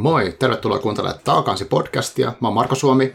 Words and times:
Moi, 0.00 0.36
tervetuloa 0.38 0.78
kuuntelemaan 0.78 1.20
Taakansi 1.24 1.64
podcastia. 1.64 2.32
Mä 2.40 2.48
oon 2.48 2.54
Marko 2.54 2.74
Suomi. 2.74 3.14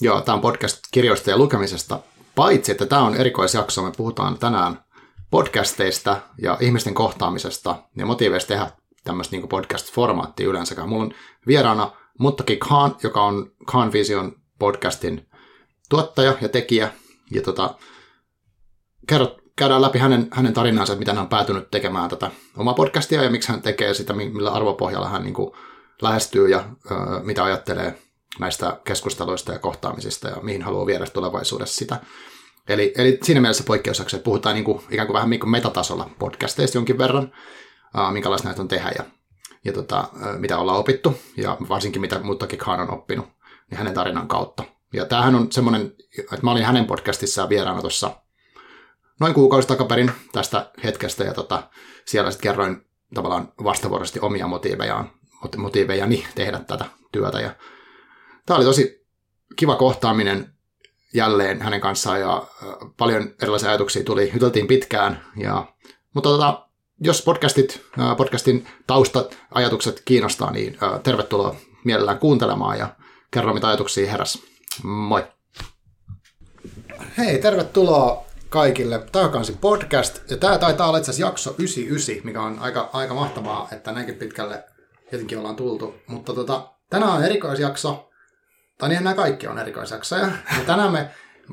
Joo, 0.00 0.20
tämä 0.20 0.34
on 0.34 0.40
podcast 0.40 0.78
kirjoista 0.90 1.30
ja 1.30 1.38
lukemisesta. 1.38 1.98
Paitsi, 2.34 2.72
että 2.72 2.86
tämä 2.86 3.02
on 3.02 3.16
erikoisjakso, 3.16 3.82
me 3.82 3.92
puhutaan 3.96 4.38
tänään 4.38 4.84
podcasteista 5.30 6.16
ja 6.42 6.58
ihmisten 6.60 6.94
kohtaamisesta 6.94 7.76
ja 7.96 8.06
motiiveista 8.06 8.48
tehdä 8.48 8.70
tämmöistä 9.04 9.36
niin 9.36 9.48
podcast-formaattia 9.48 10.46
yleensäkään. 10.46 10.88
Mulla 10.88 11.02
on 11.02 11.14
vieraana 11.46 11.92
Muttaki 12.18 12.56
Khan, 12.56 12.96
joka 13.02 13.24
on 13.24 13.52
Khan 13.66 13.92
Vision 13.92 14.32
podcastin 14.58 15.28
tuottaja 15.88 16.34
ja 16.40 16.48
tekijä. 16.48 16.92
Ja 17.30 17.42
tota, 17.42 17.74
kerrot, 19.06 19.36
käydään 19.56 19.82
läpi 19.82 19.98
hänen, 19.98 20.28
hänen 20.32 20.52
tarinansa, 20.52 20.92
että 20.92 20.98
miten 20.98 21.14
hän 21.14 21.22
on 21.22 21.28
päätynyt 21.28 21.70
tekemään 21.70 22.10
tätä 22.10 22.30
omaa 22.56 22.74
podcastia 22.74 23.22
ja 23.22 23.30
miksi 23.30 23.48
hän 23.48 23.62
tekee 23.62 23.94
sitä, 23.94 24.12
millä 24.12 24.50
arvopohjalla 24.50 25.08
hän 25.08 25.22
niin 25.22 25.34
kuin 25.34 25.52
lähestyy 26.02 26.48
ja 26.48 26.64
mitä 27.22 27.44
ajattelee 27.44 27.98
näistä 28.38 28.80
keskusteluista 28.84 29.52
ja 29.52 29.58
kohtaamisista 29.58 30.28
ja 30.28 30.36
mihin 30.42 30.62
haluaa 30.62 30.86
viedä 30.86 31.06
tulevaisuudessa 31.06 31.74
sitä. 31.74 32.00
Eli, 32.68 32.92
eli 32.96 33.18
siinä 33.22 33.40
mielessä 33.40 33.64
poikkeusjakso, 33.64 34.16
että 34.16 34.24
puhutaan 34.24 34.54
niin 34.54 34.64
kuin, 34.64 34.82
ikään 34.90 35.06
kuin 35.06 35.14
vähän 35.14 35.30
niin 35.30 35.40
kuin 35.40 35.50
metatasolla 35.50 36.10
podcasteista 36.18 36.78
jonkin 36.78 36.98
verran, 36.98 37.32
minkälaista 38.12 38.48
näitä 38.48 38.62
on 38.62 38.68
tehdä 38.68 38.92
ja, 38.98 39.04
ja 39.64 39.72
tota, 39.72 40.08
mitä 40.38 40.58
ollaan 40.58 40.78
opittu 40.78 41.18
ja 41.36 41.56
varsinkin 41.68 42.00
mitä 42.00 42.20
muutakin 42.22 42.58
Khan 42.58 42.80
on 42.80 42.90
oppinut 42.90 43.26
niin 43.70 43.78
hänen 43.78 43.94
tarinan 43.94 44.28
kautta. 44.28 44.64
Ja 44.92 45.04
tämähän 45.04 45.34
on 45.34 45.52
semmoinen, 45.52 45.92
että 46.18 46.40
mä 46.42 46.50
olin 46.50 46.64
hänen 46.64 46.86
podcastissaan 46.86 47.48
vieraana 47.48 47.80
tuossa 47.80 48.10
noin 49.20 49.34
kuukausi 49.34 49.68
takaperin 49.68 50.12
tästä 50.32 50.70
hetkestä 50.84 51.24
ja 51.24 51.34
tota, 51.34 51.62
siellä 52.04 52.30
sitten 52.30 52.50
kerroin 52.50 52.86
tavallaan 53.14 53.52
vastavuoroisesti 53.64 54.20
omia 54.20 54.46
motiivejaan, 54.46 55.10
motiivejani 55.56 56.26
tehdä 56.34 56.58
tätä 56.58 56.84
työtä. 57.12 57.40
Ja 57.40 57.54
tämä 58.46 58.56
oli 58.56 58.64
tosi 58.64 59.06
kiva 59.56 59.76
kohtaaminen 59.76 60.52
jälleen 61.14 61.62
hänen 61.62 61.80
kanssaan 61.80 62.20
ja 62.20 62.46
paljon 62.96 63.34
erilaisia 63.42 63.68
ajatuksia 63.68 64.04
tuli, 64.04 64.30
juteltiin 64.32 64.66
pitkään. 64.66 65.24
Ja, 65.36 65.66
mutta 66.14 66.28
tota, 66.28 66.66
jos 67.00 67.22
podcastit, 67.22 67.82
podcastin 68.16 68.66
tausta-ajatukset 68.86 70.02
kiinnostaa, 70.04 70.50
niin 70.50 70.78
tervetuloa 71.02 71.56
mielellään 71.84 72.18
kuuntelemaan 72.18 72.78
ja 72.78 72.88
kerro 73.30 73.54
mitä 73.54 73.68
ajatuksia 73.68 74.10
heräs. 74.10 74.42
Moi! 74.82 75.24
Hei, 77.18 77.38
tervetuloa 77.38 78.24
kaikille. 78.48 79.06
Taakansi 79.12 79.56
podcast. 79.60 80.30
Ja 80.30 80.36
tämä 80.36 80.58
taitaa 80.58 80.88
olla 80.88 80.98
itse 80.98 81.10
asiassa 81.10 81.26
jakso 81.26 81.54
99, 81.58 82.26
mikä 82.26 82.42
on 82.42 82.58
aika, 82.58 82.90
aika 82.92 83.14
mahtavaa, 83.14 83.68
että 83.72 83.92
näinkin 83.92 84.14
pitkälle 84.14 84.64
jotenkin 85.12 85.38
ollaan 85.38 85.56
tultu. 85.56 85.94
Mutta 86.06 86.34
tota, 86.34 86.68
tänään 86.90 87.12
on 87.12 87.24
erikoisjakso. 87.24 88.10
Tai 88.78 88.88
niin 88.88 89.04
nämä 89.04 89.16
kaikki 89.16 89.46
on 89.46 89.58
erikoisjaksoja. 89.58 90.26
Ja 90.26 90.64
tänään 90.66 90.92
me, 90.92 91.10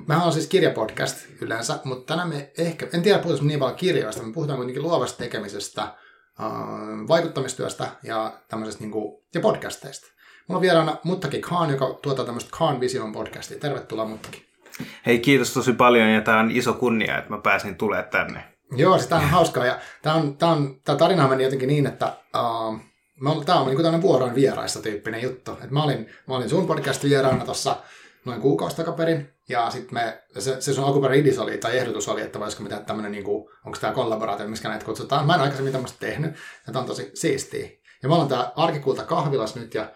mehän 0.07 0.25
on 0.25 0.33
siis 0.33 0.47
kirjapodcast 0.47 1.17
yleensä, 1.41 1.79
mutta 1.83 2.13
tänään 2.13 2.29
me 2.29 2.51
ehkä, 2.57 2.87
en 2.93 3.01
tiedä 3.01 3.19
puhutaan 3.19 3.47
niin 3.47 3.59
paljon 3.59 3.77
kirjoista, 3.77 4.23
me 4.23 4.33
puhutaan 4.33 4.57
kuitenkin 4.57 4.83
luovasta 4.83 5.17
tekemisestä, 5.17 5.87
vaikuttamistyöstä 7.07 7.87
ja 8.03 8.39
tämmöisestä 8.47 8.83
niin 8.83 8.91
kuin, 8.91 9.23
ja 9.33 9.41
podcasteista. 9.41 10.07
Mulla 10.47 10.57
on 10.57 10.61
vieraana 10.61 10.97
Muttaki 11.03 11.41
Khan, 11.41 11.69
joka 11.69 11.99
tuottaa 12.01 12.25
tämmöistä 12.25 12.51
Khan 12.57 12.79
Vision 12.79 13.11
podcastia. 13.11 13.59
Tervetuloa 13.59 14.05
Muttaki. 14.05 14.47
Hei, 15.05 15.19
kiitos 15.19 15.53
tosi 15.53 15.73
paljon 15.73 16.09
ja 16.09 16.21
tämä 16.21 16.39
on 16.39 16.51
iso 16.51 16.73
kunnia, 16.73 17.17
että 17.17 17.29
mä 17.29 17.37
pääsin 17.37 17.75
tulemaan 17.75 18.09
tänne. 18.09 18.43
Joo, 18.71 18.97
sitä 18.97 19.15
on 19.15 19.21
hauskaa 19.21 19.65
ja 19.65 19.79
tämä, 20.01 20.15
on, 20.15 20.37
tämä, 20.37 20.51
on, 20.51 20.81
tämä 20.85 20.97
tarina 20.97 21.27
meni 21.27 21.43
jotenkin 21.43 21.67
niin, 21.67 21.87
että 21.87 22.13
uh, 22.35 22.79
tämä 23.45 23.59
on 23.59 23.67
niin 23.67 23.77
tämmöinen 23.77 24.01
vuoroin 24.01 24.35
vieraissa 24.35 24.81
tyyppinen 24.81 25.21
juttu. 25.21 25.51
Et 25.63 25.71
mä, 25.71 25.83
olin, 25.83 26.09
mä 26.27 26.35
olin 26.35 26.49
sun 26.49 26.67
podcast 26.67 27.03
vieraana 27.03 27.45
tuossa 27.45 27.75
noin 28.25 28.41
kuukausi 28.41 28.75
takaperin 28.75 29.33
ja 29.49 29.69
sitten 29.69 29.93
me, 29.93 30.23
se, 30.39 30.61
se 30.61 30.73
sun 30.73 30.83
alkuperäinen 30.83 31.25
idis 31.25 31.39
oli, 31.39 31.57
tai 31.57 31.77
ehdotus 31.77 32.07
oli, 32.07 32.21
että 32.21 32.39
voisiko 32.39 32.63
me 32.63 32.69
tehdä 32.69 32.83
tämmöinen, 32.83 33.11
niin 33.11 33.23
kuin, 33.23 33.49
onko 33.65 33.77
tämä 33.81 33.93
kollaboraatio, 33.93 34.47
missä 34.47 34.69
näitä 34.69 34.85
kutsutaan. 34.85 35.27
Mä 35.27 35.35
en 35.35 35.41
aikaisemmin 35.41 35.73
tämmöistä 35.73 35.99
tehnyt, 35.99 36.31
ja 36.67 36.73
tämä 36.73 36.79
on 36.79 36.85
tosi 36.85 37.11
siistiä. 37.13 37.69
Ja 38.03 38.09
mä 38.09 38.15
olen 38.15 38.27
tää 38.27 38.51
Arkikulta 38.55 39.03
kahvilas 39.03 39.55
nyt, 39.55 39.73
ja, 39.73 39.91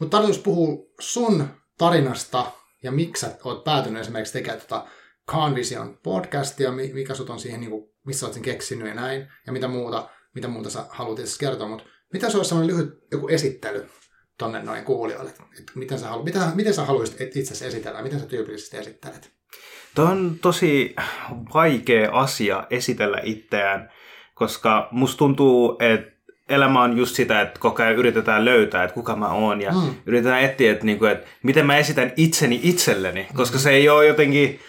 mutta 0.00 0.16
tarkoitus 0.16 0.42
puhua 0.42 0.86
sun 1.00 1.48
tarinasta 1.78 2.52
ja 2.82 2.92
miksi 2.92 3.20
sä 3.20 3.36
oot 3.44 3.64
päätynyt 3.64 4.00
esimerkiksi 4.00 4.32
tekemään 4.32 4.60
tota 4.60 4.86
Convision 5.28 5.98
podcastia, 6.02 6.72
mikä 6.72 7.14
sut 7.14 7.30
on 7.30 7.40
siihen, 7.40 7.60
niin 7.60 7.70
kuin, 7.70 7.90
missä 8.04 8.26
oot 8.26 8.32
sen 8.32 8.42
keksinyt 8.42 8.88
ja 8.88 8.94
näin, 8.94 9.28
ja 9.46 9.52
mitä 9.52 9.68
muuta, 9.68 10.08
mitä 10.34 10.48
muuta 10.48 10.70
sä 10.70 10.84
haluat 10.88 11.18
kertoa, 11.40 11.68
mutta 11.68 11.84
mitä 12.12 12.30
se 12.30 12.36
olisi 12.36 12.48
sellainen 12.48 12.76
lyhyt 12.76 12.98
joku 13.12 13.28
esittely 13.28 13.86
tonne 14.38 14.62
noin 14.62 14.84
kuulijoille, 14.84 15.30
että 15.30 15.72
miten 15.74 15.98
sä, 15.98 16.08
halu, 16.08 16.22
mitä, 16.22 16.52
miten 16.54 16.74
sä 16.74 16.84
haluaisit 16.84 17.36
itse 17.36 17.66
esitellä, 17.66 18.02
miten 18.02 18.20
sä 18.20 18.26
tyypillisesti 18.26 18.76
esittelet? 18.76 19.30
Tuo 19.94 20.04
on 20.04 20.36
tosi 20.42 20.94
vaikea 21.54 22.10
asia 22.12 22.66
esitellä 22.70 23.18
itseään, 23.22 23.90
koska 24.34 24.88
musta 24.90 25.18
tuntuu, 25.18 25.76
että 25.80 26.16
elämä 26.48 26.82
on 26.82 26.96
just 26.96 27.16
sitä, 27.16 27.40
että 27.40 27.60
koko 27.60 27.82
ajan 27.82 27.94
yritetään 27.94 28.44
löytää, 28.44 28.84
että 28.84 28.94
kuka 28.94 29.16
mä 29.16 29.28
oon 29.28 29.60
ja 29.60 29.72
mm. 29.72 29.94
yritetään 30.06 30.42
etsiä, 30.42 30.72
että, 30.72 30.84
niin 30.84 30.98
kuin, 30.98 31.10
että 31.10 31.26
miten 31.42 31.66
mä 31.66 31.76
esitän 31.76 32.12
itseni 32.16 32.60
itselleni, 32.62 33.28
koska 33.34 33.56
mm. 33.56 33.60
se 33.60 33.70
ei 33.70 33.88
ole 33.88 34.06
jotenkin 34.06 34.60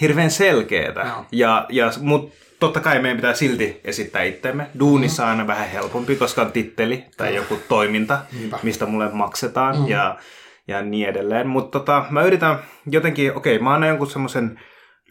hirveän 0.00 0.30
selkeää. 0.30 1.04
No. 1.04 1.26
Ja, 1.32 1.66
ja, 1.68 1.92
Mutta 2.00 2.36
totta 2.60 2.80
kai 2.80 3.02
meidän 3.02 3.16
pitää 3.16 3.34
silti 3.34 3.80
esittää 3.84 4.22
itsemme. 4.22 4.66
Duunissa 4.78 5.22
on 5.22 5.28
aina 5.28 5.46
vähän 5.46 5.68
helpompi, 5.68 6.16
koska 6.16 6.42
on 6.42 6.52
titteli 6.52 7.04
tai 7.16 7.34
joku 7.34 7.58
toiminta, 7.68 8.18
Niinpä. 8.32 8.58
mistä 8.62 8.86
mulle 8.86 9.08
maksetaan 9.12 9.78
mm. 9.78 9.88
ja, 9.88 10.16
ja 10.68 10.82
niin 10.82 11.08
edelleen. 11.08 11.46
Mutta 11.46 11.78
tota, 11.78 12.04
mä 12.10 12.22
yritän 12.22 12.58
jotenkin, 12.86 13.36
okei, 13.36 13.56
okay, 13.56 13.64
mä 13.64 13.74
annan 13.74 13.88
jonkun 13.88 14.10
semmoisen 14.10 14.60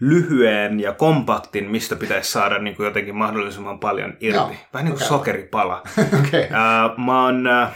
lyhyen 0.01 0.79
ja 0.79 0.93
kompaktin, 0.93 1.71
mistä 1.71 1.95
pitäisi 1.95 2.31
saada 2.31 2.59
niin 2.59 2.75
kuin 2.75 2.85
jotenkin 2.85 3.15
mahdollisimman 3.15 3.79
paljon 3.79 4.13
irti. 4.19 4.37
Joo, 4.37 4.51
Vähän 4.73 4.85
niin 4.85 4.97
kuin 4.97 5.05
okay. 5.05 5.07
sokeripala. 5.07 5.83
okay. 6.19 6.43
uh, 6.43 7.05
mä 7.05 7.25
oon 7.25 7.47
uh, 7.47 7.69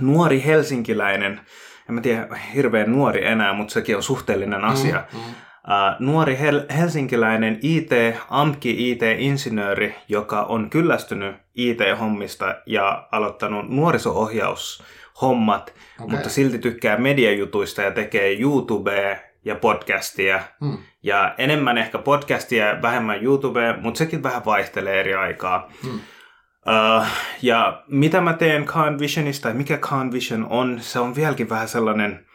nuori 0.00 0.44
helsinkiläinen, 0.44 1.40
en 1.88 1.94
mä 1.94 2.00
tiedä 2.00 2.28
hirveän 2.54 2.92
nuori 2.92 3.26
enää, 3.26 3.52
mutta 3.52 3.74
sekin 3.74 3.96
on 3.96 4.02
suhteellinen 4.02 4.60
mm, 4.60 4.68
asia. 4.68 5.04
Mm, 5.12 5.18
mm. 5.18 5.24
Uh, 5.66 6.06
nuori 6.06 6.38
hel- 6.38 6.74
helsinkiläinen 6.76 7.58
IT, 7.62 7.90
AMKI 8.30 8.90
IT-insinööri, 8.90 9.94
joka 10.08 10.42
on 10.42 10.70
kyllästynyt 10.70 11.36
IT-hommista 11.54 12.54
ja 12.66 13.08
aloittanut 13.12 13.68
nuoriso-ohjaushommat, 13.68 15.74
okay. 16.00 16.16
mutta 16.16 16.28
silti 16.28 16.58
tykkää 16.58 16.96
mediajutuista 16.96 17.82
ja 17.82 17.90
tekee 17.90 18.40
YouTubea 18.40 19.16
ja 19.44 19.54
podcastia. 19.54 20.40
Hmm. 20.60 20.78
Ja 21.02 21.34
enemmän 21.38 21.78
ehkä 21.78 21.98
podcastia 21.98 22.82
vähemmän 22.82 23.24
YouTubea, 23.24 23.76
mutta 23.80 23.98
sekin 23.98 24.22
vähän 24.22 24.44
vaihtelee 24.44 25.00
eri 25.00 25.14
aikaa. 25.14 25.70
Hmm. 25.82 25.94
Uh, 25.94 27.06
ja 27.42 27.82
mitä 27.88 28.20
mä 28.20 28.32
teen 28.32 28.64
Khan 28.64 28.98
Visionista 28.98 29.48
ja 29.48 29.54
mikä 29.54 29.78
Khan 29.78 30.12
Vision 30.12 30.46
on, 30.50 30.78
se 30.80 30.98
on 30.98 31.16
vieläkin 31.16 31.48
vähän 31.48 31.68
sellainen 31.68 32.26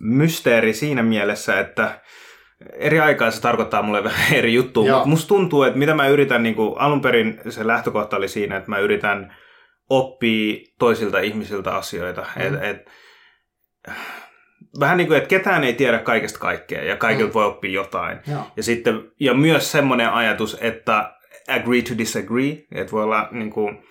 mysteeri 0.00 0.74
siinä 0.74 1.02
mielessä, 1.02 1.60
että 1.60 2.00
eri 2.72 3.00
aikaa 3.00 3.30
se 3.30 3.40
tarkoittaa 3.40 3.82
mulle 3.82 4.04
vähän 4.04 4.34
eri 4.38 4.54
juttua, 4.54 4.92
mutta 4.92 5.08
musta 5.08 5.28
tuntuu, 5.28 5.62
että 5.62 5.78
mitä 5.78 5.94
mä 5.94 6.08
yritän, 6.08 6.42
niin 6.42 6.54
kuin, 6.54 6.78
alun 6.78 7.00
perin 7.00 7.40
se 7.48 7.66
lähtökohta 7.66 8.16
oli 8.16 8.28
siinä, 8.28 8.56
että 8.56 8.70
mä 8.70 8.78
yritän 8.78 9.36
oppia 9.90 10.56
toisilta 10.78 11.18
ihmisiltä 11.20 11.76
asioita. 11.76 12.26
Mm. 12.36 12.42
Et, 12.42 12.62
et, 12.62 12.90
vähän 14.80 14.96
niin 14.96 15.06
kuin, 15.06 15.16
että 15.16 15.28
ketään 15.28 15.64
ei 15.64 15.72
tiedä 15.72 15.98
kaikesta 15.98 16.38
kaikkea 16.38 16.84
ja 16.84 16.96
kaikilta 16.96 17.30
mm. 17.30 17.34
voi 17.34 17.44
oppia 17.44 17.70
jotain. 17.70 18.18
Joo. 18.30 18.42
Ja, 18.56 18.62
sitten, 18.62 19.10
ja 19.20 19.34
myös 19.34 19.72
semmoinen 19.72 20.10
ajatus, 20.10 20.58
että 20.60 21.14
agree 21.48 21.82
to 21.82 21.98
disagree, 21.98 22.64
että 22.72 22.92
voi 22.92 23.02
olla 23.02 23.28
niin 23.30 23.50
kuin, 23.50 23.84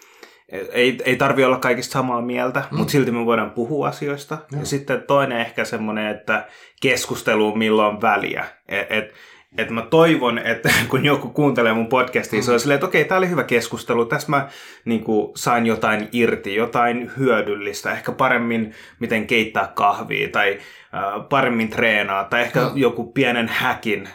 ei, 0.71 0.97
ei 1.05 1.15
tarvi 1.15 1.43
olla 1.43 1.57
kaikista 1.57 1.93
samaa 1.93 2.21
mieltä, 2.21 2.63
mm. 2.71 2.77
mutta 2.77 2.91
silti 2.91 3.11
me 3.11 3.25
voidaan 3.25 3.51
puhua 3.51 3.87
asioista. 3.87 4.37
Joo. 4.51 4.59
Ja 4.59 4.65
sitten 4.65 5.03
toinen 5.07 5.39
ehkä 5.39 5.65
semmoinen, 5.65 6.07
että 6.07 6.47
keskustelu 6.81 7.55
milloin 7.55 8.01
väliä. 8.01 8.45
Et, 8.67 8.87
et, 8.89 9.13
et 9.57 9.69
mä 9.69 9.81
toivon, 9.81 10.37
että 10.37 10.69
kun 10.89 11.05
joku 11.05 11.29
kuuntelee 11.29 11.73
mun 11.73 11.87
podcastia, 11.87 12.39
mm. 12.39 12.43
se 12.43 12.51
on 12.51 12.59
silleen, 12.59 12.75
että 12.75 12.85
okei, 12.85 13.05
tää 13.05 13.17
oli 13.17 13.29
hyvä 13.29 13.43
keskustelu, 13.43 14.05
tässä 14.05 14.29
mä 14.29 14.47
niin 14.85 15.03
kuin, 15.03 15.31
sain 15.35 15.65
jotain 15.65 16.09
irti, 16.11 16.55
jotain 16.55 17.11
hyödyllistä, 17.17 17.91
ehkä 17.91 18.11
paremmin 18.11 18.73
miten 18.99 19.27
keittää 19.27 19.71
kahvia 19.75 20.29
tai 20.29 20.57
äh, 20.93 21.27
paremmin 21.29 21.69
treenaa 21.69 22.23
tai 22.23 22.41
ehkä 22.41 22.59
mm. 22.59 22.71
joku 22.75 23.11
pienen 23.11 23.47
häkin. 23.47 24.09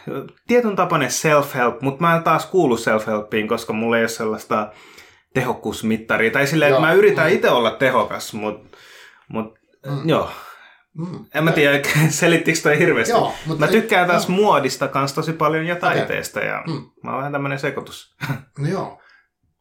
Tietyn 0.47 0.75
tapainen 0.75 1.09
self-help, 1.09 1.77
mutta 1.81 2.01
mä 2.01 2.15
en 2.15 2.23
taas 2.23 2.45
kuulu 2.45 2.75
self-helpiin, 2.75 3.47
koska 3.47 3.73
mulla 3.73 3.97
ei 3.97 4.03
ole 4.03 4.07
sellaista 4.07 4.71
tehokkuusmittari. 5.39 6.31
Tai 6.31 6.47
silleen, 6.47 6.71
että 6.71 6.81
mä 6.81 6.93
yritän 6.93 7.29
mm. 7.29 7.35
itse 7.35 7.49
olla 7.49 7.71
tehokas, 7.71 8.33
mutta 8.33 8.77
mut, 9.27 9.59
mm. 9.85 10.09
joo. 10.09 10.29
Mm. 10.97 11.25
En 11.35 11.43
mä 11.43 11.51
tiedä, 11.51 11.81
selittikö 12.09 12.59
toi 12.63 12.79
hirveästi. 12.79 13.11
Joo, 13.11 13.33
mutta 13.45 13.65
mä 13.65 13.71
tykkään 13.71 14.07
taas 14.07 14.29
joo. 14.29 14.35
muodista 14.35 14.87
kanssa 14.87 15.15
tosi 15.15 15.33
paljon 15.33 15.65
ja 15.65 15.75
taiteesta 15.75 16.39
okay. 16.39 16.49
ja 16.49 16.63
mm. 16.67 16.85
mä 17.03 17.11
oon 17.11 17.17
vähän 17.17 17.31
tämmönen 17.31 17.59
sekoitus. 17.59 18.15
No 18.59 18.67
joo. 18.67 19.01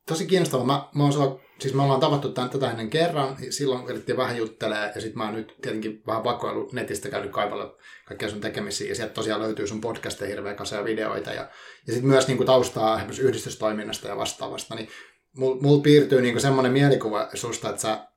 Tosi 0.09 0.27
kiinnostavaa. 0.27 0.67
Mä, 0.67 0.89
mä 0.95 1.03
oon 1.03 1.13
sua 1.13 1.41
siis 1.59 1.75
me 1.75 1.83
ollaan 1.83 2.01
tavattu 2.01 2.33
tämän, 2.33 2.51
tätä 2.51 2.71
ennen 2.71 2.91
kerran, 2.91 3.37
silloin 3.51 3.91
elettiin 3.91 4.17
vähän 4.17 4.37
juttelee, 4.37 4.93
ja 4.95 5.01
sitten 5.01 5.19
mä 5.19 5.25
oon 5.25 5.35
nyt 5.35 5.55
tietenkin 5.63 6.03
vähän 6.07 6.25
vakoillut 6.25 6.73
netistä 6.73 7.09
käynyt 7.09 7.33
kaivalla 7.33 7.77
kaikkea 8.07 8.29
sun 8.29 8.41
tekemisiä, 8.41 8.89
ja 8.89 8.95
sieltä 8.95 9.15
tosiaan 9.15 9.41
löytyy 9.41 9.67
sun 9.67 9.81
podcasteja 9.81 10.29
hirveä 10.29 10.55
kasa 10.55 10.85
videoita, 10.85 11.31
ja, 11.31 11.49
ja 11.87 11.93
sitten 11.93 12.11
myös 12.11 12.29
niin 12.29 12.37
kuin 12.37 12.47
taustaa 12.47 12.97
esimerkiksi 12.97 13.23
yhdistystoiminnasta 13.23 14.09
ja 14.09 14.17
vastaavasta, 14.17 14.75
niin 14.75 14.89
mulla 15.37 15.63
mul 15.63 15.81
piirtyy 15.81 16.21
niin 16.21 16.41
semmoinen 16.41 16.73
mielikuva 16.73 17.29
susta, 17.35 17.69
että 17.69 17.83
sä, 17.83 18.09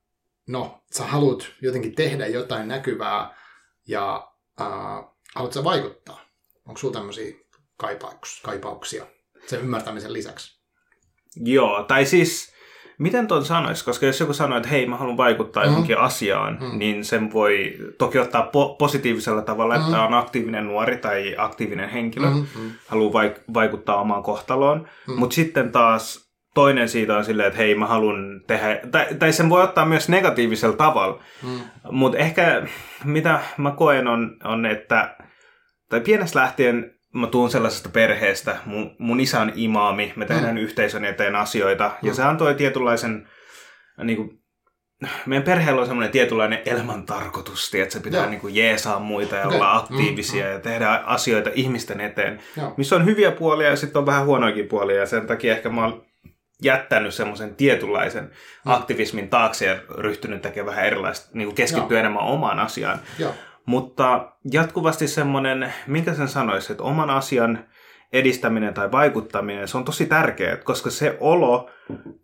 no, 0.47 0.83
sä 0.91 1.05
haluat 1.05 1.51
jotenkin 1.61 1.95
tehdä 1.95 2.27
jotain 2.27 2.67
näkyvää, 2.67 3.35
ja 3.87 4.31
äh, 4.61 4.67
haluat 5.35 5.53
sä 5.53 5.63
vaikuttaa? 5.63 6.21
Onko 6.67 6.79
sulla 6.79 6.93
tämmöisiä 6.93 7.35
kaipauksia 8.43 9.05
sen 9.47 9.59
ymmärtämisen 9.59 10.13
lisäksi? 10.13 10.61
Joo, 11.35 11.83
tai 11.83 12.05
siis 12.05 12.51
Miten 13.01 13.27
tuon 13.27 13.45
sanoisi? 13.45 13.85
Koska 13.85 14.05
jos 14.05 14.19
joku 14.19 14.33
sanoo, 14.33 14.57
että 14.57 14.69
hei, 14.69 14.85
mä 14.85 14.97
haluan 14.97 15.17
vaikuttaa 15.17 15.63
mm. 15.63 15.69
johonkin 15.69 15.97
asiaan, 15.97 16.57
mm. 16.61 16.79
niin 16.79 17.05
sen 17.05 17.33
voi 17.33 17.77
toki 17.97 18.19
ottaa 18.19 18.49
po- 18.49 18.75
positiivisella 18.77 19.41
tavalla, 19.41 19.77
mm. 19.77 19.81
että 19.83 20.03
on 20.03 20.13
aktiivinen 20.13 20.65
nuori 20.65 20.97
tai 20.97 21.35
aktiivinen 21.37 21.89
henkilö, 21.89 22.29
mm. 22.29 22.45
Mm. 22.55 22.71
haluaa 22.87 23.23
vaik- 23.23 23.41
vaikuttaa 23.53 24.01
omaan 24.01 24.23
kohtaloon. 24.23 24.87
Mm. 25.07 25.19
Mutta 25.19 25.33
sitten 25.33 25.71
taas 25.71 26.30
toinen 26.53 26.89
siitä 26.89 27.17
on 27.17 27.25
silleen, 27.25 27.47
että 27.47 27.57
hei, 27.57 27.75
mä 27.75 27.85
haluan 27.85 28.41
tehdä, 28.47 28.79
tai, 28.91 29.05
tai 29.19 29.33
sen 29.33 29.49
voi 29.49 29.63
ottaa 29.63 29.85
myös 29.85 30.09
negatiivisella 30.09 30.77
tavalla. 30.77 31.23
Mm. 31.43 31.59
Mutta 31.91 32.17
ehkä 32.17 32.67
mitä 33.03 33.39
mä 33.57 33.71
koen 33.71 34.07
on, 34.07 34.37
on, 34.43 34.65
että, 34.65 35.15
tai 35.89 36.01
pienestä 36.01 36.39
lähtien 36.39 36.95
mä 37.13 37.27
tuun 37.27 37.51
sellaisesta 37.51 37.89
perheestä, 37.89 38.57
mun, 38.65 38.95
mun 38.99 39.19
isä 39.19 39.39
on 39.39 39.51
imaami, 39.55 40.13
me 40.15 40.25
tehdään 40.25 40.55
mm. 40.55 40.61
yhteisön 40.61 41.05
eteen 41.05 41.35
asioita, 41.35 41.91
mm. 42.01 42.07
ja 42.07 42.13
se 42.13 42.23
antoi 42.23 42.55
tietynlaisen, 42.55 43.27
niin 44.03 44.17
kuin, 44.17 44.41
meidän 45.25 45.43
perheellä 45.43 45.81
on 45.81 45.87
semmoinen 45.87 46.11
tietynlainen 46.11 46.59
elämän 46.65 47.03
tarkoitus, 47.03 47.75
että 47.75 47.93
se 47.93 47.99
pitää 47.99 48.29
niin 48.29 48.39
kuin 48.39 48.55
jeesaa 48.55 48.99
muita 48.99 49.35
ja 49.35 49.45
okay. 49.45 49.55
olla 49.55 49.75
aktiivisia 49.77 50.45
mm. 50.45 50.51
ja 50.51 50.59
tehdä 50.59 50.89
asioita 50.89 51.49
ihmisten 51.53 52.01
eteen, 52.01 52.39
Joo. 52.57 52.73
missä 52.77 52.95
on 52.95 53.05
hyviä 53.05 53.31
puolia 53.31 53.69
ja 53.69 53.75
sitten 53.75 53.99
on 53.99 54.05
vähän 54.05 54.25
huonoikin 54.25 54.67
puolia, 54.67 54.99
ja 54.99 55.05
sen 55.05 55.27
takia 55.27 55.53
ehkä 55.53 55.69
mä 55.69 55.81
oon 55.81 56.05
jättänyt 56.61 57.13
semmoisen 57.13 57.55
tietynlaisen 57.55 58.23
mm. 58.23 58.71
aktivismin 58.71 59.29
taakse 59.29 59.65
ja 59.65 59.75
ryhtynyt 59.97 60.41
tekemään 60.41 60.75
vähän 60.75 60.85
erilaista, 60.85 61.29
niin 61.33 61.47
kuin 61.47 61.55
keskittyä 61.55 61.99
enemmän 61.99 62.23
omaan 62.23 62.59
asiaan. 62.59 62.99
Joo. 63.19 63.33
Mutta 63.65 64.31
jatkuvasti 64.51 65.07
semmoinen, 65.07 65.73
minkä 65.87 66.13
sen 66.13 66.27
sanoisi, 66.27 66.73
että 66.73 66.83
oman 66.83 67.09
asian 67.09 67.65
edistäminen 68.13 68.73
tai 68.73 68.91
vaikuttaminen, 68.91 69.67
se 69.67 69.77
on 69.77 69.85
tosi 69.85 70.05
tärkeää, 70.05 70.57
koska 70.57 70.89
se 70.89 71.17
olo, 71.19 71.69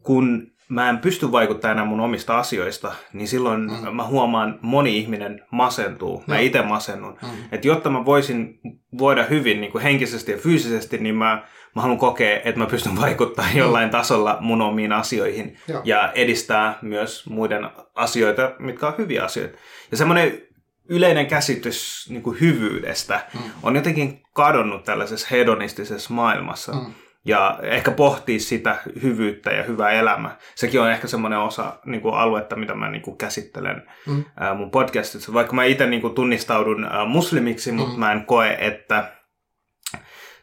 kun 0.03 0.51
mä 0.69 0.89
en 0.89 0.97
pysty 0.97 1.31
vaikuttamaan 1.31 1.77
enää 1.77 1.85
mun 1.85 1.99
omista 1.99 2.39
asioista, 2.39 2.93
niin 3.13 3.27
silloin 3.27 3.61
mm. 3.61 3.95
mä 3.95 4.03
huomaan, 4.03 4.59
moni 4.61 4.97
ihminen 4.97 5.41
masentuu. 5.51 6.23
Mä 6.27 6.39
itse 6.39 6.61
masennun. 6.61 7.17
Mm. 7.21 7.29
Että 7.51 7.67
jotta 7.67 7.89
mä 7.89 8.05
voisin 8.05 8.59
voida 8.97 9.23
hyvin 9.23 9.61
niin 9.61 9.71
kuin 9.71 9.81
henkisesti 9.81 10.31
ja 10.31 10.37
fyysisesti, 10.37 10.97
niin 10.97 11.15
mä, 11.15 11.43
mä 11.75 11.81
haluan 11.81 11.99
kokea, 11.99 12.35
että 12.35 12.59
mä 12.59 12.65
pystyn 12.65 12.95
vaikuttamaan 13.01 13.53
mm. 13.53 13.59
jollain 13.59 13.89
tasolla 13.89 14.37
mun 14.39 14.61
omiin 14.61 14.93
asioihin 14.93 15.57
Joo. 15.67 15.81
ja 15.83 16.11
edistää 16.11 16.77
myös 16.81 17.29
muiden 17.29 17.69
asioita, 17.95 18.51
mitkä 18.59 18.87
on 18.87 18.97
hyviä 18.97 19.23
asioita. 19.23 19.57
Ja 19.91 19.97
semmoinen 19.97 20.41
yleinen 20.89 21.27
käsitys 21.27 22.07
niin 22.09 22.23
kuin 22.23 22.39
hyvyydestä 22.41 23.25
mm. 23.33 23.39
on 23.63 23.75
jotenkin 23.75 24.21
kadonnut 24.33 24.83
tällaisessa 24.83 25.27
hedonistisessa 25.31 26.13
maailmassa. 26.13 26.71
Mm. 26.71 26.93
Ja 27.27 27.59
ehkä 27.61 27.91
pohtii 27.91 28.39
sitä 28.39 28.77
hyvyyttä 29.03 29.51
ja 29.51 29.63
hyvää 29.63 29.91
elämää. 29.91 30.37
Sekin 30.55 30.81
on 30.81 30.91
ehkä 30.91 31.07
semmoinen 31.07 31.39
osa 31.39 31.73
niin 31.85 32.01
kuin 32.01 32.15
aluetta, 32.15 32.55
mitä 32.55 32.73
mä 32.75 32.89
niin 32.89 33.01
kuin 33.01 33.17
käsittelen 33.17 33.83
mm. 34.07 34.23
ää, 34.39 34.53
mun 34.53 34.71
podcastissa. 34.71 35.33
Vaikka 35.33 35.53
mä 35.53 35.63
itse 35.63 35.87
niin 35.87 36.01
kuin 36.01 36.15
tunnistaudun 36.15 36.83
ää, 36.83 37.05
muslimiksi, 37.05 37.71
mm. 37.71 37.77
mutta 37.77 37.97
mä 37.97 38.11
en 38.11 38.25
koe, 38.25 38.57
että 38.59 39.11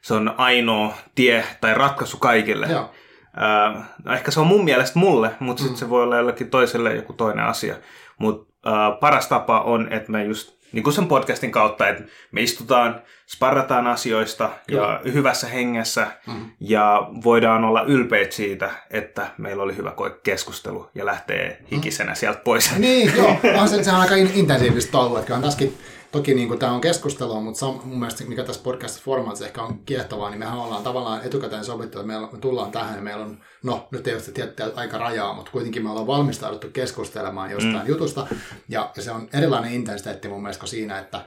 se 0.02 0.14
on 0.14 0.34
ainoa 0.36 0.94
tie 1.14 1.44
tai 1.60 1.74
ratkaisu 1.74 2.18
kaikille. 2.18 2.66
Joo. 2.66 2.90
Ää, 3.36 3.84
no 4.04 4.12
ehkä 4.12 4.30
se 4.30 4.40
on 4.40 4.46
mun 4.46 4.64
mielestä 4.64 4.98
mulle, 4.98 5.30
mutta 5.40 5.62
mm. 5.62 5.64
sitten 5.64 5.78
se 5.78 5.90
voi 5.90 6.02
olla 6.02 6.16
jollekin 6.16 6.50
toiselle 6.50 6.94
joku 6.94 7.12
toinen 7.12 7.44
asia. 7.44 7.74
Mutta 8.18 8.52
uh, 8.66 9.00
paras 9.00 9.28
tapa 9.28 9.60
on, 9.60 9.92
että 9.92 10.12
me 10.12 10.24
just 10.24 10.63
niin 10.74 10.82
kuin 10.82 10.94
sen 10.94 11.06
podcastin 11.06 11.50
kautta, 11.50 11.88
että 11.88 12.04
me 12.32 12.42
istutaan, 12.42 13.02
sparrataan 13.28 13.86
asioista 13.86 14.50
Kyllä. 14.66 15.00
ja 15.04 15.12
hyvässä 15.12 15.46
hengessä 15.46 16.06
mm-hmm. 16.26 16.50
ja 16.60 17.08
voidaan 17.24 17.64
olla 17.64 17.82
ylpeitä 17.82 18.34
siitä, 18.34 18.70
että 18.90 19.26
meillä 19.38 19.62
oli 19.62 19.76
hyvä 19.76 19.92
keskustelu 20.22 20.90
ja 20.94 21.06
lähtee 21.06 21.62
hikisenä 21.72 22.06
mm-hmm. 22.06 22.16
sieltä 22.16 22.40
pois. 22.44 22.78
Niin, 22.78 23.16
joo, 23.16 23.36
on 23.60 23.68
se, 23.68 23.84
se 23.84 23.92
on 23.92 24.00
aika 24.00 24.14
intensiivistä 24.14 24.98
ollut, 24.98 25.18
että 25.18 25.34
on 25.34 25.42
tässäkin 25.42 25.78
toki 26.14 26.34
niin 26.34 26.48
kuin 26.48 26.60
tämä 26.60 26.72
on 26.72 26.80
keskustelua, 26.80 27.40
mutta 27.40 27.60
sam, 27.60 27.80
mun 27.84 27.98
mielestä 27.98 28.24
mikä 28.24 28.44
tässä 28.44 28.62
podcast-formaatissa 28.62 29.44
ehkä 29.44 29.62
on 29.62 29.78
kiehtovaa, 29.78 30.30
niin 30.30 30.38
mehän 30.38 30.58
ollaan 30.58 30.82
tavallaan 30.82 31.22
etukäteen 31.24 31.64
sovittu, 31.64 32.00
että 32.00 32.12
me 32.12 32.38
tullaan 32.40 32.72
tähän 32.72 32.96
ja 32.96 33.02
meillä 33.02 33.24
on, 33.24 33.38
no 33.62 33.88
nyt 33.90 34.06
ei 34.06 34.14
ole 34.14 34.22
tiettyä 34.22 34.70
aika 34.74 34.98
rajaa, 34.98 35.34
mutta 35.34 35.50
kuitenkin 35.50 35.82
me 35.82 35.90
ollaan 35.90 36.06
valmistauduttu 36.06 36.68
keskustelemaan 36.72 37.50
jostain 37.50 37.82
mm. 37.82 37.88
jutusta. 37.88 38.26
Ja, 38.68 38.90
ja 38.96 39.02
se 39.02 39.10
on 39.10 39.28
erilainen 39.32 39.72
intensiteetti 39.72 40.28
mun 40.28 40.42
mielestä 40.42 40.66
siinä, 40.66 40.98
että 40.98 41.26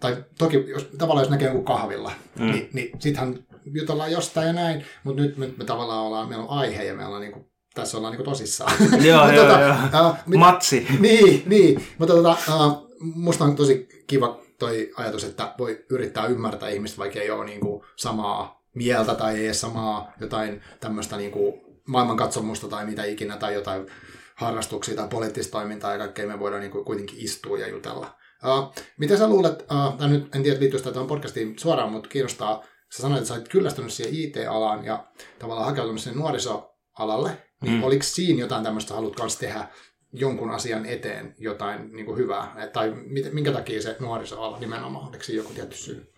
tai 0.00 0.24
toki 0.38 0.64
jos, 0.68 0.88
tavallaan 0.98 1.24
jos 1.24 1.30
näkee 1.30 1.48
joku 1.48 1.62
kahvilla, 1.62 2.12
mm. 2.38 2.46
niin, 2.46 2.70
niin 2.72 2.90
sittenhän 2.98 3.38
jutellaan 3.72 4.12
jostain 4.12 4.46
ja 4.46 4.52
näin, 4.52 4.84
mutta 5.04 5.22
nyt 5.22 5.36
me, 5.36 5.50
me 5.56 5.64
tavallaan 5.64 6.06
ollaan, 6.06 6.28
meillä 6.28 6.44
on 6.44 6.58
aihe 6.58 6.84
ja 6.84 6.94
me 6.94 7.06
ollaan 7.06 7.22
niin 7.22 7.32
kuin, 7.32 7.46
tässä 7.74 7.96
ollaan 7.96 8.14
niin 8.16 8.24
tosissaan. 8.24 8.72
Joo, 9.04 9.30
joo, 9.32 9.44
tota, 9.44 9.60
joo. 9.60 10.08
Uh, 10.08 10.16
mitä, 10.26 10.38
Matsi. 10.38 10.86
Niin, 10.98 11.42
niin. 11.46 11.84
Mutta 11.98 12.14
tota, 12.14 12.36
uh, 12.48 12.89
musta 13.00 13.44
on 13.44 13.56
tosi 13.56 13.88
kiva 14.06 14.40
toi 14.58 14.92
ajatus, 14.96 15.24
että 15.24 15.54
voi 15.58 15.84
yrittää 15.90 16.26
ymmärtää 16.26 16.68
ihmistä, 16.68 16.98
vaikka 16.98 17.20
ei 17.20 17.30
ole 17.30 17.44
niin 17.44 17.60
kuin 17.60 17.82
samaa 17.96 18.62
mieltä 18.74 19.14
tai 19.14 19.38
ei 19.38 19.44
edes 19.44 19.60
samaa 19.60 20.12
jotain 20.20 20.62
tämmöistä 20.80 21.16
niin 21.16 21.30
kuin 21.30 21.60
maailmankatsomusta 21.88 22.68
tai 22.68 22.86
mitä 22.86 23.04
ikinä 23.04 23.36
tai 23.36 23.54
jotain 23.54 23.86
harrastuksia 24.34 24.96
tai 24.96 25.08
poliittista 25.08 25.52
toimintaa 25.52 25.92
ja 25.92 25.98
kaikkea 25.98 26.26
me 26.26 26.38
voidaan 26.38 26.60
niin 26.60 26.72
kuin 26.72 26.84
kuitenkin 26.84 27.18
istua 27.18 27.58
ja 27.58 27.68
jutella. 27.68 28.16
Uh, 28.44 28.74
mitä 28.98 29.16
sä 29.16 29.28
luulet, 29.28 29.62
uh, 29.62 29.98
tai 29.98 30.08
nyt 30.08 30.34
en 30.34 30.42
tiedä 30.42 30.60
liittyy 30.60 30.80
tähän 30.80 31.06
podcastiin 31.06 31.58
suoraan, 31.58 31.92
mutta 31.92 32.08
kiinnostaa, 32.08 32.64
sä 32.96 33.02
sanoit, 33.02 33.18
että 33.18 33.28
sä 33.28 33.34
olet 33.34 33.48
kyllästynyt 33.48 33.92
siihen 33.92 34.14
IT-alaan 34.14 34.84
ja 34.84 35.06
tavallaan 35.38 35.66
hakeutunut 35.66 36.00
sinne 36.00 36.18
nuorisoalalle, 36.18 37.46
niin 37.62 37.74
mm. 37.74 37.82
oliko 37.82 38.02
siinä 38.02 38.40
jotain 38.40 38.64
tämmöistä, 38.64 38.94
haluat 38.94 39.16
kanssa 39.16 39.40
tehdä 39.40 39.68
jonkun 40.12 40.50
asian 40.50 40.86
eteen 40.86 41.34
jotain 41.38 41.92
niin 41.92 42.06
kuin 42.06 42.18
hyvää? 42.18 42.68
Tai 42.72 42.94
minkä 43.32 43.52
takia 43.52 43.82
se 43.82 43.96
nuorisoala 44.00 44.58
nimenomaan? 44.58 45.08
Oliko 45.08 45.24
joku 45.28 45.52
tietty 45.54 45.76
syy? 45.76 46.12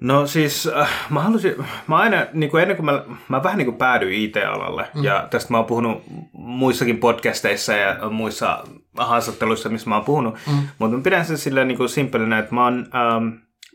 No 0.00 0.26
siis 0.26 0.66
äh, 0.66 0.90
mä 1.10 1.20
halusin, 1.20 1.54
mä 1.86 1.96
aina, 1.96 2.26
niin 2.32 2.50
kuin 2.50 2.62
ennen 2.62 2.76
kuin 2.76 2.84
mä, 2.84 3.04
mä 3.28 3.42
vähän 3.42 3.58
niin 3.58 3.66
kuin 3.66 3.76
päädyin 3.76 4.22
IT-alalle, 4.22 4.88
mm. 4.94 5.04
ja 5.04 5.28
tästä 5.30 5.52
mä 5.52 5.56
oon 5.56 5.66
puhunut 5.66 6.02
muissakin 6.32 6.98
podcasteissa 6.98 7.72
ja 7.72 8.10
muissa 8.10 8.64
haastatteluissa, 8.96 9.68
missä 9.68 9.88
mä 9.88 9.96
oon 9.96 10.04
puhunut, 10.04 10.34
mm. 10.46 10.68
mutta 10.78 10.96
mä 10.96 11.02
pidän 11.02 11.24
sen 11.24 11.38
silleen 11.38 11.68
niin 11.68 11.78
kuin 11.78 11.88
simpelinä, 11.88 12.38
että 12.38 12.54
mä 12.54 12.64
oon 12.64 12.86
ähm, 12.94 13.28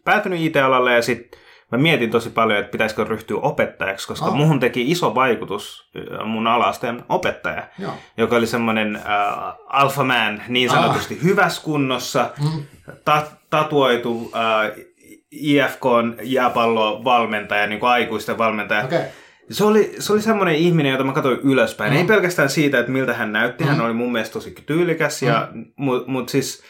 päätynyt 0.04 0.42
IT-alalle 0.42 0.94
ja 0.94 1.01
sitten 1.01 1.39
mä 1.72 1.78
mietin 1.78 2.12
tosi 2.12 2.30
paljon, 2.30 2.60
että 2.60 2.72
pitäisikö 2.72 3.04
ryhtyä 3.04 3.38
opettajaksi, 3.38 4.08
koska 4.08 4.26
oh. 4.26 4.36
muhun 4.36 4.60
teki 4.60 4.92
iso 4.92 5.16
vaikutus 5.16 5.90
mun 6.26 6.48
alasteen 6.48 7.04
opettaja, 7.10 7.68
Joo. 7.80 7.94
joka 8.18 8.36
oli 8.36 8.48
semmoinen 8.48 8.96
äh, 8.96 9.04
alpha 9.68 10.04
man, 10.04 10.44
niin 10.48 10.70
sanotusti 10.70 11.16
ah. 11.16 11.24
hyvässä 11.24 11.64
kunnossa, 11.64 12.30
mm. 12.42 12.64
ta- 13.06 13.28
tatuoitu 13.50 14.32
äh, 14.36 14.72
IFK 15.32 15.84
jääpallovalmentaja, 16.24 17.68
niin 17.68 17.80
kuin 17.80 17.90
aikuisten 17.90 18.38
valmentaja. 18.38 18.84
Okay. 18.84 19.02
Se 19.52 19.64
oli, 19.64 19.96
se 20.00 20.14
oli 20.14 20.22
semmoinen 20.22 20.56
ihminen, 20.56 20.92
jota 20.92 21.04
mä 21.04 21.14
katsoin 21.14 21.40
ylöspäin. 21.44 21.94
Mm. 21.94 21.98
Ei 21.98 22.06
pelkästään 22.06 22.50
siitä, 22.50 22.80
että 22.80 22.92
miltä 22.92 23.14
hän 23.14 23.34
näytti. 23.34 23.64
Mm. 23.64 23.70
Hän 23.70 23.82
oli 23.82 23.94
mun 23.94 24.12
mielestä 24.12 24.34
tosi 24.34 24.56
tyylikäs. 24.66 25.22
Mm. 25.54 25.66
Mutta 25.76 26.12
mut 26.12 26.30
siis, 26.30 26.64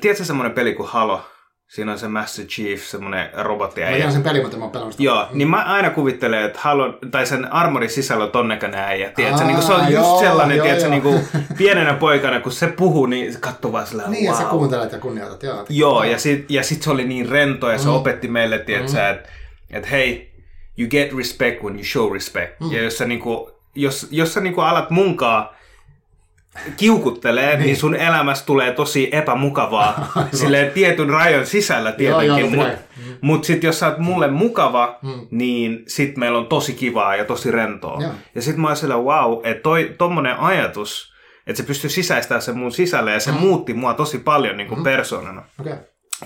tiedätkö 0.00 0.24
semmoinen 0.24 0.52
peli 0.52 0.74
kuin 0.74 0.88
Halo? 0.88 1.29
Siinä 1.70 1.92
on 1.92 1.98
se 1.98 2.08
Master 2.08 2.44
Chief, 2.44 2.82
semmoinen 2.82 3.28
robotti. 3.34 3.80
Mä 3.80 3.86
tiedän 3.86 4.12
sen 4.12 4.22
pelin, 4.22 4.42
mutta 4.42 4.56
mä 4.56 4.64
oon 4.64 4.72
pelannut 4.72 5.00
Joo, 5.00 5.26
niin 5.32 5.50
mä 5.50 5.62
aina 5.64 5.90
kuvittelen, 5.90 6.44
että 6.44 6.58
Halo, 6.62 6.98
tai 7.10 7.26
sen 7.26 7.52
armorin 7.52 7.90
sisällä 7.90 8.24
on 8.24 8.30
tonnekana 8.30 8.78
äijä. 8.78 9.10
Tiedätkö, 9.10 9.44
niin 9.44 9.62
se 9.62 9.72
on 9.72 9.80
just 9.80 9.92
joo, 9.92 10.20
sellainen, 10.20 10.56
joo, 10.56 10.64
tiedätkö, 10.64 10.86
joo. 10.86 10.90
Niin 10.90 11.02
kuin 11.02 11.20
pienenä 11.58 11.94
poikana, 11.94 12.40
kun 12.40 12.52
se 12.52 12.66
puhuu, 12.66 13.06
niin 13.06 13.40
katsoo 13.40 13.72
vaan 13.72 13.86
sillä 13.86 14.02
Niin, 14.08 14.30
wow. 14.30 14.34
ja 14.34 14.44
sä 14.44 14.50
kuuntelet 14.50 14.92
ja 14.92 14.98
kunnioitat, 14.98 15.42
joo. 15.42 15.66
Joo, 15.68 16.04
ja 16.04 16.18
sit, 16.18 16.50
ja 16.50 16.62
sit 16.62 16.82
se 16.82 16.90
oli 16.90 17.04
niin 17.04 17.28
rento, 17.28 17.70
ja 17.70 17.78
se 17.78 17.88
mm. 17.88 17.94
opetti 17.94 18.28
meille, 18.28 18.58
tiedätkö, 18.58 18.92
mm. 18.92 19.10
että 19.10 19.28
et, 19.70 19.90
hei, 19.90 20.32
you 20.78 20.88
get 20.88 21.16
respect 21.16 21.62
when 21.62 21.74
you 21.74 21.84
show 21.84 22.12
respect. 22.12 22.60
Mm. 22.60 22.72
Ja 22.72 22.82
jos 22.82 22.98
sä, 22.98 23.04
niin 23.04 23.20
kuin, 23.20 23.50
jos, 23.74 24.08
jos 24.10 24.34
sä 24.34 24.40
niin 24.40 24.54
kuin 24.54 24.66
alat 24.66 24.90
munkaa 24.90 25.54
kiukuttelee, 26.76 27.56
niin. 27.56 27.66
niin 27.66 27.76
sun 27.76 27.94
elämästä 27.94 28.46
tulee 28.46 28.72
tosi 28.72 29.08
epämukavaa 29.12 30.12
silleen 30.32 30.70
tietyn 30.70 31.08
rajan 31.10 31.46
sisällä 31.46 31.92
tietenkin. 31.92 32.56
Mutta 32.56 32.78
mut 33.20 33.44
sitten 33.44 33.68
jos 33.68 33.78
sä 33.78 33.86
oot 33.86 33.98
mulle 33.98 34.30
mukava, 34.30 34.98
hmm. 35.02 35.26
niin 35.30 35.82
sit 35.86 36.16
meillä 36.16 36.38
on 36.38 36.46
tosi 36.46 36.72
kivaa 36.72 37.16
ja 37.16 37.24
tosi 37.24 37.50
rentoa. 37.50 37.98
Joo. 38.02 38.12
Ja 38.34 38.42
sit 38.42 38.56
mä 38.56 38.66
oon 38.66 38.76
sillä, 38.76 38.96
wow, 38.96 39.40
että 39.44 39.62
toi, 39.62 39.94
tommonen 39.98 40.36
ajatus, 40.38 41.12
että 41.46 41.62
se 41.62 41.66
pystyy 41.66 41.90
sisäistämään 41.90 42.42
sen 42.42 42.58
mun 42.58 42.72
sisälle 42.72 43.12
ja 43.12 43.20
se 43.20 43.30
hmm. 43.30 43.40
muutti 43.40 43.74
mua 43.74 43.94
tosi 43.94 44.18
paljon 44.18 44.56
niin 44.56 44.68
kuin 44.68 44.76
hmm. 44.76 44.84
persoonana. 44.84 45.42
Okay. 45.60 45.76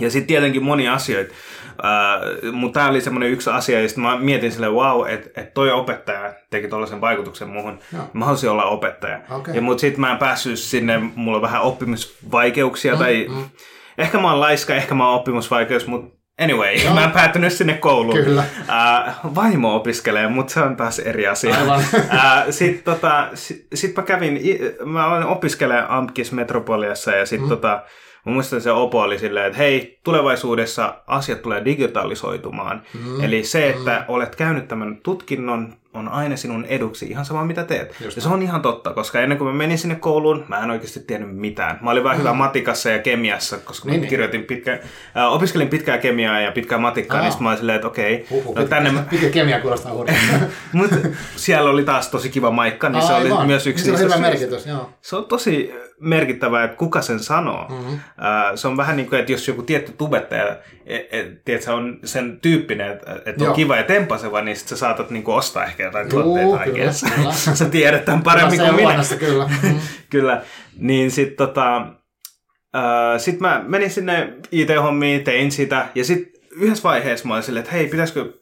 Ja 0.00 0.10
sitten 0.10 0.26
tietenkin 0.26 0.62
moni 0.62 0.88
asioita. 0.88 1.34
Mutta 2.52 2.80
tämä 2.80 2.90
oli 2.90 3.00
semmoinen 3.00 3.30
yksi 3.30 3.50
asia, 3.50 3.80
ja 3.80 3.88
sitten 3.88 4.04
mä 4.04 4.18
mietin 4.18 4.52
sille, 4.52 4.68
wow, 4.68 5.08
että 5.08 5.40
et 5.40 5.54
toi 5.54 5.72
opettaja 5.72 6.34
teki 6.50 6.68
tuollaisen 6.68 7.00
vaikutuksen 7.00 7.48
muuhun. 7.48 7.78
Joo. 7.92 8.10
Mä 8.12 8.24
haluaisin 8.24 8.50
olla 8.50 8.64
opettaja. 8.64 9.20
Okay. 9.30 9.54
Ja 9.54 9.60
mutta 9.60 9.80
sitten 9.80 10.00
mä 10.00 10.12
en 10.12 10.18
päässyt 10.18 10.58
sinne, 10.58 10.98
mulla 11.14 11.36
on 11.36 11.42
vähän 11.42 11.62
oppimisvaikeuksia, 11.62 12.92
mm, 12.92 12.98
tai 12.98 13.26
mm. 13.28 13.44
ehkä 13.98 14.18
mä 14.18 14.30
oon 14.30 14.40
laiska, 14.40 14.74
ehkä 14.74 14.94
mä 14.94 15.08
oon 15.08 15.20
oppimisvaikeus, 15.20 15.86
mutta 15.86 16.24
Anyway, 16.40 16.74
Joo. 16.74 16.94
mä 16.94 17.04
en 17.04 17.10
päätynyt 17.10 17.52
sinne 17.52 17.74
kouluun. 17.74 18.24
Kyllä. 18.24 18.44
Uh, 18.60 19.34
vaimo 19.34 19.76
opiskelee, 19.76 20.28
mutta 20.28 20.52
se 20.52 20.60
on 20.60 20.76
taas 20.76 20.98
eri 20.98 21.26
asia. 21.26 21.54
Aivan. 21.54 21.80
uh, 21.80 22.00
sitten 22.50 22.84
tota, 22.84 23.28
sit, 23.34 23.66
sit 23.74 23.96
mä 23.96 24.02
kävin, 24.02 24.40
mä 24.84 25.06
olen 25.06 25.26
opiskelemaan 25.26 25.90
AMKIS 25.90 26.32
Metropoliassa 26.32 27.10
ja 27.10 27.26
sitten 27.26 27.48
mm. 27.48 27.48
tota, 27.48 27.82
Mä 28.24 28.32
muistan 28.32 28.60
se 28.60 28.72
Opo 28.72 29.00
oli 29.00 29.18
silleen, 29.18 29.46
että 29.46 29.58
hei, 29.58 29.98
tulevaisuudessa 30.04 30.94
asiat 31.06 31.42
tulee 31.42 31.64
digitalisoitumaan. 31.64 32.82
Mm. 32.94 33.24
Eli 33.24 33.44
se, 33.44 33.70
että 33.70 33.98
mm. 33.98 34.04
olet 34.08 34.36
käynyt 34.36 34.68
tämän 34.68 34.96
tutkinnon, 35.02 35.74
on 35.94 36.08
aina 36.08 36.36
sinun 36.36 36.64
eduksi, 36.64 37.06
ihan 37.06 37.24
sama 37.24 37.44
mitä 37.44 37.64
teet. 37.64 37.96
Just 38.00 38.16
ja 38.16 38.22
se 38.22 38.28
on 38.28 38.42
ihan 38.42 38.62
totta, 38.62 38.92
koska 38.92 39.20
ennen 39.20 39.38
kuin 39.38 39.48
mä 39.48 39.54
menin 39.54 39.78
sinne 39.78 39.94
kouluun, 39.94 40.44
mä 40.48 40.58
en 40.58 40.70
oikeasti 40.70 41.00
tiennyt 41.00 41.36
mitään. 41.36 41.78
Mä 41.82 41.90
olin 41.90 42.04
vähän 42.04 42.16
mm. 42.16 42.20
hyvä 42.20 42.32
matikassa 42.32 42.90
ja 42.90 42.98
kemiassa, 42.98 43.58
koska 43.58 43.88
niin, 43.88 43.96
mä 43.96 44.00
niin. 44.00 44.10
kirjoitin 44.10 44.44
pitkä, 44.44 44.72
äh, 45.16 45.32
opiskelin 45.32 45.68
pitkää 45.68 45.98
kemiaa 45.98 46.40
ja 46.40 46.52
pitkää 46.52 46.78
matikkaa, 46.78 47.20
Aa. 47.20 47.28
niin 47.28 47.42
mä 47.42 47.48
olin 47.48 47.58
silleen, 47.58 47.76
että 47.76 47.88
okei. 47.88 48.26
Okay, 48.30 48.62
no, 48.62 48.68
tänne... 48.68 48.92
Pitkä 49.10 49.30
kemia 49.30 49.60
kuulostaa 49.60 49.92
Mutta 50.72 50.96
siellä 51.36 51.70
oli 51.70 51.84
taas 51.84 52.08
tosi 52.08 52.28
kiva 52.28 52.50
maikka, 52.50 52.88
niin 52.88 53.02
Aa, 53.02 53.06
se 53.06 53.14
oli 53.14 53.30
aivan. 53.30 53.46
myös 53.46 53.66
yksi 53.66 53.90
niin 53.90 53.98
se 53.98 54.04
on 54.04 54.10
hyvä 54.10 54.20
merkitys, 54.20 54.66
joo. 54.66 54.90
Se 55.00 55.16
on 55.16 55.24
tosi 55.24 55.74
merkittävää, 56.00 56.64
että 56.64 56.76
kuka 56.76 57.02
sen 57.02 57.20
sanoo. 57.20 57.68
Mm-hmm. 57.68 57.98
se 58.54 58.68
on 58.68 58.76
vähän 58.76 58.96
niin 58.96 59.08
kuin, 59.08 59.20
että 59.20 59.32
jos 59.32 59.48
joku 59.48 59.62
tietty 59.62 59.92
tubettaja, 59.92 60.56
et, 60.86 61.06
et, 61.10 61.44
tiedätkö, 61.44 61.72
on 61.74 61.98
sen 62.04 62.38
tyyppinen, 62.40 62.92
että, 62.92 63.20
että 63.26 63.44
on 63.44 63.54
kiva 63.54 63.76
ja 63.76 63.82
tempaseva, 63.82 64.42
niin 64.42 64.56
sit 64.56 64.68
sä 64.68 64.76
saatat 64.76 65.10
niin 65.10 65.22
kuin 65.22 65.36
ostaa 65.36 65.64
ehkä 65.64 65.83
jotain 65.84 66.10
Juu, 66.12 66.22
tuotteita 66.22 66.72
kyllä, 66.72 66.92
kyllä. 67.16 67.32
sä 67.58 67.64
tiedät 67.64 68.04
tämän 68.04 68.22
paremmin 68.22 68.60
kuin 68.60 68.74
minä. 68.74 69.02
kyllä. 69.18 69.50
Mm. 69.62 69.80
kyllä. 70.10 70.42
Niin 70.78 71.10
sit 71.10 71.36
tota, 71.36 71.86
Uh, 72.76 73.20
sitten 73.20 73.48
mä 73.48 73.64
menin 73.66 73.90
sinne 73.90 74.32
IT-hommiin, 74.52 75.24
tein 75.24 75.52
sitä, 75.52 75.88
ja 75.94 76.04
sitten 76.04 76.42
yhdessä 76.56 76.82
vaiheessa 76.82 77.28
mä 77.28 77.34
olin 77.34 77.42
silleen, 77.42 77.64
että 77.64 77.76
hei, 77.76 77.86
pitäisikö 77.86 78.32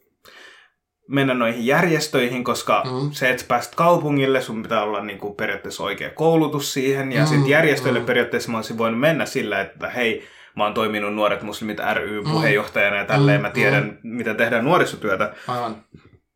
mennä 1.08 1.34
noihin 1.34 1.66
järjestöihin, 1.66 2.44
koska 2.44 2.82
mm. 2.84 3.11
se, 3.11 3.30
että 3.30 3.44
pääst 3.49 3.75
kaupungille, 3.75 4.40
sun 4.40 4.62
pitää 4.62 4.82
olla 4.82 5.04
niin 5.04 5.18
kuin 5.18 5.34
periaatteessa 5.34 5.82
oikea 5.82 6.11
koulutus 6.11 6.72
siihen. 6.72 7.12
Ja 7.12 7.20
mm. 7.20 7.26
sitten 7.26 7.49
järjestöille 7.49 8.00
mm. 8.00 8.06
periaatteessa 8.06 8.50
mä 8.50 8.58
olisin 8.58 8.78
voinut 8.78 9.00
mennä 9.00 9.26
sillä, 9.26 9.61
että 9.61 9.90
hei, 9.90 10.28
mä 10.56 10.64
oon 10.64 10.75
toiminut 10.75 11.14
Nuoret 11.14 11.42
Muslimit 11.42 11.78
ry 11.94 12.20
mm. 12.20 12.30
puheenjohtajana 12.30 12.96
ja 12.96 13.04
tälleen 13.04 13.40
mm. 13.40 13.42
mä 13.42 13.50
tiedän, 13.50 13.84
mm. 13.84 14.16
miten 14.16 14.37
tehdään 14.37 14.64
nuorisotyötä. 14.64 15.34
Aivan. 15.49 15.76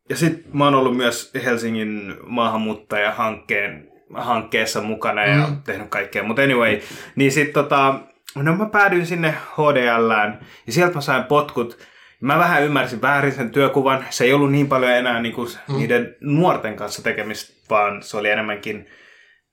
Ja 0.09 0.15
sitten 0.15 0.57
mä 0.57 0.63
oon 0.63 0.75
ollut 0.75 0.97
myös 0.97 1.31
Helsingin 1.45 2.15
maahanmuuttajahankkeen 2.25 3.91
hankkeessa 4.13 4.81
mukana 4.81 5.25
ja 5.25 5.47
mm. 5.47 5.57
tehnyt 5.63 5.89
kaikkea. 5.89 6.23
Mutta 6.23 6.41
anyway, 6.41 6.79
niin 7.15 7.31
sitten 7.31 7.53
tota, 7.53 7.99
no 8.35 8.55
mä 8.55 8.65
päädyin 8.65 9.05
sinne 9.05 9.35
HDLään 9.57 10.39
ja 10.67 10.73
sieltä 10.73 10.95
mä 10.95 11.01
sain 11.01 11.23
potkut 11.23 11.77
Mä 12.21 12.39
vähän 12.39 12.63
ymmärsin 12.63 13.01
väärin 13.01 13.31
sen 13.31 13.49
työkuvan. 13.49 14.05
Se 14.09 14.23
ei 14.23 14.33
ollut 14.33 14.51
niin 14.51 14.67
paljon 14.67 14.91
enää 14.91 15.21
niin 15.21 15.35
kuin 15.35 15.49
mm. 15.67 15.75
niiden 15.75 16.15
nuorten 16.21 16.75
kanssa 16.75 17.03
tekemistä, 17.03 17.53
vaan 17.69 18.03
se 18.03 18.17
oli 18.17 18.29
enemmänkin 18.29 18.87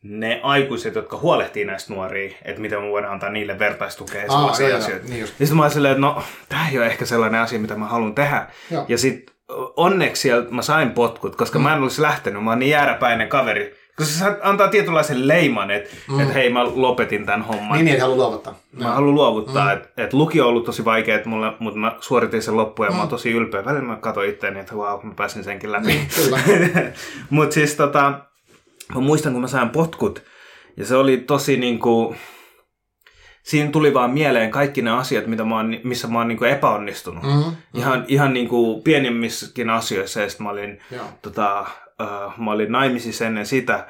ne 0.02 0.40
aikuiset, 0.42 0.94
jotka 0.94 1.18
huolehtii 1.18 1.64
näistä 1.64 1.94
nuoria, 1.94 2.34
että 2.44 2.60
miten 2.60 2.82
me 2.82 2.88
voidaan 2.88 3.12
antaa 3.12 3.30
niille 3.30 3.58
vertaistukea 3.58 4.22
ja 4.22 4.28
sellaisia 4.28 4.76
asioita. 4.76 5.08
Niin 5.08 5.20
just. 5.20 5.32
ja 5.40 5.46
sitten 5.46 5.56
mä 5.56 5.62
olin 5.62 5.72
silleen, 5.72 5.92
että 5.92 6.00
no, 6.00 6.22
tämä 6.48 6.68
ei 6.68 6.78
ole 6.78 6.86
ehkä 6.86 7.04
sellainen 7.04 7.40
asia, 7.40 7.58
mitä 7.58 7.76
mä 7.76 7.86
haluan 7.86 8.14
tehdä. 8.14 8.46
Joo. 8.70 8.84
Ja 8.88 8.98
sitten 8.98 9.33
onneksi 9.76 10.22
siellä 10.22 10.46
mä 10.50 10.62
sain 10.62 10.90
potkut, 10.90 11.36
koska 11.36 11.58
mm. 11.58 11.62
mä 11.62 11.74
en 11.74 11.82
olisi 11.82 12.02
lähtenyt, 12.02 12.44
mä 12.44 12.50
oon 12.50 12.58
niin 12.58 12.70
jääräpäinen 12.70 13.28
kaveri, 13.28 13.74
koska 13.96 14.12
se 14.12 14.36
antaa 14.42 14.68
tietynlaisen 14.68 15.28
leiman, 15.28 15.70
että 15.70 15.90
mm. 16.08 16.20
et 16.20 16.34
hei 16.34 16.52
mä 16.52 16.64
lopetin 16.64 17.26
tämän 17.26 17.42
homman. 17.42 17.76
Niin, 17.78 17.84
niin 17.84 18.00
haluan 18.00 18.18
luovuttaa. 18.18 18.54
Mä 18.72 18.92
haluan 18.92 19.14
luovuttaa, 19.14 19.64
mm. 19.64 19.72
että 19.72 19.88
et 20.04 20.12
lukio 20.12 20.44
on 20.44 20.48
ollut 20.48 20.64
tosi 20.64 20.84
vaikea, 20.84 21.16
että 21.16 21.28
mulle, 21.28 21.52
mutta 21.58 21.78
mä 21.78 21.96
suoritin 22.00 22.42
sen 22.42 22.56
loppuun 22.56 22.86
ja 22.86 22.90
mm. 22.90 22.96
mä 22.96 23.00
oon 23.00 23.08
mm. 23.08 23.10
tosi 23.10 23.30
ylpeä. 23.30 23.64
Välillä 23.64 23.84
mä 23.84 23.96
katsoin 23.96 24.30
itseäni, 24.30 24.60
että 24.60 24.74
wow, 24.74 25.00
mä 25.02 25.14
pääsin 25.16 25.44
senkin 25.44 25.72
läpi. 25.72 25.86
Niin, 25.86 26.08
mutta 27.30 27.54
siis 27.54 27.74
tota, 27.74 28.12
mä 28.94 29.00
muistan 29.00 29.32
kun 29.32 29.40
mä 29.40 29.48
sain 29.48 29.70
potkut 29.70 30.22
ja 30.76 30.86
se 30.86 30.96
oli 30.96 31.16
tosi 31.16 31.56
niinku, 31.56 32.16
siinä 33.44 33.70
tuli 33.70 33.94
vaan 33.94 34.10
mieleen 34.10 34.50
kaikki 34.50 34.82
ne 34.82 34.90
asiat, 34.90 35.26
mitä 35.26 35.44
mä 35.44 35.56
oon, 35.56 35.78
missä 35.84 36.08
mä 36.08 36.18
oon 36.18 36.28
niinku 36.28 36.44
epäonnistunut. 36.44 37.24
Mm-hmm. 37.24 37.56
Ihan, 37.74 38.04
ihan 38.08 38.34
niinku 38.34 38.82
pienemmissäkin 38.82 39.70
asioissa. 39.70 40.20
Ja 40.20 40.26
mä 40.38 40.50
olin 40.50 40.80
tota, 41.22 41.66
uh, 42.02 42.38
mä 42.44 42.50
olin 42.50 42.72
naimisissa 42.72 43.26
ennen 43.26 43.46
sitä, 43.46 43.86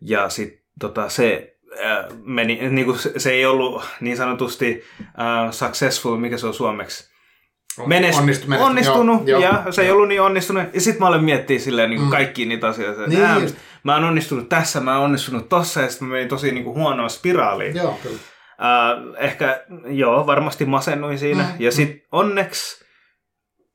ja 0.00 0.28
sitten 0.28 0.60
tota, 0.80 1.08
se 1.08 1.56
uh, 1.72 2.16
meni, 2.24 2.68
niin 2.70 2.84
kuin 2.84 2.98
se, 2.98 3.12
se 3.16 3.30
ei 3.30 3.46
ollut 3.46 3.84
niin 4.00 4.16
sanotusti 4.16 4.84
uh, 5.00 5.52
successful, 5.52 6.16
mikä 6.16 6.36
se 6.36 6.46
on 6.46 6.54
suomeksi? 6.54 7.08
Menest, 7.86 8.18
onnistu, 8.18 8.48
menestu, 8.48 8.66
onnistunut, 8.66 9.28
joo, 9.28 9.40
ja 9.40 9.62
joo, 9.64 9.72
se 9.72 9.82
ei 9.82 9.88
joo. 9.88 9.96
ollut 9.96 10.08
niin 10.08 10.22
onnistunut. 10.22 10.74
Ja 10.74 10.80
sitten 10.80 11.02
mä 11.02 11.08
olen 11.08 11.24
miettinyt 11.24 11.62
silleen 11.62 11.90
niin 11.90 12.02
mm. 12.02 12.10
kaikki 12.10 12.44
niitä 12.44 12.68
asioita. 12.68 13.06
Niin, 13.06 13.24
äh, 13.24 13.42
mä 13.82 13.94
oon 13.94 14.04
onnistunut 14.04 14.48
tässä, 14.48 14.80
mä 14.80 14.96
oon 14.96 15.04
onnistunut 15.04 15.48
tossa, 15.48 15.80
ja 15.80 15.88
sitten 15.88 16.08
mä 16.08 16.12
menin 16.12 16.28
tosi 16.28 16.52
niin 16.52 16.64
kuin 16.64 16.76
huonoa 16.76 17.08
spiraaliin. 17.08 17.76
Joo, 17.76 17.98
kyllä. 18.02 18.18
Uh, 18.58 19.14
ehkä, 19.18 19.64
joo, 19.86 20.26
varmasti 20.26 20.64
masennuin 20.64 21.18
siinä. 21.18 21.42
Mm, 21.42 21.50
ja 21.58 21.72
sitten 21.72 22.02
onneksi 22.12 22.84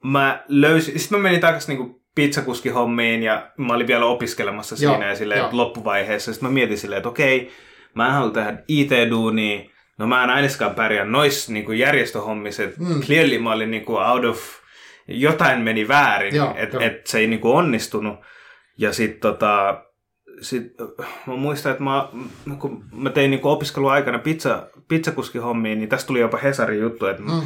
mä 0.04 0.44
löysin, 0.48 1.00
sitten 1.00 1.20
mä 1.20 1.24
menin 1.24 1.42
takaisin 1.42 1.78
niin 1.78 1.96
pizzakuskihommiin 2.16 3.24
ja 3.24 3.52
mä 3.58 3.74
olin 3.74 3.88
vielä 3.88 4.06
opiskelemassa 4.06 4.76
siinä 4.78 4.94
joo, 4.94 5.04
ja 5.04 5.16
silleen, 5.16 5.46
loppuvaiheessa. 5.52 6.34
Sitten 6.34 6.50
mä 6.50 6.54
mietin 6.54 6.78
silleen, 6.78 6.98
että 6.98 7.10
okei, 7.10 7.52
mä 7.94 8.08
en 8.08 8.14
halua 8.14 8.32
tehdä 8.32 8.64
IT-duunia, 8.68 9.70
no 9.98 10.08
mä 10.08 10.24
en 10.24 10.30
ainakaan 10.30 10.76
pärjää 10.76 11.06
noissa 11.06 11.54
niin 11.54 11.78
järjestöhommissa, 11.78 12.64
että 12.64 12.82
mm. 12.82 13.02
clearly 13.02 13.40
mä 13.40 13.52
olin 13.52 13.72
niin 13.72 13.86
kuin 13.86 14.04
out 14.04 14.26
of, 14.26 14.40
jotain 15.08 15.60
meni 15.60 15.88
väärin, 15.88 16.34
että 16.56 16.78
et 16.80 17.08
se 17.08 17.20
ei 17.20 17.28
niin 17.28 17.40
kuin 17.40 17.56
onnistunut. 17.56 18.20
Ja 18.78 18.94
sitten 18.94 19.20
tota, 19.20 19.84
sit, 20.44 20.64
mä 21.28 21.36
muistan, 21.36 21.72
että 21.72 21.84
mä, 21.84 22.10
kun 22.60 22.84
mä 22.92 23.10
tein 23.10 23.32
niin 23.32 23.42
opiskeluaikana 23.44 24.20
pizza, 24.20 24.68
pizzakuskihommiin, 24.88 25.80
niin 25.80 25.90
tästä 25.90 26.08
tuli 26.08 26.20
jopa 26.20 26.38
Hesarin 26.38 26.82
juttu, 26.82 27.06
että 27.06 27.24
mm 27.24 27.42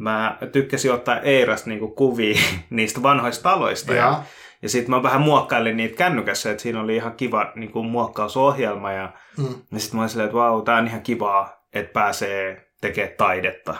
mä 0.00 0.38
tykkäsin 0.52 0.92
ottaa 0.92 1.20
Eirasta 1.20 1.70
niinku 1.70 1.88
kuvia 1.88 2.38
niistä 2.70 3.02
vanhoista 3.02 3.42
taloista. 3.42 3.94
Ja, 3.94 4.04
ja, 4.04 4.22
ja 4.62 4.68
sitten 4.68 4.90
mä 4.90 5.02
vähän 5.02 5.20
muokkailin 5.20 5.76
niitä 5.76 5.96
kännykässä, 5.96 6.50
että 6.50 6.62
siinä 6.62 6.80
oli 6.80 6.96
ihan 6.96 7.12
kiva 7.12 7.52
niinku 7.54 7.82
muokkausohjelma. 7.82 8.92
Ja, 8.92 9.12
mm. 9.38 9.54
ja 9.72 9.80
sitten 9.80 9.96
mä 9.96 10.02
olin 10.02 10.08
silleen, 10.08 10.26
että 10.26 10.38
vau, 10.38 10.62
tää 10.62 10.78
on 10.78 10.86
ihan 10.86 11.02
kivaa, 11.02 11.66
että 11.72 11.92
pääsee 11.92 12.70
tekemään 12.80 13.14
taidetta. 13.18 13.76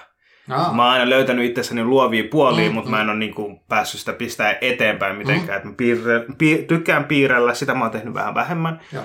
Aa. 0.51 0.73
Mä 0.73 0.83
oon 0.85 0.93
aina 0.93 1.11
löytänyt 1.11 1.45
itsessäni 1.45 1.85
luovia 1.85 2.25
puolia, 2.31 2.69
mm, 2.69 2.75
mutta 2.75 2.91
mm. 2.91 2.97
mä 2.97 3.01
en 3.01 3.09
ole 3.09 3.19
niinku 3.19 3.63
päässyt 3.69 4.01
sitä 4.01 4.13
pistää 4.13 4.59
eteenpäin 4.61 5.17
mitenkään. 5.17 5.63
Mm. 5.63 5.69
mä 5.69 5.75
piirre, 5.77 6.25
pi, 6.39 6.65
tykkään 6.69 7.05
piirrellä, 7.05 7.55
sitä 7.55 7.75
mä 7.75 7.85
oon 7.85 7.91
tehnyt 7.91 8.15
vähän 8.15 8.35
vähemmän. 8.35 8.81
Ja, 8.93 9.01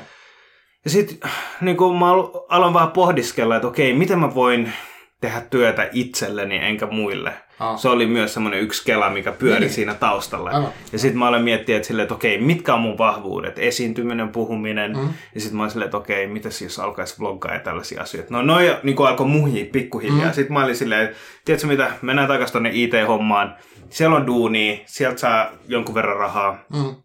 ja 0.85 0.91
sitten 0.91 1.29
niin 1.61 1.77
mä 1.99 2.11
aloin 2.49 2.73
vaan 2.73 2.91
pohdiskella, 2.91 3.55
että 3.55 3.67
okei, 3.67 3.93
miten 3.93 4.19
mä 4.19 4.35
voin 4.35 4.73
tehdä 5.21 5.41
työtä 5.41 5.89
itselleni 5.93 6.57
enkä 6.57 6.85
muille. 6.85 7.33
Ah. 7.59 7.79
Se 7.79 7.89
oli 7.89 8.07
myös 8.07 8.33
semmoinen 8.33 8.59
yksi 8.59 8.85
kela, 8.85 9.09
mikä 9.09 9.31
pyöri 9.31 9.59
niin. 9.59 9.73
siinä 9.73 9.93
taustalla. 9.93 10.49
Ah. 10.49 10.65
Ja 10.91 10.99
sitten 10.99 11.19
mä 11.19 11.27
olen 11.27 11.43
miettinyt, 11.43 11.77
että, 11.77 11.87
silleen, 11.87 12.03
että 12.03 12.15
okei, 12.15 12.41
mitkä 12.41 12.73
on 12.73 12.81
mun 12.81 12.97
vahvuudet? 12.97 13.59
Esiintyminen, 13.59 14.29
puhuminen. 14.29 14.97
Mm. 14.97 15.09
Ja 15.35 15.41
sitten 15.41 15.57
mä 15.57 15.63
olin 15.63 15.71
silleen, 15.71 15.87
että 15.87 15.97
okei, 15.97 16.27
mitä 16.27 16.49
jos 16.63 16.79
alkaisi 16.79 17.19
vloggaa 17.19 17.53
ja 17.53 17.59
tällaisia 17.59 18.01
asioita. 18.01 18.33
No 18.33 18.41
noin 18.41 18.71
niin 18.83 18.95
alkoi 18.99 19.27
muhia 19.27 19.65
pikkuhiljaa. 19.71 20.27
Mm. 20.27 20.33
Sitten 20.33 20.53
mä 20.53 20.63
olin 20.63 20.75
silleen, 20.75 21.03
että 21.03 21.17
tiedätkö 21.45 21.67
mitä, 21.67 21.91
mennään 22.01 22.27
takaisin 22.27 22.53
tonne 22.53 22.69
IT-hommaan. 22.73 23.55
Siellä 23.89 24.15
on 24.15 24.27
duuni, 24.27 24.83
sieltä 24.85 25.17
saa 25.17 25.49
jonkun 25.67 25.95
verran 25.95 26.17
rahaa. 26.17 26.59
Mm. 26.73 26.95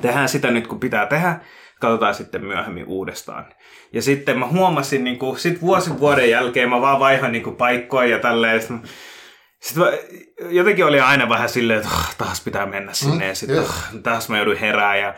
Tehdään 0.00 0.28
sitä 0.28 0.50
nyt, 0.50 0.66
kun 0.66 0.80
pitää 0.80 1.06
tehdä 1.06 1.40
katsotaan 1.80 2.14
sitten 2.14 2.44
myöhemmin 2.44 2.86
uudestaan. 2.86 3.46
Ja 3.92 4.02
sitten 4.02 4.38
mä 4.38 4.46
huomasin, 4.46 5.04
niin 5.04 5.18
kuin, 5.18 5.38
sit 5.38 5.60
vuosi 5.60 6.00
vuoden 6.00 6.30
jälkeen 6.30 6.68
mä 6.68 6.80
vaan 6.80 7.00
vaihan 7.00 7.32
niin 7.32 7.42
kuin, 7.42 7.56
paikkoja 7.56 8.08
ja 8.08 8.18
tälleen. 8.18 8.60
Sitten 8.60 8.80
sitten 9.60 9.82
mä, 9.82 9.92
jotenkin 10.48 10.84
oli 10.84 11.00
aina 11.00 11.28
vähän 11.28 11.48
silleen, 11.48 11.80
että 11.80 11.90
oh, 11.94 12.14
taas 12.18 12.40
pitää 12.40 12.66
mennä 12.66 12.92
sinne 12.92 13.24
mm, 13.24 13.28
ja 13.28 13.34
sitten 13.34 13.60
oh, 13.60 13.84
taas 14.02 14.28
mä 14.28 14.36
joudun 14.36 14.56
herää 14.56 14.96
ja, 14.96 15.14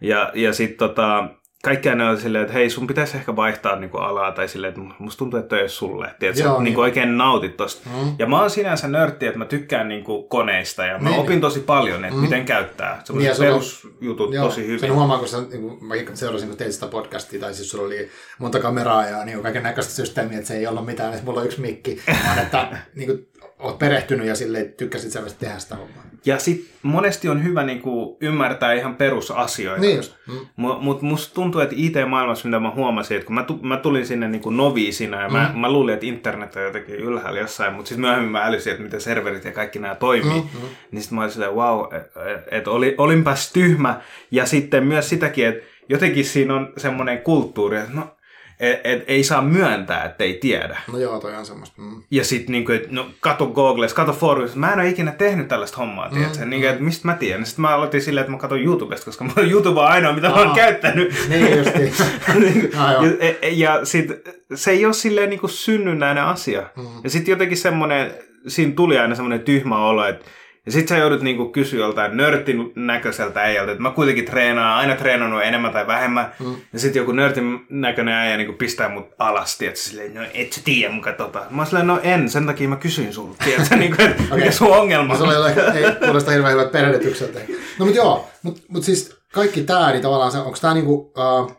ja, 0.00 0.32
ja 0.34 0.52
sitten 0.52 0.78
tota, 0.78 1.28
kaikki 1.64 1.94
ne 1.94 2.04
on 2.04 2.20
silleen, 2.20 2.42
että 2.42 2.54
hei, 2.54 2.70
sun 2.70 2.86
pitäisi 2.86 3.16
ehkä 3.16 3.36
vaihtaa 3.36 3.76
niinku 3.76 3.98
alaa, 3.98 4.32
tai 4.32 4.48
silleen, 4.48 4.68
että 4.68 4.94
musta 4.98 5.18
tuntuu, 5.18 5.40
että 5.40 5.56
ei 5.56 5.62
ole 5.62 5.68
sulle. 5.68 6.14
Tiedätkö, 6.18 6.42
Joo, 6.42 6.48
Joo, 6.52 6.58
niin. 6.58 6.64
niinku 6.64 6.80
oikein 6.80 7.18
nautit 7.18 7.56
tosta. 7.56 7.88
Mm. 8.02 8.14
Ja 8.18 8.26
mä 8.26 8.40
oon 8.40 8.50
sinänsä 8.50 8.88
nörtti, 8.88 9.26
että 9.26 9.38
mä 9.38 9.44
tykkään 9.44 9.88
niinku 9.88 10.22
koneista, 10.22 10.84
ja 10.84 10.98
mä 10.98 11.08
Niin. 11.08 11.20
opin 11.20 11.40
tosi 11.40 11.60
paljon, 11.60 12.04
että 12.04 12.16
miten 12.20 12.44
käyttää. 12.44 13.02
Niin, 13.12 13.34
sulla 13.34 13.48
on- 13.48 13.54
perusjutut 13.54 14.34
Joo, 14.34 14.44
tosi 14.44 14.66
hyvin. 14.66 14.80
Sen 14.80 14.94
huomaa, 14.94 15.18
kun 15.18 15.28
sä, 15.28 15.40
niin 15.40 15.60
kuin, 15.62 15.84
mä 15.84 15.94
seurasin, 16.14 16.48
kun 16.48 16.58
teit 16.58 16.72
sitä 16.72 16.86
podcastia, 16.86 17.40
tai 17.40 17.54
siis 17.54 17.70
sulla 17.70 17.84
oli 17.86 18.08
monta 18.38 18.60
kameraa 18.60 19.06
ja 19.06 19.24
niin 19.24 19.42
kaiken 19.42 19.62
näköistä 19.62 19.92
systeemiä, 19.92 20.38
että 20.38 20.48
se 20.48 20.56
ei 20.56 20.66
ollut 20.66 20.86
mitään, 20.86 21.12
että 21.12 21.24
mulla 21.24 21.40
on 21.40 21.46
yksi 21.46 21.60
mikki, 21.60 22.02
vaan 22.26 22.38
että 22.38 22.68
niin 22.94 23.06
kuin, 23.08 23.28
oot 23.58 23.78
perehtynyt 23.78 24.26
ja 24.26 24.34
sille 24.34 24.64
tykkäsit 24.64 25.12
selvästi 25.12 25.40
tehdä 25.40 25.58
sitä 25.58 25.76
hommaa. 25.76 26.04
Ja 26.26 26.38
sit 26.38 26.70
monesti 26.82 27.28
on 27.28 27.44
hyvä 27.44 27.62
niinku 27.64 28.16
ymmärtää 28.20 28.72
ihan 28.72 28.94
perusasioita. 28.96 29.80
Niin. 29.80 30.00
Mm. 30.28 30.34
Mutta 30.56 30.82
mut 30.84 31.02
musta 31.02 31.34
tuntuu, 31.34 31.60
että 31.60 31.74
IT-maailmassa, 31.78 32.48
mitä 32.48 32.60
mä 32.60 32.70
huomasin, 32.70 33.16
että 33.16 33.26
kun 33.26 33.34
mä, 33.34 33.42
tu- 33.42 33.60
mä 33.62 33.76
tulin 33.76 34.06
sinne 34.06 34.28
niinku 34.28 34.50
noviisina 34.50 35.22
ja 35.22 35.28
mä, 35.28 35.50
Mm. 35.54 35.60
mä 35.60 35.72
luulin, 35.72 35.94
että 35.94 36.06
internet 36.06 36.56
on 36.56 36.62
jotenkin 36.62 36.94
ylhäällä 36.94 37.40
jossain, 37.40 37.74
mutta 37.74 37.88
sitten 37.88 38.00
myöhemmin 38.00 38.30
mä 38.32 38.44
älysin, 38.44 38.70
että 38.72 38.82
miten 38.84 39.00
serverit 39.00 39.44
ja 39.44 39.52
kaikki 39.52 39.78
nämä 39.78 39.94
toimii. 39.94 40.40
Mm, 40.40 40.48
mm. 40.62 40.68
Niin 40.90 41.02
sitten 41.02 41.14
mä 41.16 41.20
olin 41.22 41.32
silleen, 41.32 41.54
wow, 41.54 41.84
että 41.94 42.20
et 42.50 42.68
oli, 42.68 42.94
olinpas 42.98 43.52
tyhmä. 43.52 44.00
Ja 44.30 44.46
sitten 44.46 44.86
myös 44.86 45.08
sitäkin, 45.08 45.46
että 45.46 45.64
jotenkin 45.88 46.24
siinä 46.24 46.54
on 46.54 46.72
semmoinen 46.76 47.18
kulttuuri, 47.18 47.76
että 47.78 47.90
no, 47.94 48.13
et, 48.60 48.80
et 48.84 49.04
ei 49.06 49.24
saa 49.24 49.42
myöntää, 49.42 50.04
että 50.04 50.24
ei 50.24 50.34
tiedä. 50.34 50.80
No 50.92 50.98
joo, 50.98 51.20
toi 51.20 51.36
on 51.36 51.46
semmoista. 51.46 51.82
Mm. 51.82 52.02
Ja 52.10 52.24
sitten 52.24 52.52
niinku, 52.52 52.72
että 52.72 52.88
no 52.90 53.06
kato 53.20 53.46
Googles, 53.46 53.94
kato 53.94 54.12
Forumista. 54.12 54.58
Mä 54.58 54.72
en 54.72 54.80
ole 54.80 54.88
ikinä 54.88 55.12
tehnyt 55.12 55.48
tällaista 55.48 55.76
hommaa, 55.76 56.08
mm, 56.08 56.14
tiedätkö? 56.14 56.44
Niinku, 56.44 56.66
että 56.68 56.82
mistä 56.82 57.08
mä 57.08 57.14
tiedän. 57.14 57.46
Sitten 57.46 57.62
mä 57.62 57.74
aloitin 57.74 58.02
silleen, 58.02 58.22
että 58.22 58.32
mä 58.32 58.38
katson 58.38 58.62
YouTubesta, 58.62 59.04
koska 59.04 59.24
YouTube 59.50 59.80
on 59.80 59.86
ainoa, 59.86 60.12
mitä 60.12 60.28
mä 60.28 60.34
oon 60.34 60.48
Aa. 60.48 60.54
käyttänyt. 60.54 61.14
Niin 61.28 61.58
justiin. 61.58 61.92
Niinku, 62.40 62.68
Ah, 62.78 62.92
ja, 63.04 63.26
ja, 63.26 63.34
ja 63.52 63.84
sit 63.84 64.06
se 64.54 64.70
ei 64.70 64.84
ole 64.84 64.94
silleen 64.94 65.30
niinku 65.30 65.48
synnynnäinen 65.48 66.24
asia. 66.24 66.62
Mm. 66.76 66.84
Ja 67.04 67.10
sitten 67.10 67.32
jotenkin 67.32 67.58
semmoinen, 67.58 68.10
siinä 68.46 68.72
tuli 68.72 68.98
aina 68.98 69.14
semmoinen 69.14 69.40
tyhmä 69.40 69.86
olo, 69.86 70.06
että 70.06 70.24
ja 70.66 70.72
sit 70.72 70.88
sä 70.88 70.96
joudut 70.96 71.22
niinku 71.22 71.48
kysyä 71.48 71.80
joltain 71.80 72.16
nörtin 72.16 72.72
näköiseltä 72.76 73.40
äijältä, 73.40 73.72
että 73.72 73.82
mä 73.82 73.90
kuitenkin 73.90 74.24
treenaan, 74.24 74.78
aina 74.78 74.96
treenannut 74.96 75.42
enemmän 75.42 75.72
tai 75.72 75.86
vähemmän. 75.86 76.32
Mm. 76.40 76.56
Ja 76.72 76.78
sit 76.78 76.94
joku 76.94 77.12
nörtin 77.12 77.66
näköinen 77.70 78.14
äijä 78.14 78.36
niinku 78.36 78.52
pistää 78.52 78.88
mut 78.88 79.08
alas, 79.18 79.58
tiedätkö, 79.58 79.80
silleen, 79.80 80.14
no 80.14 80.22
et 80.34 80.52
sä 80.52 80.60
tiedä 80.64 80.92
muka 80.92 81.12
tota. 81.12 81.42
Mä 81.50 81.62
oon 81.62 81.66
silleen, 81.66 81.86
no 81.86 82.00
en, 82.02 82.30
sen 82.30 82.46
takia 82.46 82.68
mä 82.68 82.76
kysyin 82.76 83.12
sulta, 83.12 83.44
tiedätkö, 83.44 83.76
niinku, 83.84 84.02
että 84.02 84.22
okay. 84.22 84.38
mikä 84.38 84.50
sun 84.50 84.76
ongelma 84.76 85.16
se 85.16 85.22
oli 85.22 85.34
jotain, 85.34 85.76
ei 85.76 85.84
kuulosta 86.04 86.30
hirveän 86.30 86.52
hyvät 86.52 86.72
perehdytykseltä. 86.72 87.40
No 87.78 87.84
mutta 87.84 88.00
joo, 88.00 88.28
mutta 88.42 88.62
mut 88.68 88.84
siis 88.84 89.16
kaikki 89.32 89.62
tää, 89.62 89.90
niin 89.90 90.02
tavallaan 90.02 90.32
se, 90.32 90.38
onko 90.38 90.58
tää 90.60 90.74
niinku, 90.74 90.94
uh, 90.94 91.52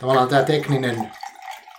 tavallaan 0.00 0.28
tää 0.28 0.42
tekninen 0.42 1.10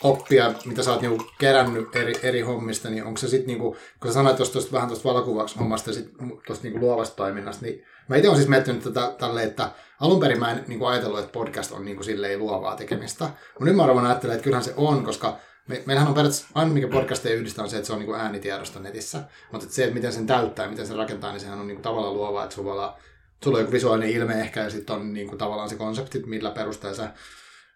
oppia, 0.04 0.54
mitä 0.66 0.84
sä 0.84 0.92
oot 0.92 1.02
niinku 1.02 1.26
kerännyt 1.40 1.96
eri, 1.96 2.14
eri 2.24 2.42
hommista, 2.42 2.90
niin 2.90 3.04
onko 3.04 3.18
se 3.18 3.28
sitten 3.28 3.48
niinku, 3.48 3.78
kun 4.00 4.10
sä 4.10 4.14
sanoit 4.14 4.36
tuosta 4.36 4.72
vähän 4.72 4.88
tuosta 4.88 5.10
valokuvaksi 5.10 5.60
hommasta 5.60 5.90
ja 5.90 5.94
sitten 5.94 6.32
tuosta 6.48 6.64
niinku 6.64 6.80
luovasta 6.80 7.16
toiminnasta, 7.16 7.66
niin 7.66 7.84
mä 8.10 8.16
itse 8.16 8.28
olen 8.28 8.38
siis 8.38 8.50
miettinyt 8.50 8.84
tätä 8.84 9.16
tälle, 9.20 9.44
että 9.44 9.72
alun 10.00 10.20
perin 10.20 10.40
mä 10.40 10.52
en 10.52 10.64
niinku 10.68 10.86
ajatellut, 10.86 11.20
että 11.20 11.32
podcast 11.32 11.72
on 11.72 11.86
niinku 11.86 12.04
silleen 12.04 12.40
luovaa 12.40 12.76
tekemistä, 12.76 13.26
mutta 13.26 13.66
nyt 13.66 13.76
mä 13.76 13.84
arvoin 13.84 14.06
ajattelen, 14.06 14.36
että 14.36 14.44
kyllähän 14.44 14.64
se 14.64 14.74
on, 14.78 15.04
koska 15.04 15.38
me, 15.68 15.84
meillähän 15.86 16.08
on 16.08 16.14
periaatteessa 16.14 16.48
aina 16.56 16.74
mikä 16.74 16.88
podcasteja 16.88 17.36
yhdistää 17.36 17.64
on 17.64 17.70
se, 17.70 17.76
että 17.76 17.88
se 17.88 17.94
on 17.94 18.00
niinku 18.00 18.14
äänitiedosto 18.14 18.80
netissä, 18.80 19.24
mutta 19.52 19.68
se, 19.70 19.84
että 19.84 19.94
miten 19.94 20.14
sen 20.14 20.28
täyttää 20.28 20.66
ja 20.66 20.70
miten 20.70 20.88
sen 20.88 20.98
rakentaa, 20.98 21.32
niin 21.32 21.42
sehän 21.42 21.60
on 21.60 21.68
niinku 21.68 21.84
tavallaan 21.84 22.14
luovaa, 22.14 22.44
että 22.44 22.56
sulla, 22.56 22.98
on 23.46 23.60
joku 23.60 23.72
visuaalinen 23.72 24.16
ilme 24.16 24.34
ehkä 24.34 24.64
ja 24.64 24.70
sitten 24.70 24.96
on 24.96 25.14
niinku 25.14 25.36
tavallaan 25.36 25.70
se 25.70 25.76
konsepti, 25.76 26.24
millä 26.26 26.52
perusteella 26.52 27.08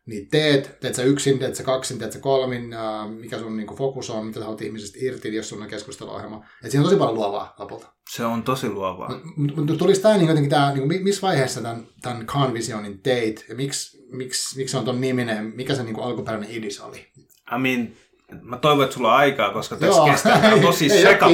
niin 0.07 0.27
teet, 0.29 0.77
teet 0.79 0.95
sä 0.95 1.03
yksin, 1.03 1.39
teet 1.39 1.55
sä 1.55 1.63
kaksin, 1.63 1.99
teet 1.99 2.11
sä 2.11 2.19
kolmin, 2.19 2.73
ää, 2.73 3.07
mikä 3.07 3.39
sun 3.39 3.57
niinku 3.57 3.75
fokus 3.75 4.09
on, 4.09 4.25
mitä 4.25 4.39
sä 4.39 4.45
haluat 4.45 4.61
ihmisestä 4.61 4.97
irti, 5.01 5.35
jos 5.35 5.49
sun 5.49 5.61
on 5.61 5.67
keskusteluohjelma. 5.67 6.45
Et 6.63 6.71
siinä 6.71 6.81
on 6.81 6.85
tosi 6.85 6.99
paljon 6.99 7.15
luovaa 7.15 7.55
lopulta. 7.59 7.87
Se 8.09 8.25
on 8.25 8.43
tosi 8.43 8.69
luovaa. 8.69 9.21
Mutta 9.35 9.61
mut, 9.61 9.77
tulisi 9.77 10.01
tämä 10.01 10.17
niin 10.17 10.27
jotenkin, 10.27 10.49
tää, 10.49 10.73
niin 10.73 11.03
missä 11.03 11.21
vaiheessa 11.21 11.61
tämän, 11.61 11.87
tämän 12.01 12.25
Convisionin 12.25 12.99
teit, 12.99 13.45
ja 13.49 13.55
miksi, 13.55 14.05
miksi, 14.11 14.57
miksi 14.57 14.71
se 14.71 14.77
on 14.77 14.85
ton 14.85 15.01
niminen, 15.01 15.45
mikä 15.55 15.75
se 15.75 15.83
niin 15.83 15.99
alkuperäinen 15.99 16.51
idis 16.51 16.79
oli? 16.79 17.07
I 17.55 17.59
mean, 17.59 17.89
mä 18.41 18.57
toivon, 18.57 18.83
että 18.83 18.93
sulla 18.93 19.13
on 19.13 19.19
aikaa, 19.19 19.49
koska 19.49 19.75
tässä 19.75 19.97
Joo. 19.97 20.05
kestää. 20.05 20.39
Tää 20.39 20.53
on 20.55 20.61
tosi 20.61 20.89
tiedätkö? 20.89 21.25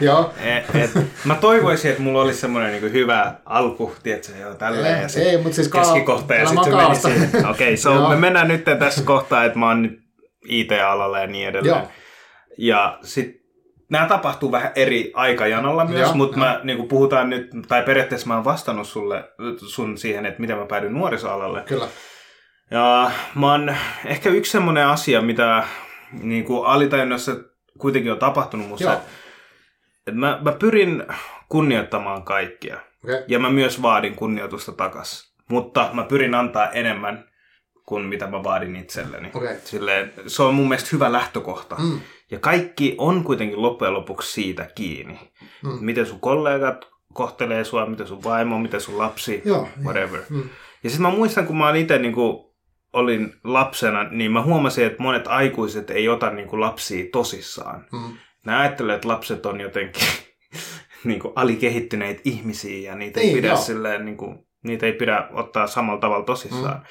Joo. 0.00 0.32
Et, 0.40 0.74
et, 0.74 0.90
mä 1.24 1.34
toivoisin, 1.34 1.90
että 1.90 2.02
mulla 2.02 2.22
olisi 2.22 2.40
semmoinen 2.40 2.72
niinku 2.72 2.88
hyvä 2.92 3.34
alku, 3.44 3.94
tiedätkö, 4.02 4.32
joo, 4.40 4.54
tälleen. 4.54 4.96
Ei, 4.96 5.02
ja 5.02 5.08
sit 5.08 5.22
ei, 5.22 5.42
mut 5.42 5.52
siis 5.52 5.68
keskikohta 5.68 6.34
ja 6.34 6.46
sitten 6.46 6.64
se 6.64 6.76
meni 6.76 6.96
siihen. 6.96 7.28
Okei, 7.50 7.50
okay, 7.50 7.76
so 7.76 7.94
Joo. 7.94 8.08
me 8.08 8.16
mennään 8.16 8.48
nyt 8.48 8.64
tässä 8.78 9.02
kohtaa, 9.04 9.44
että 9.44 9.58
mä 9.58 9.68
oon 9.68 9.82
nyt 9.82 10.00
IT-alalla 10.48 11.18
ja 11.18 11.26
niin 11.26 11.48
edelleen. 11.48 11.76
Joo. 11.76 11.88
Ja 12.58 12.98
sitten 13.02 13.40
nämä 13.90 14.06
tapahtuu 14.06 14.52
vähän 14.52 14.72
eri 14.74 15.12
aikajanalla 15.14 15.84
myös, 15.84 16.00
Joo, 16.00 16.14
mutta 16.14 16.38
mä 16.38 16.60
niin 16.64 16.88
puhutaan 16.88 17.30
nyt, 17.30 17.50
tai 17.68 17.82
periaatteessa 17.82 18.26
mä 18.26 18.34
oon 18.34 18.44
vastannut 18.44 18.88
sulle, 18.88 19.24
sun 19.56 19.98
siihen, 19.98 20.26
että 20.26 20.40
miten 20.40 20.58
mä 20.58 20.66
päädyin 20.66 20.94
nuorisoalalle. 20.94 21.62
Kyllä. 21.66 21.88
Ja 22.70 23.10
mä 23.34 23.50
oon 23.50 23.76
ehkä 24.04 24.30
yksi 24.30 24.52
semmoinen 24.52 24.86
asia, 24.86 25.22
mitä 25.22 25.64
niin 26.12 26.44
kuin 26.44 26.66
alitajunnassa 26.66 27.36
kuitenkin 27.78 28.12
on 28.12 28.18
tapahtunut 28.18 28.68
musta, 28.68 28.92
että 28.92 30.12
mä, 30.12 30.38
mä 30.42 30.52
pyrin 30.52 31.04
kunnioittamaan 31.48 32.22
kaikkia. 32.22 32.80
Okay. 33.04 33.24
Ja 33.28 33.38
mä 33.38 33.50
myös 33.50 33.82
vaadin 33.82 34.14
kunnioitusta 34.14 34.72
takas. 34.72 35.34
Mutta 35.50 35.90
mä 35.92 36.02
pyrin 36.02 36.34
antaa 36.34 36.70
enemmän 36.70 37.30
kuin 37.86 38.04
mitä 38.04 38.26
mä 38.26 38.44
vaadin 38.44 38.76
itselleni. 38.76 39.30
Okei. 39.34 39.56
Silleen, 39.64 40.12
se 40.26 40.42
on 40.42 40.54
mun 40.54 40.68
mielestä 40.68 40.90
hyvä 40.92 41.12
lähtökohta. 41.12 41.76
Mm. 41.78 42.00
Ja 42.30 42.38
kaikki 42.38 42.94
on 42.98 43.24
kuitenkin 43.24 43.62
loppujen 43.62 43.94
lopuksi 43.94 44.32
siitä 44.32 44.68
kiinni. 44.74 45.18
Mm. 45.64 45.78
Miten 45.80 46.06
sun 46.06 46.20
kollegat 46.20 46.88
kohtelee 47.12 47.64
sua, 47.64 47.86
miten 47.86 48.06
sun 48.06 48.24
vaimo, 48.24 48.58
miten 48.58 48.80
sun 48.80 48.98
lapsi, 48.98 49.42
Joo. 49.44 49.68
whatever. 49.82 50.20
Mm. 50.30 50.48
Ja 50.84 50.90
sitten 50.90 51.02
mä 51.02 51.16
muistan, 51.16 51.46
kun 51.46 51.56
mä 51.56 51.68
olin 51.68 51.82
itse 51.82 51.98
niin 51.98 52.14
olin 52.92 53.32
lapsena, 53.44 54.04
niin 54.04 54.32
mä 54.32 54.42
huomasin, 54.42 54.86
että 54.86 55.02
monet 55.02 55.26
aikuiset 55.26 55.90
ei 55.90 56.08
ota 56.08 56.30
niin 56.30 56.48
kuin 56.48 56.60
lapsia 56.60 57.04
tosissaan. 57.12 57.86
Mm. 57.92 58.16
Ne 58.46 58.56
ajattelee, 58.56 58.94
että 58.96 59.08
lapset 59.08 59.46
on 59.46 59.60
jotenkin 59.60 60.02
niin 61.04 61.20
kuin 61.20 61.32
alikehittyneitä 61.36 62.20
ihmisiä 62.24 62.90
ja 62.90 62.96
niitä 62.96 63.20
ei, 63.20 63.26
Niin, 63.26 63.36
pidä 63.36 63.48
joo. 63.48 63.56
silleen, 63.56 64.04
niin 64.04 64.16
kuin, 64.16 64.38
niitä 64.64 64.86
ei 64.86 64.92
pidä 64.92 65.28
ottaa 65.32 65.66
samalla 65.66 66.00
tavalla 66.00 66.24
tosissaan. 66.24 66.76
Mm. 66.78 66.84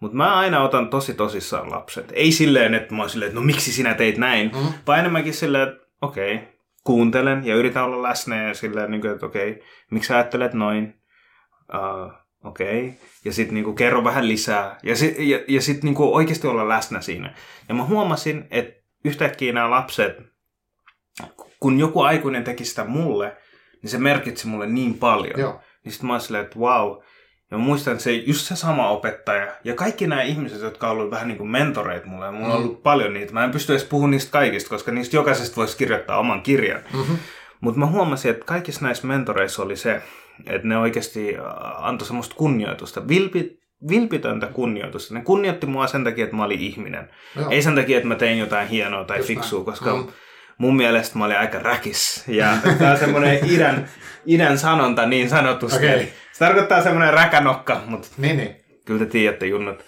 Mutta 0.00 0.16
mä 0.16 0.36
aina 0.38 0.62
otan 0.62 0.90
tosi 0.90 1.14
tosissaan 1.14 1.70
lapset. 1.70 2.12
Ei 2.12 2.32
silleen, 2.32 2.74
että 2.74 2.94
mä 2.94 3.02
oon 3.02 3.10
silleen, 3.10 3.28
että 3.28 3.40
no 3.40 3.46
miksi 3.46 3.72
sinä 3.72 3.94
teit 3.94 4.18
näin, 4.18 4.50
Mm. 4.54 4.72
vaan 4.86 4.98
enemmänkin 4.98 5.34
silleen, 5.34 5.68
että 5.68 5.86
okei, 6.02 6.34
okay, 6.34 6.46
kuuntelen 6.84 7.46
ja 7.46 7.54
yritän 7.54 7.84
olla 7.84 8.02
läsnä 8.02 8.42
ja 8.48 8.54
silleen, 8.54 8.90
niin 8.90 9.00
kuin, 9.00 9.12
että 9.12 9.26
okei, 9.26 9.50
okay, 9.50 9.62
miksi 9.90 10.06
sä 10.08 10.14
ajattelet 10.14 10.54
noin? 10.54 10.94
Uh, 11.74 12.12
okei. 12.44 12.86
Okay. 12.86 12.98
Ja 13.24 13.32
sitten 13.32 13.54
niinku 13.54 13.72
kerro 13.72 14.04
vähän 14.04 14.28
lisää. 14.28 14.78
Ja, 14.82 14.96
sit, 14.96 15.18
ja, 15.18 15.40
ja 15.48 15.62
sitten 15.62 15.84
niinku 15.84 16.14
oikeasti 16.14 16.46
olla 16.46 16.68
läsnä 16.68 17.00
siinä. 17.00 17.34
Ja 17.68 17.74
mä 17.74 17.84
huomasin, 17.84 18.46
että 18.50 18.80
yhtäkkiä 19.04 19.52
nämä 19.52 19.70
lapset, 19.70 20.16
kun 21.60 21.78
joku 21.78 22.00
aikuinen 22.02 22.44
teki 22.44 22.64
sitä 22.64 22.84
mulle, 22.84 23.36
niin 23.82 23.90
se 23.90 23.98
merkitsi 23.98 24.46
mulle 24.46 24.66
niin 24.66 24.94
paljon. 24.94 25.40
Joo. 25.40 25.60
Niin 25.84 25.92
sitten 25.92 26.06
mä 26.06 26.12
olin 26.12 26.20
silleen, 26.20 26.44
että 26.44 26.58
wow. 26.58 26.96
Ja 27.50 27.58
mä 27.58 27.64
muistan, 27.64 27.92
että 27.92 28.04
se 28.04 28.12
just 28.12 28.46
se 28.46 28.56
sama 28.56 28.88
opettaja 28.88 29.52
ja 29.64 29.74
kaikki 29.74 30.06
nämä 30.06 30.22
ihmiset, 30.22 30.60
jotka 30.60 30.86
on 30.90 30.92
ollut 30.92 31.10
vähän 31.10 31.28
niin 31.28 31.38
kuin 31.38 31.50
mentoreita 31.50 32.06
mulle, 32.06 32.26
ja 32.26 32.32
mulla 32.32 32.54
on 32.54 32.60
Mm. 32.60 32.64
ollut 32.64 32.82
paljon 32.82 33.14
niitä. 33.14 33.32
Mä 33.32 33.44
en 33.44 33.50
pysty 33.50 33.72
edes 33.72 33.84
puhumaan 33.84 34.10
niistä 34.10 34.32
kaikista, 34.32 34.68
koska 34.70 34.92
niistä 34.92 35.16
jokaisesta 35.16 35.56
voisi 35.56 35.76
kirjoittaa 35.76 36.18
oman 36.18 36.42
kirjan. 36.42 36.80
Mm-hmm. 36.92 37.16
Mutta 37.60 37.80
mä 37.80 37.86
huomasin, 37.86 38.30
että 38.30 38.44
kaikissa 38.44 38.84
näissä 38.84 39.06
mentoreissa 39.06 39.62
oli 39.62 39.76
se, 39.76 40.02
että 40.46 40.68
ne 40.68 40.78
oikeasti 40.78 41.36
äh, 41.36 41.42
antoi 41.86 42.06
semmoista 42.06 42.34
kunnioitusta, 42.34 43.08
vilpi, 43.08 43.58
vilpitöntä 43.88 44.46
kunnioitusta. 44.46 45.14
Ne 45.14 45.20
kunnioitti 45.20 45.66
mua 45.66 45.86
sen 45.86 46.04
takia, 46.04 46.24
että 46.24 46.36
mä 46.36 46.44
olin 46.44 46.60
ihminen. 46.60 47.10
Joo. 47.36 47.50
Ei 47.50 47.62
sen 47.62 47.74
takia, 47.74 47.96
että 47.96 48.08
mä 48.08 48.14
tein 48.14 48.38
jotain 48.38 48.68
hienoa 48.68 49.04
tai 49.04 49.16
Just 49.18 49.26
fiksua, 49.28 49.64
koska 49.64 49.96
Mm. 49.96 50.06
mun 50.58 50.76
mielestä 50.76 51.18
mä 51.18 51.24
olin 51.24 51.38
aika 51.38 51.58
räkis. 51.58 52.24
Ja 52.28 52.56
tää 52.78 52.92
on 52.92 52.98
semmoinen 52.98 53.50
idän, 53.50 53.88
idän 54.26 54.58
sanonta 54.58 55.06
niin 55.06 55.28
sanotusti. 55.28 55.76
Okei. 55.76 56.12
Se 56.32 56.38
tarkoittaa 56.38 56.82
semmoinen 56.82 57.14
räkänokka, 57.14 57.80
mutta 57.86 58.08
Niin, 58.18 58.36
niin. 58.36 58.56
Kyllä 58.88 59.04
te 59.04 59.06
tiedätte 59.06 59.46
junnut. 59.46 59.84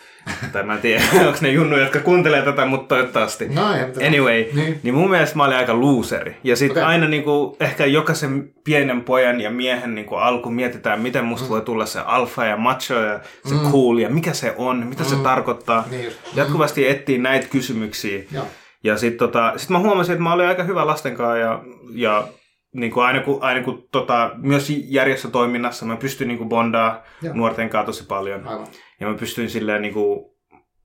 tai 0.52 0.62
mä 0.62 0.74
en 0.74 0.80
tiedä, 0.80 1.02
onko 1.26 1.38
ne 1.40 1.50
junnuja, 1.50 1.82
jotka 1.82 2.00
kuuntelee 2.00 2.42
tätä, 2.42 2.66
mutta 2.66 2.94
toivottavasti. 2.94 3.48
No 3.48 3.74
ei, 3.74 3.86
mutta- 3.86 4.06
Anyway, 4.06 4.44
Niin. 4.54 4.80
niin. 4.82 4.94
mun 4.94 5.10
mielestä 5.10 5.36
mä 5.36 5.44
olin 5.44 5.56
aika 5.56 5.80
looseri. 5.80 6.36
Ja 6.44 6.56
sitten 6.56 6.82
okay. 6.82 6.92
aina 6.92 7.08
niinku, 7.08 7.56
ehkä 7.60 7.86
jokaisen 7.86 8.52
pienen 8.64 9.02
pojan 9.02 9.40
ja 9.40 9.50
miehen 9.50 9.94
niinku 9.94 10.14
alku 10.14 10.50
mietitään, 10.50 11.00
miten 11.00 11.24
musta 11.24 11.44
mm. 11.46 11.50
voi 11.50 11.60
tulla 11.60 11.86
se 11.86 12.00
alfa 12.00 12.44
ja 12.44 12.56
macho 12.56 12.94
ja 12.94 13.20
se 13.44 13.54
mm. 13.54 13.60
cool 13.72 13.98
ja 13.98 14.08
mikä 14.08 14.32
se 14.32 14.54
on, 14.56 14.86
mitä 14.86 15.02
mm. 15.02 15.08
se 15.08 15.16
tarkoittaa. 15.16 15.84
Niin 15.90 16.04
just. 16.04 16.18
Jatkuvasti 16.34 16.88
etsii 16.88 17.18
näitä 17.18 17.46
kysymyksiä. 17.48 18.22
Joo. 18.32 18.46
Ja 18.84 18.96
sitten 18.96 19.18
tota, 19.18 19.52
sit 19.56 19.70
mä 19.70 19.78
huomasin, 19.78 20.12
että 20.12 20.22
mä 20.22 20.32
olin 20.32 20.46
aika 20.46 20.62
hyvä 20.62 20.86
lasten 20.86 21.16
kanssa 21.16 21.36
ja, 21.36 21.62
ja 21.94 22.28
niin 22.74 22.92
kuin 22.92 23.06
aina 23.06 23.20
kun, 23.20 23.38
aina 23.42 23.62
kun 23.62 23.88
tota, 23.92 24.30
myös 24.36 24.72
järjestötoiminnassa 24.84 25.86
mä 25.86 25.96
pystyin 25.96 26.28
niin 26.28 26.48
bondaa 26.48 27.02
Joo. 27.22 27.34
nuorten 27.34 27.68
kanssa 27.68 27.86
tosi 27.86 28.06
paljon. 28.06 28.48
Aivan. 28.48 28.66
Ja 29.00 29.08
mä 29.08 29.14
pystyin 29.14 29.50
silleen 29.50 29.82
niin 29.82 29.94
kuin, 29.94 30.30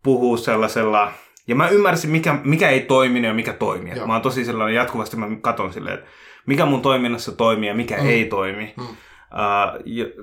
puhua 0.03 0.37
sellaisella, 0.37 1.11
ja 1.47 1.55
mä 1.55 1.69
ymmärsin, 1.69 2.09
mikä, 2.09 2.39
mikä 2.43 2.69
ei 2.69 2.81
toiminut 2.81 3.27
ja 3.27 3.33
mikä 3.33 3.53
toimii. 3.53 3.95
Joo. 3.95 4.07
Mä 4.07 4.13
oon 4.13 4.21
tosi 4.21 4.45
sellainen, 4.45 4.75
jatkuvasti 4.75 5.17
mä 5.17 5.27
katon 5.41 5.73
silleen, 5.73 5.95
että 5.95 6.09
mikä 6.45 6.65
mun 6.65 6.81
toiminnassa 6.81 7.31
toimii 7.31 7.69
ja 7.69 7.75
mikä 7.75 7.97
mm. 7.97 8.07
ei 8.07 8.25
toimi. 8.25 8.73
Mm. 8.77 8.83
Uh, 8.83 8.95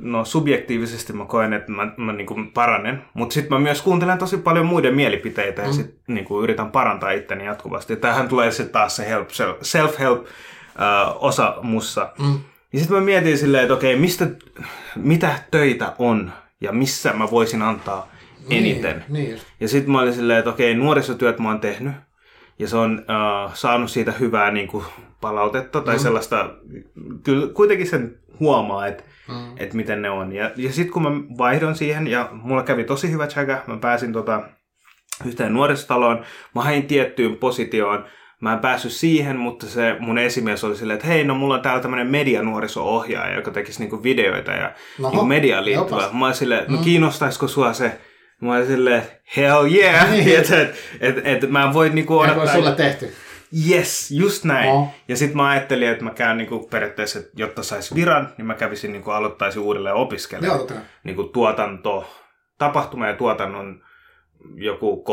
no 0.00 0.24
subjektiivisesti 0.24 1.12
mä 1.12 1.24
koen, 1.24 1.52
että 1.52 1.72
mä, 1.72 1.92
mä 1.96 2.12
niin 2.12 2.26
kuin 2.26 2.52
paranen, 2.52 3.04
mutta 3.14 3.34
sitten 3.34 3.52
mä 3.52 3.60
myös 3.60 3.82
kuuntelen 3.82 4.18
tosi 4.18 4.38
paljon 4.38 4.66
muiden 4.66 4.94
mielipiteitä 4.94 5.62
mm. 5.62 5.68
ja 5.68 5.72
sit 5.72 5.98
niin 6.06 6.24
kuin 6.24 6.44
yritän 6.44 6.70
parantaa 6.70 7.10
itteni 7.10 7.44
jatkuvasti. 7.44 7.96
Tähän 7.96 8.28
tulee 8.28 8.50
sitten 8.50 8.72
taas 8.72 8.96
se 8.96 9.08
help, 9.08 9.28
self-help 9.62 10.18
uh, 10.18 10.26
osa 11.18 11.56
mussa. 11.62 12.12
Mm. 12.18 12.38
Ja 12.72 12.78
sitten 12.78 12.96
mä 12.96 13.04
mietin 13.04 13.38
silleen, 13.38 13.62
että 13.62 13.74
okei, 13.74 13.96
mistä, 13.96 14.26
mitä 14.96 15.34
töitä 15.50 15.92
on 15.98 16.32
ja 16.62 16.72
missä 16.72 17.12
mä 17.12 17.30
voisin 17.30 17.62
antaa 17.62 18.12
eniten. 18.50 19.04
Niin, 19.08 19.28
niin. 19.28 19.40
Ja 19.60 19.68
sitten 19.68 19.92
mä 19.92 20.00
olin 20.00 20.14
silleen, 20.14 20.38
että 20.38 20.50
okei, 20.50 20.74
nuorisotyöt 20.74 21.38
mä 21.38 21.48
oon 21.48 21.60
tehnyt 21.60 21.92
ja 22.58 22.68
se 22.68 22.76
on 22.76 22.98
uh, 23.00 23.54
saanut 23.54 23.90
siitä 23.90 24.12
hyvää 24.12 24.50
niin 24.50 24.68
kuin, 24.68 24.84
palautetta 25.20 25.80
tai 25.80 25.96
mm. 25.96 26.02
sellaista, 26.02 26.50
kyllä 27.22 27.46
kuitenkin 27.54 27.86
sen 27.86 28.18
huomaa, 28.40 28.86
että 28.86 29.04
mm. 29.28 29.56
et 29.56 29.74
miten 29.74 30.02
ne 30.02 30.10
on. 30.10 30.32
Ja, 30.32 30.50
ja 30.56 30.72
sitten 30.72 30.92
kun 30.92 31.02
mä 31.02 31.10
vaihdon 31.38 31.74
siihen, 31.74 32.06
ja 32.06 32.28
mulla 32.32 32.62
kävi 32.62 32.84
tosi 32.84 33.10
hyvä 33.10 33.26
chaga, 33.26 33.62
mä 33.66 33.76
pääsin 33.76 34.12
tota, 34.12 34.42
yhteen 35.24 35.54
nuorisotaloon, 35.54 36.24
mä 36.54 36.62
hain 36.62 36.86
tiettyyn 36.86 37.36
positioon, 37.36 38.04
Mä 38.42 38.52
en 38.52 38.58
päässyt 38.58 38.92
siihen, 38.92 39.36
mutta 39.36 39.66
se 39.66 39.96
mun 40.00 40.18
esimies 40.18 40.64
oli 40.64 40.76
silleen, 40.76 40.94
että 40.94 41.06
hei, 41.06 41.24
no 41.24 41.34
mulla 41.34 41.54
on 41.54 41.62
täällä 41.62 41.82
tämmöinen 41.82 42.06
medianuoriso-ohjaaja, 42.06 43.36
joka 43.36 43.50
tekisi 43.50 43.80
niinku 43.80 44.02
videoita 44.02 44.50
ja 44.50 44.72
niinku 44.98 45.24
mediaan 45.24 45.64
liittyvää. 45.64 46.08
Mä 46.12 46.24
olin 46.24 46.36
silleen, 46.36 46.64
no 46.68 46.76
mm. 46.76 46.84
kiinnostaisiko 46.84 47.48
sua 47.48 47.72
se? 47.72 48.00
Mä 48.40 48.54
olin 48.54 48.66
silleen, 48.66 49.02
hell 49.36 49.64
yeah! 49.72 50.10
Niin. 50.10 50.38
että 50.38 50.60
et, 50.60 50.74
et, 51.00 51.26
et, 51.44 51.50
mä 51.50 51.64
en 51.64 51.72
voi 51.72 51.90
niinku 51.90 52.18
odottaa. 52.18 52.44
Ja 52.44 52.52
sulle 52.52 52.72
tehty. 52.72 53.14
Yes, 53.70 54.10
just 54.10 54.44
näin. 54.44 54.70
Oh. 54.70 54.88
Ja 55.08 55.16
sitten 55.16 55.36
mä 55.36 55.48
ajattelin, 55.48 55.88
että 55.88 56.04
mä 56.04 56.10
käyn 56.10 56.38
niinku 56.38 56.68
periaatteessa, 56.70 57.18
että 57.18 57.30
jotta 57.36 57.62
sais 57.62 57.94
viran, 57.94 58.28
niin 58.38 58.46
mä 58.46 58.54
kävisin 58.54 58.92
niinku 58.92 59.10
aloittaisin 59.10 59.62
uudelleen 59.62 59.94
opiskelemaan. 59.94 60.58
Joo, 60.58 60.80
niinku 61.04 61.24
tuotanto, 61.24 62.14
tapahtuma 62.58 63.06
ja 63.06 63.16
tuotannon 63.16 63.82
joku 64.54 65.04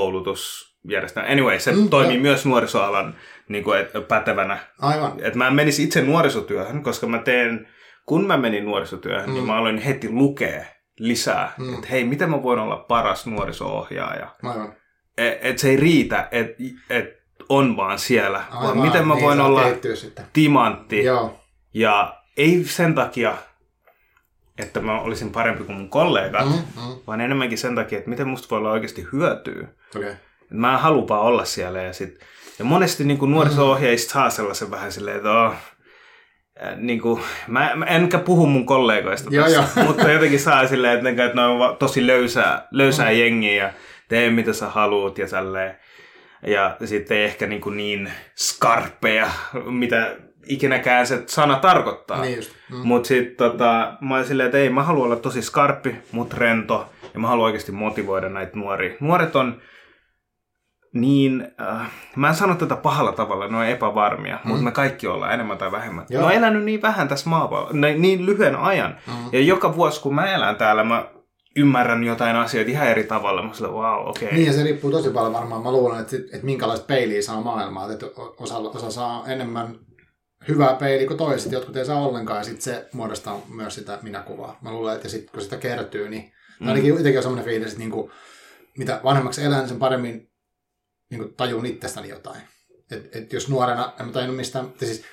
koulutusjärjestelmä. 0.90 1.32
Anyway, 1.32 1.60
se 1.60 1.72
mm, 1.72 1.90
toimii 1.90 2.16
jo. 2.16 2.22
myös 2.22 2.46
nuorisoalan 2.46 3.16
niin 3.48 3.64
kuin, 3.64 3.80
et, 3.80 3.90
pätevänä. 4.08 4.60
Aivan. 4.80 5.14
Et 5.22 5.36
mä 5.36 5.52
menisin 5.52 5.86
itse 5.86 6.02
nuorisotyöhön, 6.02 6.84
koska 6.84 7.08
mä 7.08 7.20
teen, 7.20 7.68
kun 8.06 8.28
mä 8.28 8.38
menin 8.38 8.66
nuorisotyöhön, 8.66 9.26
niin 9.26 9.30
mm. 9.30 9.34
niin 9.34 9.46
mä 9.46 9.58
aloin 9.58 9.78
heti 9.78 10.10
lukea 10.10 10.66
lisää, 11.00 11.54
mm. 11.58 11.74
että 11.74 11.88
hei, 11.88 12.04
miten 12.04 12.30
mä 12.30 12.44
voin 12.44 12.60
olla 12.60 12.78
paras 12.78 13.26
nuoriso-ohjaaja. 13.26 14.36
Aivan. 14.44 14.74
Et, 15.18 15.38
et 15.42 15.58
se 15.58 15.70
ei 15.70 15.78
riitä, 15.78 16.28
että 16.32 16.64
et 16.90 17.20
on 17.50 17.78
vaan 17.78 18.00
siellä, 18.00 18.38
Aivan, 18.38 18.64
vaan 18.64 18.78
miten 18.78 19.08
mä 19.08 19.14
niin 19.14 19.26
voin 19.26 19.42
olla 19.42 19.62
timantti. 20.34 21.04
Joo. 21.04 21.40
Ja 21.74 22.22
ei 22.38 22.64
sen 22.64 22.96
takia, 22.96 23.38
että 24.58 24.80
mä 24.80 25.02
olisin 25.02 25.32
parempi 25.32 25.64
kuin 25.64 25.78
mun 25.78 25.90
kollegat, 25.90 26.46
mm, 26.46 26.54
mm. 26.54 26.96
vaan 27.08 27.22
enemmänkin 27.22 27.58
sen 27.58 27.76
takia, 27.76 27.98
että 27.98 28.10
miten 28.10 28.28
musta 28.28 28.48
voi 28.50 28.58
olla 28.58 28.72
oikeasti 28.72 29.08
hyötyä. 29.14 29.68
Okay. 29.96 30.14
Mä 30.50 30.74
en 30.74 30.80
halupaa 30.80 31.20
olla 31.20 31.46
siellä. 31.46 31.82
Ja, 31.82 31.94
sit, 31.94 32.20
ja 32.60 32.66
monesti 32.66 33.04
niin 33.04 33.18
kuin 33.18 33.32
nuoriso-ohjaajista 33.32 34.12
saa 34.12 34.30
sellaisen 34.30 34.72
vähän 34.72 34.92
silleen, 34.92 35.18
että 35.18 35.32
oh, 35.32 35.54
niin 36.76 37.02
kuin, 37.02 37.22
mä, 37.48 37.72
mä 37.76 37.86
enkä 37.86 38.18
puhu 38.18 38.46
mun 38.46 38.66
kollegoista 38.66 39.30
joo, 39.32 39.46
tässä, 39.46 39.80
joo. 39.80 39.88
mutta 39.88 40.12
jotenkin 40.12 40.40
saa 40.40 40.68
silleen, 40.68 41.08
että, 41.08 41.26
että 41.26 41.36
ne 41.36 41.48
on 41.48 41.78
tosi 41.78 42.08
löysää, 42.08 42.68
löysää 42.72 43.12
mm. 43.12 43.18
jengiä 43.18 43.64
ja 43.64 43.74
tee 44.08 44.30
mitä 44.30 44.54
sä 44.54 44.70
haluut 44.70 45.18
ja 45.18 45.28
tälleen. 45.28 45.78
Ja 46.48 46.78
sitten 46.86 47.18
ei 47.18 47.24
ehkä 47.24 47.48
niin, 47.48 47.62
kuin 47.62 47.78
niin 47.78 48.12
skarppeja, 48.36 49.28
mitä 49.66 50.16
ikinäkään 50.50 51.08
se 51.08 51.24
sana 51.26 51.56
tarkoittaa. 51.56 52.22
Niin 52.22 52.44
mm. 52.72 52.78
Mutta 52.84 53.08
sitten 53.08 53.36
tota, 53.36 53.94
mä 54.02 54.16
olin 54.16 54.28
silleen, 54.28 54.46
että 54.46 54.58
ei, 54.58 54.70
mä 54.70 54.84
haluan 54.84 55.06
olla 55.06 55.16
tosi 55.16 55.42
skarppi, 55.42 55.96
mutta 56.12 56.36
rento. 56.40 56.90
Ja 57.14 57.20
mä 57.20 57.28
haluan 57.28 57.46
oikeasti 57.46 57.72
motivoida 57.72 58.30
näitä 58.30 58.60
nuoria. 58.60 58.96
Nuoret 59.00 59.36
on 59.36 59.62
niin, 60.94 61.48
äh, 61.62 61.92
mä 62.16 62.28
en 62.30 62.36
sano 62.36 62.56
tätä 62.56 62.76
pahalla 62.76 63.12
tavalla, 63.12 63.48
ne 63.48 63.58
on 63.58 63.66
epävarmia, 63.66 64.40
mm. 64.44 64.48
mutta 64.48 64.64
me 64.64 64.72
kaikki 64.72 65.08
ollaan 65.08 65.34
enemmän 65.34 65.58
tai 65.58 65.72
vähemmän. 65.72 66.06
Joo. 66.10 66.22
Ne 66.22 66.28
on 66.28 66.34
elänyt 66.34 66.64
niin 66.64 66.82
vähän 66.82 67.08
tässä 67.08 67.30
maapallolla, 67.30 67.74
niin 67.74 68.26
lyhyen 68.26 68.56
ajan. 68.56 68.98
Mm. 69.08 69.14
Ja 69.32 69.40
joka 69.40 69.76
vuosi, 69.76 70.02
kun 70.02 70.16
mä 70.16 70.34
elän 70.34 70.56
täällä, 70.56 70.84
mä 70.84 71.06
ymmärrän 71.56 72.04
jotain 72.04 72.36
asioita 72.36 72.72
ihan 72.72 72.88
eri 72.88 73.04
tavalla. 73.04 73.44
Mä 73.44 73.54
sanoin, 73.54 73.76
wow, 73.76 74.10
okei. 74.10 74.26
Okay. 74.26 74.38
Niin, 74.38 74.48
ja 74.48 74.54
se 74.54 74.64
riippuu 74.64 74.92
tosi 74.92 75.10
paljon 75.10 75.34
varmaan. 75.34 75.64
Mä 75.64 75.72
luulen, 75.72 76.00
että, 76.00 76.16
että 76.16 76.46
minkälaista 76.46 76.86
peiliä 76.86 77.22
saa 77.22 77.42
maailmaa. 77.42 77.92
Että 77.92 78.06
osa, 78.38 78.58
osa 78.58 78.92
saa 78.92 79.28
enemmän 79.28 79.80
hyvää 80.48 80.74
peiliä 80.74 81.08
kuin 81.08 81.18
toiset, 81.18 81.52
jotkut 81.52 81.78
ei 81.78 81.86
saa 81.86 82.02
ollenkaan, 82.02 82.40
ja 82.40 82.44
sitten 82.44 82.62
se 82.62 82.88
muodostaa 82.94 83.40
myös 83.56 83.76
sitä 83.76 84.00
minäkuvaa. 84.02 84.58
Mä 84.62 84.72
luulen, 84.72 84.96
että 84.96 85.10
sit, 85.10 85.32
kun 85.32 85.42
sitä 85.42 85.58
kertyy, 85.58 86.10
niin 86.10 86.32
mm. 86.60 86.68
ainakin 86.68 86.90
jotenkin 86.90 87.18
on 87.18 87.24
semmoinen 87.24 87.46
fiilis, 87.46 87.68
että 87.68 87.80
niin 87.80 87.92
kuin, 87.92 88.12
mitä 88.78 89.02
vanhemmaksi 89.04 89.44
elän, 89.44 89.68
sen 89.68 89.80
paremmin 89.80 90.29
niin 91.10 91.20
kuin 91.20 91.34
tajun 91.34 91.66
itsestäni 91.66 92.10
jotain. 92.10 92.42
Et, 92.92 93.16
et 93.16 93.34
jos 93.34 93.50
nuorena 93.50 93.94
en 94.00 94.06
mä 94.06 94.12
tajunnut 94.12 94.38
mistään, 94.38 94.74
siis 94.80 95.06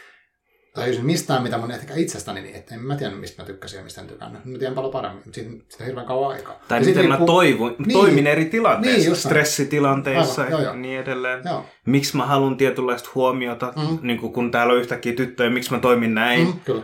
tajusin 0.76 1.06
mistään, 1.06 1.42
mitä 1.42 1.59
mun 1.59 1.70
ehkä 1.70 1.94
itsestäni, 1.94 2.40
niin 2.40 2.54
että 2.54 2.74
en 2.74 2.80
mä 2.80 2.96
tiedä, 2.96 3.14
mistä 3.14 3.42
mä 3.42 3.46
tykkäsin 3.46 3.76
ja 3.76 3.85
mistä 3.85 4.00
en 4.00 4.06
tykännyt. 4.06 4.44
Mä 4.44 4.59
tiedän 4.59 4.74
paljon 4.74 4.92
paremmin, 4.92 5.22
mutta 5.24 5.35
siitä, 5.35 5.50
siitä 5.50 5.85
on 5.85 5.87
hirveän 5.87 6.06
kauan 6.06 6.32
aikaa. 6.32 6.61
Tai 6.68 6.80
miten 6.80 6.96
riippuu... 6.96 7.18
mä 7.18 7.26
toivun, 7.26 7.76
niin, 7.78 7.92
toimin 7.92 8.26
eri 8.26 8.44
tilanteissa, 8.44 9.11
niin, 9.11 9.16
stressitilanteissa 9.16 10.42
Aivan, 10.42 10.50
joo, 10.52 10.61
joo. 10.61 10.72
ja 10.72 10.80
niin 10.80 11.00
edelleen. 11.00 11.42
Joo. 11.44 11.66
Miksi 11.87 12.16
mä 12.16 12.26
haluan 12.26 12.56
tietynlaista 12.56 13.11
huomiota, 13.14 13.72
mm. 13.76 13.98
niin 14.02 14.18
kuin 14.18 14.32
kun 14.32 14.50
täällä 14.50 14.72
on 14.72 14.78
yhtäkkiä 14.78 15.12
tyttöjä, 15.12 15.50
miksi 15.50 15.72
mä 15.72 15.78
toimin 15.78 16.14
näin. 16.14 16.46
Mm, 16.46 16.61
kyllä. 16.64 16.82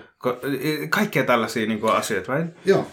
Kaikkea 0.89 1.25
tällaisia 1.25 1.67
niin 1.67 1.81
kuin 1.81 1.93
asioita, 1.93 2.37
right? 2.37 2.57
Joo. 2.65 2.87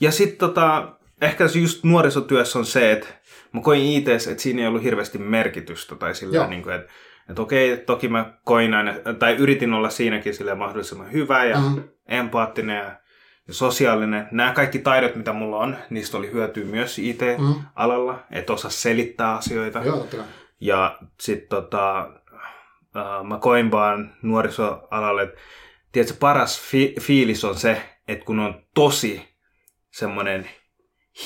Ja 0.00 0.12
sitten 0.12 0.38
tota, 0.38 0.92
ehkä 1.20 1.48
just 1.54 1.84
nuorisotyössä 1.84 2.58
on 2.58 2.66
se, 2.66 2.92
että 2.92 3.06
mä 3.52 3.60
koin 3.60 3.82
it 3.82 4.08
että 4.08 4.42
siinä 4.42 4.62
ei 4.62 4.68
ollut 4.68 4.82
hirveästi 4.82 5.18
merkitystä 5.18 5.96
tai 5.96 6.14
sillä 6.14 6.46
niin 6.46 6.62
kuin, 6.62 6.74
että 6.74 6.92
että 7.30 7.42
okei, 7.42 7.76
toki 7.76 8.08
mä 8.08 8.32
koin 8.44 8.74
aina, 8.74 8.94
tai 9.18 9.36
yritin 9.36 9.72
olla 9.72 9.90
siinäkin 9.90 10.34
sille 10.34 10.54
mahdollisimman 10.54 11.12
hyvä 11.12 11.44
ja 11.44 11.58
mm. 11.60 11.82
empaattinen 12.06 12.76
ja, 12.76 12.92
ja 13.48 13.54
sosiaalinen. 13.54 14.28
Nämä 14.30 14.52
kaikki 14.52 14.78
taidot, 14.78 15.16
mitä 15.16 15.32
mulla 15.32 15.58
on, 15.58 15.76
niistä 15.90 16.18
oli 16.18 16.32
hyötyä 16.32 16.64
myös 16.64 16.98
IT-alalla, 16.98 18.12
mm. 18.12 18.36
että 18.36 18.52
osaa 18.52 18.70
selittää 18.70 19.34
asioita. 19.34 19.78
Joo, 19.78 20.06
ja 20.60 20.98
sitten 21.20 21.48
tota, 21.48 22.10
uh, 22.96 23.26
mä 23.26 23.38
koin 23.38 23.70
vaan 23.70 24.14
nuorisoalalle, 24.22 25.22
että 25.22 25.40
tiedätkö, 25.92 26.16
paras 26.20 26.60
fi- 26.60 26.94
fiilis 27.00 27.44
on 27.44 27.54
se, 27.54 27.82
että 28.08 28.24
kun 28.24 28.38
on 28.38 28.62
tosi 28.74 29.28
semmoinen 29.90 30.50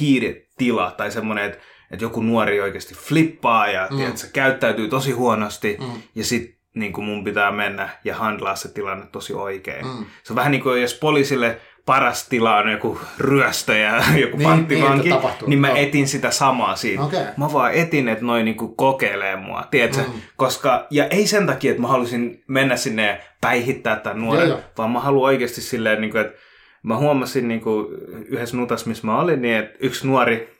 hiiretila 0.00 0.90
tai 0.90 1.10
semmoinen, 1.10 1.44
että 1.44 1.58
että 1.90 2.04
joku 2.04 2.22
nuori 2.22 2.60
oikeasti 2.60 2.94
flippaa 2.94 3.68
ja 3.68 3.88
mm. 3.90 3.96
tiedätkö, 3.96 4.26
käyttäytyy 4.32 4.88
tosi 4.88 5.12
huonosti 5.12 5.76
mm. 5.80 6.02
ja 6.14 6.24
sitten 6.24 6.54
niin 6.74 6.92
kuin 6.92 7.04
mun 7.04 7.24
pitää 7.24 7.52
mennä 7.52 7.88
ja 8.04 8.14
handlaa 8.14 8.56
se 8.56 8.68
tilanne 8.68 9.06
tosi 9.06 9.34
oikein. 9.34 9.86
Mm. 9.86 10.06
Se 10.22 10.32
on 10.32 10.36
vähän 10.36 10.52
niin 10.52 10.62
kuin 10.62 10.82
jos 10.82 10.94
poliisille 10.94 11.60
paras 11.86 12.28
tila 12.28 12.56
on 12.56 12.70
joku 12.70 13.00
ryöstö 13.18 13.76
ja 13.76 13.96
joku 14.20 14.36
niin, 14.36 14.48
panttivanki, 14.48 15.08
niin, 15.08 15.20
niin 15.46 15.58
mä 15.58 15.68
etin 15.68 16.08
sitä 16.08 16.30
samaa 16.30 16.76
siitä. 16.76 17.02
Okay. 17.02 17.24
Mä 17.36 17.52
vaan 17.52 17.72
etin, 17.72 18.08
että 18.08 18.24
noin 18.24 18.44
niin 18.44 18.76
kokeilee 18.76 19.36
mua, 19.36 19.64
tiedätkö? 19.70 20.02
Mm. 20.02 20.12
Koska, 20.36 20.86
ja 20.90 21.06
ei 21.06 21.26
sen 21.26 21.46
takia, 21.46 21.70
että 21.70 21.82
mä 21.82 21.88
halusin 21.88 22.44
mennä 22.48 22.76
sinne 22.76 23.06
ja 23.06 23.16
päihittää 23.40 23.96
tämän 23.96 24.20
nuoren, 24.20 24.48
joo, 24.48 24.58
joo. 24.58 24.68
vaan 24.78 24.90
mä 24.90 25.00
haluan 25.00 25.28
oikeasti 25.28 25.60
silleen, 25.60 26.00
niin 26.00 26.10
kuin, 26.10 26.20
että 26.20 26.38
mä 26.82 26.96
huomasin 26.96 27.48
niin 27.48 27.60
kuin 27.60 27.86
yhdessä 28.28 28.56
nutas, 28.56 28.86
missä 28.86 29.06
mä 29.06 29.20
olin, 29.20 29.42
niin 29.42 29.56
että 29.56 29.78
yksi 29.80 30.06
nuori 30.06 30.58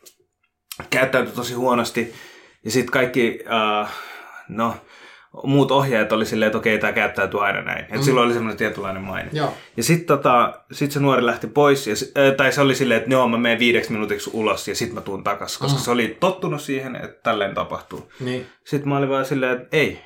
käyttäytyi 0.90 1.34
tosi 1.34 1.54
huonosti. 1.54 2.14
Ja 2.64 2.70
sitten 2.70 2.92
kaikki, 2.92 3.38
uh, 3.40 3.88
no, 4.48 4.74
muut 5.42 5.70
ohjaajat 5.70 6.12
oli 6.12 6.26
silleen, 6.26 6.46
että 6.46 6.58
okei, 6.58 6.78
tämä 6.78 6.92
käyttäytyy 6.92 7.44
aina 7.44 7.62
näin. 7.62 7.86
Mm. 7.92 8.02
silloin 8.02 8.26
oli 8.26 8.34
semmoinen 8.34 8.58
tietynlainen 8.58 9.02
maine. 9.02 9.30
Joo. 9.32 9.54
Ja 9.76 9.82
sitten 9.82 10.06
tota, 10.06 10.60
sit 10.72 10.90
se 10.92 11.00
nuori 11.00 11.26
lähti 11.26 11.46
pois, 11.46 11.86
ja, 11.86 11.94
äh, 12.18 12.34
tai 12.36 12.52
se 12.52 12.60
oli 12.60 12.74
silleen, 12.74 12.98
että 12.98 13.10
joo, 13.10 13.28
mä 13.28 13.38
menen 13.38 13.58
viideksi 13.58 13.92
minuutiksi 13.92 14.30
ulos, 14.32 14.68
ja 14.68 14.74
sitten 14.74 14.94
mä 14.94 15.00
tuun 15.00 15.24
takaisin, 15.24 15.58
koska 15.58 15.78
mm. 15.78 15.84
se 15.84 15.90
oli 15.90 16.16
tottunut 16.20 16.60
siihen, 16.60 16.96
että 16.96 17.20
tälleen 17.22 17.54
tapahtuu. 17.54 18.12
Niin. 18.20 18.46
Sitten 18.64 18.88
mä 18.88 18.98
olin 18.98 19.08
vaan 19.08 19.24
silleen, 19.24 19.56
että 19.56 19.76
ei. 19.76 20.00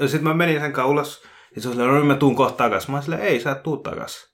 Sitten 0.00 0.24
mä 0.24 0.34
menin 0.34 0.60
sen 0.60 0.72
kanssa 0.72 0.90
ulos, 0.90 1.22
ja 1.56 1.62
se 1.62 1.68
oli 1.68 1.76
silleen, 1.76 1.94
no 1.94 2.04
mä 2.04 2.14
tuun 2.14 2.36
kohta 2.36 2.56
takaisin. 2.56 2.90
Mä 2.90 2.96
olin 2.96 3.04
silleen, 3.04 3.22
ei, 3.22 3.40
sä 3.40 3.50
et 3.50 3.62
tuu 3.62 3.76
takaisin. 3.76 4.30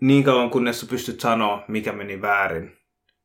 Niin 0.00 0.24
kauan, 0.24 0.50
kunnes 0.50 0.80
sä 0.80 0.86
pystyt 0.86 1.20
sanoa, 1.20 1.64
mikä 1.68 1.92
meni 1.92 2.22
väärin 2.22 2.76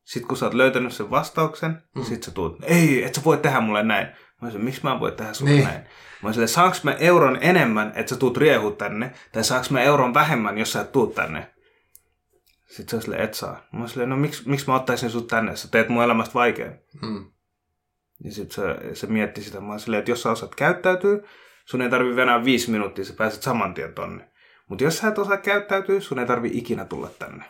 sitten 0.10 0.28
kun 0.28 0.38
sä 0.38 0.46
oot 0.46 0.54
löytänyt 0.54 0.94
sen 0.94 1.10
vastauksen, 1.10 1.82
mm. 1.96 2.04
sit 2.04 2.24
sä 2.24 2.32
tuut, 2.32 2.58
ei, 2.64 3.04
et 3.04 3.16
sä 3.16 3.22
voi 3.26 3.38
tehdä 3.38 3.60
mulle 3.60 3.84
näin. 3.84 4.08
Mä 4.08 4.16
olisin, 4.44 4.64
miksi 4.64 4.82
mä 4.84 4.92
en 4.92 5.00
voi 5.00 5.12
tehdä 5.12 5.34
sulle 5.34 5.52
niin. 5.52 5.64
näin? 5.64 5.82
Mä 6.22 6.30
olisin, 6.30 6.48
saanko 6.48 6.78
mä 6.84 6.92
euron 6.92 7.38
enemmän, 7.42 7.92
että 7.96 8.10
sä 8.10 8.16
tuut 8.16 8.38
riehu 8.38 8.72
tänne, 8.72 9.14
tai 9.32 9.44
saanko 9.44 9.68
mä 9.70 9.82
euron 9.82 10.14
vähemmän, 10.14 10.58
jos 10.58 10.72
sä 10.72 10.82
et 10.82 10.92
tuu 10.92 11.08
tänne? 11.08 11.54
Sitten 12.68 12.90
se 12.90 12.96
on 12.96 13.02
silleen, 13.02 13.24
et 13.24 13.34
saa. 13.34 13.68
Mä 13.74 13.80
olisin, 13.80 14.10
no 14.10 14.18
miksi, 14.18 14.50
miksi 14.50 14.68
mä 14.68 14.76
ottaisin 14.76 15.10
sut 15.10 15.28
tänne, 15.28 15.56
sä 15.56 15.68
teet 15.68 15.90
mun 15.90 16.04
elämästä 16.04 16.34
vaikean. 16.34 16.80
Mm. 17.02 17.32
Ja 18.24 18.32
sitten 18.32 18.56
se, 18.56 18.96
se 18.96 19.08
mietti 19.08 19.42
sitä. 19.42 19.62
Mä 19.62 19.78
silleen, 19.78 20.00
että 20.00 20.12
jos 20.12 20.22
sä 20.22 20.32
osaat 20.32 20.56
käyttäytyä, 20.56 21.20
sun 21.66 21.82
ei 21.82 21.90
tarvi 21.90 22.16
venää 22.16 22.46
viisi 22.46 22.72
minuuttia, 22.72 23.06
sä 23.06 23.14
pääset 23.14 23.42
saman 23.42 23.74
tien 23.74 23.94
tonne. 23.94 24.30
Mutta 24.70 24.84
jos 24.84 24.98
sä 24.98 25.08
et 25.08 25.18
osaa 25.18 25.38
käyttäytyä, 25.38 26.00
sun 26.00 26.20
ei 26.20 26.26
tarvi 26.26 26.50
ikinä 26.54 26.86
tulla 26.86 27.10
tänne. 27.20 27.46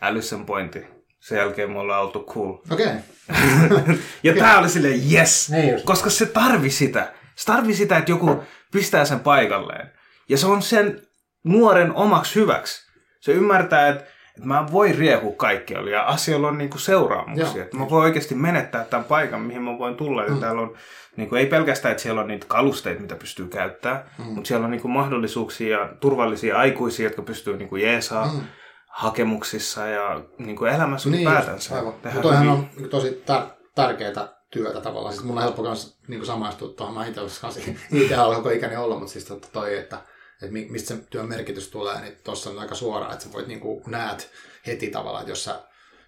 Älysen 0.00 0.46
pointti. 0.46 0.99
Sen 1.20 1.38
jälkeen 1.38 1.70
me 1.70 1.78
ollaan 1.78 2.02
oltu 2.02 2.24
cool. 2.24 2.52
Okei. 2.70 2.86
Okay. 2.86 3.96
ja 4.22 4.34
tää 4.34 4.58
oli 4.58 4.68
silleen 4.68 5.12
yes, 5.12 5.50
Niin 5.50 5.72
just. 5.72 5.84
koska 5.84 6.10
se 6.10 6.26
tarvi 6.26 6.70
sitä. 6.70 7.12
Se 7.36 7.46
tarvi 7.46 7.74
sitä, 7.74 7.98
että 7.98 8.10
joku 8.10 8.42
pistää 8.72 9.04
sen 9.04 9.20
paikalleen. 9.20 9.92
Ja 10.28 10.38
se 10.38 10.46
on 10.46 10.62
sen 10.62 11.02
nuoren 11.44 11.92
omaksi 11.92 12.34
hyväksi. 12.34 12.90
Se 13.20 13.32
ymmärtää, 13.32 13.88
että, 13.88 14.04
että 14.36 14.48
mä 14.48 14.66
voin 14.72 14.94
riehua 14.94 15.34
kaikkialla 15.36 15.90
ja 15.90 16.02
asioilla 16.02 16.48
on 16.48 16.58
niinku 16.58 16.78
seuraamuksia. 16.78 17.46
Joo. 17.46 17.64
Että 17.64 17.76
mä 17.76 17.90
voin 17.90 18.04
oikeasti 18.04 18.34
menettää 18.34 18.84
tämän 18.84 19.04
paikan, 19.04 19.40
mihin 19.40 19.62
mä 19.62 19.78
voin 19.78 19.94
tulla. 19.94 20.24
Ja 20.24 20.34
täällä 20.40 20.62
on 20.62 20.76
niinku, 21.16 21.34
ei 21.34 21.46
pelkästään, 21.46 21.92
että 21.92 22.02
siellä 22.02 22.20
on 22.20 22.28
niitä 22.28 22.46
kalusteita, 22.48 23.02
mitä 23.02 23.14
pystyy 23.14 23.46
käyttämään, 23.46 24.04
mm. 24.18 24.24
mutta 24.24 24.48
siellä 24.48 24.64
on 24.64 24.70
niinku 24.70 24.88
mahdollisuuksia 24.88 25.78
ja 25.78 25.88
turvallisia 26.00 26.58
aikuisia, 26.58 27.06
jotka 27.06 27.22
pystyy 27.22 27.56
niinku 27.56 27.76
jeesaa 27.76 28.26
mm. 28.26 28.40
Hakemuksissa 28.90 29.86
ja 29.86 30.20
niinku 30.38 30.64
elämässä 30.64 31.08
Niin, 31.10 31.22
ylipäätänsä. 31.28 31.74
aivan. 31.76 31.94
toihan 32.22 32.42
hyvin. 32.44 32.50
on 32.58 32.68
niin 32.76 32.88
tosi 32.90 33.22
tar- 33.30 33.70
tärkeää 33.74 34.28
työtä 34.50 34.80
tavallaan. 34.80 35.14
Siis 35.14 35.24
mun 35.24 35.36
on 35.36 35.42
helppo 35.42 35.62
myös 35.62 35.98
niin 36.08 36.26
samaistua 36.26 36.68
tuohon. 36.68 36.94
Mä 36.94 37.06
itse 37.06 37.20
asiassa 37.20 37.48
itse 37.92 38.18
ollut 38.18 38.36
koko 38.36 38.50
ikäni 38.50 38.76
olla, 38.76 38.94
mutta 38.96 39.12
siis 39.12 39.24
totta 39.24 39.48
toi, 39.52 39.78
että, 39.78 39.96
että 40.42 40.52
mi- 40.52 40.66
mistä 40.70 40.94
se 40.94 41.00
työn 41.10 41.28
merkitys 41.28 41.68
tulee, 41.68 42.00
niin 42.00 42.16
tuossa 42.24 42.50
on 42.50 42.58
aika 42.58 42.74
suora, 42.74 43.12
että 43.12 43.24
sä 43.24 43.32
voit 43.32 43.46
niin 43.46 43.60
kuin 43.60 43.82
näet 43.86 44.30
heti 44.66 44.90
tavallaan, 44.90 45.22
että 45.22 45.30
jos 45.32 45.44
sä 45.44 45.60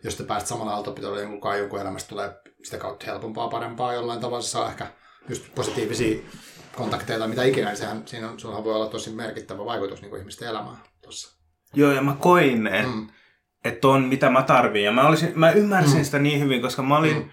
jos 0.04 0.16
te 0.16 0.24
pääset 0.24 0.48
samalla 0.48 0.72
aaltopitolle 0.74 1.20
jonkun 1.20 1.40
kanssa, 1.40 1.58
jonkun 1.58 1.80
elämästä 1.80 2.08
tulee 2.08 2.34
sitä 2.62 2.78
kautta 2.78 3.06
helpompaa, 3.06 3.48
parempaa 3.48 3.94
jollain 3.94 4.20
tavalla, 4.20 4.42
se 4.42 4.48
saa 4.50 4.68
ehkä 4.68 4.86
just 5.28 5.54
positiivisia 5.54 6.18
kontakteja 6.76 7.18
tai 7.18 7.28
mitä 7.28 7.44
ikinä, 7.44 7.66
niin 7.68 7.76
sehän, 7.76 8.02
siinä 8.06 8.30
on, 8.30 8.40
sulla 8.40 8.64
voi 8.64 8.74
olla 8.74 8.86
tosi 8.88 9.10
merkittävä 9.10 9.64
vaikutus 9.64 10.00
niin 10.00 10.10
kuin 10.10 10.20
ihmisten 10.20 10.48
elämään 10.48 10.76
tuossa. 11.02 11.41
Joo, 11.74 11.92
ja 11.92 12.02
mä 12.02 12.16
koin, 12.18 12.66
että 12.66 12.88
Mm. 12.88 13.06
että 13.64 13.88
on 13.88 14.02
mitä 14.04 14.30
mä 14.30 14.42
tarviin. 14.42 14.84
Ja 14.84 14.92
mä, 14.92 15.06
olisin, 15.08 15.32
mä 15.34 15.50
ymmärsin 15.50 15.98
Mm. 15.98 16.04
sitä 16.04 16.18
niin 16.18 16.40
hyvin, 16.40 16.62
koska 16.62 16.82
mä 16.82 16.96
olin 16.96 17.16
Mm. 17.16 17.28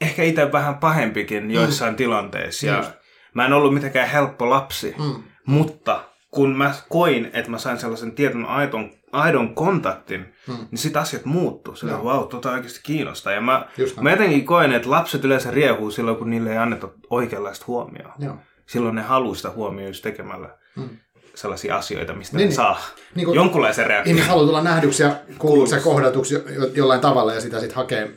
ehkä 0.00 0.22
itse 0.22 0.52
vähän 0.52 0.74
pahempikin 0.78 1.50
joissain 1.50 1.96
tilanteissa. 1.96 2.66
Ja 2.66 2.76
Just. 2.76 2.90
mä 3.34 3.46
en 3.46 3.52
ollut 3.52 3.74
mitenkään 3.74 4.08
helppo 4.08 4.50
lapsi. 4.50 4.94
Mm. 4.98 5.22
Mutta 5.46 6.04
kun 6.30 6.56
mä 6.56 6.74
koin, 6.88 7.30
että 7.32 7.50
mä 7.50 7.58
sain 7.58 7.78
sellaisen 7.78 8.12
tietyn 8.12 8.44
aidon, 8.46 8.90
aidon 9.12 9.54
kontaktin, 9.54 10.34
Mm. 10.48 10.54
niin 10.70 10.78
sit 10.78 10.96
asiat 10.96 11.24
muuttuu. 11.24 11.76
Sillä 11.76 11.92
Joo. 11.92 12.02
wow, 12.02 12.28
tota 12.28 12.50
oikeasti 12.52 12.80
kiinnostaa. 12.82 13.32
Ja 13.32 13.40
mä, 13.40 13.66
Just 13.78 14.00
mä 14.00 14.10
jotenkin 14.10 14.44
koen, 14.46 14.72
että 14.72 14.90
lapset 14.90 15.24
yleensä 15.24 15.50
riehuu 15.50 15.90
silloin, 15.90 16.16
kun 16.16 16.30
niille 16.30 16.50
ei 16.52 16.58
anneta 16.58 16.88
oikeanlaista 17.10 17.64
huomioon. 17.66 18.12
Joo. 18.18 18.36
Silloin 18.66 18.94
ne 18.94 19.02
haluaa 19.02 19.34
sitä 19.34 19.50
huomioon 19.50 19.88
just 19.90 20.02
tekemällä 20.02 20.56
Mm. 20.76 20.88
Sellaisia 21.34 21.76
asioita, 21.76 22.12
mistä 22.12 22.36
Niin, 22.36 22.44
ne 22.44 22.48
niin. 22.48 22.56
saa 22.56 22.80
Niin 23.14 23.24
kuin- 23.24 23.36
jonkunlaisen 23.36 23.86
reaktion. 23.86 24.08
Ihmiset 24.10 24.28
haluaa 24.28 24.46
tulla 24.46 24.62
nähdyksi 24.62 25.02
ja 25.02 25.16
kuulluksi 25.38 25.74
ja 25.74 25.80
kohdatuksi 25.80 26.34
jo, 26.34 26.40
jo, 26.48 26.66
jollain 26.74 27.00
tavalla 27.00 27.34
ja 27.34 27.40
sitä 27.40 27.60
sitten 27.60 27.76
hakee 27.76 28.10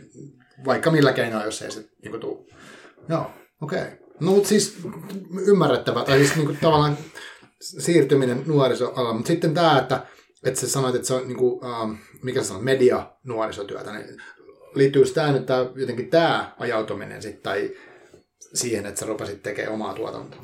vaikka 0.66 0.92
millä 0.92 1.14
keinoin, 1.14 1.46
jos 1.46 1.62
ei 1.62 1.72
se 1.72 1.86
niin 2.04 2.20
tule. 2.20 2.46
Joo, 3.10 3.32
okei. 3.62 3.82
Okay. 3.82 3.92
No 4.20 4.32
mutta 4.32 4.50
siis 4.50 4.78
ymmärrettävä, 5.46 6.04
tai 6.04 6.18
siis 6.18 6.36
niin 6.36 6.46
kuin, 6.46 6.58
tavallaan 6.62 6.98
siirtyminen 7.60 8.44
nuorisoalalle, 8.46 9.14
mutta 9.14 9.28
sitten 9.28 9.54
tämä, 9.54 9.80
että, 9.80 10.06
että 10.46 10.60
sä 10.60 10.70
sanoit, 10.70 10.96
että 10.96 11.08
se 11.08 11.14
on 11.14 11.28
niin 11.28 11.38
kuin, 11.38 11.66
ähm, 11.66 11.92
mikä 12.24 12.42
sä 12.42 12.48
sanoit, 12.48 12.66
media 12.66 13.06
nuorisotyötä, 13.24 13.92
niin 13.94 14.06
liittyy 14.76 15.06
tämä 15.06 15.32
nyt 15.32 15.46
tää, 15.46 15.66
jotenkin 15.76 16.10
tämä 16.10 16.52
ajautuminen 16.60 17.22
sitten, 17.22 17.42
tai 17.44 17.72
siihen, 18.54 18.86
että 18.86 19.00
sä 19.00 19.06
rupesit 19.06 19.44
tekemään 19.44 19.74
omaa 19.74 19.94
tuotantoa? 19.94 20.44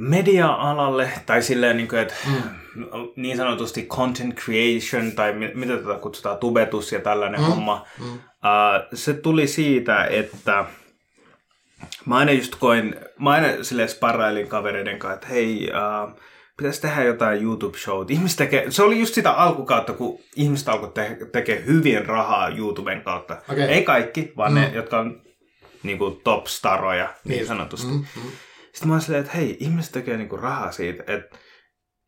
Media-alalle, 0.00 1.10
tai 1.26 1.42
silleen, 1.42 1.76
niin, 1.76 1.88
kuin, 1.88 2.00
että 2.02 2.14
niin 3.16 3.36
sanotusti 3.36 3.82
content 3.86 4.34
creation, 4.34 5.12
tai 5.12 5.32
mi- 5.32 5.50
mitä 5.54 5.76
tätä 5.76 5.94
kutsutaan, 5.98 6.38
tubetus 6.38 6.92
ja 6.92 7.00
tällainen 7.00 7.40
mm. 7.40 7.46
homma, 7.46 7.86
Mm. 7.98 8.14
uh, 8.14 8.20
se 8.94 9.14
tuli 9.14 9.46
siitä, 9.46 10.04
että 10.04 10.64
mä 12.06 12.16
aina 12.16 12.32
just 12.32 12.54
koin, 12.56 12.96
mä 13.18 13.30
aina 13.30 13.48
silleen 13.64 13.88
sparrailin 13.88 14.48
kavereiden 14.48 14.98
kanssa, 14.98 15.14
että 15.14 15.26
hei, 15.26 15.70
uh, 16.06 16.20
pitäisi 16.56 16.80
tehdä 16.82 17.02
jotain 17.04 17.40
YouTube-showt. 17.42 18.10
Ihmiset 18.10 18.38
tekee, 18.38 18.70
se 18.70 18.82
oli 18.82 19.00
just 19.00 19.14
sitä 19.14 19.30
alkukautta, 19.32 19.92
kun 19.92 20.18
ihmiset 20.36 20.68
alkoi 20.68 20.90
te- 20.94 21.18
tekee 21.32 21.62
hyvin 21.66 22.06
rahaa 22.06 22.48
YouTuben 22.48 23.02
kautta. 23.02 23.36
Okei. 23.52 23.64
Ei 23.64 23.82
kaikki, 23.82 24.32
vaan 24.36 24.52
Mm. 24.52 24.58
ne, 24.60 24.70
jotka 24.74 24.98
on 24.98 25.22
niin 25.82 25.98
kuin 25.98 26.20
top-staroja, 26.24 27.04
niin, 27.04 27.14
Niin. 27.24 27.36
niin 27.36 27.46
sanotusti. 27.46 27.86
Mm, 27.92 28.04
mm. 28.16 28.30
Sitten 28.72 28.88
mä 28.88 28.94
oon 28.94 29.00
silleen, 29.00 29.24
että 29.24 29.36
hei, 29.36 29.56
ihmiset 29.60 29.92
tekee 29.92 30.16
niinku 30.16 30.36
rahaa 30.36 30.72
siitä, 30.72 31.04
että 31.06 31.38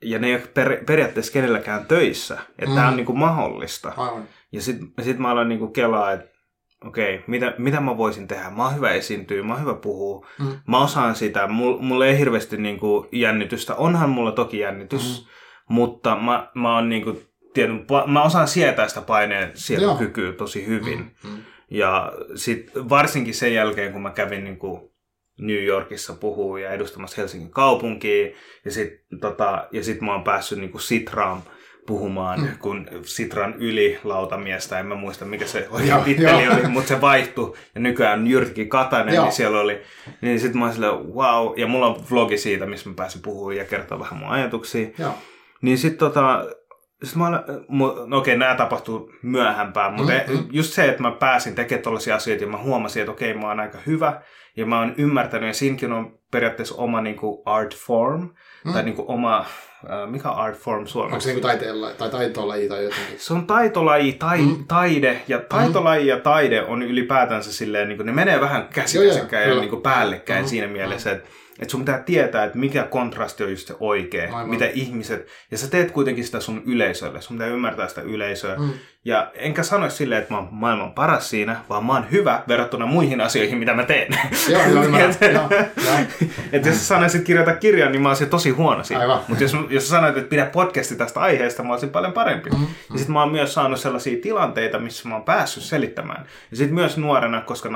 ja 0.02 0.18
ne 0.18 0.26
ei 0.26 0.34
ole 0.34 0.42
per, 0.54 0.84
periaatteessa 0.84 1.32
kenelläkään 1.32 1.86
töissä, 1.86 2.38
että 2.50 2.66
mm. 2.66 2.74
tämä 2.74 2.88
on 2.88 2.96
niinku 2.96 3.12
mahdollista. 3.12 3.92
Aivan. 3.96 4.24
Ja 4.52 4.62
sitten 4.62 4.88
sit 5.04 5.18
mä 5.18 5.30
aloin 5.30 5.48
niinku 5.48 5.68
kelaa, 5.68 6.12
että 6.12 6.30
okei, 6.84 7.14
okay, 7.14 7.24
mitä, 7.26 7.54
mitä 7.58 7.80
mä 7.80 7.96
voisin 7.96 8.28
tehdä? 8.28 8.50
Mä 8.50 8.64
oon 8.64 8.76
hyvä 8.76 8.90
esiintyä, 8.90 9.42
mä 9.42 9.52
oon 9.52 9.62
hyvä 9.62 9.74
puhua, 9.74 10.26
Mm. 10.38 10.58
mä 10.68 10.82
osaan 10.82 11.14
sitä, 11.14 11.46
mulla 11.46 11.82
mul 11.82 12.00
ei 12.00 12.18
hirveästi 12.18 12.56
niinku 12.56 13.08
jännitystä. 13.12 13.74
Onhan 13.74 14.10
mulla 14.10 14.32
toki 14.32 14.58
jännitys, 14.58 15.20
mm. 15.20 15.74
mutta 15.74 16.16
mä, 16.16 16.50
mä 16.54 16.74
oon 16.74 16.88
niinku, 16.88 17.20
tiedän, 17.54 17.86
mä 18.06 18.22
osaan 18.22 18.48
sietää 18.48 18.88
sitä 18.88 19.00
paineen 19.00 19.50
sietokykyä 19.54 20.32
tosi 20.32 20.66
hyvin. 20.66 20.98
Mm, 20.98 21.30
mm. 21.30 21.38
Ja 21.70 22.12
sit 22.34 22.70
varsinkin 22.74 23.34
sen 23.34 23.54
jälkeen, 23.54 23.92
kun 23.92 24.02
mä 24.02 24.10
kävin 24.10 24.44
niin 24.44 24.58
kuin 24.58 24.91
New 25.38 25.64
Yorkissa 25.64 26.12
puhuu 26.12 26.56
ja 26.56 26.70
edustamassa 26.70 27.16
Helsingin 27.20 27.50
kaupunkia, 27.50 28.26
ja 28.64 28.70
sitten 28.70 29.20
tota, 29.20 29.68
ja 29.72 29.84
sit 29.84 30.00
mä 30.00 30.12
oon 30.12 30.24
päässyt 30.24 30.58
niin 30.58 30.70
kuin 30.70 30.82
Sitraan 30.82 31.42
puhumaan, 31.86 32.40
mm. 32.40 32.48
kun 32.58 32.88
Sitran 33.04 33.54
yli 33.58 33.98
lautamiestä, 34.04 34.78
en 34.78 34.86
mä 34.86 34.94
muista 34.94 35.24
mikä 35.24 35.46
se 35.46 35.66
oikein 35.70 36.04
titteli 36.04 36.48
oli, 36.48 36.68
mutta 36.68 36.88
se 36.88 37.00
vaihtui, 37.00 37.54
ja 37.74 37.80
nykyään 37.80 38.26
Jyrki 38.26 38.66
Katainen, 38.66 39.14
Joo. 39.14 39.24
niin 39.24 39.32
siellä 39.32 39.60
oli, 39.60 39.82
niin 40.20 40.40
sitten 40.40 40.58
mä 40.58 40.64
oon 40.64 40.74
silleen, 40.74 40.94
wow, 40.94 41.58
ja 41.58 41.66
mulla 41.66 41.86
on 41.86 42.04
vlogi 42.10 42.38
siitä, 42.38 42.66
missä 42.66 42.88
mä 42.88 42.94
pääsin 42.94 43.22
puhumaan 43.22 43.56
ja 43.56 43.64
kertoa 43.64 43.98
vähän 43.98 44.18
mun 44.18 44.28
ajatuksia, 44.28 44.88
Joo. 44.98 45.14
niin 45.62 45.78
sitten 45.78 45.98
tota, 45.98 46.46
sit 47.02 47.16
mä 47.16 47.26
olen, 47.26 47.40
no 48.06 48.18
okei, 48.18 48.36
nämä 48.36 48.54
tapahtuu 48.54 49.12
myöhempään, 49.22 49.92
mutta 49.94 50.12
Mm, 50.12 50.36
mm. 50.36 50.44
just 50.50 50.72
se, 50.72 50.88
että 50.88 51.02
mä 51.02 51.10
pääsin 51.10 51.54
tekemään 51.54 51.82
tällaisia 51.82 52.14
asioita 52.14 52.44
ja 52.44 52.50
mä 52.50 52.58
huomasin, 52.58 53.02
että 53.02 53.12
okei, 53.12 53.34
mä 53.34 53.48
oon 53.48 53.60
aika 53.60 53.78
hyvä 53.86 54.22
ja 54.56 54.66
mä 54.66 54.78
oon 54.78 54.94
ymmärtänyt 54.98 55.46
ja 55.46 55.54
siinäkin 55.54 55.92
on 55.92 56.18
periaatteessa 56.30 56.74
oma 56.74 57.00
niin 57.00 57.16
kuin 57.16 57.42
art 57.44 57.76
form 57.76 58.28
Mm. 58.64 58.72
tai 58.72 58.82
niin 58.82 58.94
kuin 58.96 59.08
oma, 59.08 59.38
äh, 59.38 60.10
mikä 60.10 60.28
art 60.30 60.58
form 60.58 60.78
Onko 60.78 60.88
suomeksi? 60.90 61.26
se 61.28 61.32
niin 61.34 61.42
taiteella, 61.42 61.90
tai 61.90 62.10
taitolaji 62.10 62.68
tai 62.68 62.84
jotenkin? 62.84 63.18
Se 63.18 63.32
on 63.34 63.46
taitolaji, 63.46 64.12
tai, 64.12 64.38
Mm. 64.42 64.64
taide, 64.68 65.22
ja 65.28 65.38
taitolaji 65.38 66.06
ja 66.06 66.20
taide 66.20 66.62
on 66.62 66.82
ylipäätänsä 66.82 67.52
silleen, 67.52 67.88
niin 67.88 67.96
kuin, 67.96 68.06
ne 68.06 68.12
menee 68.12 68.40
vähän 68.40 68.68
käsi 68.74 68.96
Joo, 68.98 69.04
joo, 69.04 69.14
käsikkäin 69.14 69.48
ja 69.50 69.54
niin 69.56 69.70
kuin 69.70 69.82
päällekkäin 69.82 70.44
Mm. 70.44 70.48
siinä 70.48 70.66
mielessä, 70.66 71.10
että 71.12 71.28
että 71.60 71.70
sun 71.70 71.80
pitää 71.80 71.98
tietää, 71.98 72.44
että 72.44 72.58
mikä 72.58 72.82
kontrasti 72.82 73.44
on 73.44 73.50
just 73.50 73.68
se 73.68 73.74
oikea, 73.80 74.22
Aivan. 74.24 74.48
mitä 74.50 74.64
ihmiset, 74.74 75.26
ja 75.50 75.58
sä 75.58 75.68
teet 75.70 75.90
kuitenkin 75.90 76.24
sitä 76.24 76.40
sun 76.40 76.62
yleisölle, 76.66 77.20
sun 77.20 77.36
pitää 77.36 77.48
ymmärtää 77.52 77.88
sitä 77.88 78.00
yleisöä, 78.02 78.56
Mm. 78.56 78.70
ja 79.04 79.30
enkä 79.34 79.62
sano 79.62 79.90
silleen, 79.90 80.22
että 80.22 80.34
mä 80.34 80.38
oon 80.40 80.48
maailman 80.50 80.92
paras 80.92 81.30
siinä, 81.30 81.56
vaan 81.68 81.84
mä 81.84 81.92
oon 81.92 82.06
hyvä 82.12 82.42
verrattuna 82.48 82.86
muihin 82.86 83.20
asioihin, 83.20 83.58
mitä 83.58 83.74
mä 83.74 83.82
teen. 83.84 84.08
Joo, 84.48 84.62
joo, 84.74 84.84
ymmärrän. 84.84 85.14
Että 86.52 86.68
jos 86.68 86.78
sä 86.78 86.84
sanoisit 86.86 87.24
kirjoita 87.24 87.56
kirjan, 87.56 87.92
niin 87.92 88.02
mä 88.02 88.08
olisin 88.08 88.28
tosi 88.30 88.50
huono 88.50 88.84
siinä. 88.84 89.20
Mutta 89.28 89.44
jos, 89.44 89.56
jos 89.70 89.84
sä 89.88 89.90
sanoit, 89.90 90.16
että 90.16 90.28
pidä 90.30 90.46
podcasti 90.46 90.96
tästä 90.96 91.20
aiheesta, 91.20 91.62
mä 91.62 91.72
olisin 91.72 91.90
paljon 91.90 92.12
parempi. 92.12 92.50
Mm, 92.50 92.62
Ja 92.92 92.98
sitten 92.98 93.12
mä 93.12 93.20
oon 93.22 93.32
myös 93.32 93.54
saanut 93.54 93.80
sellaisia 93.80 94.18
tilanteita, 94.22 94.78
missä 94.78 95.08
mä 95.08 95.14
oon 95.14 95.24
päässyt 95.24 95.62
selittämään. 95.62 96.26
Ja 96.50 96.56
sitten 96.56 96.74
myös 96.74 96.96
nuorena, 96.96 97.40
koska 97.40 97.68
9-11 97.68 97.72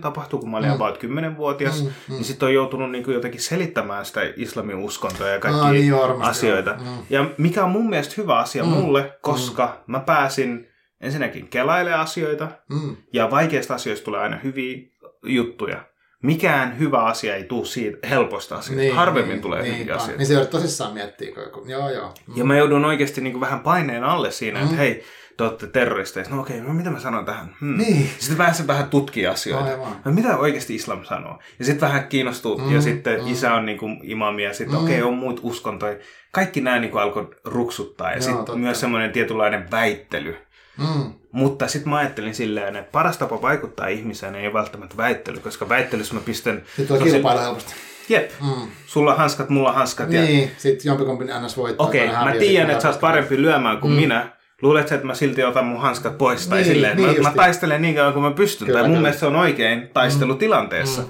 tapahtui, 0.00 0.40
kun 0.40 0.50
mä 0.50 0.56
olin 0.56 0.68
Mm. 0.68 0.74
about 0.74 0.98
10-vuotias, 1.02 1.80
Mm, 1.82 1.86
mm, 1.86 1.92
mm. 2.08 2.14
niin 2.14 2.24
sitten 2.24 2.46
on 2.46 2.54
joutunut 2.54 2.90
niinku 3.10 3.18
jotenkin 3.18 3.40
selittämään 3.40 4.04
sitä 4.04 4.20
islamin 4.36 4.76
uskontoa 4.76 5.26
ja 5.28 5.34
Aa, 5.34 5.40
kaikkia 5.40 5.70
niin 5.70 5.96
varmasti, 5.96 6.30
asioita. 6.30 6.70
joo. 6.70 6.78
Mm. 6.96 7.02
Ja 7.10 7.30
mikä 7.38 7.64
on 7.64 7.70
mun 7.70 7.90
mielestä 7.90 8.14
hyvä 8.16 8.38
asia 8.38 8.62
Mm, 8.64 8.68
mulle, 8.68 9.18
koska 9.22 9.82
mä 9.86 10.00
pääsin 10.00 10.66
ensinnäkin 11.00 11.48
kelailemaan 11.48 12.00
asioita, 12.02 12.48
Mm. 12.68 12.96
ja 13.12 13.30
vaikeista 13.30 13.74
asioista 13.74 14.04
tulee 14.04 14.20
aina 14.20 14.36
hyviä 14.44 14.78
juttuja. 15.22 15.84
Mikään 16.22 16.78
hyvä 16.78 16.98
asia 17.04 17.36
ei 17.36 17.44
tule 17.44 17.66
siitä 17.66 18.06
helposta 18.08 18.56
asioista. 18.56 18.80
Niin, 18.82 18.94
Harvemmin 18.94 19.40
tulee 19.42 19.62
hyviä 19.62 19.74
niinpä. 19.76 19.94
asioita. 19.94 20.18
Niin 20.18 20.26
se 20.26 20.32
joudut 20.34 20.50
tosissaan 20.50 20.94
miettiä. 20.94 21.32
kun- 21.52 21.70
Joo, 21.70 21.90
joo. 21.90 22.14
Mm. 22.26 22.34
Ja 22.36 22.44
mä 22.44 22.56
joudun 22.56 22.84
oikeasti 22.84 23.20
niin 23.20 23.32
kuin 23.32 23.40
vähän 23.40 23.60
paineen 23.60 24.04
alle 24.04 24.30
siinä, 24.30 24.58
Mm. 24.58 24.64
että 24.64 24.76
hei, 24.76 25.04
te 25.40 25.44
olette 25.44 25.66
terroristeja. 25.66 26.26
No 26.30 26.40
okei, 26.40 26.60
no 26.60 26.74
mitä 26.74 26.90
mä 26.90 27.00
sanon 27.00 27.24
tähän? 27.24 27.56
Hmm. 27.60 27.78
Niin. 27.78 28.10
Sitten 28.18 28.36
pääsen 28.36 28.66
vähän 28.66 28.90
tutkia 28.90 29.30
asioita. 29.32 29.70
Aivan. 29.70 29.96
No, 30.04 30.12
mitä 30.12 30.36
oikeasti 30.36 30.74
islam 30.74 31.04
sanoo? 31.04 31.38
Ja 31.58 31.64
sitten 31.64 31.88
vähän 31.88 32.08
kiinnostuu. 32.08 32.58
Mm, 32.58 32.74
ja 32.74 32.80
sitten 32.80 33.20
mm. 33.20 33.26
isä 33.32 33.54
on 33.54 33.66
niin 33.66 33.78
kuin 33.78 34.00
imami 34.02 34.44
ja 34.44 34.54
sitten 34.54 34.78
Mm. 34.78 34.84
okei, 34.84 35.02
on 35.02 35.14
muut 35.14 35.40
uskontoja. 35.42 35.96
Kaikki 36.32 36.60
nämä 36.60 36.78
niin 36.78 36.98
alkoi 36.98 37.30
ruksuttaa. 37.44 38.12
Ja 38.12 38.20
sitten 38.22 38.58
myös 38.58 38.80
semmoinen 38.80 39.12
tietynlainen 39.12 39.70
väittely. 39.70 40.36
Mm. 40.78 41.12
Mutta 41.32 41.68
sitten 41.68 41.90
mä 41.90 41.96
ajattelin 41.98 42.34
silleen, 42.34 42.76
että 42.76 42.92
paras 42.92 43.18
tapa 43.18 43.42
vaikuttaa 43.42 43.86
ihmiseen 43.86 44.34
ei 44.34 44.52
välttämättä 44.52 44.96
väittely, 44.96 45.40
koska 45.40 45.68
väittelyssä 45.68 46.14
mä 46.14 46.20
pistän... 46.20 46.62
Sitten 46.76 46.96
tosi- 46.98 47.10
kilpailu 47.10 47.40
helposti. 47.40 47.74
Jep, 48.08 48.30
Mm. 48.40 48.68
sulla 48.86 49.10
on 49.12 49.18
hanskat, 49.18 49.48
mulla 49.48 49.68
on 49.68 49.74
hanskat. 49.74 50.12
Ja... 50.12 50.20
Niin, 50.20 50.50
sitten 50.58 50.88
jompikumpi 50.88 51.24
ns. 51.24 51.56
voittaa. 51.56 51.86
Okei, 51.86 52.08
okay, 52.08 52.24
mä 52.24 52.32
tiedän, 52.32 52.70
että 52.70 52.82
sä 52.82 52.88
oot 52.88 53.00
parempi 53.00 53.42
lyömään 53.42 53.78
kuin 53.78 53.92
mm. 53.92 54.00
minä. 54.00 54.39
Luulet 54.62 54.88
sä, 54.88 54.94
että 54.94 55.06
mä 55.06 55.14
silti 55.14 55.44
otan 55.44 55.64
mun 55.64 55.80
hanskat 55.80 56.18
pois 56.18 56.48
tai 56.48 56.58
Niin, 56.58 56.66
silleen, 56.72 56.96
niin 56.96 57.22
mä, 57.22 57.28
mä 57.28 57.34
taistelen 57.36 57.82
niin 57.82 57.94
kauan 57.94 58.12
kuin 58.12 58.22
mä 58.22 58.30
pystyn. 58.30 58.66
Kyllä, 58.66 58.78
tai 58.80 58.88
mun 58.88 58.96
kyllä. 58.96 59.02
mielestä 59.02 59.20
se 59.20 59.26
on 59.26 59.36
oikein 59.36 59.90
taistelutilanteessa. 59.94 61.02
Mm. 61.02 61.08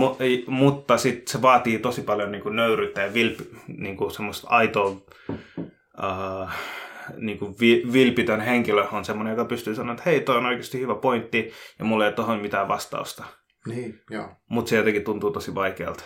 Mu- 0.00 0.16
mutta 0.46 0.98
sitten 0.98 1.32
se 1.32 1.42
vaatii 1.42 1.78
tosi 1.78 2.02
paljon 2.02 2.32
niin 2.32 2.42
kuin 2.42 2.56
nöyryyttä 2.56 3.00
ja 3.02 3.14
vilpi, 3.14 3.50
niin 3.78 3.96
kuin 3.96 4.10
semmoista 4.10 4.48
aitoa, 4.50 4.96
uh, 5.28 6.48
niin 7.16 7.38
kuin 7.38 7.54
vi- 7.60 7.82
vilpitön 7.92 8.40
henkilö 8.40 8.86
on 8.92 9.04
semmoinen, 9.04 9.30
joka 9.30 9.44
pystyy 9.44 9.74
sanoa, 9.74 9.92
että 9.92 10.02
hei, 10.06 10.20
toi 10.20 10.36
on 10.36 10.46
oikeasti 10.46 10.80
hyvä 10.80 10.94
pointti 10.94 11.52
ja 11.78 11.84
mulla 11.84 12.06
ei 12.06 12.12
tohon 12.12 12.38
mitään 12.40 12.68
vastausta. 12.68 13.24
Niin, 13.66 14.00
joo. 14.10 14.28
Mutta 14.48 14.68
se 14.68 14.76
jotenkin 14.76 15.04
tuntuu 15.04 15.30
tosi 15.30 15.54
vaikealta. 15.54 16.04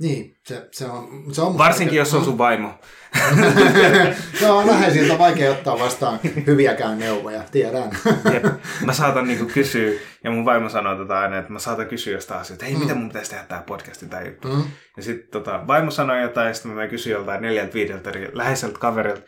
Niin, 0.00 0.36
se, 0.46 0.68
se 0.70 0.86
on... 0.86 1.34
Se 1.34 1.42
on 1.42 1.58
Varsinkin, 1.58 1.98
jos 1.98 2.14
on 2.14 2.24
sun 2.24 2.38
vaimo. 2.38 2.74
se 4.40 4.50
on 4.50 4.66
läheisiltä 4.66 5.18
vaikea 5.18 5.50
ottaa 5.50 5.78
vastaan 5.78 6.20
hyviäkään 6.46 6.98
neuvoja, 6.98 7.42
tiedän. 7.52 7.90
Jep. 8.32 8.44
Mä 8.84 8.92
saatan 8.92 9.28
niinku 9.28 9.46
kysyä, 9.54 9.92
ja 10.24 10.30
mun 10.30 10.44
vaimo 10.44 10.68
sanoo 10.68 10.96
tota 10.96 11.20
aina, 11.20 11.38
että 11.38 11.52
mä 11.52 11.58
saatan 11.58 11.86
kysyä 11.86 12.12
jostain 12.12 12.40
asioista, 12.40 12.66
hei, 12.66 12.76
miten 12.76 12.98
mun 12.98 13.08
pitäisi 13.08 13.30
tehdä 13.30 13.44
tää 13.44 13.62
podcasti 13.66 14.06
tai 14.06 14.26
juttu. 14.26 14.48
Mm. 14.48 14.64
Ja 14.96 15.02
sitten 15.02 15.28
tota, 15.30 15.66
vaimo 15.66 15.90
sanoi 15.90 16.22
jotain, 16.22 16.48
ja 16.48 16.54
sitten 16.54 16.72
mä 16.72 16.88
kysyä 16.88 17.12
joltain 17.12 17.42
neljältä 17.42 17.74
viideltä 17.74 18.12
läheiseltä 18.32 18.78
kaverilta. 18.78 19.22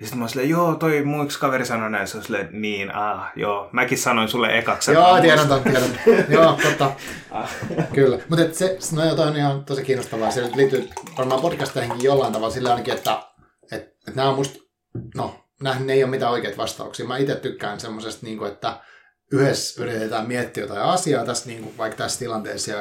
Ja 0.00 0.06
sitten 0.06 0.18
mä 0.18 0.22
oon 0.22 0.28
silleen, 0.28 0.48
joo, 0.48 0.74
toi 0.74 1.02
mun 1.02 1.24
yksi 1.24 1.38
kaveri 1.38 1.66
sanoi 1.66 1.90
näin. 1.90 2.08
Se 2.08 2.16
on 2.16 2.22
silleen, 2.22 2.48
niin, 2.52 2.94
ah, 2.94 3.32
joo. 3.36 3.68
Mäkin 3.72 3.98
sanoin 3.98 4.28
sulle 4.28 4.58
ekaksi. 4.58 4.92
Joo, 4.92 5.20
tiedän 5.20 5.48
ton, 5.48 5.62
tiedän. 5.62 6.00
Joo, 6.34 6.58
totta. 6.62 6.92
Kyllä. 7.94 8.18
Mutta 8.28 8.44
se, 8.52 8.78
no 8.92 9.04
joo, 9.04 9.16
toi 9.16 9.28
on 9.28 9.36
ihan 9.36 9.64
tosi 9.64 9.84
kiinnostavaa. 9.84 10.30
Se 10.30 10.50
liittyy 10.54 10.88
varmaan 11.18 11.40
podcasteihinkin 11.40 12.04
jollain 12.04 12.32
tavalla 12.32 12.54
sillä 12.54 12.70
ainakin, 12.70 12.94
että 12.94 13.22
et, 13.72 13.96
et 14.08 14.14
nämä 14.14 14.28
on 14.28 14.34
musta, 14.34 14.58
no, 15.14 15.44
nämähän 15.62 15.90
ei 15.90 16.04
ole 16.04 16.10
mitään 16.10 16.32
oikeita 16.32 16.56
vastauksia. 16.56 17.06
Mä 17.06 17.16
itse 17.16 17.34
tykkään 17.34 17.80
semmoisesta, 17.80 18.26
niin 18.26 18.46
että 18.46 18.80
yhdessä 19.32 19.82
yritetään 19.82 20.28
miettiä 20.28 20.64
jotain 20.64 20.82
asiaa 20.82 21.24
tässä, 21.24 21.46
niin 21.46 21.62
kuin, 21.62 21.78
vaikka 21.78 21.96
tässä 21.96 22.18
tilanteessa, 22.18 22.70
ja 22.70 22.78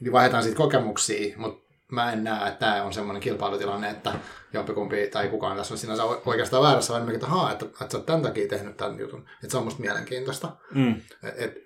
niin 0.00 0.12
vaihdetaan 0.12 0.42
siitä 0.42 0.56
kokemuksia, 0.56 1.34
mutta 1.36 1.61
mä 1.92 2.12
en 2.12 2.24
näe, 2.24 2.48
että 2.48 2.58
tämä 2.66 2.82
on 2.82 2.92
semmoinen 2.92 3.22
kilpailutilanne, 3.22 3.90
että 3.90 4.12
jompikumpi 4.52 5.08
tai 5.12 5.28
kukaan 5.28 5.56
tässä 5.56 5.74
on 5.74 5.78
sinänsä 5.78 6.04
oikeastaan 6.04 6.62
väärässä, 6.62 6.92
vaan 6.92 7.14
että, 7.14 7.26
haa, 7.26 7.52
että, 7.52 7.64
että 7.66 7.88
sä 7.90 7.96
oot 7.98 8.06
tämän 8.06 8.22
takia 8.22 8.48
tehnyt 8.48 8.76
tämän 8.76 8.98
jutun. 8.98 9.20
Että 9.20 9.50
se 9.50 9.56
on 9.56 9.64
musta 9.64 9.80
mielenkiintoista. 9.80 10.48
Mm. 10.74 10.94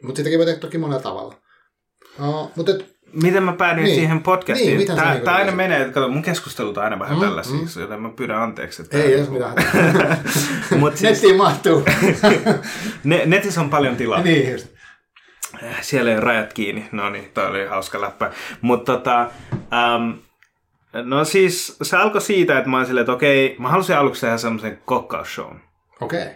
Mutta 0.03 0.17
sitäkin 0.17 0.39
voi 0.39 0.47
tehdä 0.47 0.61
toki 0.61 0.79
monella 0.79 1.03
tavalla. 1.03 1.35
No, 2.19 2.51
mutta 2.57 2.73
et, 2.73 2.97
Miten 3.13 3.43
mä 3.43 3.53
päädyin 3.53 3.85
Niin. 3.85 3.95
siihen 3.97 4.23
podcastiin? 4.23 4.79
Niin, 4.79 4.89
niinku 4.89 5.23
tää 5.25 5.35
aina 5.35 5.53
menee, 5.53 5.91
kato, 5.93 6.09
mun 6.09 6.23
keskustelut 6.23 6.79
on 6.79 6.85
aina 6.85 6.99
vähän 6.99 7.17
Mm, 7.17 7.23
mm, 7.23 7.27
tällaisia, 7.29 7.83
joten 7.83 8.01
mä 8.03 8.11
pyydän 8.17 8.43
anteeksi. 8.43 8.83
Että 8.83 8.97
ei 8.99 9.15
edes 9.15 9.31
mitään. 9.31 9.55
Mut 10.79 10.97
siis, 10.97 11.11
Nettiin 11.13 11.37
mahtuu. 11.37 11.85
ne, 13.05 13.23
netissä 13.27 13.61
on 13.61 13.71
paljon 13.71 13.97
tilaa. 13.97 14.23
niin 14.23 14.53
just. 14.53 14.76
Siellä 15.81 16.11
ei 16.11 16.17
ole 16.17 16.25
rajat 16.25 16.53
kiinni. 16.53 16.89
No 16.93 17.11
niin, 17.11 17.31
toi 17.35 17.47
oli 17.47 17.67
hauska 17.67 18.01
läppä. 18.01 18.31
Mutta 18.61 18.93
tota, 18.93 19.21
ähm, 19.73 20.11
no 20.93 21.25
siis 21.25 21.77
se 21.83 21.97
alkoi 21.97 22.21
siitä, 22.21 22.59
että 22.59 22.71
mä 22.71 22.77
olin 22.77 22.87
silleen, 22.87 23.03
että 23.03 23.13
okei, 23.13 23.57
mä 23.59 23.69
halusin 23.69 23.97
aluksi 23.97 24.21
tehdä 24.21 24.37
semmoisen 24.37 24.79
kokkausshown. 24.85 25.61
Okei. 26.01 26.23
Okay. 26.23 26.35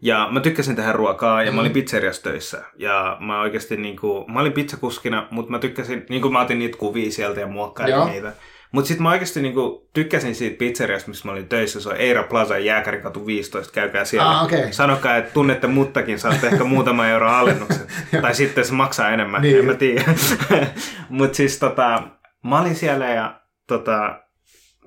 Ja 0.00 0.28
mä 0.30 0.40
tykkäsin 0.40 0.76
tehdä 0.76 0.92
ruokaa 0.92 1.42
ja 1.42 1.50
mm. 1.50 1.54
mä 1.54 1.60
olin 1.60 1.72
pizzeriassa 1.72 2.22
töissä. 2.22 2.64
Ja 2.76 3.16
mä 3.20 3.40
oikeasti 3.40 3.76
niinku, 3.76 4.24
mä 4.28 4.40
olin 4.40 4.52
pizzakuskina, 4.52 5.28
mutta 5.30 5.50
mä 5.50 5.58
tykkäsin, 5.58 6.06
niinku 6.08 6.30
mä 6.30 6.40
otin 6.40 6.58
niitä 6.58 6.78
kuvia 6.78 7.10
sieltä 7.10 7.40
ja 7.40 7.46
muokkailin 7.46 7.94
Joo. 7.94 8.08
niitä. 8.08 8.32
Mutta 8.72 8.88
sitten 8.88 9.02
mä 9.02 9.10
oikeasti 9.10 9.42
niinku 9.42 9.90
tykkäsin 9.94 10.34
siitä 10.34 10.56
pizzeriasta, 10.58 11.08
missä 11.08 11.28
mä 11.28 11.32
olin 11.32 11.48
töissä. 11.48 11.80
Se 11.80 11.88
on 11.88 11.96
Eira 11.96 12.22
Plaza 12.22 12.58
Jääkärikatu 12.58 13.26
15. 13.26 13.72
Käykää 13.72 14.04
siellä. 14.04 14.30
Ah, 14.30 14.44
okei. 14.44 14.72
Sanokaa, 14.72 15.16
että 15.16 15.32
tunnette 15.32 15.66
muttakin, 15.66 16.18
saatte 16.18 16.46
ehkä 16.46 16.64
muutama 16.64 17.06
euro 17.08 17.28
alennuksen. 17.30 17.86
tai 18.22 18.34
sitten 18.34 18.64
se 18.64 18.72
maksaa 18.72 19.10
enemmän, 19.10 19.42
Niin. 19.42 19.58
en 19.58 19.64
mä 19.64 19.74
tiedä. 19.74 20.04
Mutta 21.08 21.36
siis 21.36 21.58
tota, 21.58 22.02
mä 22.44 22.60
olin 22.60 22.74
siellä 22.76 23.08
ja 23.08 23.40
tota, 23.66 24.20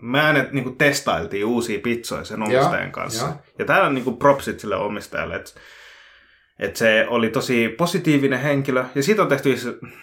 me 0.02 0.22
aina 0.22 0.46
niinku 0.52 0.70
testailtiin 0.72 1.46
uusia 1.46 1.80
pizzoja 1.84 2.24
sen 2.24 2.42
omistajan 2.44 2.92
kanssa. 2.92 3.26
joo. 3.26 3.36
Ja 3.60 3.66
täällä 3.66 3.88
on 3.88 3.96
niinku 3.96 4.12
propsit 4.16 4.60
sille 4.60 4.76
omistajalle, 4.76 5.36
että 5.36 5.52
et 6.60 6.76
se 6.76 7.06
oli 7.10 7.30
tosi 7.30 7.70
positiivinen 7.78 8.40
henkilö. 8.40 8.86
Ja 8.96 9.04
siitä 9.04 9.22
on 9.22 9.28
tehty 9.28 9.56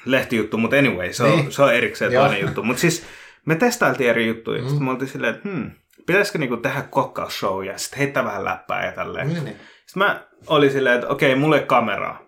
lehtijuttu, 0.05 0.59
mutta 0.59 0.77
anyway, 0.77 1.13
se 1.13 1.23
on, 1.23 1.31
Niin. 1.31 1.53
se 1.53 1.63
on 1.63 1.75
erikseen 1.75 2.13
Joo. 2.13 2.25
toinen 2.25 2.41
juttu. 2.43 2.63
Mutta 2.63 2.81
siis 2.81 3.05
me 3.47 3.55
testailtiin 3.55 4.11
eri 4.11 4.27
juttuja. 4.27 4.59
Mm. 4.59 4.65
Mm. 4.65 4.69
Sitten 4.69 4.85
me 4.85 4.91
oltiin 4.91 5.09
silleen, 5.09 5.35
että 5.35 5.49
hmm, 5.49 5.71
pitäisikö 6.07 6.39
niinku 6.39 6.57
tehdä 6.57 6.83
kokkausshow 6.91 7.65
ja 7.65 7.79
sitten 7.79 7.99
heittää 7.99 8.25
vähän 8.25 8.45
läppää 8.45 8.87
ja 8.87 8.93
tälleen. 8.93 9.29
Niin, 9.29 9.45
niin. 9.45 9.57
Sitten 9.87 10.03
mä 10.03 10.27
olin 10.47 10.71
silleen, 10.71 10.95
että 10.95 11.09
okei, 11.09 11.35
mulle 11.35 11.61
kameraa. 11.61 12.23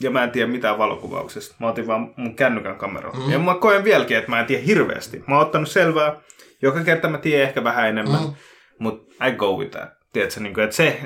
Ja 0.00 0.10
mä 0.10 0.24
en 0.24 0.30
tiedä 0.30 0.46
mitään 0.46 0.78
valokuvauksesta. 0.78 1.54
Mä 1.58 1.68
otin 1.68 1.86
vaan 1.86 2.14
mun 2.16 2.36
kännykän 2.36 2.76
kameralla. 2.76 3.26
Mm. 3.26 3.32
Ja 3.32 3.38
mä 3.38 3.54
koen 3.54 3.84
vieläkin, 3.84 4.16
että 4.16 4.30
mä 4.30 4.40
en 4.40 4.46
tiedä 4.46 4.62
hirveästi. 4.62 5.24
Mä 5.26 5.34
oon 5.34 5.46
ottanut 5.46 5.68
selvää. 5.68 6.20
Joka 6.62 6.84
kerta 6.84 7.08
mä 7.08 7.18
tiedän 7.18 7.48
ehkä 7.48 7.64
vähän 7.64 7.88
enemmän. 7.88 8.20
Mm. 8.20 8.26
Mm. 8.26 8.34
Mutta 8.78 9.26
I 9.26 9.32
go 9.32 9.56
with 9.56 9.70
that. 9.70 9.88
Tiedätkö, 10.12 10.40
niin 10.40 10.54
kuin, 10.54 10.64
että 10.64 10.76
se... 10.76 11.00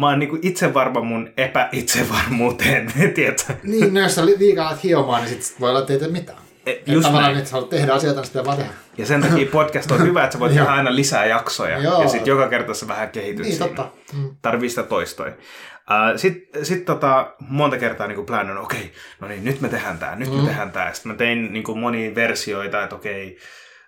Mä 0.00 0.08
oon 0.08 0.18
niin 0.18 0.38
itse 0.42 0.74
varma 0.74 1.00
mun 1.00 1.32
epäitsevarmuuteen, 1.36 2.92
tiedätkö? 3.14 3.54
Niin, 3.62 3.94
no 3.94 4.00
jos 4.00 4.14
sä 4.14 4.26
li- 4.26 4.38
liikaa 4.38 4.68
alat 4.68 4.84
hiomaan, 4.84 5.24
niin 5.24 5.42
sit 5.42 5.60
voi 5.60 5.70
olla, 5.70 5.80
että 5.80 5.92
ei 5.92 5.98
tee 5.98 6.08
mitään. 6.08 6.43
E, 6.66 6.74
Just 6.86 7.02
tavallaan, 7.02 7.24
näin. 7.24 7.36
että 7.38 7.50
sä 7.50 7.56
haluat 7.56 7.70
tehdä 7.70 7.92
asioita, 7.92 8.20
niin 8.20 8.26
sitten 8.26 8.44
vaan 8.44 8.56
tehdä. 8.56 8.72
Ja 8.98 9.06
sen 9.06 9.22
takia 9.22 9.46
podcast 9.52 9.90
on 9.90 10.02
hyvä, 10.08 10.24
että 10.24 10.32
sä 10.32 10.40
voit 10.40 10.52
tehdä 10.52 10.66
aina 10.66 10.94
lisää 10.96 11.26
jaksoja. 11.26 11.78
Joo. 11.78 12.02
Ja 12.02 12.08
sitten 12.08 12.30
joka 12.30 12.48
kerta 12.48 12.74
sä 12.74 12.88
vähän 12.88 13.10
kehityt 13.10 13.44
Niin, 13.46 13.56
siinä. 13.56 13.66
totta. 13.66 13.90
Mm. 14.12 14.36
tarvii 14.42 14.68
sitä 14.68 14.82
toistoja. 14.82 15.32
Uh, 15.32 16.18
Sitten 16.18 16.64
sit 16.64 16.84
tota, 16.84 17.34
monta 17.48 17.78
kertaa 17.78 18.06
niin 18.06 18.26
plännyt, 18.26 18.58
okei, 18.58 18.78
okay, 18.78 18.90
no 19.20 19.28
niin, 19.28 19.44
nyt 19.44 19.60
me 19.60 19.68
tehdään 19.68 19.98
tämä, 19.98 20.16
nyt 20.16 20.30
mm. 20.30 20.36
me 20.36 20.46
tehdään 20.46 20.70
tämä. 20.70 20.92
Sitten 20.92 21.12
mä 21.12 21.18
tein 21.18 21.52
niin 21.52 21.64
kuin 21.64 21.78
monia 21.78 22.14
versioita, 22.14 22.82
että 22.82 22.96
okei, 22.96 23.38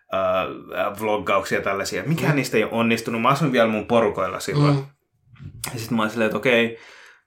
okay, 0.08 0.92
uh, 0.92 1.00
vloggauksia 1.00 1.58
ja 1.58 1.64
tällaisia. 1.64 2.02
Mikään 2.06 2.32
mm. 2.32 2.36
niistä 2.36 2.56
ei 2.56 2.64
onnistunut. 2.70 3.22
Mä 3.22 3.28
asuin 3.28 3.52
vielä 3.52 3.68
mun 3.68 3.86
porukoilla 3.86 4.40
silloin. 4.40 4.74
Mm. 4.74 4.84
Ja 5.72 5.78
sitten 5.78 5.96
mä 5.96 6.02
olin 6.02 6.10
silleen, 6.10 6.26
että 6.26 6.38
okei, 6.38 6.66
okay, 6.66 6.76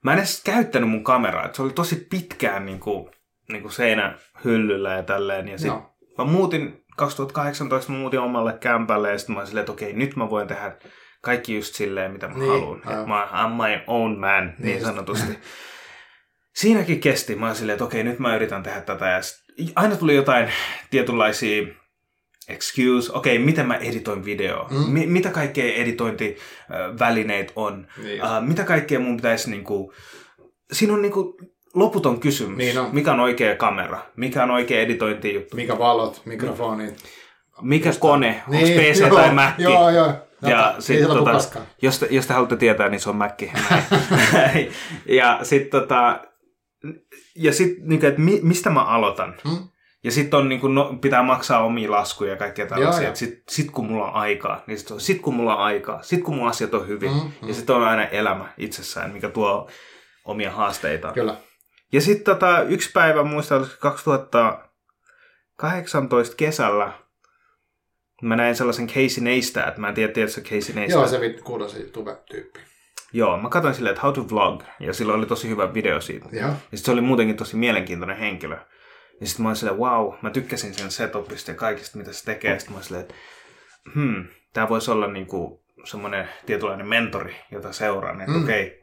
mä 0.04 0.12
en 0.12 0.18
edes 0.18 0.42
käyttänyt 0.44 0.90
mun 0.90 1.04
kameraa. 1.04 1.52
se 1.52 1.62
oli 1.62 1.72
tosi 1.72 2.06
pitkään 2.10 2.66
niin 2.66 2.80
kuin, 2.80 3.10
niin 3.52 3.62
kuin 3.62 3.72
seinähyllyllä 3.72 4.92
ja 4.92 5.02
tälleen. 5.02 5.48
Ja 5.48 5.58
sitten 5.58 5.76
Joo. 5.76 5.96
mä 6.18 6.24
muutin 6.24 6.84
2018, 6.96 7.92
mä 7.92 7.98
muutin 7.98 8.20
omalle 8.20 8.52
kämpälle 8.60 9.10
ja 9.10 9.18
sitten 9.18 9.34
mä 9.34 9.38
olin 9.40 9.46
silleen, 9.46 9.62
että 9.62 9.72
okei, 9.72 9.92
nyt 9.92 10.16
mä 10.16 10.30
voin 10.30 10.48
tehdä 10.48 10.76
kaikki 11.22 11.54
just 11.54 11.74
silleen, 11.74 12.12
mitä 12.12 12.28
mä 12.28 12.34
Niin, 12.38 12.48
haluan. 12.50 12.82
Aivan. 12.86 13.08
mä 13.08 13.28
I'm 13.32 13.50
my 13.62 13.84
own 13.86 14.18
man, 14.18 14.44
niin, 14.46 14.54
Niin 14.58 14.74
just. 14.74 14.86
sanotusti. 14.86 15.38
Siinäkin 16.60 17.00
kesti. 17.00 17.36
Mä 17.36 17.46
olin 17.46 17.56
silleen, 17.56 17.74
että 17.74 17.84
okei, 17.84 18.04
nyt 18.04 18.18
mä 18.18 18.36
yritän 18.36 18.62
tehdä 18.62 18.80
tätä. 18.80 19.06
Ja 19.08 19.22
sit 19.22 19.38
aina 19.76 19.96
tuli 19.96 20.14
jotain 20.14 20.48
tietynlaisia 20.90 21.66
excuse, 22.48 23.12
okei, 23.12 23.38
miten 23.38 23.66
mä 23.66 23.76
editoin 23.76 24.24
videoa, 24.24 24.68
Mm. 24.70 24.92
Mi- 24.92 25.06
mitä 25.06 25.30
kaikkea 25.30 25.74
editointivälineitä 25.74 27.52
on, 27.56 27.86
Niin 28.02 28.22
uh, 28.24 28.28
mitä 28.46 28.64
kaikkea 28.64 29.00
mun 29.00 29.16
pitäisi 29.16 29.50
niinku, 29.50 29.92
siinä 30.72 30.92
on 30.94 31.02
niinku 31.02 31.38
loputon 31.74 32.20
kysymys, 32.20 32.56
Niin 32.56 32.78
on. 32.78 32.88
mikä 32.92 33.12
on 33.12 33.20
oikea 33.20 33.56
kamera, 33.56 33.98
mikä 34.16 34.42
on 34.42 34.50
oikea 34.50 34.80
editointijuttu, 34.80 35.56
Mikä 35.56 35.78
valot, 35.78 36.22
mikrofonit. 36.24 36.94
mikä 37.62 37.90
kone, 37.98 38.42
onko 38.48 38.64
Niin, 38.64 38.80
PC 38.94 39.00
joo, 39.00 39.16
tai 39.16 39.34
Mac. 39.34 39.54
Joo, 39.58 39.90
joo. 39.90 40.12
Ja 40.42 40.74
Ei 40.76 40.82
sit, 40.82 41.06
tota, 41.06 41.30
jos, 41.82 41.98
te, 41.98 42.06
jos 42.10 42.26
te 42.26 42.32
haluatte 42.34 42.56
tietää, 42.56 42.88
niin 42.88 43.00
se 43.00 43.10
on 43.10 43.16
Mac. 43.16 43.42
ja 45.08 45.38
sitten 45.42 45.80
tota, 45.80 46.20
ja 47.36 47.52
sitten, 47.52 47.88
niin 47.88 48.04
että 48.04 48.20
mi, 48.20 48.40
mistä 48.42 48.70
mä 48.70 48.82
aloitan. 48.84 49.34
Hmm? 49.48 49.58
Ja 50.04 50.10
sitten 50.10 50.38
on, 50.40 50.48
niin 50.48 50.60
kuin, 50.60 50.74
no, 50.74 50.94
pitää 51.00 51.22
maksaa 51.22 51.64
omia 51.64 51.90
laskuja 51.90 52.30
ja 52.30 52.36
kaikkea 52.36 52.66
tällaisia. 52.66 53.04
joo. 53.04 53.14
Sitten 53.14 53.42
sit 53.48 53.70
kun 53.70 53.86
mulla 53.86 54.06
on 54.06 54.14
aikaa, 54.14 54.62
niin 54.66 54.78
sitten 54.78 55.00
sit 55.00 55.20
kun 55.22 55.34
mulla 55.34 55.56
on 55.56 55.62
aikaa, 55.62 56.02
sitten 56.02 56.24
kun 56.24 56.34
mun 56.34 56.48
asiat 56.48 56.74
on 56.74 56.88
hyvin. 56.88 57.10
Mm, 57.10 57.16
Mm, 57.16 57.22
mm. 57.24 57.32
mm. 57.42 57.48
Ja 57.48 57.54
sitten 57.54 57.76
on 57.76 57.84
aina 57.84 58.04
elämä 58.04 58.44
itsessään, 58.58 59.10
mikä 59.12 59.28
tuo 59.28 59.68
omia 60.24 60.50
haasteita. 60.50 61.12
Kyllä. 61.12 61.34
Ja 61.92 62.00
sitten 62.00 62.24
tota, 62.24 62.62
yksi 62.62 62.90
päivä, 62.92 63.22
muistan, 63.22 63.58
olisiko 63.58 63.76
2018 63.80 66.36
kesällä, 66.36 66.92
mä 68.22 68.36
näin 68.36 68.56
sellaisen 68.56 68.86
Casey 68.86 69.24
Neistat, 69.24 69.78
mä 69.78 69.88
en 69.88 69.94
tiedä, 69.94 70.12
tiedätkö 70.12 70.40
Casey 70.40 70.74
Neistat? 70.74 71.00
Joo, 71.00 71.08
se 71.08 71.34
kuulosi 71.44 71.90
tube-tyyppi. 71.92 72.60
Joo, 73.12 73.38
mä 73.38 73.48
katsoin 73.48 73.74
silleen, 73.74 73.92
että 73.92 74.02
how 74.02 74.14
to 74.14 74.28
vlog, 74.30 74.62
ja 74.80 74.92
sillä 74.92 75.12
oli 75.14 75.26
tosi 75.26 75.48
hyvä 75.48 75.74
video 75.74 76.00
siitä. 76.00 76.28
Joo. 76.32 76.48
Ja 76.48 76.52
sitten 76.54 76.78
se 76.78 76.90
oli 76.90 77.00
muutenkin 77.00 77.36
tosi 77.36 77.56
mielenkiintoinen 77.56 78.16
henkilö. 78.16 78.56
Ja 79.20 79.26
sitten 79.26 79.42
mä 79.42 79.48
olin 79.48 79.56
silleen, 79.56 79.78
wow, 79.78 80.14
mä 80.22 80.30
tykkäsin 80.30 80.74
sen 80.74 80.90
setupista 80.90 81.50
ja 81.50 81.56
kaikista, 81.56 81.98
mitä 81.98 82.12
se 82.12 82.24
tekee. 82.24 82.58
Sitten 82.58 82.72
mä 82.72 82.76
olin 82.76 82.84
silleen, 82.84 83.02
että 83.02 83.14
hmm, 83.94 84.24
tää 84.52 84.68
voisi 84.68 84.90
olla 84.90 85.06
niinku 85.06 85.64
semmoinen 85.84 86.28
tietynlainen 86.46 86.88
mentori, 86.88 87.36
jota 87.50 87.72
seuraan. 87.72 88.20
Että 88.20 88.32
Mm. 88.32 88.42
okei, 88.44 88.79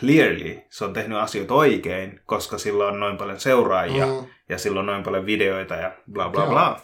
clearly 0.00 0.58
se 0.68 0.84
on 0.84 0.92
tehnyt 0.92 1.18
asioita 1.18 1.54
oikein, 1.54 2.20
koska 2.26 2.58
sillä 2.58 2.86
on 2.86 3.00
noin 3.00 3.16
paljon 3.16 3.40
seuraajia 3.40 4.06
Mm. 4.06 4.26
ja 4.48 4.58
sillä 4.58 4.80
on 4.80 4.86
noin 4.86 5.02
paljon 5.02 5.26
videoita 5.26 5.74
ja 5.74 5.92
bla 6.12 6.28
bla 6.28 6.42
Joo. 6.42 6.50
bla. 6.50 6.80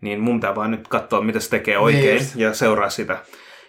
Niin 0.00 0.20
mun 0.20 0.40
pitää 0.40 0.54
vaan 0.54 0.70
nyt 0.70 0.88
katsoa, 0.88 1.20
mitä 1.20 1.40
se 1.40 1.50
tekee 1.50 1.78
oikein 1.78 2.18
just. 2.18 2.36
ja 2.36 2.54
seuraa 2.54 2.90
sitä. 2.90 3.18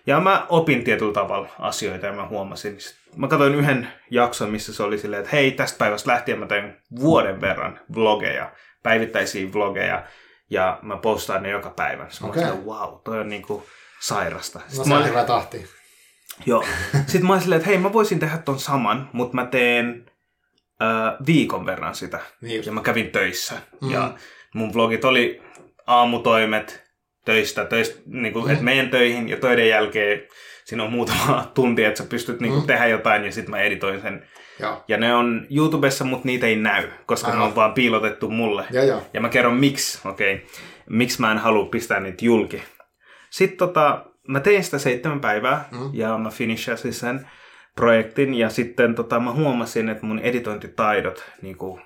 Ja 0.07 0.19
mä 0.19 0.45
opin 0.49 0.83
tietyllä 0.83 1.13
tavalla 1.13 1.49
asioita 1.59 2.05
ja 2.05 2.13
mä 2.13 2.27
huomasin. 2.27 2.77
Mä 3.15 3.27
katsoin 3.27 3.55
yhden 3.55 3.87
jakson, 4.11 4.49
missä 4.49 4.73
se 4.73 4.83
oli 4.83 4.97
silleen, 4.97 5.23
että 5.23 5.35
hei, 5.35 5.51
tästä 5.51 5.77
päivästä 5.77 6.11
lähtien 6.11 6.39
mä 6.39 6.45
teen 6.45 6.77
vuoden 6.99 7.41
verran 7.41 7.79
vlogeja, 7.95 8.51
päivittäisiä 8.83 9.53
vlogeja, 9.53 10.03
ja 10.49 10.79
mä 10.81 10.97
postaan 10.97 11.43
ne 11.43 11.49
joka 11.49 11.69
päivä. 11.69 12.05
Sitten 12.09 12.29
Okei. 12.29 12.43
mä 12.43 12.51
olin 12.51 12.65
wow, 12.65 12.93
toi 13.03 13.19
on 13.19 13.29
niinku 13.29 13.65
sairasta. 13.99 14.59
No 14.59 14.65
Sitten 14.67 14.83
se 14.83 14.89
mä 14.89 14.99
olin, 14.99 15.25
tahti. 15.27 15.65
Joo. 16.45 16.65
Sitten 17.07 17.25
mä 17.25 17.33
olin 17.33 17.41
silleen, 17.41 17.57
että 17.59 17.69
hei, 17.69 17.77
mä 17.77 17.93
voisin 17.93 18.19
tehdä 18.19 18.37
ton 18.37 18.59
saman, 18.59 19.09
mutta 19.13 19.35
mä 19.35 19.45
teen 19.45 20.05
äh, 20.81 21.13
viikon 21.25 21.65
verran 21.65 21.95
sitä. 21.95 22.19
Niin. 22.41 22.63
Ja 22.65 22.71
mä 22.71 22.81
kävin 22.81 23.07
töissä. 23.11 23.55
Mm. 23.81 23.91
Ja 23.91 24.13
mun 24.53 24.73
vlogit 24.73 25.05
oli 25.05 25.41
aamutoimet 25.87 26.83
töistä, 27.25 27.65
töistä 27.65 28.01
niin 28.05 28.33
kuin, 28.33 28.45
Mm. 28.45 28.51
että 28.51 28.63
menen 28.63 28.89
töihin 28.89 29.29
ja 29.29 29.37
töiden 29.37 29.69
jälkeen 29.69 30.21
siinä 30.65 30.83
on 30.83 30.91
muutama 30.91 31.47
tunti, 31.55 31.83
että 31.83 31.97
sä 32.03 32.09
pystyt 32.09 32.39
niin 32.39 32.51
kuin, 32.51 32.63
Mm. 32.63 32.67
tehdä 32.67 32.87
jotain 32.87 33.25
ja 33.25 33.31
sitten 33.31 33.51
mä 33.51 33.59
editoin 33.61 34.01
sen. 34.01 34.27
Joo. 34.59 34.83
Ja 34.87 34.97
ne 34.97 35.15
on 35.15 35.47
YouTubessa, 35.49 36.03
mutta 36.05 36.25
niitä 36.25 36.47
ei 36.47 36.55
näy, 36.55 36.87
koska 37.05 37.27
Aivan. 37.27 37.39
ne 37.39 37.45
on 37.45 37.55
vaan 37.55 37.73
piilotettu 37.73 38.29
mulle. 38.29 38.65
Joo, 38.71 38.83
joo. 38.83 39.01
Ja 39.13 39.21
mä 39.21 39.29
kerron 39.29 39.57
miksi, 39.57 39.99
okei, 40.07 40.33
okay. 40.35 40.47
miksi 40.89 41.21
mä 41.21 41.31
en 41.31 41.37
halua 41.37 41.65
pistää 41.65 41.99
niitä 41.99 42.25
julki. 42.25 42.63
Sitten 43.29 43.57
tota, 43.57 44.05
mä 44.27 44.39
tein 44.39 44.63
sitä 44.63 44.77
seitsemän 44.79 45.19
päivää 45.19 45.65
Mm. 45.71 45.77
mm. 45.79 45.89
ja 45.93 46.17
mä 46.17 46.29
finishasin 46.29 46.93
sen 46.93 47.27
projektin 47.75 48.33
ja 48.33 48.49
sitten 48.49 48.95
tota, 48.95 49.19
mä 49.19 49.31
huomasin, 49.31 49.89
että 49.89 50.05
mun 50.05 50.19
editointitaidot 50.19 51.23
niinku, 51.41 51.79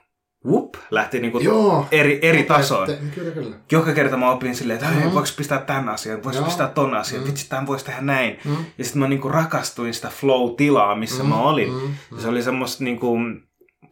whoop, 0.46 0.76
lähti 0.92 1.20
niinku 1.20 1.40
Joo. 1.40 1.88
eri, 1.92 2.20
eri 2.22 2.44
tasoon. 2.44 2.88
Te- 2.88 2.98
Kyllä, 3.16 3.32
kyllä. 3.32 3.56
Joka 3.72 3.94
kerta 3.94 4.18
mä 4.18 4.32
opin 4.32 4.56
silleen, 4.56 4.80
että 4.80 4.90
Mm. 5.06 5.14
voiko 5.14 5.28
pistää 5.38 5.60
tämän 5.60 5.90
asian, 5.90 6.24
voiko 6.24 6.42
pistää 6.44 6.68
ton 6.68 6.94
asian, 6.96 7.22
Mm. 7.22 7.28
vitsi, 7.28 7.50
tämän 7.50 7.68
voisi 7.68 7.86
tehdä 7.86 8.02
näin. 8.02 8.40
Mm. 8.46 8.56
Ja 8.78 8.84
sitten 8.84 9.00
mä 9.00 9.08
niinku 9.08 9.30
rakastuin 9.30 9.94
sitä 9.94 10.08
flow-tilaa, 10.10 10.96
missä 10.96 11.24
mä 11.24 11.36
olin. 11.42 11.74
Mm. 11.74 11.94
Ja 12.16 12.22
se 12.22 12.28
oli 12.28 12.44
semmoista 12.44 12.84
niinku, 12.84 13.18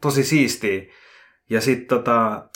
tosi 0.00 0.24
siistiä. 0.24 0.82
Ja 1.50 1.60
sitten 1.60 1.88
tota, 1.88 2.48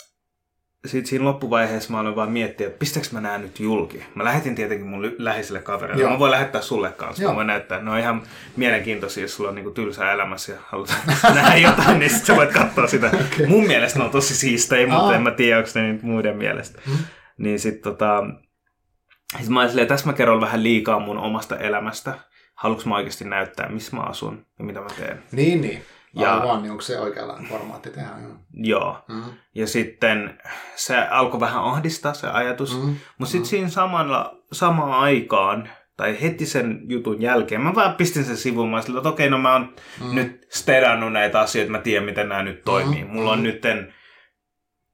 sit 0.85 1.05
siinä 1.05 1.25
loppuvaiheessa 1.25 1.91
mä 1.91 1.99
aloin 1.99 2.15
vaan 2.15 2.31
miettiä, 2.31 2.67
että 2.67 2.79
pistäks 2.79 3.11
mä 3.11 3.21
nää 3.21 3.37
nyt 3.37 3.59
julki. 3.59 4.03
Mä 4.15 4.23
lähetin 4.23 4.55
tietenkin 4.55 4.87
mun 4.87 5.01
ly- 5.01 5.15
läheisille 5.17 5.61
kavereille. 5.61 6.01
Joo. 6.03 6.11
Mä 6.11 6.19
voin 6.19 6.31
lähettää 6.31 6.61
sulle 6.61 6.91
kanssa. 6.91 7.23
Joo. 7.23 7.31
Mä 7.31 7.35
voin 7.35 7.47
näyttää. 7.47 7.81
Ne 7.81 7.91
on 7.91 7.99
ihan 7.99 8.21
mielenkiintoisia, 8.55 9.23
jos 9.23 9.35
sulla 9.35 9.49
on 9.49 9.55
niinku 9.55 9.71
tylsää 9.71 10.11
elämässä 10.11 10.51
ja 10.51 10.57
haluat 10.65 10.95
nähdä 11.35 11.55
jotain, 11.55 11.99
niin 11.99 12.09
sit 12.09 12.25
sä 12.25 12.35
voit 12.35 12.51
katsoa 12.51 12.87
sitä. 12.87 13.07
Okei. 13.33 13.47
Mun 13.47 13.67
mielestä 13.67 13.99
ne 13.99 14.05
on 14.05 14.11
tosi 14.11 14.35
siistejä, 14.35 14.87
mutta 14.87 15.03
Aa. 15.05 15.15
en 15.15 15.21
mä 15.21 15.31
tiedä, 15.31 15.57
onko 15.57 15.69
ne 15.75 15.93
nyt 15.93 16.03
muiden 16.03 16.37
mielestä. 16.37 16.81
Mm. 16.87 16.97
Niin 17.37 17.59
sit 17.59 17.81
tota... 17.81 18.23
Sit 19.39 19.49
mä 19.49 19.59
olin 19.59 19.69
silleen, 19.69 19.87
tässä 19.87 20.05
mä 20.05 20.13
kerron 20.13 20.41
vähän 20.41 20.63
liikaa 20.63 20.99
mun 20.99 21.17
omasta 21.17 21.57
elämästä. 21.57 22.13
Haluanko 22.55 22.89
mä 22.89 22.95
oikeasti 22.95 23.25
näyttää, 23.25 23.69
missä 23.69 23.95
mä 23.95 24.01
asun 24.03 24.45
ja 24.59 24.65
mitä 24.65 24.79
mä 24.81 24.87
teen. 24.99 25.23
Niin, 25.31 25.61
niin. 25.61 25.81
Ja- 26.15 26.33
Aivan, 26.35 26.61
niin 26.61 26.71
onko 26.71 26.81
se 26.81 26.99
oikeanlainen 26.99 27.49
formaatti 27.49 27.89
tehdä? 27.89 28.09
Joo. 28.21 28.35
Joo. 28.53 28.97
Mm. 29.07 29.23
Ja 29.55 29.67
sitten 29.67 30.39
se 30.75 30.97
alkoi 30.97 31.39
vähän 31.39 31.63
ahdistaa 31.63 32.13
se 32.13 32.27
ajatus. 32.27 32.79
Mm. 32.79 32.85
Mm. 32.85 32.95
Mutta 33.17 33.31
sitten 33.31 33.49
siinä 33.49 33.69
samalla, 33.69 34.37
samaan 34.51 34.91
aikaan, 34.99 35.69
tai 35.97 36.21
heti 36.21 36.45
sen 36.45 36.79
jutun 36.89 37.21
jälkeen, 37.21 37.61
mä 37.61 37.75
vaan 37.75 37.95
pistin 37.95 38.23
sen 38.25 38.37
sivuun. 38.37 38.83
Silleen, 38.83 38.99
että 38.99 39.09
okei, 39.09 39.29
no 39.29 39.37
mä 39.37 39.53
oon 39.53 39.75
Mm. 40.01 40.05
mm. 40.07 40.15
nyt 40.15 40.45
stedannut 40.49 41.13
näitä 41.13 41.39
asioita, 41.39 41.71
mä 41.71 41.79
tiedän, 41.79 42.05
miten 42.05 42.29
nämä 42.29 42.43
nyt 42.43 42.63
toimii. 42.63 43.03
Mm. 43.03 43.09
Mulla 43.09 43.31
on 43.31 43.39
Mm. 43.39 43.43
nytten 43.43 43.93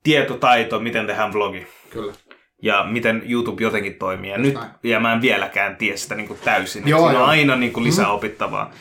tietotaito, 0.03 0.79
miten 0.79 1.07
tehdään 1.07 1.33
vlogi. 1.33 1.67
Kyllä. 1.89 2.13
Ja 2.61 2.83
miten 2.89 3.23
YouTube 3.31 3.63
jotenkin 3.63 3.95
toimii. 3.95 4.29
Ja, 4.31 4.37
nyt, 4.37 4.53
näin. 4.53 4.69
ja 4.83 4.99
mä 4.99 5.13
en 5.13 5.21
vieläkään 5.21 5.75
tiedä 5.77 5.97
sitä 5.97 6.15
niin 6.15 6.27
kuin 6.27 6.39
täysin. 6.43 6.87
Joo, 6.87 7.11
Joo, 7.11 7.23
on 7.23 7.29
aina 7.29 7.55
niin 7.55 7.73
kuin 7.73 7.83
lisää 7.83 8.05
Mm. 8.05 8.11
opittavaa. 8.11 8.71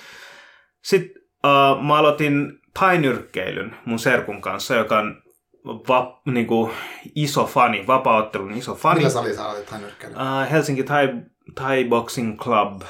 Sitten 0.85 1.11
uh, 1.47 1.83
mä 1.85 1.97
aloitin 1.97 2.61
tainyrkkeilyn 2.79 3.77
mun 3.85 3.99
serkun 3.99 4.41
kanssa, 4.41 4.75
joka 4.75 4.99
on 4.99 5.23
va, 5.67 6.21
niin 6.25 6.47
kuin 6.47 6.73
iso 7.15 7.47
fani, 7.47 7.87
vapaaottelun 7.87 8.53
iso 8.53 8.75
fani. 8.75 8.97
Millä 8.97 9.11
salilla 9.11 9.37
sä 9.37 9.49
olit 9.49 9.71
hänyrkkäinen? 9.71 10.19
Uh, 10.19 10.51
Helsinki 10.51 10.83
Thai, 10.83 11.09
Thai 11.55 11.85
Boxing 11.85 12.39
Club. 12.39 12.83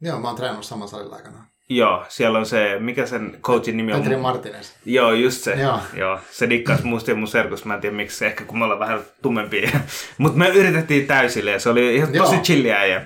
Joo, 0.00 0.20
mä 0.20 0.28
oon 0.28 0.36
treenannut 0.36 0.66
saman 0.66 0.88
salilla 0.88 1.16
aikana. 1.16 1.48
Joo, 1.70 2.04
siellä 2.08 2.38
on 2.38 2.46
se, 2.46 2.76
mikä 2.80 3.06
sen 3.06 3.38
coachin 3.42 3.76
nimi 3.76 3.92
on? 3.92 4.00
Petri 4.00 4.16
Martinez. 4.16 4.72
Joo, 4.84 5.12
just 5.12 5.42
se. 5.42 5.54
Joo. 5.54 5.80
Joo. 5.94 6.18
Se 6.30 6.50
dikkas 6.50 6.82
musta 6.82 7.10
ja 7.10 7.14
mun 7.14 7.28
serkusta. 7.28 7.68
Mä 7.68 7.74
en 7.74 7.80
tiedä 7.80 7.96
miksi, 7.96 8.26
ehkä 8.26 8.44
kun 8.44 8.58
me 8.58 8.64
ollaan 8.64 8.80
vähän 8.80 9.00
tummempia. 9.22 9.70
Mutta 10.18 10.38
me 10.38 10.48
yritettiin 10.48 11.06
täysille 11.06 11.50
ja 11.50 11.60
se 11.60 11.68
oli 11.68 11.96
ihan 11.96 12.12
tosi 12.12 12.36
chilliä. 12.36 12.86
Ja 12.86 13.00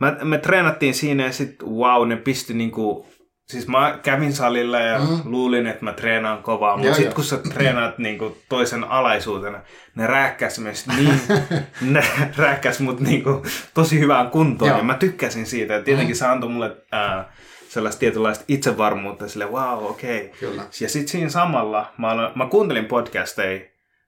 mä, 0.00 0.16
me 0.22 0.38
treenattiin 0.38 0.94
siinä 0.94 1.24
ja 1.24 1.32
sit 1.32 1.62
wow, 1.62 2.08
ne 2.08 2.16
pisti 2.16 2.54
niinku... 2.54 3.06
Siis 3.46 3.68
mä 3.68 3.98
kävin 4.02 4.32
salilla 4.32 4.78
ja 4.80 4.98
Mm. 4.98 5.04
mm. 5.08 5.20
luulin, 5.24 5.66
että 5.66 5.84
mä 5.84 5.92
treenaan 5.92 6.42
kovaa, 6.42 6.76
mutta 6.76 6.94
sit 6.94 7.04
joo. 7.04 7.14
kun 7.14 7.24
sä 7.24 7.36
treenaat 7.52 7.98
niinku 8.08 8.36
toisen 8.48 8.84
alaisuutena, 8.84 9.60
ne 9.94 10.06
rääkkäs 10.06 10.58
meistä 10.58 10.92
niin, 10.92 11.20
ne 11.94 12.04
rääkkäs 12.36 12.80
mut 12.80 13.00
niinku 13.00 13.42
tosi 13.74 14.00
hyvään 14.00 14.30
kuntoon 14.30 14.68
Joo. 14.68 14.78
ja 14.78 14.84
mä 14.84 14.94
tykkäsin 14.94 15.46
siitä. 15.46 15.74
Ja 15.74 15.82
tietenkin 15.82 16.16
se 16.16 16.26
antoi 16.26 16.50
mulle 16.50 16.76
ää, 16.92 17.32
sellaista 17.68 18.00
tietynlaista 18.00 18.44
itsevarmuutta, 18.48 19.28
sille 19.28 19.46
wow, 19.46 19.84
okei. 19.84 20.16
Okay. 20.26 20.38
Kyllä. 20.40 20.62
Ja 20.80 20.88
sitten 20.88 21.08
siinä 21.08 21.28
samalla 21.30 21.92
mä, 21.98 22.32
mä 22.34 22.46
kuuntelin 22.46 22.84
podcasteja, 22.84 23.60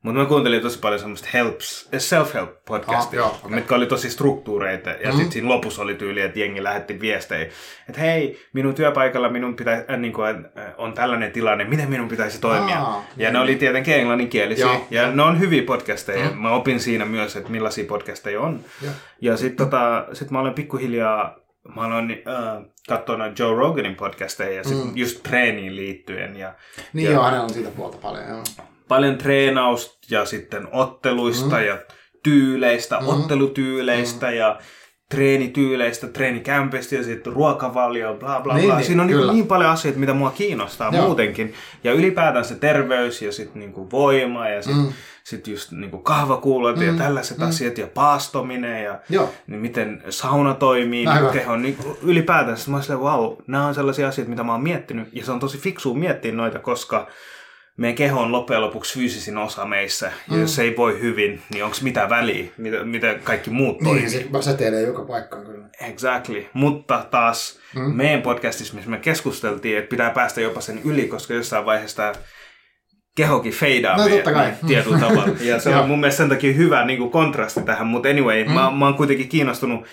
mutta 0.09 0.23
mä 0.23 0.29
kuuntelin 0.29 0.63
tosi 0.63 0.79
paljon 0.79 1.01
semmoista 1.01 1.29
helps, 1.35 1.89
self-help 1.97 2.49
podcastia, 2.67 3.25
Ah, 3.25 3.31
ah, 3.31 3.37
okei. 3.45 3.55
mitkä 3.55 3.75
oli 3.75 3.87
tosi 3.87 4.11
struktuureita. 4.11 4.91
Ja 4.91 4.97
Mhm. 4.97 5.07
mm. 5.09 5.13
sitten 5.13 5.33
siinä 5.33 5.49
lopussa 5.49 5.83
oli 5.83 5.95
tyyli, 5.95 6.21
että 6.21 6.39
jengi 6.39 6.63
lähetti 6.63 7.01
viestejä, 7.01 7.43
että 7.89 8.01
hei, 8.01 8.41
minun 8.53 8.75
työpaikalla 8.75 9.29
minun 9.29 9.57
pitää, 9.57 9.85
äh, 9.91 9.99
niin 9.99 10.13
kuin, 10.13 10.37
äh, 10.59 10.65
on 10.79 10.93
tällainen 10.93 11.33
tilanne, 11.33 11.65
miten 11.65 11.91
minun 11.91 12.09
pitäisi 12.09 12.41
toimia. 12.41 12.79
Aa, 12.83 13.05
ja 13.17 13.29
niin. 13.29 13.33
ne 13.33 13.39
oli 13.41 13.55
tietenkin 13.57 13.95
englanninkielisiä. 13.95 14.67
Joo. 14.67 14.87
ja 14.91 15.11
ne 15.11 15.23
on 15.23 15.41
hyviä 15.41 15.63
podcasteja. 15.63 16.25
Mhm. 16.25 16.35
Mm. 16.35 16.43
Mä 16.43 16.51
opin 16.51 16.81
siinä 16.81 17.05
myös, 17.05 17.37
että 17.37 17.51
millaisia 17.51 17.85
podcasteja 17.85 18.41
on. 18.41 18.61
Joo. 18.83 18.93
Ja 19.21 19.37
sitten 19.37 19.67
tota, 19.67 20.07
sit 20.13 20.31
mä 20.31 20.41
olen 20.41 20.55
pikkuhiljaa, 20.55 21.37
mä 21.75 21.81
aloin 21.83 22.11
äh, 22.11 22.65
katsoa 22.89 23.17
noita 23.17 23.43
Joe 23.43 23.55
Roganin 23.59 23.95
podcasteja 23.97 24.57
ja 24.57 24.65
sit 24.65 24.85
Mm. 24.85 24.93
just 24.95 25.23
treeniin 25.23 25.77
liittyen. 25.77 26.37
Ja, 26.37 26.55
Niin 26.93 27.07
ja 27.07 27.13
joo, 27.13 27.23
hänellä 27.25 27.45
on 27.45 27.51
siitä 27.51 27.71
puolta 27.77 27.99
paljon. 28.03 28.29
Joo. 28.29 28.43
Paljon 28.89 29.19
treenausta 29.19 29.99
ja 30.11 30.25
sitten 30.25 30.69
otteluista 30.73 31.57
mm. 31.57 31.65
ja 31.65 31.79
tyyleistä, 32.23 32.99
Mm. 33.01 33.09
ottelutyyleistä 33.09 34.27
mm. 34.27 34.33
ja 34.37 34.59
treenityyleistä, 35.11 36.07
treenikämpeistä 36.07 36.95
ja 36.95 37.05
sitten 37.05 37.33
ruokavalio, 37.33 38.15
bla 38.15 38.41
bla 38.41 38.55
Niin, 38.55 38.67
bla. 38.67 38.77
niin, 38.77 38.87
Siinä 38.87 39.03
on 39.03 39.07
niin, 39.09 39.19
kyllä. 39.19 39.33
niin 39.33 39.47
paljon 39.47 39.71
asioita, 39.71 40.01
mitä 40.01 40.15
mua 40.15 40.31
kiinnostaa 40.31 40.91
Joo. 40.95 41.07
muutenkin. 41.07 41.55
Ja 41.85 41.93
ylipäätään 41.93 42.45
se 42.45 42.55
terveys 42.55 43.23
ja 43.23 43.33
sitten 43.33 43.61
niinku 43.61 43.91
voima 43.91 44.49
ja 44.49 44.63
sitten 44.63 44.83
Mm. 44.85 44.93
sit 45.25 45.47
just 45.49 45.73
niinku 45.73 45.99
kahvakuulot 45.99 46.77
mm. 46.77 46.83
ja 46.83 46.93
tällaiset 46.93 47.39
mm. 47.39 47.49
asiat 47.49 47.79
ja 47.79 47.87
paastominen 47.87 48.85
ja 48.85 48.99
Joo. 49.11 49.31
niin 49.47 49.61
miten 49.61 50.03
sauna 50.09 50.55
toimii 50.55 51.07
Aivan. 51.07 51.33
kehon, 51.33 51.63
niin 51.63 51.77
ylipäätään 52.03 52.57
sit 52.57 52.69
mä 52.69 52.77
oon 52.77 52.83
silleen, 52.83 53.01
wow, 53.01 53.33
nämä 53.47 53.67
on 53.67 53.75
sellaisia 53.75 54.09
asioita, 54.09 54.31
mitä 54.31 54.43
mä 54.43 54.53
oon 54.53 54.63
miettinyt, 54.63 55.09
ja 55.13 55.25
se 55.25 55.33
on 55.33 55.41
tosi 55.41 55.59
fiksua 55.59 55.95
miettiä 55.95 56.33
noita, 56.33 56.59
koska 56.59 57.07
meidän 57.79 57.95
keho 57.97 58.21
on 58.21 58.33
loppujen 58.33 58.63
lopuksi 58.63 58.95
fyysisin 58.99 59.37
osa 59.39 59.65
meissä, 59.65 60.07
ja 60.07 60.35
Mm. 60.35 60.41
jos 60.41 60.55
se 60.55 60.63
ei 60.63 60.77
voi 60.77 61.01
hyvin, 61.01 61.43
niin 61.53 61.65
onko 61.65 61.77
mitään 61.83 62.09
väliä, 62.11 62.45
mitä, 62.57 62.85
mitä 62.85 63.15
kaikki 63.25 63.51
muut 63.51 63.79
toimii. 63.79 64.03
Niin, 64.03 64.11
se 64.11 64.27
säteilee 64.43 64.83
joka 64.83 65.03
paikkaan 65.05 65.47
kyllä. 65.47 65.69
Exactly. 65.81 66.47
Mutta 66.53 67.07
taas 67.11 67.59
Mm. 67.75 67.81
meidän 67.97 68.23
podcastissa, 68.23 68.75
missä 68.75 68.91
me 68.91 68.99
keskusteltiin, 68.99 69.79
että 69.79 69.89
pitää 69.91 70.11
päästä 70.11 70.41
jopa 70.41 70.61
sen 70.61 70.81
yli, 70.85 71.09
koska 71.09 71.35
jossain 71.35 71.65
vaiheessa 71.67 72.13
kehokin 73.17 73.53
feidaa 73.53 73.97
No, 73.97 74.03
meidän, 74.03 74.19
totta 74.19 74.33
kai. 74.33 74.43
meidän 74.43 74.59
tietyllä 74.67 74.99
tavalla. 75.09 75.35
Ja 75.41 75.61
se 75.61 75.77
on 75.77 75.89
mun 75.89 76.01
mielestä 76.01 76.17
sen 76.19 76.29
takia 76.29 76.53
hyvä 76.53 76.85
niin 76.85 76.99
kuin 76.99 77.11
kontrasti 77.11 77.63
tähän, 77.63 77.87
mutta 77.87 78.09
anyway, 78.09 78.45
mm. 78.45 78.51
mä, 78.53 78.71
mä 78.71 78.85
oon 78.85 78.95
kuitenkin 78.95 79.29
kiinnostunut 79.29 79.85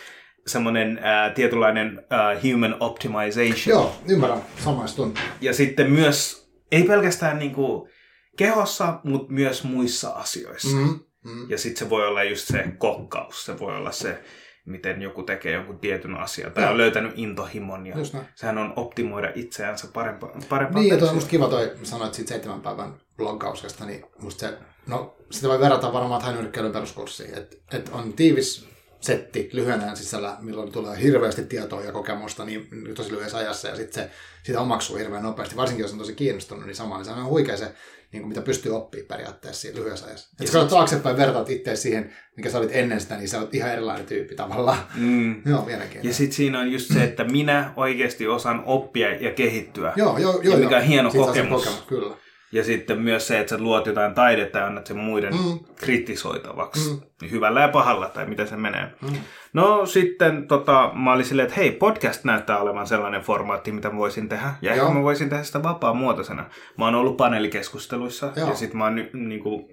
semmoinen 0.48 0.98
äh, 1.04 1.34
tietynlainen 1.34 2.02
äh, 2.14 2.44
human 2.52 2.76
optimization. 2.80 3.56
Joo, 3.68 3.96
ymmärrän. 4.10 4.40
Samaistun. 4.64 5.14
Ja 5.42 5.54
sitten 5.54 5.92
myös, 5.92 6.45
ei 6.72 6.84
pelkästään 6.84 7.39
niin 7.39 7.53
kuin 7.53 7.89
kehossa, 8.38 8.99
mutta 9.03 9.34
myös 9.34 9.63
muissa 9.63 10.09
asioissa. 10.09 10.78
Mm. 10.78 10.99
Mm. 11.26 11.49
Ja 11.49 11.57
sitten 11.57 11.80
se 11.80 11.89
voi 11.89 12.07
olla 12.07 12.24
just 12.24 12.47
se 12.47 12.66
kokkaus, 12.78 13.45
se 13.45 13.59
voi 13.59 13.76
olla 13.76 13.91
se, 13.91 14.24
miten 14.66 15.01
joku 15.01 15.24
tekee 15.24 15.51
jonkun 15.51 15.80
tietyn 15.80 16.16
asian 16.16 16.51
tai 16.51 16.63
Joo. 16.63 16.72
on 16.72 16.78
löytänyt 16.78 17.11
intohimon 17.16 17.88
ja 17.88 17.95
sehän 18.36 18.57
on 18.57 18.74
optimoida 18.76 19.32
itseänsä 19.36 19.88
parempaan, 19.93 20.41
parempaan 20.49 20.84
Niin, 20.84 20.93
ja 20.93 20.99
toi 20.99 21.07
on 21.07 21.16
musta 21.16 21.30
kiva 21.30 21.47
toi, 21.47 21.72
sanoit 21.84 22.13
siitä 22.13 22.30
seitsemän 22.30 22.61
päivän 22.61 22.93
bloggausesta, 23.18 23.86
niin 23.86 24.05
musta 24.20 24.39
se, 24.39 24.57
no 24.88 25.16
sitä 25.32 25.47
voi 25.47 25.59
verrata 25.59 25.93
varmaan 25.93 26.22
hänyrkkeilyn 26.22 26.72
peruskurssiin, 26.72 27.38
että 27.38 27.57
et 27.72 27.89
on 27.93 28.13
tiivis 28.13 28.74
setti 29.00 29.50
lyhyen 29.54 29.82
ajan 29.82 29.98
sisällä, 29.98 30.38
milloin 30.41 30.72
tulee 30.72 31.02
hirveästi 31.02 31.43
tietoa 31.43 31.82
ja 31.82 31.91
kokemusta 31.91 32.46
niin 32.46 32.70
tosi 32.96 33.12
lyhyessä 33.12 33.38
ajassa 33.38 33.68
ja 33.68 33.76
sitten 33.76 34.04
se 34.04 34.10
sitä 34.43 34.62
omaksuu 34.62 34.98
hirveän 34.98 35.24
nopeasti. 35.24 35.56
Varsinkin 35.56 35.84
jos 35.84 35.91
on 35.91 36.00
tosi 36.00 36.14
kiinnostunut, 36.14 36.66
niin 36.66 36.76
sama, 36.76 36.98
niin 36.98 37.06
se 37.06 37.12
on 37.12 37.26
huikea 37.26 37.58
se, 37.58 37.66
niin 38.12 38.22
kuin 38.22 38.28
mitä 38.28 38.41
pystyy 38.41 38.76
oppimaan 38.76 39.08
periaatteessa 39.08 39.62
siinä 39.62 39.80
lyhyessä 39.80 40.06
ajassa. 40.06 40.30
Että 40.39 40.60
kun 40.60 40.68
taaksepäin 40.68 41.18
vertaat 41.18 41.50
itse 41.50 41.76
siihen, 41.76 42.14
mikä 42.38 42.50
sä 42.50 42.58
olit 42.58 42.70
ennen 42.74 43.02
sitä, 43.02 43.18
niin 43.18 43.30
sä 43.30 43.39
olet 43.39 43.56
ihan 43.56 43.72
erilainen 43.72 44.06
tyyppi 44.06 44.36
tavallaan. 44.36 44.78
Mm. 44.96 45.41
joo, 45.52 45.68
Ja 46.04 46.14
sitten 46.14 46.36
siinä 46.36 46.60
on 46.60 46.72
just 46.72 46.93
se, 46.93 47.04
että 47.04 47.24
minä 47.24 47.74
oikeasti 47.76 48.28
osaan 48.28 48.64
oppia 48.66 49.16
ja 49.16 49.32
kehittyä. 49.32 49.93
Joo, 49.96 50.18
joo, 50.18 50.41
joo. 50.41 50.54
Ja 50.54 50.60
mikä 50.60 50.78
on 50.78 50.84
hieno 50.84 51.12
kokemus. 51.12 51.64
kokemus. 51.64 51.86
Kyllä. 51.88 52.16
Ja 52.56 52.64
sitten 52.64 53.01
myös 53.01 53.28
se, 53.28 53.39
että 53.39 53.49
sä 53.49 53.64
luot 53.64 53.86
jotain 53.86 54.14
taidetta 54.14 54.60
ja 54.60 54.66
annat 54.66 54.88
sen 54.88 54.97
muiden 54.97 55.34
mm. 55.34 55.60
kritisoitavaksi. 55.76 56.89
Mm. 56.89 57.30
Hyvällä 57.32 57.62
ja 57.62 57.68
pahalla, 57.68 58.10
tai 58.10 58.26
miten 58.26 58.47
se 58.47 58.58
menee. 58.58 58.91
Mm. 59.01 59.18
No 59.53 59.86
sitten 59.86 60.47
tota, 60.47 60.91
mä 60.93 61.14
olin 61.14 61.26
silleen, 61.26 61.47
että 61.47 61.60
hei, 61.60 61.72
podcast 61.72 62.24
näyttää 62.24 62.58
olevan 62.58 62.88
sellainen 62.88 63.22
formaatti, 63.22 63.72
mitä 63.72 63.89
mä 63.89 63.97
voisin 63.97 64.30
tehdä. 64.30 64.53
Ja 64.62 64.76
Joo. 64.76 64.86
ehkä 64.86 64.97
mä 64.97 65.03
voisin 65.03 65.30
tehdä 65.30 65.43
sitä 65.43 65.64
vapaa-muotoisena. 65.64 66.45
Mä 66.78 66.86
oon 66.86 66.95
ollut 66.95 67.18
paneelikeskusteluissa. 67.18 68.32
Joo. 68.36 68.49
Ja 68.49 68.56
sitten 68.56 68.78
mä 68.78 68.84
oon 68.84 68.95
niinku, 69.14 69.70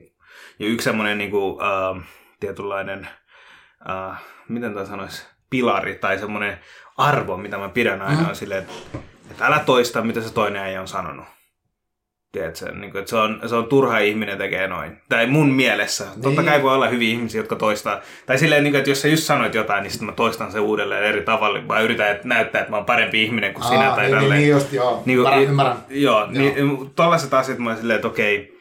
ja 0.59 0.67
yksi 0.67 0.85
semmoinen 0.85 1.19
niinku, 1.19 1.51
uh, 1.51 2.03
tietynlainen, 2.41 3.09
uh, 3.89 4.15
miten 4.49 4.75
tämä 4.75 4.87
sanoisi, 4.87 5.27
pilari 5.51 5.95
tai 5.95 6.19
semmoinen 6.19 6.59
arvo, 6.97 7.37
mitä 7.37 7.59
mä 7.59 7.69
pidän 7.69 8.03
aina, 8.03 8.21
mm. 8.21 8.29
on 8.29 8.37
silleen, 8.37 8.63
että, 8.63 8.99
että 9.31 9.47
älä 9.47 9.59
toista, 9.59 10.03
mitä 10.03 10.21
se 10.21 10.35
toinen 10.35 10.65
ei 10.65 10.79
on 10.79 10.89
sanonut. 10.89 11.27
Tiedätkö, 12.33 12.73
niin 12.73 12.91
kuin, 12.91 12.99
että 13.01 13.11
se, 13.11 13.17
on, 13.17 13.41
se 13.47 13.55
on 13.55 13.67
turha 13.67 13.99
ihminen 13.99 14.39
tekee 14.39 14.67
noin. 14.67 14.99
Tai 15.09 15.27
mun 15.27 15.53
mielessä. 15.53 16.05
Niin. 16.05 16.23
Totta 16.23 16.43
kai 16.43 16.63
voi 16.63 16.75
olla 16.75 16.89
hyviä 16.89 17.09
ihmisiä, 17.09 17.41
jotka 17.41 17.57
toistaa. 17.57 18.01
Tai 18.27 18.39
silleen, 18.39 18.65
niin 18.65 18.73
kuin, 18.73 18.79
että 18.79 18.91
jos 18.91 19.03
sä 19.03 19.09
just 19.09 19.23
sanoit 19.23 19.55
jotain, 19.55 19.83
niin 19.83 19.91
sitten 19.91 20.07
mä 20.07 20.13
toistan 20.13 20.53
se 20.53 20.61
uudelleen 20.61 21.05
eri 21.05 21.23
tavalla. 21.23 21.61
Mä 21.61 21.81
yritän 21.81 22.11
että 22.11 22.29
näyttää, 22.29 22.61
että 22.61 22.71
mä 22.71 22.77
oon 22.77 22.87
parempi 22.87 23.23
ihminen 23.23 23.55
kuin 23.55 23.65
Aa, 23.65 23.71
sinä. 23.71 23.91
Tai 23.91 24.07
niin, 24.07 24.19
niin, 24.19 24.31
niin, 24.31 24.49
just, 24.49 24.73
joo. 24.73 25.03
Niin, 25.07 25.19
ymmärrän, 25.19 25.43
ymmärrän. 25.43 25.77
Joo, 25.91 26.21
joo. 26.21 26.31
niin 26.31 26.91
tollaiset 26.97 27.35
asiat 27.35 27.59
mä 27.59 27.71
oon 27.71 27.79
silleen, 27.79 27.97
että 27.97 28.09
okei, 28.09 28.53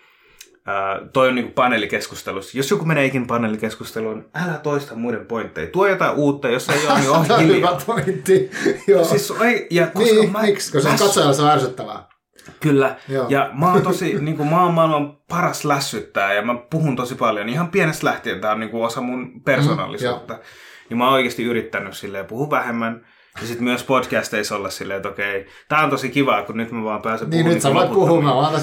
Uh, 0.61 1.09
toi 1.13 1.27
on 1.27 1.35
niinku 1.35 1.51
paneelikeskustelussa. 1.51 2.57
Jos 2.57 2.71
joku 2.71 2.85
menee 2.85 3.05
ikin 3.05 3.27
paneelikeskusteluun, 3.27 4.25
älä 4.35 4.53
toista 4.53 4.95
muiden 4.95 5.25
pointteja. 5.25 5.67
Tuo 5.67 5.87
jotain 5.87 6.15
uutta, 6.15 6.47
jos 6.47 6.69
ei 6.69 6.87
ole, 6.87 6.99
niin 6.99 7.09
on 7.15 7.25
hiljaa. 7.39 7.71
hyvä 7.71 7.81
pointti. 7.85 8.51
Joo. 8.87 9.03
Siis, 9.03 9.33
ei, 9.41 9.67
ja 9.69 9.87
koska 9.87 10.15
niin, 10.15 10.31
mä, 10.31 10.41
miksi? 10.41 10.71
Koska 10.71 10.91
se 10.91 11.03
katsojalle 11.03 11.33
se 11.33 11.41
on 11.41 11.51
ärsyttävää. 11.51 12.10
Kyllä. 12.59 12.95
Joo. 13.07 13.25
Ja 13.29 13.49
mä 13.53 13.71
oon 13.71 13.81
tosi, 13.81 14.15
niin 14.21 14.37
kuin, 14.37 14.49
mä 14.49 14.63
oon 14.63 14.73
maailman 14.73 15.17
paras 15.29 15.65
lässyttää 15.65 16.33
ja 16.33 16.41
mä 16.41 16.55
puhun 16.69 16.95
tosi 16.95 17.15
paljon. 17.15 17.49
Ihan 17.49 17.71
pienestä 17.71 18.07
lähtien 18.07 18.41
tää 18.41 18.51
on 18.51 18.59
niin 18.59 18.69
kuin 18.69 18.85
osa 18.85 19.01
mun 19.01 19.41
persoonallisuutta. 19.43 20.33
Mm, 20.33 20.39
niin 20.89 20.97
mä 20.97 21.05
oon 21.05 21.13
oikeasti 21.13 21.43
yrittänyt 21.43 21.93
silleen 21.93 22.25
puhua 22.25 22.49
vähemmän. 22.49 23.05
Ja 23.41 23.47
sitten 23.47 23.63
myös 23.63 23.83
podcasteissa 23.83 24.55
olla 24.55 24.69
silleen, 24.69 24.97
että 24.97 25.09
okei, 25.09 25.47
tää 25.69 25.83
on 25.83 25.89
tosi 25.89 26.09
kivaa, 26.09 26.43
kun 26.43 26.57
nyt 26.57 26.71
mä 26.71 26.83
vaan 26.83 27.01
pääsen 27.01 27.29
niin, 27.29 27.45
puhumaan. 27.45 27.49
Niin, 27.49 27.53
nyt 27.53 27.61
sä 27.61 27.73
voit 27.73 27.91
puhua, 27.91 28.21
mä 28.21 28.35
vaan 28.35 28.53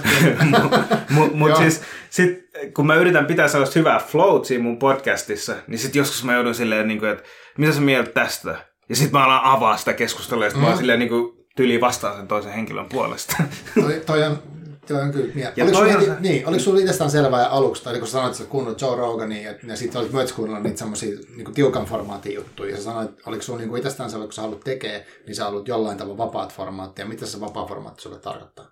Mutta 1.10 1.36
mut 1.38 1.56
siis, 1.56 1.82
sit, 2.10 2.50
kun 2.74 2.86
mä 2.86 2.94
yritän 2.94 3.26
pitää 3.26 3.48
sellaista 3.48 3.78
hyvää 3.78 3.98
flow 3.98 4.44
siinä 4.44 4.64
mun 4.64 4.78
podcastissa, 4.78 5.54
niin 5.66 5.78
sitten 5.78 6.00
joskus 6.00 6.24
mä 6.24 6.34
joudun 6.34 6.54
silleen, 6.54 6.88
niin 6.88 6.98
kuin, 6.98 7.10
että 7.10 7.24
mitä 7.58 7.72
sä 7.72 7.80
mieltä 7.80 8.10
tästä? 8.10 8.56
Ja 8.88 8.96
sitten 8.96 9.20
mä 9.20 9.24
alan 9.24 9.44
avaa 9.44 9.76
sitä 9.76 9.92
keskustelua, 9.92 10.44
ja 10.44 10.50
sitten 10.50 10.60
mm. 10.60 10.64
mä 10.64 10.68
oon 10.68 10.78
silleen, 10.78 10.98
niin 10.98 11.08
kuin, 11.08 11.38
tyyli 11.58 11.80
vastaan 11.80 12.16
sen 12.16 12.28
toisen 12.28 12.52
henkilön 12.52 12.88
puolesta. 12.88 13.36
Toi, 13.74 14.02
toi 14.06 14.22
on, 14.22 14.42
toi 14.88 15.02
on 15.02 15.12
kyllä. 15.12 15.32
Ja 15.56 15.64
oliko, 15.64 15.78
sulla, 15.78 16.00
se... 16.00 16.16
niin, 16.20 16.46
oliko 16.46 16.62
sulla 16.62 16.80
itsestään 16.80 17.10
selvää 17.10 17.48
aluksi, 17.48 17.84
tai 17.84 17.98
kun 17.98 18.08
sanoit, 18.08 18.30
että 18.30 18.44
sä 18.44 18.50
kuunnut 18.50 18.80
Joe 18.80 18.96
Rogania, 18.96 19.50
ja, 19.50 19.58
ja 19.66 19.76
sitten 19.76 20.00
olit 20.00 20.12
myös 20.12 20.32
kuunnellut 20.32 20.64
niitä 20.64 20.78
semmoisia 20.78 21.18
niin 21.36 21.54
tiukan 21.54 21.84
formaatin 21.84 22.34
juttuja, 22.34 22.70
ja 22.70 22.76
sä 22.76 22.82
sanoit, 22.82 23.10
oliko 23.26 23.42
sulla 23.42 23.58
niin 23.58 23.76
itsestään 23.76 24.10
selvää, 24.10 24.26
kun 24.26 24.32
sä 24.32 24.42
haluat 24.42 24.60
tekee, 24.60 25.06
niin 25.26 25.34
sä 25.34 25.44
haluat 25.44 25.68
jollain 25.68 25.98
tavalla 25.98 26.18
vapaat 26.18 26.52
formaattia. 26.52 27.06
Mitä 27.06 27.26
se 27.26 27.40
vapaa 27.40 27.66
formaatti 27.66 28.02
sulle 28.02 28.18
tarkoittaa? 28.18 28.70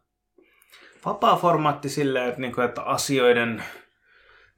Vapaa 1.06 1.36
formaatti 1.36 1.88
silleen, 1.88 2.28
että, 2.28 2.40
niin 2.40 2.54
kuin, 2.54 2.64
että 2.64 2.82
asioiden 2.82 3.62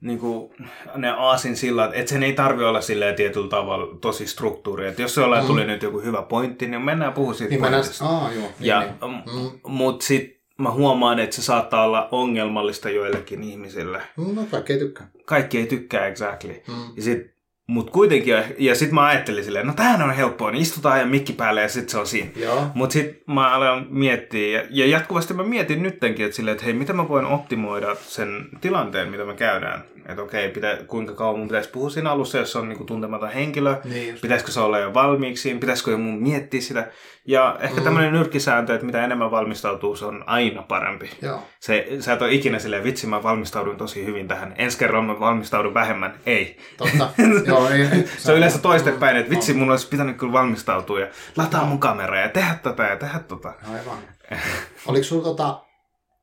niin 0.01 0.18
kuin, 0.18 0.51
ne 0.94 1.11
aasin 1.11 1.57
sillä, 1.57 1.90
että 1.92 2.11
sen 2.11 2.22
ei 2.22 2.32
tarvi 2.32 2.64
olla 2.64 2.80
silleen 2.80 3.14
tietyllä 3.14 3.49
tavalla 3.49 3.99
tosi 4.01 4.26
struktuuri. 4.26 4.88
Että 4.88 5.03
jos 5.03 5.16
jollain 5.16 5.44
mm. 5.44 5.46
tuli 5.46 5.64
nyt 5.64 5.82
joku 5.82 6.01
hyvä 6.01 6.22
pointti, 6.22 6.68
niin 6.68 6.82
mennään 6.82 7.12
puhu 7.12 7.34
siitä 7.34 7.51
niin 7.51 7.61
pointista. 7.61 8.05
Mennään, 8.05 8.22
aa, 8.24 8.32
joo, 8.32 8.42
niin, 8.42 8.68
ja, 8.68 8.80
niin. 8.80 9.22
Mm. 9.26 9.51
Mutta 9.66 10.07
sitten 10.07 10.38
mä 10.59 10.70
huomaan, 10.70 11.18
että 11.18 11.36
se 11.36 11.42
saattaa 11.42 11.84
olla 11.84 12.09
ongelmallista 12.11 12.90
joillekin 12.90 13.42
ihmisille. 13.42 14.03
No 14.16 14.46
kaikki 14.51 14.72
ei 14.72 14.78
tykkää. 14.78 15.11
Kaikki 15.24 15.59
ei 15.59 15.66
tykkää, 15.66 16.07
exactly. 16.07 16.62
Mm. 16.68 16.74
Ja 16.96 17.03
sit 17.03 17.38
mutta 17.69 17.93
kuitenkin, 17.93 18.35
ja 18.59 18.75
sitten 18.75 18.95
mä 18.95 19.07
ajattelin 19.07 19.45
silleen, 19.45 19.66
no 19.66 19.73
tämähän 19.73 20.03
on 20.03 20.14
helppoa, 20.14 20.51
niin 20.51 20.62
istutaan 20.62 21.01
ja 21.01 21.07
mikki 21.07 21.33
päälle 21.33 21.62
ja 21.62 21.69
sitten 21.69 21.91
se 21.91 21.99
on 21.99 22.07
siinä. 22.07 22.31
Mutta 22.75 22.93
sitten 22.93 23.35
mä 23.35 23.55
aloin 23.55 23.87
miettiä, 23.91 24.59
ja, 24.59 24.66
ja 24.71 24.87
jatkuvasti 24.87 25.35
mä 25.35 25.43
mietin 25.43 25.83
nyttenkin, 25.83 26.25
että 26.25 26.37
silleen, 26.37 26.53
että 26.53 26.64
hei, 26.64 26.75
miten 26.75 26.97
mä 26.97 27.09
voin 27.09 27.27
optimoida 27.27 27.95
sen 27.95 28.49
tilanteen, 28.61 29.09
mitä 29.09 29.25
me 29.25 29.35
käydään. 29.35 29.85
Että 30.09 30.23
okei, 30.23 30.49
pitä, 30.49 30.79
kuinka 30.87 31.14
kauan 31.14 31.39
mun 31.39 31.49
pitäisi 31.49 31.71
puhua 31.71 31.91
siinä 31.91 32.11
alussa, 32.11 32.39
jos 32.39 32.53
se 32.53 32.59
on 32.59 32.69
niinku 32.69 32.85
tuntematon 32.85 33.31
henkilö. 33.31 33.77
Niin 33.85 34.19
pitäisikö 34.23 34.51
se 34.51 34.61
olla 34.61 34.79
jo 34.79 34.95
valmiiksi, 34.95 35.55
pitäisikö 35.55 35.91
jo 35.91 35.99
mun 35.99 36.23
miettiä 36.23 36.61
sitä. 36.61 36.87
Ja 37.29 37.57
ehkä 37.61 37.76
mm. 37.76 37.85
tämmöinen 37.85 38.12
nyrkkisääntö, 38.12 38.74
että 38.74 38.87
mitä 38.87 39.05
enemmän 39.05 39.31
valmistautuu, 39.31 39.97
se 39.97 40.05
on 40.05 40.24
aina 40.26 40.62
parempi. 40.62 41.11
Joo. 41.22 41.43
Se, 41.61 41.87
sä 42.01 42.12
et 42.12 42.22
ole 42.22 42.33
ikinä 42.33 42.59
silleen, 42.59 42.85
vitsi 42.85 43.07
mä 43.07 43.22
valmistaudun 43.22 43.76
tosi 43.76 44.05
hyvin 44.05 44.29
tähän. 44.29 44.55
Ensi 44.59 44.79
kerralla 44.79 45.12
mä 45.12 45.20
valmistaudun 45.20 45.74
vähemmän. 45.74 46.14
Ei. 46.26 46.59
Totta. 46.76 47.11
Joo, 47.47 47.68
ei, 47.68 47.81
ei. 47.81 48.09
se 48.18 48.33
on 48.33 48.39
yleensä 48.39 48.59
toistepäin, 48.59 49.16
että 49.16 49.31
vitsi 49.31 49.55
mun 49.55 49.70
olisi 49.70 49.89
pitänyt 49.89 50.16
kyllä 50.16 50.33
valmistautua 50.33 51.01
ja 51.01 51.07
lataa 51.37 51.64
mun 51.64 51.81
kamera 51.81 52.20
ja 52.20 52.29
tehdä 52.29 52.55
tätä 52.62 52.83
ja 52.83 52.97
tehdä 52.97 53.18
tota. 53.18 53.53
Aivan. 53.72 53.99
Oliko 54.87 55.05
sulla 55.05 55.24
tota, 55.24 55.64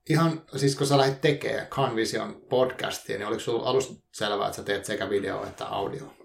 ihan, 0.10 0.42
siis 0.56 0.76
kun 0.76 0.88
sä 0.88 0.98
lähdit 0.98 1.22
tekemään 1.22 1.68
Convision 1.68 2.42
podcastia, 2.50 3.18
niin 3.18 3.28
oliko 3.28 3.42
sulla 3.42 3.70
alusta 3.70 3.94
selvää, 4.12 4.48
että 4.48 4.56
sä 4.56 4.64
teet 4.64 4.86
sekä 4.86 5.10
video 5.10 5.44
että 5.44 5.66
audio? 5.66 6.25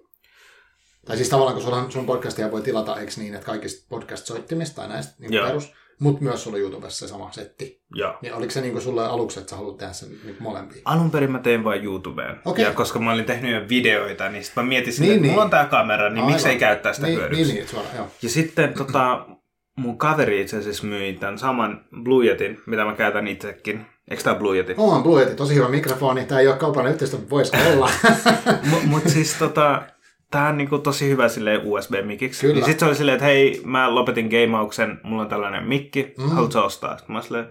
Tai 1.07 1.17
siis 1.17 1.29
tavallaan, 1.29 1.55
kun 1.55 1.63
sulla, 1.63 1.91
sun 1.91 2.07
podcastia 2.07 2.51
voi 2.51 2.63
tilata, 2.63 3.01
eikö 3.01 3.13
niin, 3.17 3.35
että 3.35 3.47
kaikista 3.47 3.87
podcast-soittimista 3.89 4.77
tai 4.77 4.89
näistä 4.89 5.15
niin 5.19 5.45
perus, 5.47 5.73
mutta 6.01 6.23
myös 6.23 6.43
sulla 6.43 6.59
YouTubessa 6.59 7.07
se 7.07 7.11
sama 7.11 7.33
setti. 7.33 7.83
Joo. 7.95 8.19
Niin 8.23 8.35
oliko 8.35 8.51
se 8.51 8.61
niin 8.61 8.81
sulle 8.81 9.07
aluksi, 9.07 9.41
että 9.41 9.51
sä 9.51 9.57
haluat 9.57 9.77
tehdä 9.77 9.93
sen 9.93 10.09
niin 10.09 10.37
molempia? 10.41 10.83
Alun 10.85 11.11
perin 11.11 11.33
mä 11.33 11.39
tein 11.39 11.65
vain 11.65 11.85
YouTubeen. 11.85 12.37
Okay. 12.45 12.65
Ja 12.65 12.73
koska 12.73 12.99
mä 12.99 13.13
olin 13.13 13.25
tehnyt 13.25 13.55
jo 13.55 13.69
videoita, 13.69 14.29
niin 14.29 14.45
sitten 14.45 14.65
mä 14.65 14.69
mietin 14.69 14.95
niin, 14.99 15.13
että 15.13 15.23
niin. 15.23 15.31
mulla 15.31 15.45
on 15.45 15.51
tää 15.51 15.67
kamera, 15.67 16.11
niin 16.11 16.25
miksi 16.25 16.49
ei 16.49 16.59
käyttää 16.59 16.93
sitä 16.93 17.07
niin, 17.07 17.19
hyödyksi. 17.19 17.45
Niin, 17.45 17.55
niin, 17.55 17.69
suoraan, 17.69 17.97
joo. 17.97 18.07
Ja 18.23 18.29
sitten 18.29 18.75
tota, 18.75 19.27
mun 19.77 19.99
kaveri 19.99 20.41
itse 20.41 20.57
asiassa 20.57 20.87
myi 20.87 21.13
tämän 21.13 21.39
saman 21.39 21.85
Blue 22.03 22.27
Yetin, 22.27 22.61
mitä 22.67 22.85
mä 22.85 22.95
käytän 22.95 23.29
itsekin. 23.29 23.87
Eikö 24.11 24.23
tää 24.23 24.35
Blue 24.35 24.57
Yeti? 24.57 24.75
On 24.77 25.03
Blue 25.03 25.21
Yeti, 25.23 25.35
tosi 25.35 25.55
hyvä 25.55 25.69
mikrofoni. 25.69 26.25
Tää 26.25 26.41
ei 26.41 26.49
ole 26.49 26.57
kaupallinen 26.57 26.93
yhteistyö, 26.93 27.21
voisi 27.31 27.53
olla. 27.73 27.91
Mutta 28.71 28.87
mut 28.87 29.09
siis 29.09 29.35
tota, 29.35 29.83
tää 30.31 30.49
on 30.49 30.59
niinku 30.59 30.79
tosi 30.79 31.09
hyvä 31.09 31.29
sille 31.29 31.61
USB-mikiksi. 31.65 32.41
Kyllä. 32.41 32.55
Niin 32.55 32.65
sit 32.65 32.79
se 32.79 32.85
oli 32.85 32.95
silleen, 32.95 33.15
että 33.17 33.27
hei, 33.27 33.61
mä 33.65 33.95
lopetin 33.95 34.27
gameauksen, 34.27 35.01
mulla 35.03 35.23
on 35.23 35.29
tällainen 35.29 35.65
mikki, 35.65 36.15
mm. 36.19 36.29
haluatko 36.29 36.65
ostaa? 36.65 36.97
Sitten 36.97 37.17
mä 37.17 37.23
silleen, 37.23 37.47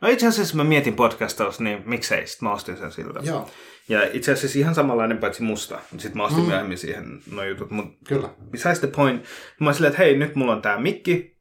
no 0.00 0.08
itse 0.08 0.26
asiassa 0.26 0.56
mä 0.56 0.64
mietin 0.64 0.96
podcastaus, 0.96 1.60
niin 1.60 1.82
miksei, 1.86 2.26
sitten 2.26 2.48
mä 2.48 2.54
ostin 2.54 2.76
sen 2.76 2.92
siltä. 2.92 3.20
Joo. 3.22 3.50
Ja 3.88 4.08
itse 4.12 4.32
asiassa 4.32 4.58
ihan 4.58 4.74
samanlainen 4.74 5.18
paitsi 5.18 5.42
musta. 5.42 5.78
Sitten 5.90 6.16
mä 6.16 6.24
ostin 6.24 6.42
mm. 6.42 6.48
myöhemmin 6.48 6.78
siihen 6.78 7.20
no 7.32 7.44
jutut. 7.44 7.70
Mut 7.70 7.86
Kyllä. 8.08 8.28
Besides 8.50 8.80
the 8.80 8.88
point, 8.88 9.24
mä 9.60 9.72
silleen, 9.72 9.90
että 9.90 10.02
hei, 10.02 10.16
nyt 10.16 10.34
mulla 10.34 10.52
on 10.52 10.62
tää 10.62 10.78
mikki, 10.80 11.38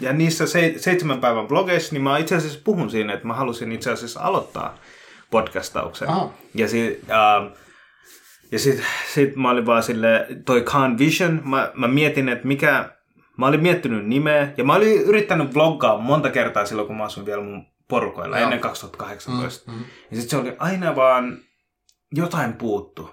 ja 0.00 0.12
niissä 0.12 0.46
se, 0.46 0.74
seitsemän 0.76 1.20
päivän 1.20 1.48
vlogeissa, 1.48 1.92
niin 1.92 2.02
mä 2.02 2.18
itse 2.18 2.34
asiassa 2.34 2.60
puhun 2.64 2.90
siinä, 2.90 3.12
että 3.12 3.26
mä 3.26 3.34
halusin 3.34 3.72
itse 3.72 3.90
asiassa 3.90 4.20
aloittaa 4.20 4.78
podcastauksen. 5.30 6.08
Ah. 6.08 6.28
Ja, 6.54 6.68
si, 6.68 7.00
uh, 7.02 7.56
ja 8.52 8.58
sit, 8.58 8.82
sit 9.14 9.36
mä 9.36 9.50
olin 9.50 9.66
vaan 9.66 9.82
sille, 9.82 10.26
toi 10.44 10.62
Khan 10.62 10.98
Vision, 10.98 11.42
mä, 11.44 11.72
mä 11.74 11.88
mietin, 11.88 12.28
että 12.28 12.46
mikä, 12.46 12.90
mä 13.36 13.46
olin 13.46 13.62
miettinyt 13.62 14.06
nimeä, 14.06 14.52
ja 14.56 14.64
mä 14.64 14.74
olin 14.74 15.02
yrittänyt 15.02 15.54
vloggaa 15.54 15.98
monta 15.98 16.30
kertaa 16.30 16.66
silloin, 16.66 16.86
kun 16.86 16.96
mä 16.96 17.04
asuin 17.04 17.26
vielä 17.26 17.42
mun 17.42 17.66
porukoilla, 17.88 18.38
Joo. 18.38 18.44
ennen 18.44 18.60
2018. 18.60 19.70
Mm, 19.70 19.78
mm. 19.78 19.84
Ja 20.10 20.20
sit 20.20 20.30
se 20.30 20.36
oli 20.36 20.56
aina 20.58 20.96
vaan, 20.96 21.38
jotain 22.12 22.52
puuttu. 22.52 23.10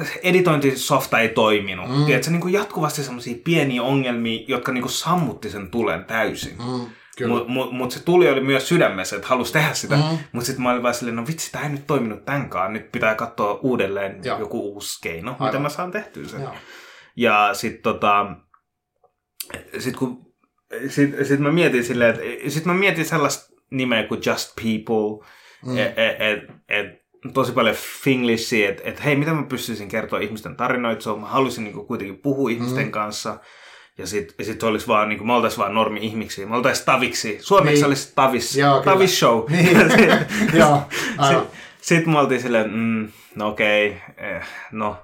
Äh, 0.00 0.18
editointisofta 0.22 1.18
ei 1.18 1.28
toiminut. 1.28 1.88
Mm. 1.88 2.04
Tiedätkö, 2.04 2.30
niin 2.30 2.40
kuin 2.40 2.54
jatkuvasti 2.54 3.02
semmoisia 3.02 3.36
pieniä 3.44 3.82
ongelmia, 3.82 4.44
jotka 4.48 4.72
niin 4.72 4.82
kuin 4.82 4.92
sammutti 4.92 5.50
sen 5.50 5.70
tulen 5.70 6.04
täysin. 6.04 6.56
Mm. 6.58 6.86
Mutta 7.28 7.48
mut, 7.48 7.72
mut 7.72 7.90
se 7.90 8.04
tuli 8.04 8.28
oli 8.28 8.40
myös 8.40 8.68
sydämessä, 8.68 9.16
että 9.16 9.28
halusi 9.28 9.52
tehdä 9.52 9.74
sitä. 9.74 9.96
Mm. 9.96 10.18
Mutta 10.32 10.46
sitten 10.46 10.62
mä 10.62 10.70
olin 10.70 10.82
vaan 10.82 10.94
silleen, 10.94 11.16
no 11.16 11.26
vitsi, 11.26 11.52
tämä 11.52 11.64
ei 11.64 11.70
nyt 11.70 11.86
toiminut 11.86 12.24
tämänkaan. 12.24 12.72
Nyt 12.72 12.92
pitää 12.92 13.14
katsoa 13.14 13.58
uudelleen 13.62 14.20
Joo. 14.24 14.38
joku 14.38 14.72
uusi 14.72 15.00
keino, 15.02 15.30
Aivan. 15.30 15.46
miten 15.48 15.62
mä 15.62 15.68
saan 15.68 15.90
tehtyä 15.90 16.24
sen. 16.24 16.42
Joo. 16.42 16.54
Ja 17.16 17.50
sitten 17.52 17.82
tota, 17.82 18.26
sit 19.78 19.96
kun 19.96 20.32
sit, 20.88 21.14
sit 21.22 21.40
mä 21.40 21.52
mietin 21.52 21.84
silleen, 21.84 22.10
että 22.10 22.50
sit 22.50 22.64
mä 22.64 22.74
mietin 22.74 23.04
sellaista 23.04 23.54
nimeä 23.70 24.02
kuin 24.02 24.20
Just 24.26 24.52
People, 24.54 25.26
mm. 25.66 25.78
että 25.78 26.02
et, 26.02 26.38
et, 26.68 27.02
tosi 27.34 27.52
paljon 27.52 27.76
finglishia, 28.04 28.68
että 28.68 28.82
et, 28.84 29.04
hei, 29.04 29.16
mitä 29.16 29.34
mä 29.34 29.42
pystyisin 29.42 29.88
kertoa 29.88 30.18
ihmisten 30.18 30.56
tarinoita, 30.56 31.02
so, 31.02 31.16
mä 31.16 31.26
haluaisin 31.26 31.64
niin 31.64 31.74
kuin, 31.74 31.86
kuitenkin 31.86 32.18
puhua 32.18 32.50
ihmisten 32.50 32.84
mm. 32.84 32.90
kanssa. 32.90 33.38
Ja 33.98 34.06
sitten 34.06 34.46
sit 34.46 34.62
olisi 34.62 34.88
vaan, 34.88 35.08
niin 35.08 35.18
kuin, 35.18 35.26
me 35.26 35.32
oltaisiin 35.32 35.58
vaan 35.58 35.74
normi-ihmiksi, 35.74 36.46
me 36.46 36.56
oltaisiin 36.56 36.86
taviksi. 36.86 37.38
Suomeksi 37.40 37.74
niin. 37.74 37.86
olisi 37.86 38.12
tavis, 38.14 38.56
Joo, 38.56 38.82
tavis 38.82 39.18
show. 39.18 39.44
Niin. 39.50 39.76
Joo, 40.60 40.82
Sitten 41.16 41.48
sit 41.80 42.06
me 42.06 42.18
oltiin 42.18 42.40
silleen, 42.40 42.70
mm, 42.70 43.08
no 43.34 43.48
okei, 43.48 43.88
okay, 43.88 44.36
eh, 44.36 44.46
no 44.72 44.96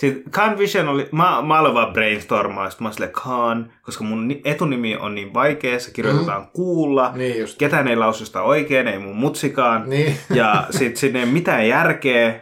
sitten 0.00 0.22
Khan 0.30 0.58
Vision 0.58 0.88
oli, 0.88 1.08
mä, 1.12 1.42
mä 1.42 1.60
olen 1.60 1.74
vaan 1.74 1.92
brainstormaa, 1.92 2.70
sitten 2.70 2.84
mä 2.84 2.92
olin 2.98 3.12
Khan, 3.12 3.72
koska 3.82 4.04
mun 4.04 4.36
etunimi 4.44 4.96
on 4.96 5.14
niin 5.14 5.34
vaikea, 5.34 5.80
se 5.80 5.90
kirjoitetaan 5.90 6.42
mm. 6.42 6.48
kuulla, 6.52 7.12
niin 7.14 7.38
just. 7.38 7.58
ketään 7.58 7.88
ei 7.88 7.96
lausu 7.96 8.26
sitä 8.26 8.42
oikein, 8.42 8.88
ei 8.88 8.98
mun 8.98 9.16
mutsikaan, 9.16 9.90
niin. 9.90 10.16
ja 10.34 10.66
sitten 10.70 10.96
sinne 10.96 11.20
ei 11.20 11.26
mitään 11.26 11.68
järkeä. 11.68 12.40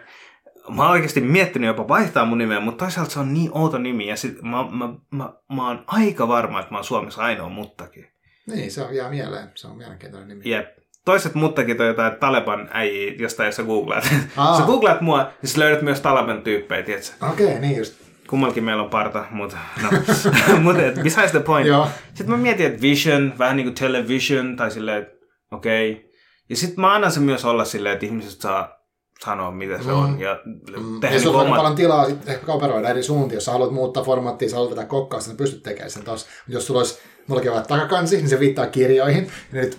Mä 0.69 0.83
oon 0.83 0.91
oikeasti 0.91 1.21
miettinyt 1.21 1.67
jopa 1.67 1.89
vaihtaa 1.89 2.25
mun 2.25 2.39
nimeä, 2.39 2.61
mutta 2.61 2.85
toisaalta 2.85 3.11
se 3.11 3.19
on 3.19 3.35
niin 3.35 3.51
outo 3.55 3.79
nimi, 3.79 4.07
ja 4.07 4.17
sit 4.17 4.43
mä, 4.43 4.71
mä, 4.71 4.89
mä, 5.11 5.33
mä 5.53 5.69
oon 5.69 5.85
aika 5.87 6.29
varma, 6.29 6.61
että 6.61 6.73
mä 6.73 6.79
oon 6.79 6.85
Suomessa 6.85 7.23
ainoa 7.23 7.49
muttakin. 7.49 8.09
Niin, 8.47 8.71
se 8.71 8.83
on 8.83 8.95
jää 8.95 9.11
mieleen. 9.11 9.51
Se 9.55 9.67
on 9.67 9.77
mielenkiintoinen 9.77 10.29
nimi. 10.29 10.51
Jep 10.51 10.79
toiset 11.09 11.35
muttakin 11.35 11.81
on 11.81 11.87
jotain 11.87 12.17
Taleban 12.17 12.69
äijiä, 12.73 13.15
jostain 13.19 13.53
sä 13.53 13.63
googlaat. 13.63 14.15
Aa. 14.37 14.57
sä 14.59 14.65
googlaat 14.65 15.01
mua, 15.01 15.31
niin 15.43 15.51
sä 15.51 15.61
löydät 15.61 15.83
myös 15.83 16.01
Taleban 16.01 16.43
tyyppejä, 16.43 16.83
tietsä? 16.83 17.13
Okei, 17.33 17.47
okay, 17.47 17.59
niin 17.61 17.77
just. 17.77 17.95
Kummallakin 18.29 18.65
meillä 18.65 18.83
on 18.83 18.91
parta, 18.91 19.25
mutta 19.31 19.57
no. 19.83 19.89
mutta 20.63 20.83
besides 21.03 21.31
the 21.31 21.41
point. 21.41 21.67
Joo. 21.67 21.89
Sitten 22.09 22.31
mä 22.31 22.37
mietin, 22.37 22.67
että 22.67 22.81
vision, 22.81 23.33
vähän 23.39 23.57
niin 23.57 23.67
kuin 23.67 23.75
television, 23.75 24.57
tai 24.57 24.71
silleen, 24.71 25.03
että 25.03 25.15
okei. 25.51 25.93
Okay. 25.93 26.05
Ja 26.51 26.57
sitten 26.57 26.81
mä 26.81 26.95
annan 26.95 27.13
se 27.13 27.21
myös 27.21 27.45
olla 27.45 27.65
silleen, 27.65 27.93
että 27.93 28.07
ihmiset 28.07 28.41
saa 28.41 28.78
sanoa, 29.25 29.51
mitä 29.51 29.79
se 29.83 29.89
mm. 29.89 29.99
on. 29.99 30.21
Ja, 30.21 30.41
mm. 30.45 31.01
ja 31.03 31.21
sulla 31.21 31.43
niin 31.43 31.53
on 31.53 31.57
paljon 31.57 31.75
tilaa 31.75 32.07
sitten 32.07 32.35
ehkä 32.35 32.53
operoida 32.53 32.89
eri 32.89 33.03
suuntiin. 33.03 33.37
Jos 33.37 33.45
sä 33.45 33.53
haluat 33.53 33.73
muuttaa 33.73 34.05
formaattia, 34.05 34.49
sä 34.49 34.57
haluat 34.57 34.71
vetää 34.71 34.87
kokkaa, 34.87 35.21
niin 35.27 35.37
pystyt 35.37 35.63
tekemään 35.63 35.91
sen 35.91 36.05
taas. 36.05 36.27
Jos 36.49 36.67
sulla 36.67 36.81
olisi, 36.81 36.99
mullakin 37.27 37.53
takakansi, 37.69 38.17
niin 38.17 38.29
se 38.29 38.41
viittaa 38.41 38.67
kirjoihin. 38.67 39.31
Ja 39.53 39.61
nyt 39.61 39.79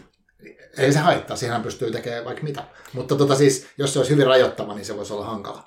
ei 0.77 0.93
se 0.93 0.99
haittaa, 0.99 1.37
siihen 1.37 1.61
pystyy 1.61 1.91
tekemään 1.91 2.25
vaikka 2.25 2.43
mitä. 2.43 2.63
Mutta 2.93 3.15
tota 3.15 3.35
siis, 3.35 3.67
jos 3.77 3.93
se 3.93 3.99
olisi 3.99 4.11
hyvin 4.11 4.27
rajoittava, 4.27 4.75
niin 4.75 4.85
se 4.85 4.97
voisi 4.97 5.13
olla 5.13 5.25
hankala. 5.25 5.63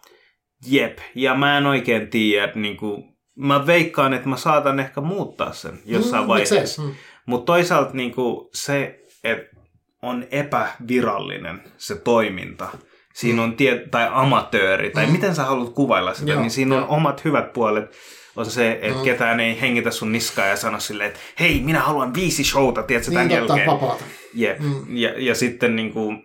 Jep, 0.67 0.99
ja 1.15 1.35
mä 1.35 1.59
en 1.59 1.67
oikein 1.67 2.11
tiedä, 2.11 2.53
niin 2.55 2.77
kuin, 2.77 3.05
mä 3.37 3.67
veikkaan, 3.67 4.15
että 4.15 4.29
mä 4.29 4.37
saatan 4.37 4.81
ehkä 4.81 5.01
muuttaa 5.01 5.53
sen 5.53 5.81
jossain 5.85 6.25
mm, 6.25 6.29
vaiheessa. 6.29 6.83
Mm. 6.83 6.95
Mutta 7.27 7.53
toisaalta 7.53 7.93
niin 7.93 8.15
kuin, 8.15 8.49
se, 8.55 9.01
että 9.25 9.57
on 10.03 10.27
epävirallinen 10.31 11.63
se 11.77 11.95
toiminta, 11.95 12.69
siinä 13.13 13.37
mm. 13.37 13.43
on 13.43 13.57
tie- 13.57 13.87
tai 13.91 14.09
amatööri, 14.13 14.91
tai 14.91 15.07
mm. 15.07 15.13
miten 15.13 15.35
sä 15.35 15.45
haluat 15.45 15.75
kuvailla 15.75 16.15
sitä, 16.15 16.31
Joo, 16.31 16.41
niin 16.41 16.51
siinä 16.51 16.77
on 16.77 16.89
omat 16.89 17.25
hyvät 17.25 17.53
puolet 17.53 17.97
on 18.37 18.47
se, 18.47 18.73
että 18.73 18.99
no. 18.99 19.05
ketään 19.05 19.41
ei 19.41 19.61
hengitä 19.61 19.91
sun 19.91 20.13
niskaa 20.13 20.47
ja 20.47 20.57
sano 20.57 20.81
silleen, 20.81 21.09
että 21.09 21.21
hei, 21.41 21.61
minä 21.61 21.81
haluan 21.81 22.15
viisi 22.15 22.45
showta, 22.45 22.83
tiedätkö, 22.83 23.11
niin, 23.11 23.29
tämän 23.29 23.31
jälkeen. 23.31 23.67
vapaata. 23.67 24.05
Jep. 24.35 24.59
Mm. 24.61 24.97
Ja, 24.97 25.15
ja 25.17 25.35
sitten 25.35 25.77
niin 25.77 25.93
kuin, 25.93 26.23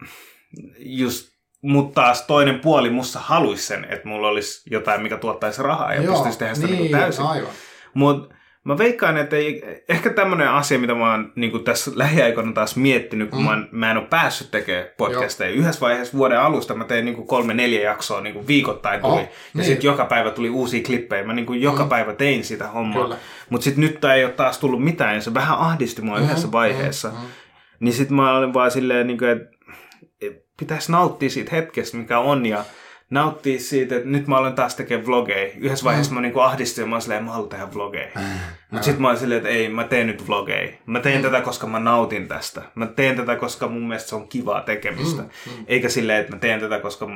just, 0.80 1.30
mutta 1.62 2.02
taas 2.02 2.22
toinen 2.22 2.60
puoli 2.60 2.90
musta 2.90 3.20
haluaisi 3.20 3.64
sen, 3.64 3.86
että 3.90 4.08
mulla 4.08 4.28
olisi 4.28 4.70
jotain, 4.72 5.02
mikä 5.02 5.18
tuottaisi 5.18 5.64
rahaa 5.64 5.94
ja 5.94 6.02
Joo, 6.02 6.14
pystyisi 6.14 6.40
tehdä 6.40 6.54
sitä 6.54 6.68
niin, 6.68 6.80
niin 6.80 6.92
täysin. 6.92 7.26
Mutta 7.94 8.36
Mä 8.68 8.78
veikkaan, 8.78 9.18
että 9.18 9.36
ei, 9.36 9.84
ehkä 9.90 10.10
tämmöinen 10.10 10.50
asia, 10.50 10.80
mitä 10.80 10.96
mä 10.96 11.12
oon 11.12 11.32
niin 11.36 11.64
tässä 11.64 11.92
lähiaikoina 11.96 12.52
taas 12.52 12.76
miettinyt, 12.76 13.30
kun 13.30 13.40
mm. 13.40 13.46
mä, 13.46 13.68
mä 13.72 13.92
en 13.92 13.98
ole 13.98 14.06
päässyt 14.10 14.52
tekemään 14.52 14.86
podcasteja. 14.98 15.50
Joo. 15.50 15.60
Yhdessä 15.60 15.82
vaiheessa 15.82 16.18
vuoden 16.18 16.40
alusta 16.40 16.74
mä 16.74 16.84
tein 16.84 17.06
niin 17.06 17.28
kolme, 17.28 17.54
neljä 17.54 17.82
jaksoa 17.82 18.22
niin 18.22 18.48
viikoittain 18.48 19.02
tuli. 19.02 19.14
Oh, 19.14 19.20
ja 19.20 19.28
niin. 19.54 19.66
sitten 19.66 19.88
joka 19.88 20.06
päivä 20.06 20.32
tuli 20.32 20.50
uusia 20.50 20.84
klippejä. 20.84 21.24
Mä 21.24 21.34
niin 21.34 21.62
joka 21.62 21.84
mm. 21.84 21.90
päivä 21.90 22.14
tein 22.14 22.44
sitä 22.44 22.68
hommaa. 22.68 23.16
Mutta 23.50 23.64
sitten 23.64 23.82
nyt 23.82 24.06
ei 24.06 24.26
ole 24.26 24.34
taas 24.34 24.58
tullut 24.58 24.84
mitään 24.84 25.16
ja 25.16 25.22
se 25.22 25.34
vähän 25.34 25.58
ahdisti 25.58 26.02
mua 26.02 26.18
mm, 26.18 26.24
yhdessä 26.24 26.52
vaiheessa. 26.52 27.10
Mm, 27.10 27.16
mm. 27.16 27.28
Niin 27.80 27.94
sitten 27.94 28.16
mä 28.16 28.38
olin 28.38 28.54
vaan 28.54 28.72
silleen, 28.72 29.08
niin 29.08 29.18
kuin, 29.18 29.30
että 29.30 29.50
pitäisi 30.60 30.92
nauttia 30.92 31.30
siitä 31.30 31.56
hetkestä, 31.56 31.98
mikä 31.98 32.20
on. 32.20 32.46
Ja 32.46 32.64
nauttia 33.10 33.60
siitä, 33.60 33.96
että 33.96 34.08
nyt 34.08 34.28
mä 34.28 34.38
olen 34.38 34.54
taas 34.54 34.76
tekemään 34.76 35.08
vlogeja. 35.08 35.52
Yhdessä 35.58 35.86
vaiheessa 35.86 36.12
mm. 36.12 36.16
mä 36.16 36.22
niinku 36.22 36.40
ahdistuin 36.40 36.84
ja 36.84 36.90
mä 36.90 36.96
olin 36.96 37.02
silleen, 37.02 37.24
mä 37.24 37.32
haluan 37.32 37.50
tehdä 37.50 37.74
vlogeja. 37.74 38.08
Mm. 38.16 38.22
Mutta 38.72 38.86
sitten 38.86 39.02
mä 39.02 39.08
olin 39.08 39.20
silleen, 39.20 39.38
että 39.38 39.50
ei, 39.50 39.70
mä 39.70 39.84
teen 39.84 40.08
nyt 40.08 40.28
vlogeja. 40.28 40.72
Mä 40.86 41.00
teen 41.00 41.18
mm. 41.18 41.22
tätä, 41.22 41.42
koska 41.42 41.68
mä 41.68 41.80
nautin 41.80 42.28
tästä. 42.28 42.62
Mä 42.76 42.86
teen 42.86 43.16
tätä, 43.16 43.36
koska 43.36 43.68
mun 43.68 43.88
mielestä 43.88 44.10
se 44.10 44.16
on 44.16 44.28
kivaa 44.28 44.62
tekemistä. 44.62 45.22
Mm. 45.22 45.28
Mm. 45.28 45.66
Eikä 45.68 45.90
silleen, 45.90 46.20
että 46.20 46.34
mä 46.34 46.40
teen 46.40 46.60
tätä, 46.60 46.80
koska 46.80 47.08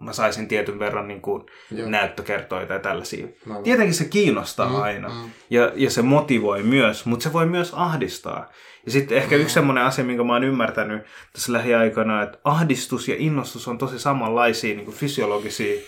mä 0.00 0.12
saisin 0.12 0.48
tietyn 0.48 0.78
verran 0.78 1.08
niin 1.08 1.20
kuin 1.20 1.42
näyttökertoja 1.70 2.66
tai 2.66 2.80
tällaisia. 2.80 3.26
Tietenkin 3.64 3.94
se 3.94 4.04
kiinnostaa 4.04 4.68
mm, 4.68 4.82
aina 4.82 5.08
mm. 5.08 5.30
Ja, 5.50 5.72
ja 5.74 5.90
se 5.90 6.02
motivoi 6.02 6.62
myös, 6.62 7.06
mutta 7.06 7.22
se 7.22 7.32
voi 7.32 7.46
myös 7.46 7.72
ahdistaa. 7.74 8.50
Ja 8.86 8.92
sitten 8.92 9.18
ehkä 9.18 9.36
yksi 9.36 9.54
semmoinen 9.54 9.84
asia, 9.84 10.04
minkä 10.04 10.24
mä 10.24 10.32
oon 10.32 10.44
ymmärtänyt 10.44 11.02
tässä 11.32 11.52
lähiaikana, 11.52 12.22
että 12.22 12.38
ahdistus 12.44 13.08
ja 13.08 13.14
innostus 13.18 13.68
on 13.68 13.78
tosi 13.78 13.98
samanlaisia 13.98 14.74
niin 14.74 14.84
kuin 14.84 14.96
fysiologisia 14.96 15.80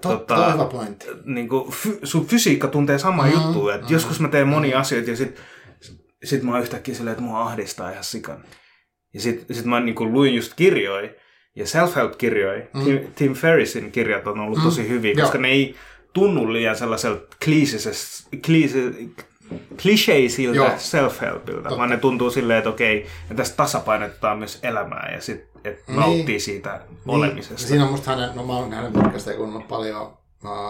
Totta, 0.00 0.34
tota, 0.34 0.52
hyvä 0.52 0.64
pointti. 0.64 1.06
Niin 1.24 1.48
kuin, 1.48 1.72
fy, 1.72 1.98
sun 2.04 2.26
fysiikka 2.26 2.68
tuntee 2.68 2.98
samaa 2.98 3.26
mm, 3.26 3.32
juttua. 3.32 3.74
Että 3.74 3.86
mm, 3.86 3.92
joskus 3.92 4.20
mä 4.20 4.28
teen 4.28 4.48
monia 4.48 4.76
mm. 4.76 4.80
asioita 4.80 5.10
ja 5.10 5.16
sitten 5.16 5.44
sit 6.24 6.42
mä 6.42 6.52
oon 6.52 6.60
yhtäkkiä 6.60 6.94
silleen, 6.94 7.12
että 7.12 7.24
mua 7.24 7.42
ahdistaa 7.42 7.90
ihan 7.90 8.04
sikan. 8.04 8.44
Ja 9.14 9.20
sitten 9.20 9.56
sit 9.56 9.64
mä 9.64 9.80
niin 9.80 9.94
kuin 9.94 10.12
luin 10.12 10.34
just 10.34 10.52
kirjoja, 10.56 11.10
ja 11.56 11.66
self-help-kirjoja, 11.66 12.62
mm. 12.74 12.84
Tim, 12.84 12.98
Tim 13.14 13.34
Ferrisin 13.34 13.92
kirjat 13.92 14.26
on 14.26 14.40
ollut 14.40 14.58
mm. 14.58 14.64
tosi 14.64 14.88
hyviä, 14.88 15.14
koska 15.14 15.38
Joo. 15.38 15.42
ne 15.42 15.48
ei 15.48 15.74
tunnu 16.12 16.52
liian 16.52 16.76
sellaiselta 16.76 17.36
kliseisiltä 19.82 20.76
self-helpiltä, 20.76 21.76
vaan 21.76 21.90
ne 21.90 21.96
tuntuu 21.96 22.30
silleen, 22.30 22.58
että 22.58 22.70
okei, 22.70 23.06
ja 23.30 23.36
tässä 23.36 23.56
tasapainotetaan 23.56 24.38
myös 24.38 24.58
elämää 24.62 25.12
ja 25.14 25.20
sitten 25.20 25.50
et 25.64 25.88
niin. 25.88 26.00
nauttii 26.00 26.40
siitä 26.40 26.80
niin. 26.88 26.98
olemisesta. 27.06 27.68
Siinä 27.68 27.84
on 27.84 27.90
musta 27.90 28.10
hänen, 28.10 28.30
no 28.34 28.46
mä 28.46 28.56
oon 28.56 28.72
hänen 28.72 28.92
podcastia 28.92 29.36
kuunnellut 29.36 29.68
paljon, 29.68 30.18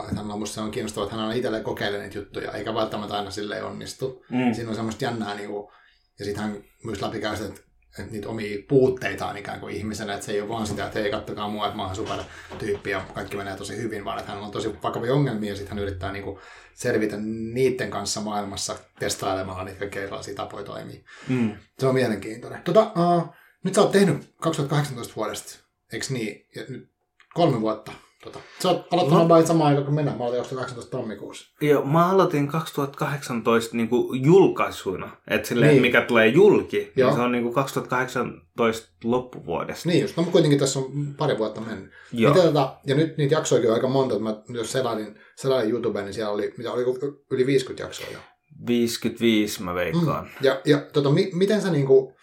että 0.08 0.16
hän 0.16 0.30
on 0.30 0.38
musta 0.38 0.54
se 0.54 0.60
on 0.60 0.70
kiinnostavaa, 0.70 1.06
että 1.06 1.16
hän 1.16 1.26
on 1.26 1.36
itselleen 1.36 1.64
kokeillut 1.64 2.00
niitä 2.00 2.18
juttuja, 2.18 2.52
eikä 2.52 2.74
välttämättä 2.74 3.16
aina 3.16 3.30
sille 3.30 3.62
onnistu. 3.62 4.24
Mm. 4.30 4.54
Siinä 4.54 4.70
on 4.70 4.76
semmoista 4.76 5.04
jännää, 5.04 5.34
niin 5.34 5.48
kuin, 5.48 5.72
ja 6.18 6.24
sitten 6.24 6.44
hän 6.44 6.62
myös 6.84 7.02
läpikäy 7.02 7.36
sitä, 7.36 7.48
että 7.48 7.60
että 7.98 8.12
niitä 8.12 8.28
omia 8.28 8.58
puutteitaan 8.68 9.36
ikään 9.36 9.60
kuin 9.60 9.74
ihmisenä, 9.74 10.14
että 10.14 10.26
se 10.26 10.32
ei 10.32 10.40
ole 10.40 10.48
vaan 10.48 10.66
sitä, 10.66 10.86
että 10.86 10.98
hei 10.98 11.10
kattokaa 11.10 11.48
mua, 11.48 11.66
että 11.66 11.76
mä 11.76 11.86
oon 11.86 11.96
super 11.96 12.18
tyyppi 12.58 12.90
ja 12.90 13.04
kaikki 13.14 13.36
menee 13.36 13.56
tosi 13.56 13.76
hyvin, 13.76 14.04
vaan 14.04 14.18
että 14.18 14.32
hän 14.32 14.42
on 14.42 14.50
tosi 14.50 14.82
vakavia 14.82 15.14
ongelmia 15.14 15.50
ja 15.50 15.56
sitten 15.56 15.76
hän 15.76 15.82
yrittää 15.82 16.12
niin 16.12 16.24
kuin 16.24 16.38
selvitä 16.74 17.16
niiden 17.54 17.90
kanssa 17.90 18.20
maailmassa 18.20 18.78
testailemalla 18.98 19.64
niitä 19.64 19.78
kaikkia 19.78 20.02
erilaisia 20.02 20.34
tapoja 20.34 20.64
toimia. 20.64 21.00
Mm. 21.28 21.56
Se 21.78 21.86
on 21.86 21.94
mielenkiintoinen. 21.94 22.62
Tota, 22.62 22.92
uh, 22.96 23.34
nyt 23.64 23.74
sä 23.74 23.80
oot 23.80 23.92
tehnyt 23.92 24.34
2018 24.40 25.14
vuodesta, 25.16 25.58
eikö 25.92 26.06
niin? 26.10 26.46
Ja 26.56 26.62
nyt 26.68 26.90
kolme 27.34 27.60
vuotta 27.60 27.92
Tota, 28.24 28.38
sä 28.62 28.68
oot 28.68 28.86
aloittanut 28.90 29.28
vain 29.28 29.46
samaan 29.46 29.68
aikaan 29.68 29.84
kuin 29.84 29.94
minä. 29.94 30.10
Mä 30.10 30.24
aloitin 30.24 30.40
2018 30.40 30.96
tammikuussa. 30.96 31.54
Joo, 31.60 31.84
mä 31.84 32.10
aloitin 32.10 32.48
2018 32.48 33.76
niin 33.76 33.88
kuin 33.88 34.24
julkaisuina. 34.24 35.16
Että 35.28 35.48
silleen, 35.48 35.70
niin. 35.70 35.82
mikä 35.82 36.00
tulee 36.00 36.26
julki, 36.26 36.92
Joo. 36.96 37.08
niin 37.08 37.16
se 37.16 37.22
on 37.22 37.32
niin 37.32 37.42
kuin 37.42 37.54
2018 37.54 38.88
loppuvuodesta. 39.04 39.88
Niin 39.88 40.02
just. 40.02 40.16
No 40.16 40.22
kuitenkin 40.22 40.58
tässä 40.58 40.78
on 40.78 41.14
pari 41.16 41.38
vuotta 41.38 41.60
mennyt. 41.60 41.90
Joo. 42.12 42.34
Mitä, 42.34 42.46
tota, 42.46 42.76
ja 42.86 42.94
nyt 42.94 43.16
niitä 43.16 43.34
jaksoja 43.34 43.68
on 43.68 43.74
aika 43.74 43.88
monta. 43.88 44.14
Että 44.14 44.24
mä, 44.24 44.42
jos 44.48 44.72
selailin, 44.72 45.18
selailin 45.36 45.70
YouTubeen, 45.70 46.04
niin 46.04 46.14
siellä 46.14 46.32
oli, 46.32 46.54
mitä, 46.56 46.72
oli 46.72 46.84
yli 47.30 47.46
50 47.46 47.82
jaksoa 47.82 48.06
jo. 48.12 48.18
55 48.66 49.62
mä 49.62 49.74
veikkaan. 49.74 50.24
Mm. 50.24 50.30
Ja, 50.40 50.60
ja 50.64 50.78
tota, 50.92 51.10
mi, 51.10 51.30
miten 51.32 51.62
sä 51.62 51.70
niinku, 51.70 52.14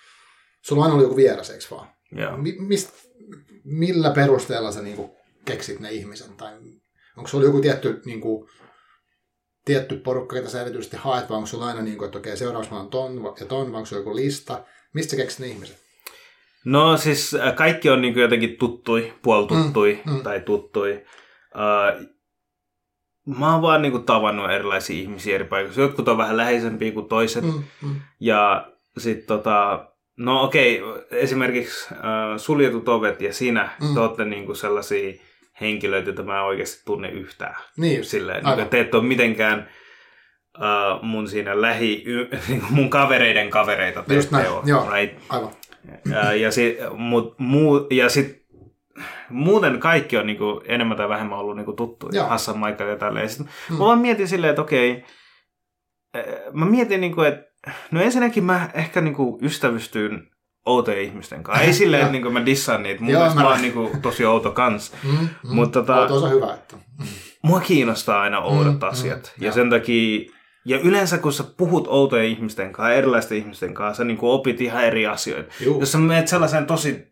sulla 0.62 0.82
on 0.82 0.84
aina 0.84 0.93
ollut 0.93 1.06
joku 1.06 1.18
vieras, 1.18 1.50
eikö 1.50 1.66
vaan? 1.72 1.88
Joo. 2.12 2.38
Mi, 2.38 2.56
mist, 2.60 2.89
millä 3.64 4.12
perusteella 4.12 4.72
sä 4.72 4.82
niinku 4.82 5.16
keksit 5.48 5.80
ne 5.80 5.91
ihmiset? 5.91 6.38
Tai 6.38 6.54
onko 7.18 7.28
sulla 7.28 7.45
joku 7.45 7.62
tietty, 7.62 8.02
niin 8.06 8.22
kuin, 8.22 8.50
tietty 9.66 9.98
porukka, 9.98 10.36
jota 10.36 10.50
sä 10.50 10.62
erityisesti 10.62 10.98
haet, 10.98 11.30
vai 11.30 11.38
onko 11.38 11.48
sulla 11.48 11.66
aina 11.66 11.82
niin 11.82 11.98
kuin, 11.98 12.06
että 12.06 12.18
okei, 12.18 12.38
seuraavaksi 12.38 12.72
mä 12.72 12.80
on 12.80 12.89
ton 12.89 13.36
ja 13.39 13.45
ton, 13.45 13.72
vai 13.72 13.78
onko 13.78 13.86
sulla 13.86 14.02
joku 14.02 14.16
lista? 14.16 14.64
Mistä 14.93 15.12
sä 15.12 15.18
keksit 15.18 15.39
ne 15.39 15.48
ihmiset? 15.48 15.88
No 16.66 16.98
siis 16.98 17.34
äh, 17.34 17.56
kaikki 17.56 17.89
on 17.89 18.02
niin 18.02 18.14
kuin 18.14 18.22
jotenkin 18.22 18.58
tuttui, 18.58 19.14
puoltuttui 19.22 20.00
mm, 20.06 20.14
mm. 20.14 20.24
tai 20.24 20.39
tuttui. 20.39 21.06
Uh, 21.56 22.08
mä 23.38 23.54
oon 23.54 23.62
vaan 23.62 23.82
niin 23.82 23.91
kuin, 23.91 24.04
tavannut 24.04 24.52
erilaisia 24.52 25.02
ihmisiä 25.02 25.36
eri 25.36 25.45
paikoissa. 25.45 25.82
Jotkut 25.82 26.08
on 26.08 26.18
vähän 26.18 26.38
läheisempiä 26.38 26.91
kuin 26.91 27.08
toiset. 27.08 27.43
Mm, 27.43 27.64
mm. 27.82 27.95
Ja 28.20 28.72
sitten 28.98 29.28
tota, 29.28 29.88
no 30.18 30.43
okei, 30.43 30.82
esimerkiksi 31.12 31.93
uh, 31.93 31.98
suljetut 32.38 32.89
ovet 32.89 33.22
ja 33.22 33.34
sinä, 33.34 33.70
mm. 33.82 33.93
te 33.93 34.00
olette 34.00 34.26
niin 34.26 34.45
kuin 34.45 34.56
sellaisia 34.56 35.14
henkilöitä, 35.62 36.10
joita 36.10 36.24
mä 36.24 36.43
oikeasti 36.43 36.82
tunne 36.86 37.10
yhtään. 37.10 37.55
Niin, 37.78 38.05
Silleen, 38.05 38.43
niin, 38.43 38.60
että 38.60 38.66
te 38.66 38.80
et 38.80 38.95
ole 38.95 39.03
mitenkään 39.03 39.70
uh, 40.58 41.03
mun 41.03 41.28
siinä 41.28 41.62
lähi, 41.62 42.03
niin 42.47 42.64
mun 42.70 42.89
kavereiden 42.89 43.49
kavereita. 43.49 44.03
Just 44.08 44.32
näin, 44.32 44.49
ole, 44.49 44.62
joo, 44.66 44.91
right? 44.91 45.18
aivan. 45.30 45.49
Ja, 46.12 46.34
ja, 46.34 46.51
sit, 46.51 46.78
mut, 46.97 47.39
muu, 47.39 47.88
ja 47.91 48.10
sit 48.10 48.47
muuten 49.30 49.80
kaikki 49.80 50.18
on 50.18 50.28
niin 50.28 50.38
kuin, 50.38 50.62
enemmän 50.66 50.97
tai 50.97 51.10
vähemmän 51.10 51.39
ollut 51.39 51.55
niin 51.55 51.66
kuin, 51.66 51.78
tuttu. 51.78 52.10
Joo. 52.12 52.28
Hassan 52.28 52.60
Michael 52.60 52.89
ja 52.89 52.97
tälleen. 52.97 53.30
Sitten 53.30 53.53
mm. 53.70 53.76
Mä 53.76 53.86
vaan 53.86 53.99
mietin 53.99 54.28
silleen, 54.28 54.49
että 54.49 54.62
okei, 54.62 55.03
eh, 56.14 56.26
mä 56.53 56.66
mietin, 56.66 57.01
niin 57.01 57.16
kuin, 57.16 57.28
että 57.28 57.72
no 57.91 58.01
ensinnäkin 58.01 58.43
mä 58.43 58.70
ehkä 58.74 59.01
niin 59.01 59.16
kuin, 59.16 59.43
outojen 60.68 61.01
ihmisten 61.03 61.43
kanssa. 61.43 61.63
Ei 61.63 61.74
silleen, 61.74 62.01
että 62.01 62.11
niin 62.11 62.34
mä 62.34 62.45
dissaan 62.45 62.84
niitä. 62.84 63.01
Mun 63.01 63.09
Joo, 63.11 63.20
mielestä 63.20 63.39
mä- 63.39 63.45
mä 63.45 63.51
oon 63.51 63.61
niin 63.61 64.01
tosi 64.01 64.26
outo 64.26 64.51
kans. 64.51 64.93
Mm, 65.03 65.09
mm. 65.11 65.28
Mutta 65.43 65.80
tota- 65.82 66.11
on 66.24 66.32
hyvä, 66.32 66.53
että... 66.53 66.76
Mua 67.41 67.59
kiinnostaa 67.59 68.22
aina 68.22 68.39
oudot 68.39 68.74
Mm, 68.82 68.88
asiat. 68.88 69.34
mm, 69.38 69.43
ja 69.43 69.47
joo. 69.47 69.53
sen 69.53 69.70
takia, 69.70 70.32
ja 70.65 70.80
yleensä 70.80 71.18
kun 71.18 71.34
sä 71.34 71.43
puhut 71.57 71.88
outojen 71.88 72.26
ihmisten 72.26 72.74
kanssa, 72.74 72.93
erilaisten 72.93 73.38
ihmisten 73.38 73.74
kanssa, 73.74 73.97
sä 73.97 74.03
niin 74.03 74.18
opit 74.22 74.61
ihan 74.61 74.84
eri 74.84 75.07
asioita. 75.07 75.53
Juu. 75.65 75.80
Jos 75.80 75.91
sä 75.91 75.97
menet 75.97 76.28
sellaisen 76.28 76.65
tosi 76.65 77.07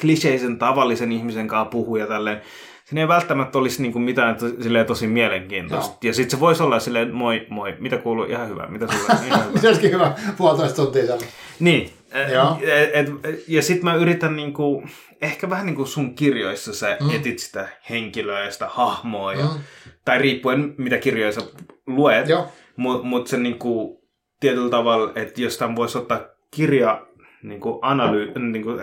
kliseisen 0.00 0.58
tavallisen 0.58 1.12
ihmisen 1.12 1.48
kanssa 1.48 1.70
puhuu 1.70 1.96
ja 1.96 2.06
tälleen, 2.06 2.40
siinä 2.84 3.00
ei 3.00 3.08
välttämättä 3.08 3.58
olisi 3.58 3.82
niin 3.82 4.00
mitään 4.02 4.36
to, 4.36 4.46
silleen 4.62 4.86
tosi 4.86 5.06
mielenkiintoista. 5.06 5.90
Joo. 5.92 5.98
Ja 6.02 6.14
sitten 6.14 6.30
se 6.30 6.40
voisi 6.40 6.62
olla 6.62 6.80
silleen, 6.80 7.14
moi, 7.14 7.46
moi, 7.50 7.74
mitä 7.78 7.96
kuuluu, 7.98 8.24
ihan 8.24 8.48
hyvä, 8.48 8.66
mitä 8.66 8.86
sulla 8.86 9.14
ihan 9.26 9.44
hyvä. 9.48 9.60
Se 9.60 9.68
olisikin 9.68 9.90
hyvä 9.92 10.12
puolitoista 10.36 10.82
tuntia 10.82 11.02
siellä. 11.06 11.26
Niin. 11.60 11.90
Ä- 12.14 12.28
Joo. 12.32 12.58
Et, 12.62 12.90
et, 12.94 13.08
ja 13.48 13.62
sitten 13.62 13.84
mä 13.84 13.94
yritän 13.94 14.36
niinku, 14.36 14.82
ehkä 15.22 15.50
vähän 15.50 15.66
niin 15.66 15.76
kuin 15.76 15.88
sun 15.88 16.14
kirjoissa 16.14 16.74
sä 16.74 16.96
Mm. 17.00 17.10
etit 17.10 17.38
sitä 17.38 17.68
henkilöä 17.90 18.44
ja 18.44 18.50
sitä 18.50 18.68
hahmoa, 18.68 19.34
ja, 19.34 19.44
Mm. 19.44 19.60
tai 20.04 20.18
riippuen 20.18 20.74
mitä 20.78 20.98
kirjoja 20.98 21.32
sä 21.32 21.40
luet, 21.86 22.28
mutta 22.76 23.06
mut 23.06 23.26
se 23.26 23.36
niinku, 23.38 24.02
tietyllä 24.40 24.70
tavalla, 24.70 25.12
että 25.14 25.42
jos 25.42 25.58
tämän 25.58 25.76
voisi 25.76 25.98
ottaa 25.98 26.20
kirja 26.50 27.06
niinku 27.42 27.78
analy, 27.82 28.32
niinku, 28.38 28.80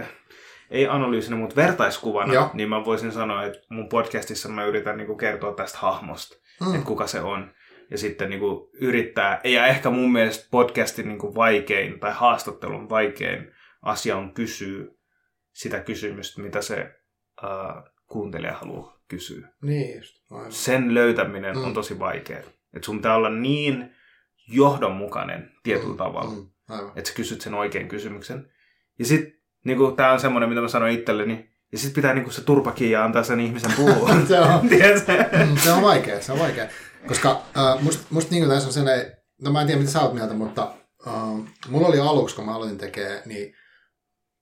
ei 0.71 0.87
analyysinä, 0.87 1.35
mutta 1.37 1.55
vertaiskuvana, 1.55 2.33
Joo. 2.33 2.49
niin 2.53 2.69
mä 2.69 2.85
voisin 2.85 3.11
sanoa, 3.11 3.43
että 3.43 3.59
mun 3.69 3.89
podcastissa 3.89 4.49
mä 4.49 4.65
yritän 4.65 4.97
niinku 4.97 5.15
kertoa 5.15 5.53
tästä 5.53 5.77
hahmosta, 5.81 6.35
mm. 6.61 6.73
että 6.75 6.85
kuka 6.87 7.07
se 7.07 7.21
on. 7.21 7.51
Ja 7.91 7.97
sitten 7.97 8.29
niinku 8.29 8.69
yrittää, 8.73 9.41
ja 9.43 9.67
ehkä 9.67 9.89
mun 9.89 10.11
mielestä 10.11 10.47
podcastin 10.51 11.07
niinku 11.07 11.35
vaikein 11.35 11.99
tai 11.99 12.11
haastattelun 12.13 12.89
vaikein 12.89 13.51
asia 13.81 14.17
on 14.17 14.33
kysyä 14.33 14.85
sitä 15.53 15.79
kysymystä, 15.79 16.41
mitä 16.41 16.61
se 16.61 16.95
uh, 17.43 17.83
kuuntelija 18.07 18.53
haluaa 18.53 18.99
kysyä. 19.07 19.47
Niin 19.61 19.95
just. 19.97 20.31
Aivan. 20.31 20.51
Sen 20.51 20.93
löytäminen 20.93 21.55
Mm. 21.57 21.63
on 21.63 21.73
tosi 21.73 21.99
vaikeaa. 21.99 22.39
Että 22.73 22.85
sun 22.85 22.97
pitää 22.97 23.15
olla 23.15 23.29
niin 23.29 23.91
johdonmukainen 24.47 25.51
tietyllä 25.63 25.91
Mm, 25.91 25.97
tavalla, 25.97 26.31
mm, 26.31 26.47
että 26.95 27.09
sä 27.09 27.15
kysyt 27.15 27.41
sen 27.41 27.53
oikean 27.53 27.87
kysymyksen. 27.87 28.51
Ja 28.99 29.05
sit, 29.05 29.41
niinku, 29.65 29.91
tää 29.91 30.11
on 30.13 30.19
semmoinen, 30.19 30.49
mitä 30.49 30.61
mä 30.61 30.67
sanoin 30.67 30.93
itselleni, 30.99 31.49
ja 31.75 31.79
sit 31.79 31.93
pitää 31.93 32.13
niinku 32.13 32.31
se 32.31 32.41
turpakin 32.41 32.91
ja 32.91 33.05
antaa 33.05 33.23
sen 33.23 33.39
ihmisen 33.39 33.71
puhua. 33.71 34.09
Se 34.27 34.39
on. 34.39 34.69
Mm, 35.49 35.57
se 35.57 35.71
on 35.71 35.81
vaikea, 35.81 36.21
se 36.21 36.31
on 36.31 36.39
vaikea. 36.39 36.67
Koska 37.07 37.41
äh, 37.57 37.83
musta 37.83 38.03
must 38.09 38.31
niin 38.31 38.49
tässä 38.49 38.67
on 38.67 38.73
sellainen, 38.73 39.17
no 39.41 39.51
mä 39.51 39.61
en 39.61 39.67
tiedä 39.67 39.79
mitä 39.79 39.91
sä 39.91 40.01
oot 40.01 40.13
mieltä, 40.13 40.33
mutta 40.33 40.73
äh, 41.07 41.13
mulla 41.67 41.87
oli 41.87 41.99
aluksi, 41.99 42.35
kun 42.35 42.45
mä 42.45 42.55
aloitin 42.55 42.77
tekemään, 42.77 43.21
niin 43.25 43.55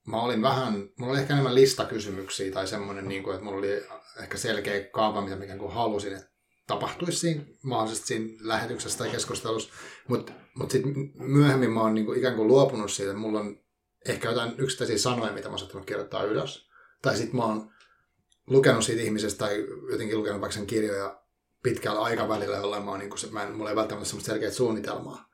mä 0.08 0.20
olin 0.20 0.42
vähän, 0.42 0.88
mulla 0.98 1.12
oli 1.12 1.20
ehkä 1.20 1.32
enemmän 1.32 1.54
listakysymyksiä 1.54 2.52
tai 2.52 2.66
semmoinen, 2.66 3.08
niin 3.08 3.22
kuin, 3.22 3.34
että 3.34 3.44
mulla 3.44 3.58
oli 3.58 3.82
ehkä 4.22 4.38
selkeä 4.38 4.84
kaava, 4.92 5.20
mitä 5.20 5.36
mä 5.36 5.44
ikään 5.44 5.58
kuin 5.58 5.72
halusin, 5.72 6.14
että 6.14 6.30
tapahtuisi 6.66 7.18
siinä 7.18 7.42
mahdollisesti 7.62 8.06
siinä 8.06 8.28
lähetyksessä 8.40 8.98
tai 8.98 9.08
keskustelussa. 9.08 9.72
Mutta 10.08 10.32
mut 10.58 10.70
sitten 10.70 10.92
myöhemmin 11.18 11.70
mä 11.70 11.80
oon 11.80 11.94
niin 11.94 12.06
kuin 12.06 12.18
ikään 12.18 12.36
kuin 12.36 12.48
luopunut 12.48 12.90
siitä, 12.90 13.10
että 13.10 13.20
mulla 13.20 13.40
on 13.40 13.58
ehkä 14.08 14.28
jotain 14.28 14.54
yksittäisiä 14.58 14.98
sanoja, 14.98 15.32
mitä 15.32 15.48
mä 15.48 15.52
oon 15.52 15.58
saattanut 15.58 15.86
kirjoittaa 15.86 16.22
ylös. 16.22 16.73
Tai 17.04 17.16
sitten 17.16 17.36
mä 17.36 17.44
oon 17.44 17.70
lukenut 18.46 18.84
siitä 18.84 19.02
ihmisestä 19.02 19.38
tai 19.38 19.66
jotenkin 19.90 20.18
lukenut 20.18 20.40
vaikka 20.40 20.54
sen 20.54 20.66
kirjoja 20.66 21.22
pitkällä 21.62 22.00
aikavälillä, 22.00 22.56
jolla 22.56 22.80
mä 22.80 22.90
oon, 22.90 23.00
niin 23.00 23.18
se, 23.18 23.26
mä 23.30 23.42
en, 23.42 23.56
mulla 23.56 23.70
ei 23.70 23.76
välttämättä 23.76 24.08
semmoista 24.08 24.32
selkeää 24.32 24.52
suunnitelmaa. 24.52 25.30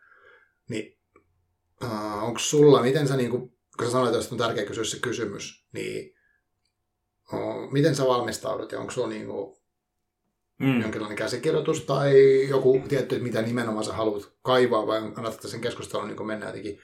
Niin 0.68 0.98
äh, 1.84 2.24
onko 2.24 2.38
sulla, 2.38 2.82
miten 2.82 3.08
sä, 3.08 3.16
niin 3.16 3.30
kuin, 3.30 3.48
kun 3.76 3.86
sä 3.86 3.90
sanoit, 3.90 4.14
että 4.14 4.28
on 4.32 4.38
tärkeä 4.38 4.64
kysyä 4.64 4.84
se 4.84 4.98
kysymys, 4.98 5.66
niin 5.72 6.14
uh, 7.32 7.72
miten 7.72 7.96
sä 7.96 8.06
valmistaudut 8.06 8.72
ja 8.72 8.80
onko 8.80 8.92
sulla 8.92 9.08
niin 9.08 9.26
kuin, 9.26 9.60
Mm. 10.60 10.80
jonkinlainen 10.80 11.18
käsikirjoitus 11.18 11.80
tai 11.80 12.12
joku 12.48 12.82
tietty, 12.88 13.14
että 13.14 13.24
mitä 13.24 13.42
nimenomaan 13.42 13.84
sä 13.84 13.92
haluat 13.92 14.32
kaivaa 14.42 14.86
vai 14.86 14.98
annatko 14.98 15.48
sen 15.48 15.60
keskustelun 15.60 16.08
niin 16.08 16.26
mennä 16.26 16.46
jotenkin 16.46 16.80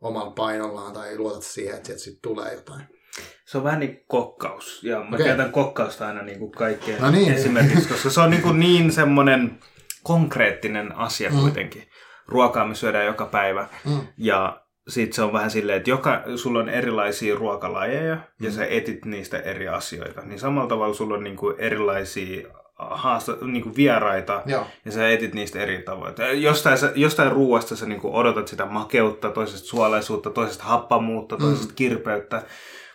omalla 0.00 0.30
painollaan 0.30 0.92
tai 0.92 1.18
luotat 1.18 1.42
siihen, 1.42 1.74
että 1.76 1.86
sieltä 1.86 2.02
sitten 2.02 2.22
tulee 2.22 2.54
jotain. 2.54 2.99
Se 3.46 3.58
on 3.58 3.64
vähän 3.64 3.80
niin 3.80 3.92
kuin 3.96 4.04
kokkaus. 4.06 4.80
Ja 4.84 4.98
mä 4.98 5.14
okay. 5.14 5.26
käytän 5.26 5.52
kokkausta 5.52 6.06
aina 6.08 6.22
niin 6.22 6.38
kuin 6.38 6.52
kaikkeen 6.52 7.02
No 7.02 7.10
niin. 7.10 7.32
esimerkiksi, 7.34 7.88
koska 7.88 8.10
se 8.10 8.20
on 8.20 8.30
niin, 8.30 8.42
kuin 8.42 8.60
niin 8.60 8.92
semmoinen 8.92 9.58
konkreettinen 10.02 10.96
asia 10.96 11.30
Mm. 11.30 11.40
kuitenkin. 11.40 11.82
Ruokaa 12.28 12.66
me 12.66 12.74
syödään 12.74 13.06
joka 13.06 13.26
päivä. 13.26 13.68
Mm. 13.84 14.00
Ja 14.16 14.62
sitten 14.88 15.12
se 15.12 15.22
on 15.22 15.32
vähän 15.32 15.50
silleen, 15.50 15.76
että 15.78 15.90
joka, 15.90 16.22
sulla 16.36 16.58
on 16.58 16.68
erilaisia 16.68 17.34
ruokalajeja 17.34 18.04
ja 18.40 18.48
Mm. 18.48 18.50
sä 18.50 18.66
etit 18.66 19.04
niistä 19.04 19.38
eri 19.38 19.68
asioita. 19.68 20.20
Niin 20.20 20.38
samalla 20.38 20.68
tavalla 20.68 20.94
sulla 20.94 21.14
on 21.16 21.24
niin 21.24 21.36
kuin 21.36 21.54
erilaisia 21.58 22.48
haasta, 22.78 23.36
niin 23.42 23.62
kuin 23.62 23.76
vieraita 23.76 24.42
Joo. 24.46 24.66
ja 24.84 24.92
sä 24.92 25.08
etit 25.10 25.34
niistä 25.34 25.58
eri 25.60 25.82
tavoin. 25.82 26.14
Jostain, 26.34 26.78
sä- 26.78 26.92
jostain 26.94 27.32
ruoasta 27.32 27.76
sä 27.76 27.86
niinku 27.86 28.16
odotat 28.16 28.48
sitä 28.48 28.66
makeutta, 28.66 29.30
toisesta 29.30 29.66
suolaisuutta, 29.68 30.30
toisesta 30.30 30.64
happamuutta, 30.64 31.36
Mm. 31.36 31.40
toisesta 31.42 31.72
kirpeyttä. 31.76 32.42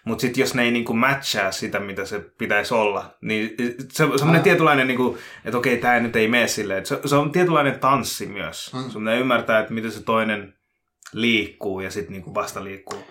Mutta 0.05 0.21
sitten 0.21 0.41
jos 0.41 0.53
ne 0.55 0.63
ei 0.63 0.71
niinku 0.71 0.93
matchaa 0.93 1.51
sitä, 1.51 1.79
mitä 1.79 2.05
se 2.05 2.19
pitäisi 2.19 2.73
olla, 2.73 3.15
niin 3.21 3.55
se 3.91 4.03
on 4.03 4.19
semmoinen 4.19 4.39
Ah. 4.39 4.43
tietynlainen, 4.43 4.87
niinku, 4.87 5.17
että 5.45 5.57
okei, 5.57 5.77
tämä 5.77 5.99
nyt 5.99 6.15
ei 6.15 6.27
mene 6.27 6.47
silleen. 6.47 6.85
Se, 6.85 6.99
se 7.05 7.15
on 7.15 7.31
tietynlainen 7.31 7.79
tanssi 7.79 8.25
myös. 8.25 8.73
Mm. 8.73 8.79
Mm. 8.79 8.99
Pitää 8.99 9.15
ymmärtää, 9.15 9.59
että 9.59 9.73
miten 9.73 9.91
se 9.91 10.03
toinen 10.03 10.53
liikkuu 11.13 11.79
ja 11.79 11.91
sitten 11.91 12.13
niinku 12.13 12.33
vasta 12.33 12.63
liikkuu. 12.63 13.03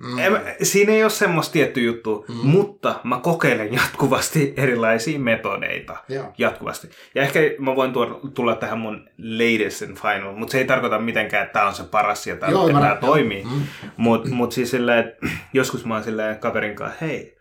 Mm. 0.00 0.18
En, 0.18 0.32
siinä 0.62 0.92
ei 0.92 1.02
ole 1.02 1.10
semmoista 1.10 1.52
tiettyä 1.52 1.82
juttua, 1.82 2.24
Mm. 2.28 2.34
mm. 2.34 2.46
mutta 2.46 3.00
mä 3.04 3.20
kokeilen 3.22 3.72
jatkuvasti 3.74 4.54
erilaisia 4.56 5.18
metodeita 5.18 5.96
Joo. 6.08 6.32
jatkuvasti. 6.38 6.88
Ja 7.14 7.22
ehkä 7.22 7.40
mä 7.58 7.76
voin 7.76 7.92
tuoda, 7.92 8.14
tulla 8.34 8.54
tähän 8.54 8.78
mun 8.78 9.08
latest 9.18 9.82
and 9.82 9.96
final, 9.96 10.32
mutta 10.34 10.52
se 10.52 10.58
ei 10.58 10.64
tarkoita 10.64 10.98
mitenkään, 10.98 11.42
että 11.42 11.52
tämä 11.52 11.66
on 11.66 11.74
se 11.74 11.82
paras 11.84 12.26
ja 12.26 12.36
tämä, 12.36 12.52
Joo, 12.52 12.68
tämä 12.68 12.96
toimii. 13.00 13.44
Mm. 13.44 13.62
Mutta 13.96 14.28
mut 14.28 14.52
siis 14.52 14.70
silleen, 14.70 14.98
että 15.08 15.26
joskus 15.52 15.84
mä 15.84 15.94
oon 15.94 16.04
silleen 16.04 16.38
kaverin 16.38 16.76
kanssa, 16.76 16.98
hei, 17.06 17.36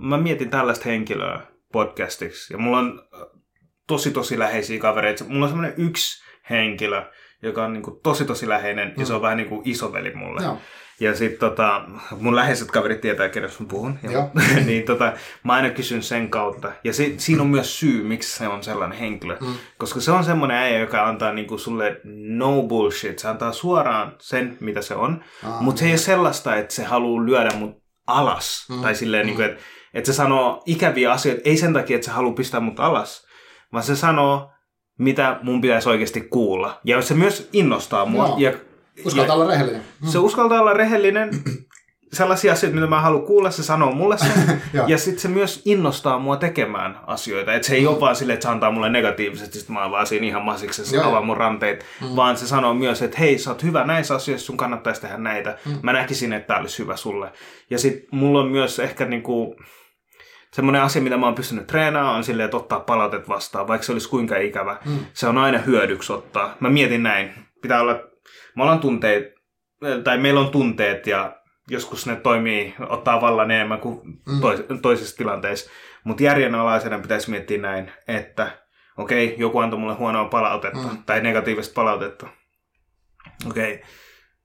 mä 0.00 0.18
mietin 0.18 0.50
tällaista 0.50 0.84
henkilöä 0.88 1.40
podcastiksi. 1.72 2.54
Ja 2.54 2.58
mulla 2.58 2.78
on 2.78 3.02
äh, 3.14 3.20
tosi 3.86 4.10
tosi 4.10 4.38
läheisiä 4.38 4.78
kavereita. 4.80 5.24
Mulla 5.24 5.44
on 5.44 5.50
semmoinen 5.50 5.74
yksi 5.76 6.24
henkilö, 6.50 7.02
joka 7.42 7.64
on 7.64 7.72
niinku 7.72 8.00
tosi 8.02 8.24
tosi 8.24 8.48
läheinen 8.48 8.94
ja 8.96 9.06
se 9.06 9.14
on 9.14 9.22
vähän 9.22 9.36
niin 9.36 9.48
kuin 9.48 9.62
isoveli 9.64 10.14
mulle. 10.14 10.42
Joo. 10.42 10.58
Ja 11.00 11.14
sitten 11.14 11.38
tota, 11.50 11.84
mun 12.20 12.36
läheiset 12.36 12.70
kaverit 12.70 13.00
tietää, 13.00 13.28
kenestä 13.28 13.62
mä 13.62 13.68
puhun. 13.68 13.98
Ja, 14.02 14.28
niin 14.66 14.84
tota, 14.84 15.12
mä 15.44 15.52
aina 15.52 15.70
kysyn 15.70 16.02
sen 16.02 16.30
kautta. 16.30 16.72
Ja 16.84 16.92
se, 16.92 17.14
siinä 17.16 17.42
on 17.42 17.48
myös 17.48 17.80
syy, 17.80 18.02
miksi 18.02 18.36
se 18.36 18.48
on 18.48 18.62
sellainen 18.62 18.98
henkilö. 18.98 19.36
Mm. 19.40 19.54
Koska 19.78 20.00
se 20.00 20.10
on 20.12 20.24
semmoinen 20.24 20.56
äijä, 20.56 20.78
joka 20.78 21.08
antaa 21.08 21.32
niinku 21.32 21.58
sulle 21.58 22.00
no 22.04 22.62
bullshit. 22.62 23.18
Se 23.18 23.28
antaa 23.28 23.52
suoraan 23.52 24.14
sen, 24.18 24.56
mitä 24.60 24.82
se 24.82 24.94
on. 24.94 25.24
Aa, 25.44 25.62
Mutta 25.62 25.78
se 25.78 25.84
ei 25.84 25.92
ole 25.92 25.98
sellaista, 25.98 26.56
että 26.56 26.74
se 26.74 26.84
haluaa 26.84 27.26
lyödä 27.26 27.50
mut 27.58 27.82
alas. 28.06 28.66
Mm, 28.70 28.82
Tai 28.82 28.94
silleen, 28.94 29.24
mm. 29.24 29.26
niinku, 29.26 29.42
että 29.42 29.62
että 29.94 30.12
se 30.12 30.16
sanoo 30.16 30.62
ikäviä 30.66 31.12
asioita. 31.12 31.42
Ei 31.44 31.56
sen 31.56 31.72
takia, 31.72 31.96
että 31.96 32.04
se 32.04 32.10
haluaa 32.10 32.34
pistää 32.34 32.60
mut 32.60 32.80
alas. 32.80 33.26
Vaan 33.72 33.84
se 33.84 33.96
sanoo, 33.96 34.50
mitä 34.98 35.38
mun 35.42 35.60
pitäisi 35.60 35.88
oikeasti 35.88 36.20
kuulla. 36.20 36.80
Ja 36.84 37.02
se 37.02 37.14
myös 37.14 37.48
innostaa 37.52 38.06
mua. 38.06 38.26
Joo. 38.26 38.36
Ja, 38.38 38.52
Uskaltaa 39.04 39.36
olla 39.36 39.46
rehellinen. 39.46 39.82
Mm. 40.00 40.08
se 40.08 40.18
uskaltaa 40.18 40.60
olla 40.60 40.72
rehellinen. 40.72 41.30
Sellaisia 42.12 42.52
asioita, 42.52 42.74
mitä 42.74 42.86
mä 42.86 43.00
haluan 43.00 43.26
kuulla, 43.26 43.50
se 43.50 43.62
sanoo 43.62 43.92
mulle 43.92 44.18
sen. 44.18 44.62
Ja 44.86 44.98
sitten 44.98 45.20
se 45.20 45.28
myös 45.28 45.62
innostaa 45.64 46.18
mua 46.18 46.36
tekemään 46.36 46.98
asioita. 47.06 47.54
Että 47.54 47.68
se 47.68 47.74
ei 47.74 47.86
ole 47.86 48.00
vaan 48.00 48.16
silleen, 48.16 48.34
että 48.34 48.46
se 48.48 48.52
antaa 48.52 48.70
mulle 48.70 48.88
negatiivisesti, 48.88 49.58
sitten 49.58 49.74
mä 49.74 49.82
oon 49.82 49.90
vaan 49.90 50.06
siinä 50.06 50.26
ihan 50.26 50.42
masiksessa, 50.42 50.96
Joo. 50.96 51.08
avaa 51.08 51.22
mun 51.22 51.36
ranteet. 51.36 51.84
Mm. 52.00 52.16
Vaan 52.16 52.36
se 52.36 52.46
sanoo 52.46 52.74
myös, 52.74 53.02
että 53.02 53.18
hei, 53.18 53.38
sä 53.38 53.50
oot 53.50 53.62
hyvä 53.62 53.84
näissä 53.84 54.14
asioissa, 54.14 54.46
sun 54.46 54.56
kannattaisi 54.56 55.00
tehdä 55.00 55.16
näitä. 55.16 55.58
Mm. 55.66 55.78
Mä 55.82 55.92
näkisin, 55.92 56.32
että 56.32 56.46
tää 56.46 56.60
olisi 56.60 56.78
hyvä 56.78 56.96
sulle. 56.96 57.32
Ja 57.70 57.78
sitten 57.78 58.08
mulla 58.18 58.40
on 58.40 58.48
myös 58.48 58.78
ehkä 58.78 59.04
niinku, 59.04 59.56
semmoinen 60.52 60.82
asia, 60.82 61.02
mitä 61.02 61.16
mä 61.16 61.26
oon 61.26 61.34
pystynyt 61.34 61.66
treenaamaan, 61.66 62.16
on 62.16 62.24
silleen, 62.24 62.44
että 62.44 62.56
ottaa 62.56 62.80
palautet 62.80 63.28
vastaan, 63.28 63.68
vaikka 63.68 63.84
se 63.84 63.92
olisi 63.92 64.08
kuinka 64.08 64.36
ikävä. 64.36 64.76
Mm. 64.84 64.98
Se 65.12 65.26
on 65.26 65.38
aina 65.38 65.58
hyödyksi 65.58 66.12
ottaa. 66.12 66.56
Mä 66.60 66.70
mietin 66.70 67.02
näin. 67.02 67.30
Pitää 67.62 67.80
olla, 67.80 68.00
me 68.56 68.62
ollaan 68.62 68.80
tunteet, 68.80 69.34
tai 70.04 70.18
meillä 70.18 70.40
on 70.40 70.50
tunteet 70.50 71.06
ja 71.06 71.36
joskus 71.70 72.06
ne 72.06 72.16
toimii, 72.16 72.74
ottaa 72.88 73.20
vallan 73.20 73.50
enemmän 73.50 73.80
kuin 73.80 74.00
Mm. 74.26 74.40
tois, 74.40 74.60
toisissa 74.82 75.16
tilanteissa. 75.16 75.70
Mutta 76.04 76.22
järjenalaisena 76.22 76.98
pitäisi 76.98 77.30
miettiä 77.30 77.58
näin, 77.58 77.92
että 78.08 78.50
okei, 78.96 79.26
okay, 79.26 79.36
joku 79.38 79.58
antoi 79.58 79.78
mulle 79.78 79.94
huonoa 79.94 80.28
palautetta 80.28 80.78
Mm. 80.78 80.90
mm. 80.90 81.02
tai 81.06 81.20
negatiivista 81.20 81.74
palautetta. 81.74 82.26
Okei, 83.46 83.74
okay. 83.74 83.86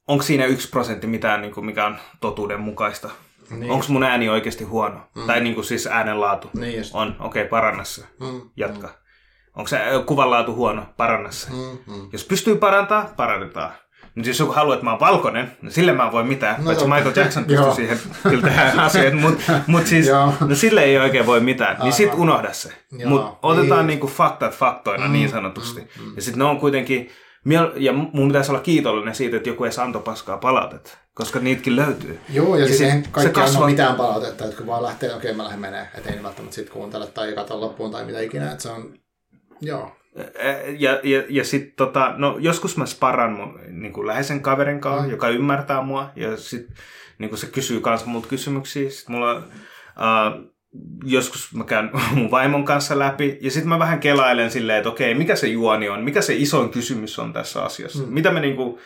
onko 0.08 0.24
siinä 0.24 0.46
yksi 0.46 0.70
prosentti 0.70 1.08
mitään, 1.08 1.42
niin 1.42 1.54
kuin, 1.54 1.66
mikä 1.66 1.86
on 1.86 1.98
totuuden 2.20 2.60
mukaista? 2.60 3.10
Niin 3.50 3.72
Onko 3.72 3.86
mun 3.90 4.04
ääni 4.04 4.30
oikeasti 4.30 4.64
huono? 4.64 5.08
Mm. 5.16 5.28
Tai 5.28 5.42
niin 5.42 5.56
kuin 5.56 5.66
siis 5.66 5.88
äänenlaatu? 5.88 6.50
Niin 6.54 6.78
just. 6.78 6.96
On, 6.96 7.16
okei, 7.20 7.42
okay, 7.42 7.50
paranna 7.50 7.84
se. 7.84 8.02
Mm. 8.20 8.42
Jatka. 8.56 8.88
Mm. 8.88 8.94
Onko 9.56 9.68
se 9.68 9.80
kuvanlaatu 10.06 10.56
huono? 10.56 10.86
Paranna 10.98 11.32
se. 11.32 11.50
Mm. 11.50 11.94
Mm. 11.94 12.10
Jos 12.12 12.24
pystyy 12.24 12.56
parantaa, 12.56 13.14
parannetaan. 13.18 13.72
Nyt 14.16 14.28
jos 14.28 14.40
joku 14.40 14.54
haluaa, 14.54 14.74
että 14.74 14.84
mä 14.84 14.92
oon 14.92 15.00
valkoinen, 15.00 15.52
niin 15.62 15.72
sille 15.72 15.94
mä 15.94 16.06
en 16.06 16.12
voi 16.12 16.24
mitään. 16.24 16.56
No, 16.58 16.66
paitsi 16.66 16.86
Michael 16.86 17.14
Jackson 17.16 17.46
pystyi 17.46 17.76
siihen 17.76 18.00
kyllä 18.24 18.42
tähän 18.42 18.80
asiaan. 18.86 19.16
Mutta 19.16 19.60
mut 19.68 19.88
siis, 19.88 20.08
no 20.48 20.56
sille 20.56 20.84
ei 20.84 20.98
oikein 20.98 21.26
voi 21.26 21.40
mitään. 21.40 21.78
Niin 21.84 21.94
sit 21.94 22.14
unohda 22.14 22.54
se. 22.54 22.70
Mutta 23.06 23.38
otetaan 23.42 23.80
niin. 23.80 23.88
niinku 23.88 24.08
faktat 24.08 24.56
faktoina 24.56 25.06
mm, 25.06 25.14
niin 25.14 25.30
sanotusti. 25.30 25.82
Mm, 25.82 26.06
mm. 26.06 26.16
Ja 26.16 26.22
sitten 26.22 26.40
ne 26.40 26.46
on 26.46 26.60
kuitenkin, 26.60 27.10
ja 27.76 27.94
mun 27.94 28.28
pitäisi 28.28 28.52
olla 28.52 28.62
kiitollinen 28.62 29.16
siitä, 29.16 29.38
että 29.38 29.50
joku 29.50 29.64
edes 29.64 29.80
antoi 29.80 30.02
paskaa 30.02 30.38
palautetta. 30.38 30.98
Koska 31.14 31.40
niitäkin 31.40 31.76
löytyy. 31.76 32.20
Joo, 32.30 32.56
ja, 32.56 32.66
ja 32.66 32.68
sitten 32.68 33.08
kaikki 33.12 33.36
se 33.36 33.42
kasva... 33.42 33.66
mitään 33.66 33.96
palautetta, 33.96 34.46
että 34.46 34.58
kun 34.58 34.68
vaan 34.68 34.84
lähtee, 34.84 35.16
okei 35.16 35.32
okay, 35.32 35.38
mä 35.38 35.44
lähden 35.44 35.60
menee, 35.60 35.88
että 35.98 36.10
ei 36.10 36.24
välttämättä 36.24 36.56
sitten 36.56 36.74
kuuntele 36.74 37.08
tai 37.08 37.34
katso 37.34 37.62
loppuun 37.62 37.92
tai 37.92 38.06
mitä 38.06 38.20
ikinä, 38.20 38.52
että 38.52 38.64
se 38.64 38.70
on, 38.70 38.94
joo. 39.62 39.96
Ja, 40.78 41.00
ja, 41.04 41.24
ja 41.30 41.44
sitten 41.44 41.74
tota, 41.76 42.14
no, 42.18 42.38
joskus 42.40 42.78
mä 42.78 42.86
sparan 42.86 43.32
mun 43.32 43.60
niin 43.68 43.94
kuin 43.94 44.08
läheisen 44.08 44.42
kaverin 44.42 44.82
kanssa, 44.82 45.06
mm. 45.06 45.12
joka 45.12 45.30
ymmärtää 45.30 45.82
mua, 45.82 46.10
ja 46.16 46.38
sitten 46.38 46.76
niin 47.18 47.38
se 47.38 47.48
kysyy 47.48 47.82
kanssa 47.82 48.08
multa 48.08 48.28
kysymyksiä. 48.28 48.90
Sitten 48.90 49.16
mulla, 49.16 49.38
uh, 49.38 50.52
joskus 51.04 51.54
mä 51.54 51.64
käyn 51.64 51.90
mun 52.16 52.32
vaimon 52.32 52.66
kanssa 52.66 53.00
läpi, 53.00 53.38
ja 53.42 53.52
sitten 53.52 53.70
mä 53.70 53.80
vähän 53.80 54.00
kelailen 54.00 54.52
silleen, 54.52 54.78
että 54.78 54.90
okei, 54.90 55.14
mikä 55.14 55.36
se 55.36 55.48
juoni 55.48 55.90
on, 55.90 56.04
mikä 56.04 56.22
se 56.22 56.34
isoin 56.36 56.70
kysymys 56.70 57.20
on 57.20 57.34
tässä 57.34 57.64
asiassa. 57.64 58.04
Mm. 58.04 58.14
Mitä 58.14 58.32
me 58.32 58.40
niin 58.40 58.56
kuin, 58.56 58.80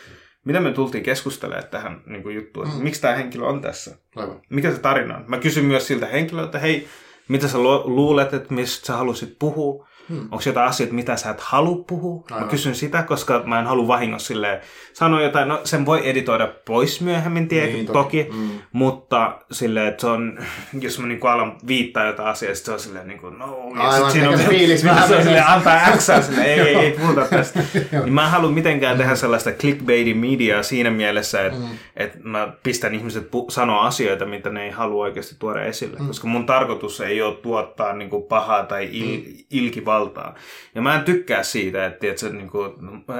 mitä 0.45 0.59
me 0.59 0.71
tultiin 0.71 1.03
keskustelemaan 1.03 1.67
tähän 1.71 2.01
niin 2.05 2.23
kuin 2.23 2.35
juttuun, 2.35 2.67
mm. 2.67 2.83
miksi 2.83 3.01
tämä 3.01 3.15
henkilö 3.15 3.45
on 3.45 3.61
tässä? 3.61 3.97
Aivan. 4.15 4.41
Mikä 4.49 4.71
se 4.71 4.79
tarina 4.79 5.17
on? 5.17 5.23
Mä 5.27 5.37
kysyn 5.37 5.65
myös 5.65 5.87
siltä 5.87 6.05
henkilöltä, 6.05 6.45
että 6.45 6.59
hei, 6.59 6.87
mitä 7.27 7.47
sä 7.47 7.57
luulet, 7.57 8.33
että 8.33 8.53
mistä 8.53 8.85
sä 8.85 8.97
halusit 8.97 9.35
puhua? 9.39 9.87
Hmm. 10.09 10.19
Onko 10.21 10.41
jotain 10.45 10.67
asioita, 10.69 10.95
mitä 10.95 11.15
sä 11.15 11.29
et 11.29 11.39
halua 11.39 11.83
puhua? 11.87 12.23
Aivan. 12.31 12.43
Mä 12.45 12.51
kysyn 12.51 12.75
sitä, 12.75 13.03
koska 13.03 13.43
mä 13.45 13.59
en 13.59 13.65
halua 13.65 13.87
vahingossa 13.87 14.27
silleen 14.27 14.61
sanoa 14.93 15.21
jotain. 15.21 15.47
No 15.47 15.61
sen 15.63 15.85
voi 15.85 16.09
editoida 16.09 16.47
pois 16.65 17.01
myöhemmin, 17.01 17.47
tie, 17.47 17.65
niin, 17.65 17.85
toki. 17.85 18.23
toki. 18.23 18.37
Mm. 18.37 18.49
Mutta 18.71 19.37
silleen, 19.51 19.87
että 19.87 20.01
se 20.01 20.07
on, 20.07 20.39
jos 20.81 20.99
mä 20.99 21.07
niinku 21.07 21.27
alan 21.27 21.57
viittaa 21.67 22.05
jotain 22.05 22.29
asiaa, 22.29 22.55
se 22.55 22.71
on 22.71 22.79
silleen 22.79 23.07
niin 23.07 23.19
kuin, 23.19 23.39
no. 23.39 23.71
Ja 23.75 23.81
Aivan, 23.89 24.11
siinä 24.11 24.29
on 24.29 24.37
se 24.37 24.43
fiilis 24.47 24.83
vähän. 24.83 25.07
Se 25.09 25.15
on 25.15 25.23
silleen, 25.23 25.47
antaa 25.47 25.79
X, 25.97 26.09
silleen, 26.25 26.45
ei, 26.47 26.59
ei, 26.59 26.75
ei 26.75 26.91
puhuta 27.01 27.21
tästä. 27.29 27.59
niin 28.03 28.13
mä 28.13 28.23
en 28.25 28.31
halua 28.31 28.51
mitenkään 28.51 28.97
tehdä 28.97 29.15
sellaista 29.15 29.51
clickbaitin 29.51 30.17
mediaa 30.17 30.63
siinä 30.63 30.89
mielessä, 30.91 31.45
että 31.45 31.59
mm. 31.59 31.65
et 31.97 32.23
mä 32.23 32.53
pistän 32.63 32.95
ihmiset 32.95 33.23
pu- 33.23 33.49
sanoa 33.51 33.85
asioita, 33.85 34.25
mitä 34.25 34.49
ne 34.49 34.63
ei 34.65 34.71
halua 34.71 35.03
oikeasti 35.03 35.35
tuoda 35.39 35.63
esille. 35.63 35.99
Mm. 35.99 36.07
Koska 36.07 36.27
mun 36.27 36.45
tarkoitus 36.45 37.01
ei 37.01 37.21
ole 37.21 37.35
tuottaa 37.35 37.93
niin 37.93 38.09
kuin 38.09 38.23
pahaa 38.23 38.63
tai 38.63 38.89
il- 38.91 39.27
mm. 39.27 39.33
ilkivaa 39.51 39.94
valtaa. 39.95 40.35
Ja 40.75 40.81
mä 40.81 40.95
en 40.95 41.03
tykkää 41.03 41.43
siitä, 41.43 41.85
että 41.85 41.99
tiedätkö, 41.99 42.29
niin 42.29 42.49
kuin, 42.49 42.71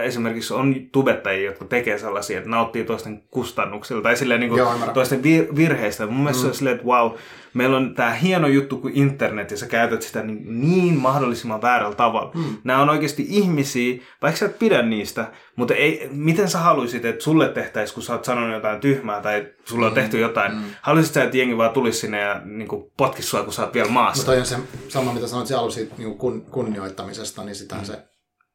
esimerkiksi 0.02 0.54
on 0.54 0.76
tubettajia, 0.92 1.46
jotka 1.46 1.66
tekee 1.66 1.98
sellaisia, 1.98 2.38
että 2.38 2.50
nauttii 2.50 2.84
toisten 2.84 3.24
kustannuksilla 3.32 4.02
tai 4.02 4.18
silleen, 4.18 4.40
niin 4.40 4.50
kuin, 4.50 4.60
Joo, 4.60 4.74
toisten 4.94 5.20
vir- 5.20 5.56
virheistä. 5.56 6.06
Mun 6.06 6.24
mielestä 6.24 6.40
mm. 6.40 6.42
se 6.42 6.48
on 6.48 6.56
silleen, 6.56 6.76
että 6.76 6.88
wow, 6.88 7.12
meillä 7.56 7.78
on 7.78 7.96
tämä 7.96 8.14
hieno 8.14 8.48
juttu 8.48 8.78
kuin 8.78 8.98
internet 8.98 9.52
ja 9.52 9.58
sä 9.58 9.66
käytät 9.66 10.02
sitä 10.02 10.24
niin, 10.24 10.62
niin 10.62 10.98
mahdollisimman 10.98 11.62
väärällä 11.62 11.96
tavalla. 11.96 12.32
Mm. 12.36 12.58
Nämä 12.64 12.82
on 12.82 12.90
oikeasti 12.90 13.26
ihmisiä, 13.30 14.02
vaikka 14.22 14.40
sä 14.40 14.46
et 14.46 14.60
pidä 14.60 14.82
niistä, 14.82 15.32
mutta 15.56 15.74
ei, 15.74 16.10
miten 16.12 16.50
sä 16.50 16.60
haluaisit, 16.60 17.06
että 17.06 17.24
sulle 17.24 17.50
tehtäisiin, 17.50 17.94
kun 17.94 18.04
sä 18.04 18.14
oot 18.14 18.26
sanonut 18.26 18.54
jotain 18.54 18.80
tyhmää 18.80 19.22
tai 19.22 19.48
sulla 19.66 19.86
on 19.86 19.92
mm. 19.92 19.96
tehty 19.96 20.20
jotain. 20.20 20.56
Mm. 20.56 20.64
Haluaisit 20.82 21.14
sä, 21.14 21.24
että 21.24 21.38
jengi 21.38 21.58
vaan 21.58 21.72
tulisi 21.72 22.00
sinne 22.00 22.22
ja 22.22 22.42
niin 22.46 22.68
potkisi 22.98 23.28
sua, 23.28 23.44
kun 23.44 23.54
sä 23.54 23.64
oot 23.64 23.74
vielä 23.74 23.90
maassa? 23.90 24.32
No 24.32 24.40
on 24.40 24.46
se 24.46 24.58
sama, 24.88 25.14
mitä 25.14 25.28
sanoit 25.28 25.48
siellä 25.48 25.62
alussa 25.62 25.82
niin 25.98 26.18
kun, 26.18 26.42
kunnioittamisesta, 26.42 27.44
niin 27.44 27.56
sitä 27.56 27.76
mm. 27.76 27.84
se 27.84 28.04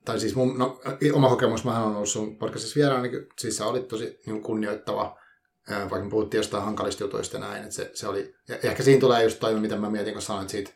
tai 0.05 0.21
siis 0.21 0.35
mun, 0.35 0.59
no, 0.59 0.81
oma 1.13 1.29
kokemus, 1.29 1.65
mä 1.65 1.85
olen 1.85 1.97
ollut 1.97 2.09
sun 2.09 2.37
podcastissa 2.37 2.77
vieraan, 2.77 3.03
niin 3.03 3.27
siis 3.39 3.57
sä 3.57 3.67
olit 3.67 3.89
tosi 3.89 4.21
niin 4.27 4.43
kunnioittava 4.43 5.19
vaikka 5.79 6.05
me 6.05 6.11
puhuttiin 6.11 6.39
jostain 6.39 6.65
hankalista 6.65 7.05
jutuista 7.05 7.37
ja 7.37 7.41
näin, 7.41 7.63
että 7.63 7.75
se, 7.75 7.91
se 7.95 8.09
oli, 8.09 8.35
ja 8.49 8.57
ehkä 8.63 8.83
siinä 8.83 9.01
tulee 9.01 9.25
just 9.25 9.41
toi, 9.41 9.61
mitä 9.61 9.77
mä 9.77 9.91
mietin, 9.91 10.13
kun 10.13 10.23
sanoin, 10.23 10.49
siitä 10.49 10.71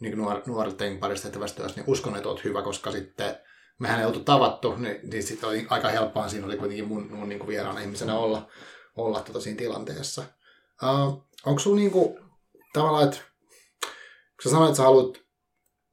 niin 0.00 0.18
nuor, 0.18 0.42
nuorten 0.46 0.98
parista 0.98 1.28
tehtävästä 1.28 1.56
työstä, 1.56 1.80
niin 1.80 1.90
uskon, 1.90 2.16
että 2.16 2.28
olet 2.28 2.44
hyvä, 2.44 2.62
koska 2.62 2.90
sitten 2.90 3.36
mehän 3.78 4.00
ei 4.00 4.06
oltu 4.06 4.20
tavattu, 4.20 4.76
niin, 4.76 5.00
niin 5.10 5.22
sitten 5.22 5.48
oli 5.48 5.66
aika 5.70 5.88
helppoa, 5.88 6.28
siinä 6.28 6.46
oli 6.46 6.56
kuitenkin 6.56 6.88
mun, 6.88 7.12
mun 7.12 7.28
niin 7.28 7.38
kuin 7.38 7.48
vieraana 7.48 7.80
ihmisenä 7.80 8.18
olla, 8.18 8.50
olla 8.96 9.20
tota 9.20 9.40
siinä 9.40 9.58
tilanteessa. 9.58 10.24
Uh, 10.82 11.28
onko 11.46 11.58
sulla 11.58 11.76
niin 11.76 11.90
kuin, 11.90 12.18
tavallaan, 12.72 13.04
että 13.04 13.16
kun 14.42 14.42
sä 14.44 14.50
sanoit, 14.50 14.68
että 14.68 14.76
sä 14.76 14.82
haluat 14.82 15.16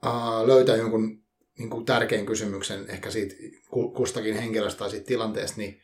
uh, 0.06 0.48
löytää 0.48 0.76
jonkun 0.76 1.24
niin 1.58 1.70
kuin 1.70 1.86
tärkeän 1.86 2.26
kysymyksen 2.26 2.90
ehkä 2.90 3.12
siitä 3.12 3.36
kustakin 3.70 4.36
henkilöstä 4.36 4.80
tai 4.80 4.90
siitä 4.90 5.06
tilanteesta, 5.06 5.58
niin 5.58 5.82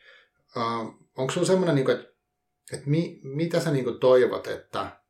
uh, 0.56 0.94
onko 1.16 1.32
sulla 1.32 1.46
semmoinen, 1.46 1.74
niin 1.74 1.84
kuin, 1.84 1.96
että 1.96 2.11
et 2.72 2.86
mi, 2.86 3.20
mitä 3.22 3.60
sä 3.60 3.70
niinku 3.70 3.92
toivot, 3.92 4.46
että 4.46 5.00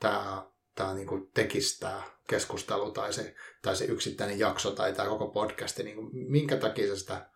tämä 0.00 0.46
tää 0.74 0.94
niinku 0.94 1.30
tekisi 1.34 1.80
tämä 1.80 2.02
keskustelu 2.28 2.90
tai 2.90 3.12
se, 3.12 3.34
tai 3.62 3.76
se 3.76 3.84
yksittäinen 3.84 4.38
jakso 4.38 4.70
tai 4.70 4.92
tämä 4.92 5.08
koko 5.08 5.28
podcasti, 5.28 5.82
niinku, 5.82 6.10
minkä 6.12 6.56
takia 6.56 6.86
sä 6.86 6.96
sitä 6.96 7.30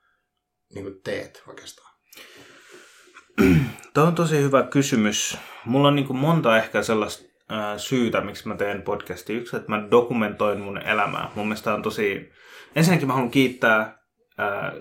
niinku 0.74 1.00
teet 1.04 1.42
oikeastaan? 1.46 1.94
Tuo 3.94 4.04
on 4.04 4.14
tosi 4.14 4.36
hyvä 4.36 4.62
kysymys. 4.62 5.38
Mulla 5.64 5.88
on 5.88 5.96
niinku 5.96 6.12
monta 6.12 6.56
ehkä 6.56 6.82
sellaista 6.82 7.28
syytä, 7.76 8.20
miksi 8.20 8.48
mä 8.48 8.56
teen 8.56 8.82
podcastia. 8.82 9.36
Yksi, 9.36 9.56
että 9.56 9.68
mä 9.68 9.90
dokumentoin 9.90 10.60
mun 10.60 10.82
elämää. 10.82 11.30
Mun 11.34 11.46
mielestä 11.46 11.74
on 11.74 11.82
tosi... 11.82 12.30
Ensinnäkin 12.76 13.08
mä 13.08 13.14
haluan 13.14 13.30
kiittää 13.30 13.80
äh, 13.80 14.72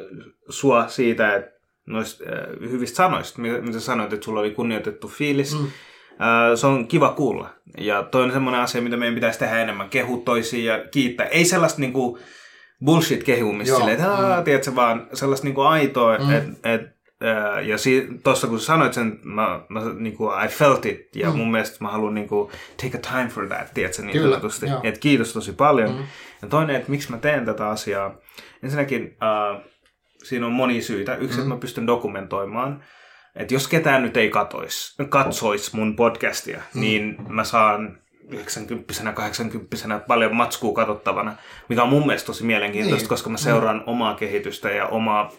sua 0.50 0.88
siitä, 0.88 1.36
että 1.36 1.57
noista 1.88 2.24
äh, 2.24 2.70
hyvistä 2.72 2.96
sanoista, 2.96 3.42
mitä 3.42 3.80
sanoit, 3.80 4.14
että 4.14 4.26
sulla 4.26 4.40
oli 4.40 4.52
kunnioitettu 4.52 5.08
fiilis. 5.08 5.60
Mm. 5.60 5.66
Äh, 5.66 6.56
se 6.56 6.68
on 6.68 6.88
kiva 6.88 7.10
kuulla. 7.10 7.50
Ja 7.78 8.04
toi 8.04 8.24
on 8.24 8.32
semmoinen 8.32 8.62
asia, 8.62 8.82
mitä 8.82 8.98
meidän 8.98 9.16
pitäisi 9.16 9.40
tehdä 9.40 9.60
enemmän. 9.60 9.90
Kehu 9.90 10.18
toisiin 10.18 10.66
ja 10.66 10.80
kiittää. 10.92 11.26
Ei 11.26 11.46
sellaista 11.46 11.82
niinku 11.82 12.20
bullshit-kehumista 12.86 13.76
silleen, 13.76 14.00
että 14.00 14.38
mm. 14.38 14.44
tiedätkö, 14.44 14.76
vaan 14.76 15.08
sellaista 15.14 15.46
niinku 15.46 15.62
aitoa, 15.62 16.18
mm. 16.18 16.32
että 16.32 16.74
et, 16.74 16.82
äh, 17.24 17.68
ja 17.68 17.78
si- 17.78 18.08
tossa 18.24 18.48
kun 18.48 18.60
sanoit 18.60 18.94
sen, 18.94 19.20
mä, 19.24 19.60
mä 19.70 19.82
niinku, 20.00 20.32
I 20.46 20.48
felt 20.48 20.86
it, 20.86 21.16
ja 21.16 21.30
mm. 21.32 21.38
mun 21.38 21.52
mielestä 21.52 21.78
mä 21.80 21.92
haluan 21.92 22.14
niinku, 22.14 22.52
take 22.84 22.98
a 22.98 23.12
time 23.12 23.28
for 23.28 23.48
that, 23.48 23.74
tiedätkö, 23.74 24.02
niin 24.02 24.12
Kyllä, 24.12 24.40
että 24.84 25.00
kiitos 25.00 25.34
tosi 25.34 25.52
paljon. 25.52 25.92
Mm. 25.92 26.04
Ja 26.42 26.48
toinen, 26.48 26.76
että 26.76 26.92
miksi 26.92 27.12
mä 27.12 27.18
teen 27.18 27.46
tätä 27.46 27.70
asiaa. 27.70 28.16
Ensinnäkin, 28.64 29.04
uh, 29.04 29.62
siinä 30.24 30.46
on 30.46 30.52
moni 30.52 30.82
syitä. 30.82 31.16
Yksi, 31.16 31.38
mm. 31.38 31.42
että 31.42 31.56
mä 31.56 31.60
pystyn 31.60 31.88
dokumentoimaan. 31.88 32.84
Että 33.36 33.54
jos 33.54 33.68
ketään 33.68 34.02
nyt 34.02 34.18
ei 34.18 34.30
katois, 34.30 34.96
katsois 35.10 35.74
mun 35.74 35.96
podcastia, 35.96 36.62
mm. 36.74 36.82
niin 36.82 37.16
mä 37.28 37.44
saan 37.44 37.98
90 38.32 39.14
80 39.14 40.00
paljon 40.08 40.36
matskua 40.36 40.74
katsottavana, 40.74 41.36
mikä 41.70 41.84
on 41.84 41.90
mun 41.90 42.06
mielestä 42.06 42.28
tosi 42.28 42.44
mielenkiintoista, 42.44 43.04
niin. 43.04 43.10
koska 43.10 43.30
mä 43.30 43.38
seuraan 43.38 43.78
mm. 43.78 43.84
omaa 43.86 44.16
kehitystä 44.16 44.70
ja 44.70 44.88
omaa 44.88 45.32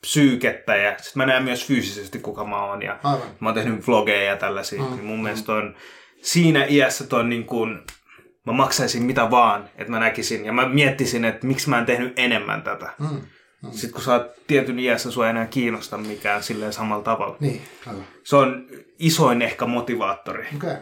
psyykettä 0.00 0.76
ja 0.76 0.94
sit 0.98 1.16
mä 1.16 1.26
näen 1.26 1.42
myös 1.42 1.66
fyysisesti 1.66 2.18
kuka 2.18 2.44
mä 2.44 2.64
oon 2.64 2.82
ja 2.82 2.98
Aivan. 3.02 3.28
mä 3.40 3.48
oon 3.48 3.54
tehnyt 3.54 3.86
vlogeja 3.86 4.22
ja 4.22 4.36
tällaisia, 4.36 4.82
mm. 4.82 4.90
niin 4.90 5.04
mun 5.04 5.16
mm. 5.16 5.22
mielestä 5.22 5.52
on 5.52 5.74
siinä 6.22 6.64
iässä 6.68 7.06
ton 7.06 7.28
niin 7.28 7.44
kuin, 7.44 7.80
mä 8.46 8.52
maksaisin 8.52 9.02
mitä 9.02 9.30
vaan, 9.30 9.70
että 9.76 9.90
mä 9.90 10.00
näkisin 10.00 10.44
ja 10.44 10.52
mä 10.52 10.68
miettisin, 10.68 11.24
että 11.24 11.46
miksi 11.46 11.70
mä 11.70 11.78
en 11.78 11.86
tehnyt 11.86 12.12
enemmän 12.16 12.62
tätä. 12.62 12.90
Mm. 12.98 13.20
Mm. 13.64 13.72
Sitten 13.72 13.92
kun 13.92 14.02
sä 14.02 14.12
oot 14.12 14.26
tietyn 14.46 14.78
iässä, 14.78 15.10
sua 15.10 15.26
ei 15.26 15.30
enää 15.30 15.46
kiinnosta 15.46 15.98
mikään 15.98 16.42
silleen 16.42 16.72
samalla 16.72 17.04
tavalla. 17.04 17.36
Niin, 17.40 17.62
aivan. 17.86 18.04
Se 18.22 18.36
on 18.36 18.66
isoin 18.98 19.42
ehkä 19.42 19.66
motivaattori. 19.66 20.46
Okay. 20.56 20.76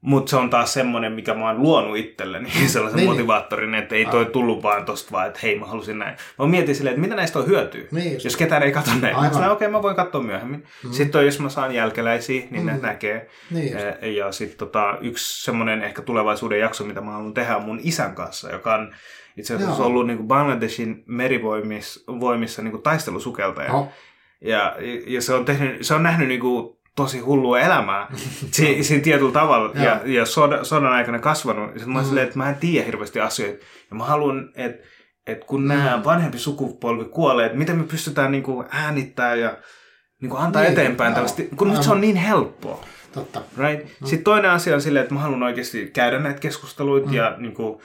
Mutta 0.00 0.30
se 0.30 0.36
on 0.36 0.50
taas 0.50 0.72
semmoinen, 0.72 1.12
mikä 1.12 1.34
mä 1.34 1.46
oon 1.46 1.62
luonut 1.62 1.96
itselleni, 1.96 2.50
sellaisen 2.66 2.96
niin, 2.96 2.96
niin. 2.96 3.10
motivaattorin, 3.10 3.74
että 3.74 3.94
ei 3.94 4.06
toi 4.06 4.26
tullut 4.26 4.62
vaan 4.62 4.84
tosta 4.84 5.12
vaan, 5.12 5.26
että 5.26 5.40
hei 5.42 5.58
mä 5.58 5.66
halusin 5.66 5.98
näin. 5.98 6.16
Mä 6.38 6.46
mietin 6.46 6.74
silleen, 6.74 6.94
että 6.94 7.00
mitä 7.00 7.14
näistä 7.14 7.38
on 7.38 7.46
hyötyä, 7.46 7.84
niin, 7.90 8.20
jos 8.24 8.36
ketään 8.36 8.62
ei 8.62 8.72
katso 8.72 8.90
näin. 9.00 9.16
Mä 9.16 9.28
okei, 9.28 9.50
okay, 9.50 9.68
mä 9.68 9.82
voin 9.82 9.96
katsoa 9.96 10.22
myöhemmin. 10.22 10.64
Mm. 10.84 10.90
Sitten 10.90 11.10
toi, 11.10 11.24
jos 11.24 11.40
mä 11.40 11.48
saan 11.48 11.74
jälkeläisiä, 11.74 12.42
niin 12.50 12.62
mm. 12.62 12.66
ne 12.66 12.78
näkee. 12.82 13.28
Niin 13.50 13.76
ja 14.16 14.32
sitten 14.32 14.58
tota, 14.58 14.98
yksi 15.00 15.44
semmoinen 15.44 15.82
ehkä 15.82 16.02
tulevaisuuden 16.02 16.60
jakso, 16.60 16.84
mitä 16.84 17.00
mä 17.00 17.10
haluan 17.10 17.34
tehdä 17.34 17.58
mun 17.58 17.80
isän 17.82 18.14
kanssa, 18.14 18.52
joka 18.52 18.74
on 18.74 18.94
itse 19.38 19.54
asiassa 19.54 19.82
Joo. 19.82 19.86
ollut 19.86 20.06
niin 20.06 20.16
kuin 20.16 20.28
Bangladeshin 20.28 21.04
merivoimissa 21.06 22.62
niin 22.62 22.70
kuin 22.70 22.82
taistelusukeltaja. 22.82 23.72
No. 23.72 23.88
Ja, 24.40 24.76
ja 25.06 25.22
se, 25.22 25.34
on 25.34 25.44
tehnyt, 25.44 25.86
se 25.86 25.94
on 25.94 26.02
nähnyt 26.02 26.28
niin 26.28 26.40
kuin 26.40 26.78
tosi 26.96 27.18
hullua 27.18 27.60
elämää 27.60 28.06
si, 28.50 28.84
siinä 28.84 29.02
tietyllä 29.02 29.32
tavalla 29.32 29.72
ja, 29.74 30.00
ja 30.04 30.26
sodan, 30.26 30.64
sodan 30.64 30.92
aikana 30.92 31.18
kasvanut. 31.18 31.80
Ja 31.80 31.86
mä 31.86 32.00
mm. 32.00 32.06
silleen, 32.06 32.26
että 32.26 32.38
mä 32.38 32.48
en 32.48 32.56
tiedä 32.56 32.86
hirveästi 32.86 33.20
asioita. 33.20 33.64
Ja 33.90 33.96
mä 33.96 34.04
haluan, 34.04 34.50
että, 34.54 34.86
että 35.26 35.46
kun 35.46 35.62
mm. 35.62 35.68
nämä 35.68 36.04
vanhempi 36.04 36.38
sukupolvi 36.38 37.04
kuolee, 37.04 37.46
että 37.46 37.58
miten 37.58 37.76
me 37.76 37.84
pystytään 37.84 38.32
niin 38.32 38.42
kuin 38.42 38.66
äänittämään 38.70 39.40
ja 39.40 39.56
niin 40.22 40.30
kuin 40.30 40.42
antaa 40.42 40.62
niin, 40.62 40.72
eteenpäin 40.72 41.14
tällaista, 41.14 41.42
kun 41.56 41.72
nyt 41.72 41.82
se 41.82 41.90
on 41.90 42.00
niin 42.00 42.16
helppoa. 42.16 42.84
Totta. 43.12 43.42
Right? 43.58 44.00
No. 44.00 44.06
Sitten 44.06 44.24
toinen 44.24 44.50
asia 44.50 44.74
on 44.74 44.82
silleen, 44.82 45.02
että 45.02 45.14
mä 45.14 45.20
haluan 45.20 45.42
oikeasti 45.42 45.90
käydä 45.92 46.18
näitä 46.18 46.40
keskusteluita 46.40 47.08
mm. 47.08 47.14
ja 47.14 47.34
niin 47.38 47.54
kuin, 47.54 47.80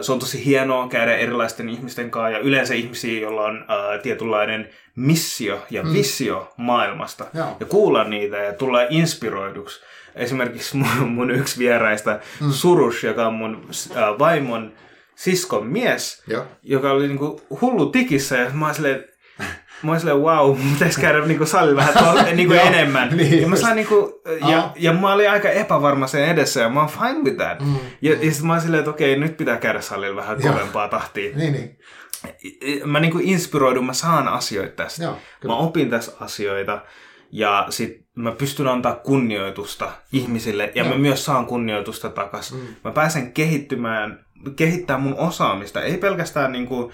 se 0.00 0.12
on 0.12 0.18
tosi 0.18 0.44
hienoa 0.44 0.88
käydä 0.88 1.16
erilaisten 1.16 1.68
ihmisten 1.68 2.10
kanssa 2.10 2.30
ja 2.30 2.38
yleensä 2.38 2.74
ihmisiä, 2.74 3.20
joilla 3.20 3.44
on 3.44 3.56
uh, 3.56 4.02
tietynlainen 4.02 4.70
missio 4.96 5.62
ja 5.70 5.82
mm. 5.82 5.92
visio 5.92 6.52
maailmasta. 6.56 7.26
Joo. 7.34 7.56
Ja 7.60 7.66
kuulla 7.66 8.04
niitä 8.04 8.36
ja 8.36 8.52
tulla 8.52 8.82
inspiroiduksi. 8.90 9.80
Esimerkiksi 10.14 10.76
mun, 10.76 11.08
mun 11.08 11.30
yksi 11.30 11.58
vieraista, 11.58 12.18
mm. 12.40 12.50
Surush, 12.50 13.04
joka 13.04 13.26
on 13.26 13.34
mun 13.34 13.54
uh, 13.56 14.18
vaimon 14.18 14.72
siskon 15.14 15.66
mies, 15.66 16.22
Joo. 16.26 16.44
joka 16.62 16.92
oli 16.92 17.08
niinku 17.08 17.40
hullu 17.60 17.86
tikissä 17.86 18.36
ja 18.36 18.50
mä 18.50 18.66
olin 18.66 19.04
Mä 19.82 19.90
olin 19.90 20.00
silleen, 20.00 20.20
wow, 20.20 20.56
pitäisi 20.72 21.00
käydä 21.00 21.26
niinku 21.26 21.46
salilla 21.46 21.76
vähän 21.76 22.04
tuolla, 22.04 22.22
niinku 22.32 22.54
enemmän. 22.54 23.16
niin, 23.16 23.42
ja, 23.42 23.48
mä 23.48 23.56
sain 23.56 23.76
niinku, 23.76 24.22
ja, 24.48 24.58
ah. 24.58 24.72
ja 24.76 24.92
mä 24.92 25.12
olin 25.12 25.30
aika 25.30 25.48
epävarma 25.48 26.06
sen 26.06 26.28
edessä 26.28 26.60
ja 26.60 26.68
mä 26.68 26.80
oon 26.80 26.88
fine 26.88 27.24
with 27.24 27.36
that. 27.36 27.60
Mm. 27.60 27.76
Ja, 28.02 28.12
ja 28.12 28.30
sitten 28.30 28.46
mä 28.46 28.52
olin 28.52 28.62
silleen, 28.62 28.78
että 28.78 28.90
okei, 28.90 29.18
nyt 29.18 29.36
pitää 29.36 29.56
käydä 29.56 29.80
salilla 29.80 30.16
vähän 30.16 30.42
kovempaa 30.42 30.88
tahtia. 30.88 31.36
Niin, 31.36 31.52
niin. 31.52 31.78
Mä 32.84 33.00
niinku 33.00 33.18
inspiroidun, 33.22 33.86
mä 33.86 33.92
saan 33.92 34.28
asioita 34.28 34.76
tästä. 34.76 35.04
Joo, 35.04 35.18
mä 35.46 35.56
opin 35.56 35.90
tässä 35.90 36.12
asioita. 36.20 36.82
Ja 37.32 37.66
sit 37.70 38.06
mä 38.14 38.32
pystyn 38.32 38.66
antaa 38.66 38.94
kunnioitusta 38.94 39.92
ihmisille 40.12 40.72
ja 40.74 40.82
Joo. 40.82 40.92
mä 40.92 40.98
myös 40.98 41.24
saan 41.24 41.46
kunnioitusta 41.46 42.08
takaisin. 42.08 42.58
Mm. 42.58 42.66
Mä 42.84 42.90
pääsen 42.90 43.32
kehittymään, 43.32 44.24
kehittämään 44.56 45.02
mun 45.02 45.18
osaamista. 45.18 45.82
Ei 45.82 45.98
pelkästään 45.98 46.52
niinku, 46.52 46.92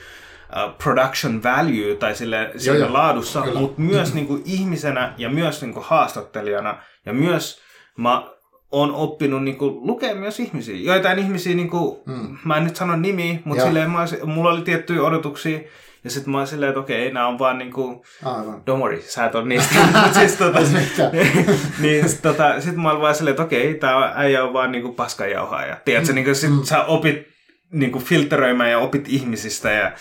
production 0.82 1.42
value 1.42 1.94
tai 1.94 2.14
sille, 2.14 2.50
sille 2.56 2.78
joo, 2.78 2.92
laadussa, 2.92 3.44
mutta 3.54 3.80
myös 3.80 4.14
niin 4.14 4.26
kuin 4.26 4.42
ihmisenä 4.44 5.14
ja 5.18 5.30
myös 5.30 5.62
niin 5.62 5.74
kuin 5.74 5.84
haastattelijana 5.84 6.78
ja 7.06 7.12
myös 7.12 7.60
mä 7.98 8.32
oon 8.72 8.94
oppinut 8.94 9.44
niin 9.44 9.56
kuin, 9.56 9.86
lukea 9.86 10.14
myös 10.14 10.40
ihmisiä. 10.40 10.76
Joitain 10.76 11.18
ihmisiä, 11.18 11.54
niin 11.54 11.70
kuin, 11.70 12.00
mm. 12.06 12.38
mä 12.44 12.56
en 12.56 12.64
nyt 12.64 12.76
sano 12.76 12.96
nimiä, 12.96 13.38
mutta 13.44 13.64
silleen, 13.64 13.90
mä, 13.90 14.04
mulla 14.24 14.50
oli 14.50 14.62
tiettyjä 14.62 15.02
odotuksia 15.02 15.60
ja 16.04 16.10
sitten 16.10 16.32
mä 16.32 16.38
oon 16.38 16.46
silleen, 16.46 16.68
että 16.68 16.80
okei, 16.80 17.12
nämä 17.12 17.26
on 17.26 17.38
vaan 17.38 17.58
niinku, 17.58 18.04
Aivan. 18.24 18.62
don't 18.70 18.78
worry, 18.78 19.02
sä 19.02 19.24
et 19.24 19.34
ole 19.34 19.44
niistä. 19.44 19.74
siis, 20.18 20.36
tota, 20.36 20.58
niin, 21.82 22.04
tota, 22.22 22.60
sitten 22.60 22.82
mä 22.82 22.90
oon 22.90 23.00
vaan 23.00 23.14
silleen, 23.14 23.32
että 23.32 23.42
okei, 23.42 23.74
tää 23.74 24.12
äijä 24.14 24.44
on 24.44 24.52
vaan 24.52 24.72
niinku 24.72 24.92
paskajauhaaja. 24.92 25.76
Tiedätkö, 25.84 26.12
mm. 26.12 26.14
niinku, 26.14 26.34
sit 26.34 26.50
mm. 26.50 26.62
sä 26.62 26.84
opit 26.84 27.31
niin 27.72 27.92
kuin 27.92 28.04
filteröimään 28.04 28.70
ja 28.70 28.78
opit 28.78 29.08
ihmisistä 29.08 29.70
ja 29.70 29.92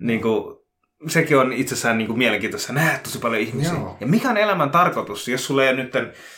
Niin 0.00 0.20
kuin, 0.20 0.56
sekin 1.08 1.38
on 1.38 1.52
itsessään 1.52 1.98
niin 1.98 2.08
kuin 2.08 2.18
mielenkiintoista. 2.18 2.72
Näet 2.72 3.02
tosi 3.02 3.18
paljon 3.18 3.42
ihmisiä. 3.42 3.72
Joo. 3.72 3.96
Ja 4.00 4.06
mikä 4.06 4.30
on 4.30 4.36
elämän 4.36 4.70
tarkoitus, 4.70 5.28
jos 5.28 5.46
sulla 5.46 5.64
ei 5.64 5.70
ole 5.70 5.82
nyt 5.82 5.92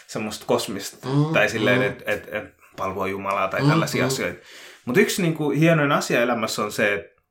semmoista 0.06 0.46
kosmista 0.46 1.08
mm, 1.08 1.32
tai 1.32 1.48
silleen, 1.48 1.80
mm. 1.80 1.86
että 1.86 2.04
et, 2.06 2.28
et, 2.34 2.44
palvoa 2.76 3.08
Jumalaa 3.08 3.48
tai 3.48 3.62
mm, 3.62 3.68
tällaisia 3.68 4.02
mm. 4.02 4.06
asioita. 4.06 4.46
Mutta 4.84 5.00
yksi 5.00 5.22
niin 5.22 5.34
kuin, 5.34 5.58
hienoin 5.58 5.92
asia 5.92 6.22
elämässä 6.22 6.62
on 6.62 6.72
se, 6.72 6.94
että 6.94 7.22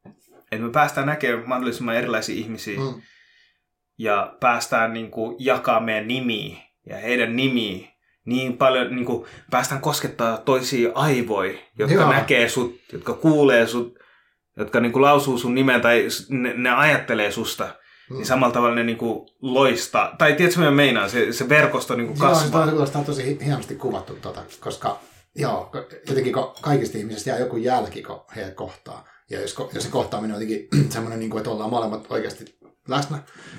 et 0.52 0.62
me 0.62 0.70
päästään 0.70 1.08
näkemään 1.08 1.50
mahdollisimman 1.50 1.95
erilaisia 1.95 2.36
ihmisiä 2.36 2.80
mm. 2.80 3.02
ja 3.98 4.36
päästään 4.39 4.93
niin 4.93 5.12
kuin, 5.12 5.36
jakaa 5.39 5.80
meidän 5.80 6.08
nimiä 6.08 6.58
ja 6.86 6.98
heidän 6.98 7.36
nimiä 7.36 7.88
niin 8.28 8.57
paljon 8.57 8.95
niin 8.95 9.05
kuin, 9.05 9.25
päästään 9.51 9.82
koskettaa 9.82 10.38
toisia 10.38 10.91
aivoja, 10.95 11.59
jotka 11.78 11.95
Joo. 11.95 12.11
näkee 12.11 12.49
sut, 12.49 12.75
jotka 12.93 13.13
kuulee 13.13 13.67
sut, 13.67 13.93
jotka 14.57 14.80
niin 14.80 14.91
kuin, 14.91 15.03
lausuu 15.03 15.38
sun 15.38 15.55
nimen 15.55 15.82
tai 15.82 16.07
ne, 16.30 16.53
ne 16.53 16.69
ajattelee 16.69 17.32
susta. 17.32 17.63
Niin 17.63 17.73
mm. 18.09 18.17
Niin 18.17 18.25
samalla 18.25 18.53
tavalla 18.53 18.75
ne 18.75 18.84
niin 18.84 18.97
kuin, 18.97 19.28
loistaa. 19.41 20.15
Tai 20.17 20.34
tiedätkö 20.34 20.59
mitä 20.59 20.71
meinaan? 20.71 21.09
Se, 21.09 21.34
se 21.34 21.49
verkosto 21.49 21.95
niin 21.95 22.07
kuin, 22.07 22.19
kasvaa. 22.19 22.65
Joo, 22.65 22.86
se 22.86 22.97
on 22.97 23.05
tosi 23.05 23.38
hienosti 23.45 23.75
kuvattu, 23.75 24.15
tuota, 24.21 24.43
koska 24.59 24.99
joo, 25.36 25.71
jotenkin 26.09 26.34
kaikista 26.61 26.97
ihmisistä 26.97 27.30
jää 27.30 27.39
joku 27.39 27.57
jälki, 27.57 28.03
kun 28.03 28.21
he 28.36 28.51
kohtaa. 28.51 29.07
Ja 29.30 29.41
jos, 29.41 29.55
jos 29.73 29.84
se 29.84 29.89
kohtaaminen 29.89 30.36
on 30.36 30.41
jotenkin 30.41 30.67
semmoinen, 30.93 31.19
niin 31.19 31.30
kuin, 31.30 31.39
että 31.39 31.49
ollaan 31.49 31.69
molemmat 31.69 32.05
oikeasti 32.09 32.57
läsnä, 32.88 33.17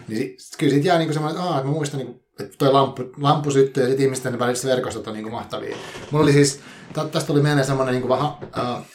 niin 0.09 0.37
kyllä 0.59 0.73
siitä 0.73 0.89
jää 0.89 0.99
niin 0.99 1.09
kuin 1.09 1.15
semmoinen, 1.15 1.41
että, 1.41 1.57
että 1.57 1.69
mä 1.69 1.73
muistan 1.73 1.99
niin 1.99 2.07
kuin, 2.07 2.21
toi 2.59 2.73
lampu, 2.73 3.03
lampu 3.21 3.51
syttyy 3.51 3.83
ja 3.83 3.89
sitten 3.89 4.05
ihmisten 4.05 4.39
väliset 4.39 4.71
verkostot 4.71 5.07
on 5.07 5.15
niinku 5.15 5.31
mahtavia. 5.31 5.77
Mulla 6.11 6.23
oli 6.23 6.33
siis, 6.33 6.61
tästä 6.95 7.27
tuli 7.27 7.43
mieleen 7.43 7.67
semmoinen 7.67 7.93
niinku 7.93 8.09
vähän, 8.09 8.27
uh, 8.27 8.87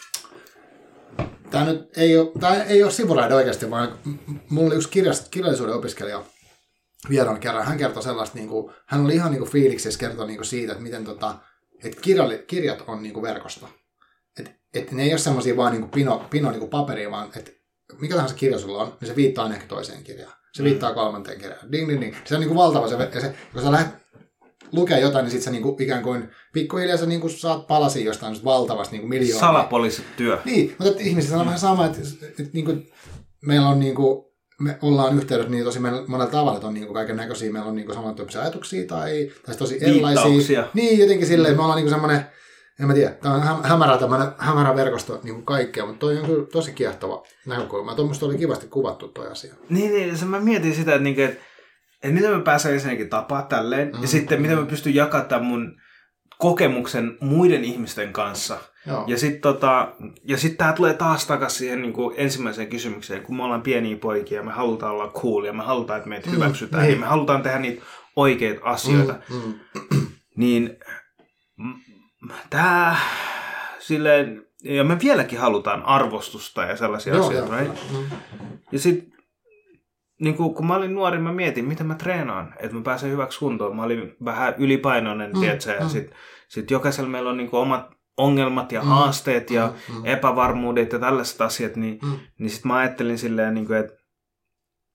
tämä 1.49 1.65
nyt 1.65 1.97
ei 1.97 2.17
ole, 2.17 2.31
tää 2.39 2.63
ei 2.63 2.83
ole 2.83 2.91
sivuraide 2.91 3.35
oikeasti, 3.35 3.69
vaan 3.69 3.97
mulla 4.49 4.67
oli 4.67 4.75
yksi 4.75 4.89
kirjast, 4.89 5.29
kirjallisuuden 5.29 5.75
opiskelija 5.75 6.23
vieraan 7.09 7.39
kerran. 7.39 7.65
Hän 7.65 7.77
kertoi 7.77 8.03
sellaista, 8.03 8.37
niinku, 8.37 8.71
hän 8.85 9.05
oli 9.05 9.15
ihan 9.15 9.31
niinku 9.31 9.45
fiiliksissä 9.45 9.99
kertoi 9.99 10.27
niinku 10.27 10.43
siitä, 10.43 10.71
että 10.71 10.83
miten 10.83 11.05
tota, 11.05 11.35
että 11.83 12.01
kirjalli, 12.01 12.43
kirjat 12.47 12.83
on 12.87 13.03
niinku 13.03 13.21
verkosto. 13.21 13.69
Että 14.39 14.51
et 14.73 14.91
ne 14.91 15.03
ei 15.03 15.11
ole 15.11 15.17
semmoisia 15.17 15.57
vaan 15.57 15.71
niinku 15.71 15.87
pino, 15.87 16.25
pino 16.29 16.51
niinku 16.51 16.67
paperia, 16.67 17.11
vaan 17.11 17.29
että 17.35 17.51
mikä 18.01 18.15
tahansa 18.15 18.35
kirja 18.35 18.59
sulla 18.59 18.83
on, 18.83 18.97
niin 19.01 19.09
se 19.09 19.15
viittaa 19.15 19.53
ehkä 19.53 19.67
toiseen 19.67 20.03
kirjaan. 20.03 20.42
Se 20.53 20.63
viittaa 20.63 20.93
kolmanteen 20.93 21.39
kirjaan. 21.39 21.71
Ding, 21.71 21.89
ding, 21.89 22.01
ding. 22.01 22.15
Se 22.25 22.35
on 22.35 22.41
niin 22.41 22.49
kuin 22.49 22.57
valtava 22.57 22.87
se, 22.87 22.95
ja 23.13 23.21
se, 23.21 23.35
kun 23.53 23.61
sä 23.61 23.71
lähdet 23.71 23.93
lukea 24.71 24.97
jotain, 24.97 25.23
niin 25.23 25.31
sitten 25.31 25.45
sä 25.45 25.51
niin 25.51 25.63
kuin, 25.63 25.81
ikään 25.81 26.03
kuin 26.03 26.29
pikkuhiljaa 26.53 26.97
sä 26.97 27.05
niin 27.05 27.21
kuin 27.21 27.31
saat 27.31 27.67
palasia 27.67 28.05
jostain 28.05 28.35
valtavasti 28.43 28.97
niin 28.97 29.09
miljoonia. 29.09 29.39
Salapoliisityö. 29.39 30.39
Niin, 30.45 30.75
mutta 30.79 30.99
ihmiset 30.99 31.33
on 31.33 31.45
vähän 31.45 31.59
sama, 31.59 31.85
että, 31.85 31.97
että, 32.01 32.25
että 32.25 32.53
niin 32.53 32.65
kuin, 32.65 32.91
meillä 33.45 33.67
on 33.67 33.79
niin 33.79 33.95
kuin, 33.95 34.25
me 34.59 34.77
ollaan 34.81 35.17
yhteydessä 35.17 35.51
niin 35.51 35.63
tosi 35.63 35.79
monella 35.79 36.31
tavalla, 36.31 36.55
että 36.55 36.67
on 36.67 36.73
niin 36.73 36.93
kaiken 36.93 37.15
näköisiä, 37.15 37.51
meillä 37.51 37.69
on 37.69 37.75
niin 37.75 37.93
samantyyppisiä 37.93 38.41
ajatuksia 38.41 38.87
tai, 38.87 39.31
tai 39.45 39.55
tosi 39.55 39.77
erilaisia. 39.81 40.67
Niin, 40.73 40.99
jotenkin 40.99 41.27
silleen, 41.27 41.53
mm. 41.53 41.57
me 41.57 41.63
ollaan 41.63 41.79
niin 41.79 41.89
semmoinen 41.89 42.25
en 42.79 42.87
mä 42.87 42.93
tiedä, 42.93 43.11
tämä 43.11 43.35
on 43.35 43.63
hämärä, 43.63 43.97
tämmöinen 43.97 44.27
hämärä 44.37 44.75
verkosto 44.75 45.19
niin 45.23 45.35
kuin 45.35 45.45
kaikkea, 45.45 45.85
mutta 45.85 45.99
toi 45.99 46.17
on 46.17 46.25
kyllä 46.25 46.45
tosi 46.45 46.73
kiehtova 46.73 47.23
näkökulma. 47.45 47.95
Tuommoista 47.95 48.25
oli 48.25 48.37
kivasti 48.37 48.67
kuvattu 48.67 49.07
toi 49.07 49.27
asia. 49.27 49.53
Niin, 49.69 49.91
niin 49.91 50.17
se 50.17 50.25
mä 50.25 50.39
mietin 50.39 50.75
sitä, 50.75 50.91
että, 50.91 51.03
niin 51.03 51.15
kuin, 51.15 51.25
että, 51.25 51.43
että 52.03 52.15
miten 52.15 52.31
mä 52.31 52.39
pääsen 52.39 52.73
ensinnäkin 52.73 53.09
tapaa 53.09 53.41
tälleen, 53.41 53.91
mm. 53.95 54.01
ja 54.01 54.07
sitten 54.07 54.41
miten 54.41 54.57
mä 54.57 54.65
pystyn 54.65 54.95
jakamaan 54.95 55.29
tämän 55.29 55.45
mun 55.45 55.75
kokemuksen 56.37 57.17
muiden 57.21 57.63
ihmisten 57.63 58.13
kanssa. 58.13 58.57
Joo. 58.87 59.03
Ja 59.07 59.17
sitten 59.17 59.41
tota, 59.41 59.93
ja 60.23 60.37
sit 60.37 60.57
tää 60.57 60.73
tulee 60.73 60.93
taas 60.93 61.27
takaisin 61.27 61.57
siihen 61.57 61.81
niin 61.81 61.93
kuin 61.93 62.15
ensimmäiseen 62.17 62.67
kysymykseen, 62.67 63.23
kun 63.23 63.37
me 63.37 63.43
ollaan 63.43 63.61
pieniä 63.61 63.97
poikia, 63.97 64.43
me 64.43 64.51
halutaan 64.51 64.91
olla 64.91 65.11
cool, 65.11 65.43
ja 65.43 65.53
me 65.53 65.63
halutaan, 65.63 65.97
että 65.97 66.09
meitä 66.09 66.29
mm. 66.29 66.35
hyväksytään, 66.35 66.83
niin. 66.83 66.93
ja 66.93 66.99
me 66.99 67.05
halutaan 67.05 67.43
tehdä 67.43 67.59
niitä 67.59 67.83
oikeita 68.15 68.61
asioita. 68.63 69.15
Mm. 69.29 69.53
Mm. 69.91 70.07
Niin 70.37 70.77
tämä 72.49 72.95
silleen, 73.79 74.45
ja 74.63 74.83
me 74.83 74.99
vieläkin 74.99 75.39
halutaan 75.39 75.85
arvostusta 75.85 76.63
ja 76.63 76.77
sellaisia 76.77 77.15
Joo, 77.15 77.27
asioita, 77.27 77.57
right? 77.57 77.91
Mm. 77.91 78.17
Ja 78.71 78.79
sitten 78.79 79.13
niin 80.19 80.35
kun, 80.35 80.55
kun 80.55 80.67
mä 80.67 80.75
olin 80.75 80.93
nuori, 80.93 81.17
mä 81.17 81.33
mietin, 81.33 81.65
miten 81.65 81.87
mä 81.87 81.95
treenaan, 81.95 82.53
että 82.59 82.75
mä 82.75 82.83
pääsen 82.83 83.11
hyväksi 83.11 83.39
kuntoon. 83.39 83.75
Mä 83.75 83.83
olin 83.83 84.15
vähän 84.25 84.53
ylipainoinen, 84.57 85.31
mm, 85.31 85.39
tiedätkö, 85.39 85.71
ja 85.71 85.83
mm. 85.83 85.89
sitten 85.89 86.17
sit 86.47 86.71
jokaisella 86.71 87.09
meillä 87.09 87.29
on 87.29 87.37
niin 87.37 87.49
omat 87.51 87.93
ongelmat 88.17 88.71
ja 88.71 88.81
mm, 88.81 88.87
haasteet 88.87 89.51
ja 89.51 89.73
mm, 89.89 89.95
mm. 89.95 90.05
epävarmuudet 90.05 90.91
ja 90.91 90.99
tällaiset 90.99 91.41
asiat, 91.41 91.75
niin, 91.75 91.99
mm. 92.03 92.19
niin 92.39 92.49
sitten 92.49 92.71
mä 92.71 92.77
ajattelin 92.77 93.17
silleen, 93.17 93.53
niin 93.53 93.73
että, 93.73 93.93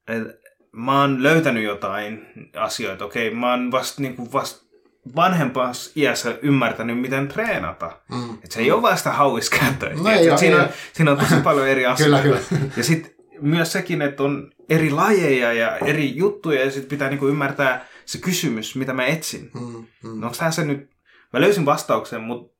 että 0.08 0.34
mä 0.72 1.00
oon 1.00 1.22
löytänyt 1.22 1.64
jotain 1.64 2.26
asioita, 2.56 3.04
okei, 3.04 3.28
okay, 3.28 3.40
mä 3.40 3.50
oon 3.50 3.70
vasta, 3.70 4.02
niin 4.02 4.32
vasta 4.32 4.67
vanhempassa 5.16 5.90
iässä 5.96 6.38
ymmärtänyt, 6.42 7.00
miten 7.00 7.28
treenata. 7.28 8.00
Mm. 8.10 8.34
Et 8.44 8.52
se 8.52 8.60
ei 8.60 8.70
ole 8.70 8.82
vain 8.82 8.98
sitä 8.98 9.12
hauiskääntöä. 9.12 9.90
No 9.94 10.38
siinä, 10.38 10.62
on, 10.62 10.68
siinä 10.92 11.10
on 11.10 11.18
tosi 11.18 11.34
paljon 11.34 11.68
eri 11.68 11.86
asioita. 11.86 12.22
kyllä, 12.22 12.38
kyllä. 12.48 12.60
Ja 12.76 12.84
sitten 12.84 13.12
myös 13.40 13.72
sekin, 13.72 14.02
että 14.02 14.22
on 14.22 14.50
eri 14.68 14.90
lajeja 14.90 15.52
ja 15.52 15.76
eri 15.76 16.16
juttuja, 16.16 16.64
ja 16.64 16.70
sitten 16.70 16.88
pitää 16.90 17.08
niinku 17.08 17.28
ymmärtää 17.28 17.86
se 18.04 18.18
kysymys, 18.18 18.76
mitä 18.76 18.92
mä 18.92 19.06
etsin. 19.06 19.50
Mm, 19.54 19.86
mm. 20.02 20.20
No, 20.20 20.26
onko 20.26 20.50
se 20.50 20.64
nyt... 20.64 20.90
Mä 21.32 21.40
löysin 21.40 21.66
vastauksen, 21.66 22.20
mutta 22.20 22.58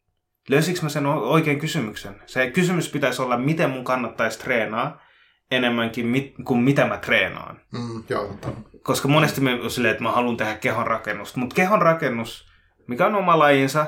löysikö 0.49 0.81
mä 0.83 0.89
sen 0.89 1.07
oikean 1.07 1.59
kysymyksen? 1.59 2.23
Se 2.27 2.51
kysymys 2.51 2.89
pitäisi 2.89 3.23
olla, 3.23 3.39
miten 3.39 3.71
mun 3.71 3.85
kannattaisi 3.85 4.39
treenaa, 4.39 5.03
enemmänkin 5.51 6.07
mit, 6.07 6.35
kuin 6.45 6.61
mitä 6.61 6.87
mä 6.87 6.97
treenaan. 6.97 7.61
Mm, 7.73 8.05
joo, 8.09 8.27
totta. 8.27 8.49
Koska 8.83 9.09
monesti 9.09 9.41
me 9.41 9.61
on 9.63 9.71
silleen, 9.71 9.93
että 9.93 10.05
mä 10.05 10.13
haluan 10.13 10.37
tehdä 10.37 10.55
kehonrakennusta, 10.55 11.41
mutta 11.41 11.55
kehonrakennus, 11.55 12.49
mikä 12.87 13.07
on 13.07 13.15
oma 13.15 13.39
lajinsa, 13.39 13.87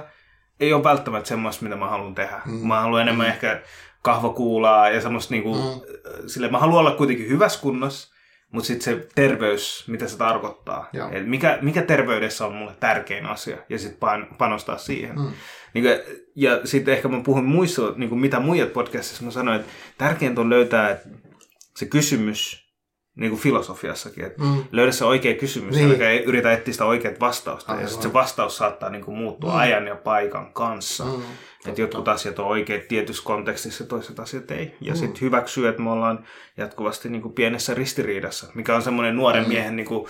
ei 0.61 0.73
ole 0.73 0.85
välttämättä 0.85 1.29
semmoista, 1.29 1.65
mitä 1.65 1.77
mä 1.77 1.89
haluan 1.89 2.15
tehdä. 2.15 2.41
Mm. 2.45 2.67
Mä 2.67 2.81
haluan 2.81 3.03
enemmän 3.03 3.27
mm. 3.27 3.33
ehkä 3.33 3.63
kahvakuulaa 4.03 4.91
ja 4.91 5.01
semmoista 5.01 5.35
niinku, 5.35 5.55
mm. 5.55 5.81
sille 6.27 6.49
mä 6.49 6.59
haluan 6.59 6.81
olla 6.81 6.91
kuitenkin 6.91 7.29
hyvässä 7.29 7.61
kunnossa, 7.61 8.15
mutta 8.53 8.67
sitten 8.67 8.85
se 8.85 9.09
terveys, 9.15 9.85
mitä 9.89 10.09
se 10.09 10.19
tarkoittaa. 10.19 10.89
Et 11.13 11.27
mikä, 11.27 11.59
mikä 11.63 11.83
terveydessä 11.83 12.47
on 12.47 12.55
mulle 12.55 12.73
tärkein 12.81 13.27
asia 13.27 13.57
ja 13.69 13.79
sitten 13.79 14.01
pan, 14.01 14.27
panostaa 14.39 14.79
siihen. 14.79 15.17
Mm. 15.17 15.33
Niin 15.75 15.85
kuin, 15.85 16.19
ja 16.35 16.61
sitten 16.65 16.95
ehkä 16.95 17.09
mä 17.09 17.21
puhun 17.25 17.45
muissa, 17.45 17.83
niin 17.97 18.09
kuin 18.09 18.21
mitä 18.21 18.41
muijat 18.41 18.73
podcastissa, 18.73 19.25
mä 19.25 19.31
sanoin, 19.31 19.61
että 19.61 19.73
tärkeintä 19.99 20.41
on 20.41 20.51
löytää, 20.51 20.91
että 20.91 21.09
se 21.81 21.87
kysymys, 21.87 22.71
niin 23.17 23.31
kuin 23.31 23.41
filosofiassakin, 23.43 24.25
että 24.25 24.43
Mm. 24.43 24.65
löydä 24.73 24.93
se 24.93 25.05
oikea 25.05 25.35
kysymys, 25.35 25.77
Niin. 25.77 25.91
eikä 25.91 26.11
yritä 26.11 26.53
etsiä 26.53 26.73
sitä 26.73 26.85
oikeat 26.85 27.21
vastausta. 27.21 27.73
Aivan. 27.73 27.83
Ja 27.85 27.89
sitten 27.89 28.11
se 28.11 28.13
vastaus 28.13 28.57
saattaa 28.57 28.91
niin 28.91 29.05
kuin 29.05 29.17
muuttua 29.17 29.53
Mm. 29.53 29.59
ajan 29.59 29.87
ja 29.87 29.97
paikan 29.97 30.53
kanssa. 30.53 31.05
Mm. 31.05 31.23
Että 31.67 31.81
jotkut 31.81 32.09
asiat 32.09 32.39
on 32.39 32.47
oikeat 32.47 32.89
tietyssä 32.89 33.23
kontekstissa 33.25 33.85
toiset 33.87 34.21
asiat 34.21 34.51
ei. 34.51 34.75
Ja 34.81 34.93
Mm. 34.93 34.99
sitten 34.99 35.21
hyväksyy, 35.21 35.69
että 35.69 35.83
me 35.83 35.91
ollaan 35.91 36.25
jatkuvasti 36.57 37.09
niin 37.09 37.23
kuin 37.23 37.35
pienessä 37.35 37.75
ristiriidassa, 37.75 38.47
mikä 38.55 38.75
on 38.77 38.83
semmoinen 38.83 39.17
nuoren 39.17 39.43
Mm. 39.43 39.49
miehen 39.49 39.77
niin 39.77 39.87
kuin, 39.87 40.07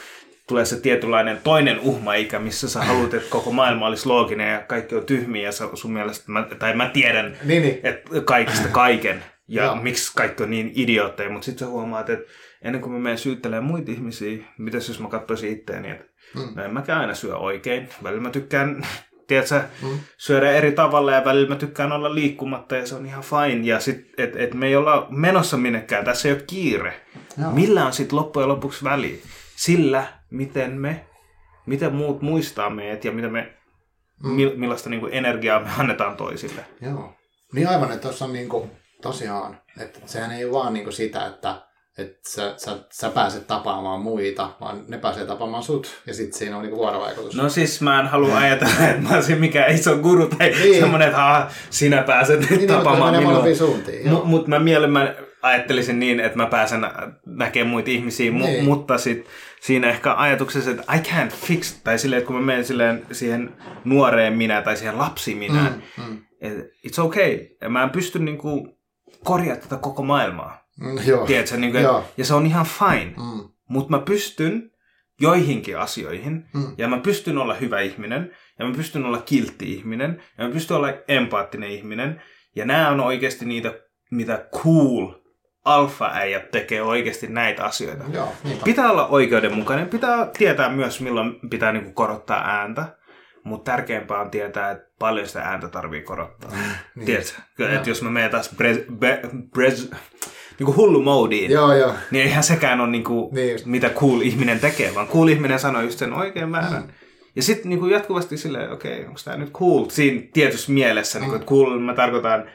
tulee 0.48 0.64
se 0.64 0.80
tietynlainen 0.80 1.40
toinen 1.44 1.80
uhmaikä, 1.80 2.38
missä 2.38 2.68
sä 2.68 2.80
haluat, 2.82 3.14
että 3.14 3.30
koko 3.30 3.52
maailma 3.52 3.86
olisi 3.86 4.06
looginen 4.06 4.52
ja 4.52 4.60
kaikki 4.60 4.94
on 4.96 5.04
tyhmiä 5.04 5.42
ja 5.42 5.52
sun 5.74 5.92
mielestä, 5.92 6.32
mä, 6.32 6.42
tai 6.58 6.76
mä 6.76 6.88
tiedän, 6.92 7.36
Niin, 7.44 7.62
niin. 7.62 7.80
että 7.82 8.20
kaikista 8.24 8.68
kaiken 8.68 9.24
ja 9.50 9.64
Joo. 9.64 9.74
miksi 9.76 10.12
kaikki 10.16 10.42
on 10.42 10.50
niin 10.50 10.72
idiootteja, 10.74 11.30
mutta 11.30 11.44
sitten 11.44 11.66
sä 11.66 11.72
huomaat, 11.72 12.10
että 12.10 12.32
ennen 12.62 12.80
kuin 12.82 12.92
mä 12.92 12.98
menen 12.98 13.18
syyttelemään 13.18 13.64
muita 13.64 13.90
ihmisiä, 13.92 14.44
mitäs 14.58 14.88
jos 14.88 15.00
mä 15.00 15.08
katsoisin 15.08 15.52
itteeni, 15.52 15.90
että 15.90 16.04
Mm. 16.34 16.48
no 16.54 16.64
en 16.64 16.74
mäkään 16.74 17.00
aina 17.00 17.14
syö 17.14 17.36
oikein. 17.36 17.88
Välillä 18.02 18.22
mä 18.22 18.30
tykkään, 18.30 18.86
tiedätkö, 19.26 19.62
Mm. 19.82 19.98
syödä 20.18 20.50
eri 20.50 20.72
tavalla 20.72 21.12
ja 21.12 21.24
välillä 21.24 21.48
mä 21.48 21.56
tykkään 21.56 21.92
olla 21.92 22.14
liikkumatta 22.14 22.76
ja 22.76 22.86
se 22.86 22.94
on 22.94 23.06
ihan 23.06 23.22
fine. 23.24 23.66
Ja 23.66 23.80
sit, 23.80 24.06
et, 24.18 24.36
et 24.36 24.54
me 24.54 24.66
ei 24.66 24.76
olla 24.76 25.06
menossa 25.10 25.56
minnekään, 25.56 26.04
tässä 26.04 26.28
ei 26.28 26.34
ole 26.34 26.42
kiire. 26.46 27.00
Joo. 27.40 27.50
Millä 27.50 27.86
on 27.86 27.92
sitten 27.92 28.18
loppujen 28.18 28.48
lopuksi 28.48 28.84
väliä? 28.84 29.16
Sillä, 29.56 30.04
miten 30.30 30.72
me, 30.80 31.04
miten 31.66 31.94
muut 31.94 32.22
muistaa 32.22 32.70
meidät 32.70 33.04
ja 33.04 33.12
mitä 33.12 33.28
me, 33.28 33.54
Mm. 34.24 34.30
millaista 34.56 34.90
niin 34.90 35.00
kuin 35.00 35.12
energiaa 35.14 35.60
me 35.60 35.68
annetaan 35.78 36.16
toisille. 36.16 36.64
Joo. 36.80 37.14
Niin 37.54 37.68
aivan, 37.68 37.92
että 37.92 38.02
tuossa 38.02 38.24
on 38.24 38.32
niinku, 38.32 38.70
tosiaan, 39.00 39.58
että 39.80 40.00
sehän 40.06 40.32
ei 40.32 40.44
ole 40.44 40.52
vaan 40.52 40.72
niinku 40.72 40.92
sitä, 40.92 41.26
että 41.26 41.54
että 41.98 42.18
sä, 42.30 42.54
sä, 42.56 42.78
sä 42.92 43.10
pääset 43.10 43.46
tapaamaan 43.46 44.00
muita, 44.00 44.50
vaan 44.60 44.84
ne 44.88 44.98
pääsee 44.98 45.26
tapaamaan 45.26 45.62
sut, 45.62 46.00
ja 46.06 46.14
sitten 46.14 46.38
siinä 46.38 46.56
on 46.56 46.62
niinku 46.62 46.76
vuorovaikutus. 46.78 47.34
No 47.36 47.48
siis 47.48 47.80
mä 47.80 48.00
en 48.00 48.06
halua 48.06 48.36
ajatella, 48.38 48.74
että 48.88 49.02
mä 49.02 49.14
olisin 49.14 49.38
mikään 49.40 49.74
iso 49.74 49.96
guru 49.96 50.26
tai 50.26 50.48
Niin. 50.50 50.62
niin. 50.62 50.80
semmoinen, 50.80 51.08
että 51.08 51.24
"Aa, 51.24 51.50
sinä 51.70 52.02
pääset 52.02 52.40
nyt 52.40 52.50
niin, 52.50 52.60
mutta 52.60 52.74
tapaamaan 52.76 53.12
menee 53.12 53.26
minua. 53.28 53.44
Mutta 54.10 54.24
mut 54.26 54.46
mä 54.46 54.58
mielemmän 54.58 55.14
ajattelisin 55.42 56.00
niin, 56.00 56.20
että 56.20 56.36
mä 56.36 56.46
pääsen 56.46 56.80
näkemään 57.26 57.70
muita 57.70 57.90
ihmisiä, 57.90 58.30
mu- 58.30 58.34
Niin. 58.46 58.64
mutta 58.64 58.98
sit 58.98 59.26
siinä 59.60 59.90
ehkä 59.90 60.14
ajatuksessa, 60.14 60.70
että 60.70 60.82
I 60.94 60.98
can't 60.98 61.30
fix, 61.34 61.72
tai 61.84 61.98
silleen, 61.98 62.18
että 62.18 62.26
kun 62.26 62.36
mä 62.36 62.42
menen 62.42 62.64
silleen 62.64 63.06
siihen 63.12 63.52
nuoreen 63.84 64.32
minä 64.32 64.62
tai 64.62 64.76
siihen 64.76 64.98
lapsi 64.98 65.34
minä, 65.34 65.72
Mm, 65.96 66.04
mm, 66.04 66.18
it's 66.88 67.00
okay. 67.02 67.38
Mä 67.68 67.82
en 67.82 67.90
pysty 67.90 68.18
niinku 68.18 68.68
korjaamaan 69.24 69.62
tätä 69.68 69.76
koko 69.76 70.02
maailmaa. 70.02 70.64
mm, 70.80 70.98
joo. 71.06 71.26
Tiedätkö? 71.26 71.56
Niinku, 71.56 71.78
Joo. 71.78 72.04
ja 72.16 72.24
se 72.24 72.34
on 72.34 72.46
ihan 72.46 72.66
fine. 72.66 73.12
Mm, 73.16 73.48
Mutta 73.68 73.90
mä 73.90 73.98
pystyn 73.98 74.70
joihinkin 75.20 75.78
asioihin, 75.78 76.44
Mm. 76.54 76.74
ja 76.78 76.88
mä 76.88 76.98
pystyn 76.98 77.38
olla 77.38 77.54
hyvä 77.54 77.80
ihminen, 77.80 78.30
ja 78.58 78.66
mä 78.66 78.74
pystyn 78.74 79.04
olla 79.04 79.18
kiltti 79.18 79.72
ihminen, 79.72 80.22
ja 80.38 80.44
mä 80.46 80.50
pystyn 80.52 80.76
olla 80.76 80.88
empaattinen 81.08 81.70
ihminen, 81.70 82.22
ja 82.56 82.64
nämä 82.64 82.88
on 82.90 83.00
oikeasti 83.00 83.44
niitä, 83.44 83.72
mitä 84.10 84.46
cool 84.56 85.12
alfa-äijät 85.64 86.50
tekee 86.50 86.82
oikeasti 86.82 87.26
näitä 87.26 87.64
asioita. 87.64 88.04
joo, 88.12 88.28
niinpä. 88.44 88.64
Pitää 88.64 88.90
olla 88.90 89.06
oikeudenmukainen, 89.06 89.88
pitää 89.88 90.26
tietää 90.38 90.68
myös 90.68 91.00
milloin 91.00 91.34
pitää 91.50 91.72
niinku 91.72 91.92
korottaa 91.92 92.44
ääntä, 92.48 92.96
mutta 93.44 93.70
tärkeämpää 93.72 94.20
on 94.20 94.30
tietää, 94.30 94.70
että 94.70 94.90
paljon 94.98 95.26
sitä 95.26 95.40
ääntä 95.42 95.68
tarvii 95.68 96.02
korottaa. 96.02 96.50
Niin. 96.94 97.06
Tiedätkö? 97.06 97.74
Että 97.76 97.90
jos 97.90 98.02
mä 98.02 98.10
menen 98.10 98.30
taas 98.30 98.50
brez, 98.56 98.78
be, 98.98 99.20
brez, 99.54 99.90
niinku 100.58 100.74
hullu 100.76 101.02
moodiin, 101.02 101.50
Joo, 101.50 101.74
joo. 101.74 101.94
niin 102.10 102.24
eihän 102.24 102.42
sekään 102.42 102.80
ole 102.80 102.90
niinku, 102.90 103.30
Niin 103.34 103.52
just. 103.52 103.66
mitä 103.66 103.90
cool 103.90 104.20
ihminen 104.20 104.60
tekee, 104.60 104.94
vaan 104.94 105.08
cool 105.08 105.28
ihminen 105.28 105.58
sanoo 105.58 105.82
just 105.82 105.98
sen 105.98 106.12
oikein 106.12 106.48
määrän. 106.48 106.82
Mm. 106.82 106.88
Ja 107.36 107.42
sitten 107.42 107.68
niinku 107.68 107.86
jatkuvasti 107.86 108.36
silleen, 108.36 108.72
okei, 108.72 108.92
okay, 108.94 109.04
onko 109.06 109.20
tämä 109.24 109.36
nyt 109.36 109.52
cool? 109.52 109.88
Siinä 109.88 110.22
tietyssä 110.32 110.72
mielessä, 110.72 111.18
Mm. 111.18 111.20
niinku, 111.20 111.36
että 111.36 111.46
cool 111.48 111.78
mä 111.78 111.94
tarkoitan 111.94 112.50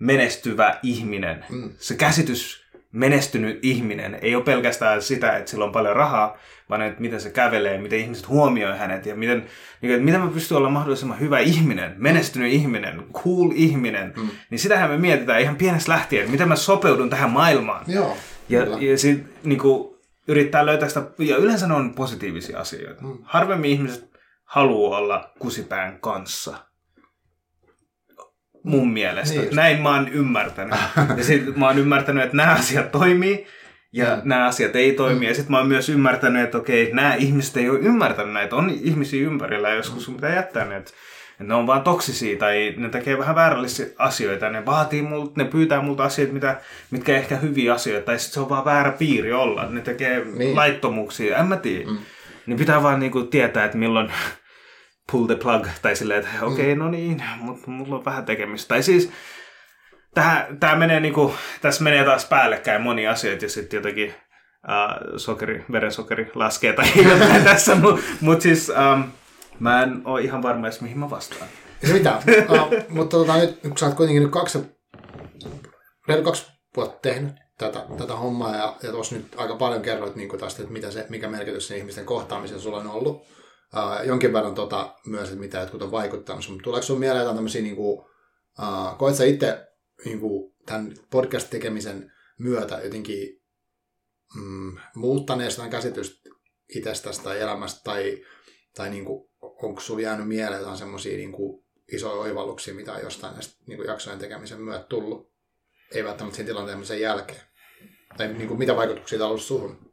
menestyvä 0.00 0.78
ihminen. 0.82 1.44
Mm. 1.50 1.70
Se 1.78 1.94
käsitys 1.94 2.65
menestynyt 2.96 3.58
ihminen 3.62 4.18
ei 4.22 4.34
ole 4.34 4.44
pelkästään 4.44 5.02
sitä, 5.02 5.36
että 5.36 5.50
sillä 5.50 5.64
on 5.64 5.72
paljon 5.72 5.96
rahaa, 5.96 6.36
vaan 6.70 6.82
että 6.82 7.00
miten 7.00 7.20
se 7.20 7.30
kävelee, 7.30 7.78
miten 7.78 7.98
ihmiset 7.98 8.28
huomioi 8.28 8.78
hänet 8.78 9.06
ja 9.06 9.14
miten, 9.14 9.46
niin, 9.82 9.92
että 9.92 10.04
miten 10.04 10.20
mä 10.20 10.30
pystyn 10.30 10.56
olla 10.56 10.70
mahdollisimman 10.70 11.20
hyvä 11.20 11.38
ihminen, 11.38 11.94
menestynyt 11.96 12.52
ihminen, 12.52 13.02
cool 13.12 13.50
ihminen. 13.54 14.12
Mm. 14.16 14.28
Niin 14.50 14.58
sitähän 14.58 14.90
me 14.90 14.98
mietitään 14.98 15.40
ihan 15.40 15.56
pienestä 15.56 15.92
lähtien, 15.92 16.20
että 16.20 16.32
miten 16.32 16.48
mä 16.48 16.56
sopeudun 16.56 17.10
tähän 17.10 17.30
maailmaan. 17.30 17.84
Joo, 17.88 18.16
Ja, 18.48 18.64
kyllä. 18.64 18.78
ja 18.80 18.98
sitten 18.98 19.32
niinku, 19.44 19.98
yrittää 20.28 20.66
löytää 20.66 20.88
sitä, 20.88 21.02
ja 21.18 21.36
yleensä 21.36 21.66
ne 21.66 21.74
on 21.74 21.94
positiivisia 21.94 22.60
asioita. 22.60 23.02
Mm. 23.02 23.18
Harvemmin 23.22 23.70
ihmiset 23.70 24.10
haluaa 24.44 24.98
olla 24.98 25.30
kusipään 25.38 26.00
kanssa. 26.00 26.56
Mun 28.70 28.92
mielestä. 28.92 29.28
Niin 29.30 29.38
Niin 29.40 29.44
just. 29.46 29.56
Näin 29.56 29.80
mä 29.82 29.94
oon 29.94 30.08
ymmärtänyt. 30.08 30.74
ja 31.16 31.24
sitten 31.24 31.58
mä 31.58 31.66
oon 31.66 31.78
ymmärtänyt, 31.78 32.24
että 32.24 32.36
nämä 32.36 32.52
asiat 32.52 32.92
toimii 32.92 33.46
ja 33.92 34.04
Mm. 34.06 34.12
mm. 34.22 34.28
nämä 34.28 34.46
asiat 34.46 34.76
ei 34.76 34.92
toimi. 34.92 35.16
Mm. 35.20 35.22
Ja 35.22 35.34
sitten 35.34 35.50
mä 35.50 35.58
oon 35.58 35.68
myös 35.68 35.88
ymmärtänyt, 35.88 36.42
että 36.44 36.58
okei, 36.58 36.90
nämä 36.92 37.14
ihmiset 37.14 37.56
ei 37.56 37.70
ole 37.70 37.78
ymmärtänyt 37.78 38.32
näitä. 38.32 38.56
On 38.56 38.70
ihmisiä 38.82 39.26
ympärillä 39.26 39.68
ja 39.68 39.74
joskus 39.74 40.04
sun 40.04 40.14
pitää 40.14 40.34
jättää 40.34 40.64
ne. 40.64 40.76
Että 40.76 40.92
että 41.40 41.44
ne 41.44 41.54
on 41.54 41.66
vaan 41.66 41.82
toksisia 41.82 42.38
tai 42.38 42.74
ne 42.76 42.88
tekee 42.88 43.18
vähän 43.18 43.34
väärällisiä 43.34 43.86
asioita. 43.98 44.50
Ne 44.50 44.66
vaatii 44.66 45.02
multa, 45.02 45.32
ne 45.36 45.44
pyytää 45.44 45.80
multa 45.80 46.04
asioita, 46.04 46.34
mitä, 46.34 46.56
mitkä 46.90 47.12
ei 47.12 47.18
ehkä 47.18 47.36
hyviä 47.36 47.74
asioita. 47.74 48.06
Tai 48.06 48.18
sitten 48.18 48.34
se 48.34 48.40
on 48.40 48.48
vaan 48.48 48.64
väärä 48.64 48.90
piiri 48.92 49.32
olla. 49.32 49.66
Ne 49.70 49.80
tekee 49.80 50.18
Niin. 50.24 50.38
niin. 50.38 50.56
laittomuuksia. 50.56 51.36
En 51.38 51.46
mä 51.46 51.56
tiedä. 51.56 51.84
Mm. 51.86 51.90
Mm. 51.92 51.98
Niin 52.46 52.58
pitää 52.58 52.82
vaan 52.82 53.00
niinku 53.00 53.22
tietää, 53.22 53.64
että 53.64 53.78
milloin 53.78 54.10
pull 55.12 55.26
the 55.26 55.34
plug. 55.34 55.66
Tai 55.82 55.96
silleen, 55.96 56.20
että 56.20 56.46
okei, 56.46 56.72
okay, 56.72 56.74
no 56.74 56.90
niin, 56.90 57.22
mutta 57.40 57.70
mulla 57.70 57.96
on 57.96 58.04
vähän 58.04 58.24
tekemistä. 58.24 58.68
Tai 58.68 58.82
siis 58.82 59.10
tää, 60.14 60.46
tää 60.60 60.76
menee 60.76 61.00
niinku, 61.00 61.34
tässä 61.60 61.84
menee 61.84 62.04
taas 62.04 62.24
päällekkäin 62.24 62.82
moni 62.82 63.06
asioita 63.06 63.44
ja 63.44 63.48
sitten 63.48 63.78
jotenkin 63.78 64.08
uh, 64.08 65.18
sokeri, 65.18 65.64
verensokeri 65.72 66.30
laskee 66.34 66.72
tai 66.72 66.86
jotain 67.10 67.44
tässä. 67.44 67.74
Mutta 67.74 68.02
mut 68.20 68.40
siis 68.40 68.72
um, 68.94 69.04
mä 69.60 69.82
en 69.82 70.02
ole 70.04 70.20
ihan 70.20 70.42
varma 70.42 70.66
edes 70.66 70.80
mihin 70.80 70.98
mä 70.98 71.10
vastaan. 71.10 71.48
Ei 71.82 71.88
se 71.88 71.94
mitään. 71.94 72.18
uh, 72.50 72.72
mutta 72.88 73.16
tota, 73.16 73.36
nyt, 73.36 73.60
kun 73.60 73.78
sä 73.78 73.86
oot 73.86 73.94
kuitenkin 73.94 74.22
nyt 74.22 74.32
kaksi, 74.32 74.58
reilu 76.08 76.22
kaksi 76.22 76.46
vuotta 76.76 76.98
tehnyt 77.02 77.32
tätä, 77.58 77.84
tätä 77.98 78.16
hommaa 78.16 78.56
ja, 78.56 78.76
ja 78.82 78.90
tuossa 78.90 79.14
nyt 79.14 79.34
aika 79.36 79.56
paljon 79.56 79.82
kerroit 79.82 80.16
niin 80.16 80.38
tästä, 80.38 80.62
että 80.62 80.72
mitä 80.72 80.90
se, 80.90 81.06
mikä 81.08 81.28
merkitys 81.28 81.68
sen 81.68 81.78
ihmisten 81.78 82.04
kohtaamisella 82.04 82.62
sulla 82.62 82.78
on 82.78 82.90
ollut. 82.90 83.26
Uh, 83.76 84.06
jonkin 84.06 84.32
verran 84.32 84.54
tota, 84.54 84.94
myös, 85.06 85.28
että 85.28 85.40
mitä 85.40 85.58
jotkut 85.58 85.82
on 85.82 85.90
vaikuttanut 85.90 86.44
sun. 86.44 86.60
Tuleeko 86.62 86.86
sun 86.86 86.98
mieleen 86.98 87.20
jotain 87.20 87.36
tämmöisiä, 87.36 87.62
niin 87.62 87.76
kuin, 87.76 87.98
uh, 88.58 88.98
koet 88.98 89.16
sä 89.16 89.24
itse 89.24 89.68
niin 90.04 90.20
kuin, 90.20 90.54
tämän 90.66 90.94
podcast-tekemisen 91.10 92.12
myötä 92.38 92.80
jotenkin 92.84 93.42
mm, 94.34 94.76
muuttaneesta 94.94 95.56
tämän 95.56 95.70
käsitystä 95.70 96.30
itsestäsi 96.74 97.22
tai 97.22 97.40
elämästä 97.40 97.80
tai, 97.84 98.24
tai 98.74 98.90
niin 98.90 99.04
kuin, 99.04 99.30
onko 99.40 99.80
sulla 99.80 100.00
jäänyt 100.00 100.28
mieleen 100.28 100.58
jotain 100.58 100.78
semmoisia 100.78 101.16
niin 101.16 101.32
isoja 101.92 102.20
oivalluksia, 102.20 102.74
mitä 102.74 102.92
on 102.92 103.02
jostain 103.02 103.34
näistä 103.34 103.64
niin 103.66 103.76
kuin 103.76 103.88
jaksojen 103.88 104.18
tekemisen 104.18 104.60
myötä 104.60 104.84
tullut? 104.84 105.32
Ei 105.94 106.04
välttämättä 106.04 106.36
sen 106.36 106.46
tilanteen 106.46 106.86
sen 106.86 107.00
jälkeen. 107.00 107.40
Tai 108.16 108.28
niin 108.28 108.48
kuin, 108.48 108.58
mitä 108.58 108.76
vaikutuksia 108.76 109.18
on 109.18 109.28
ollut 109.28 109.42
suhun? 109.42 109.85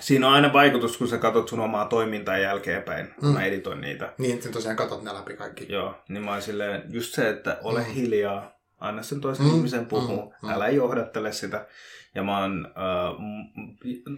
Siinä 0.00 0.26
on 0.28 0.32
aina 0.34 0.52
vaikutus, 0.52 0.96
kun 0.96 1.08
sä 1.08 1.18
katsot 1.18 1.48
sun 1.48 1.60
omaa 1.60 1.84
toimintaa 1.84 2.38
jälkeenpäin, 2.38 3.14
kun 3.20 3.28
Mm. 3.28 3.34
mä 3.34 3.44
editoin 3.44 3.80
niitä. 3.80 4.12
Niin, 4.18 4.34
että 4.34 4.48
tosiaan 4.48 4.76
katot 4.76 5.02
ne 5.02 5.14
läpi 5.14 5.34
kaikki. 5.36 5.66
Joo, 5.68 5.94
niin 6.08 6.24
mä 6.24 6.30
oon 6.32 6.42
silleen, 6.42 6.82
just 6.90 7.14
se, 7.14 7.28
että 7.28 7.58
ole 7.62 7.80
Mm. 7.80 7.86
hiljaa, 7.86 8.52
anna 8.78 9.02
sen 9.02 9.20
toisen 9.20 9.46
Mm, 9.46 9.54
ihmisen 9.54 9.86
puhua, 9.86 10.24
mm, 10.24 10.30
mm. 10.42 10.48
mm. 10.48 10.54
älä 10.54 10.68
johdattele 10.68 11.32
sitä. 11.32 11.66
Ja 12.14 12.22
mä 12.22 12.38
oon, 12.40 12.66
äh, 12.66 13.18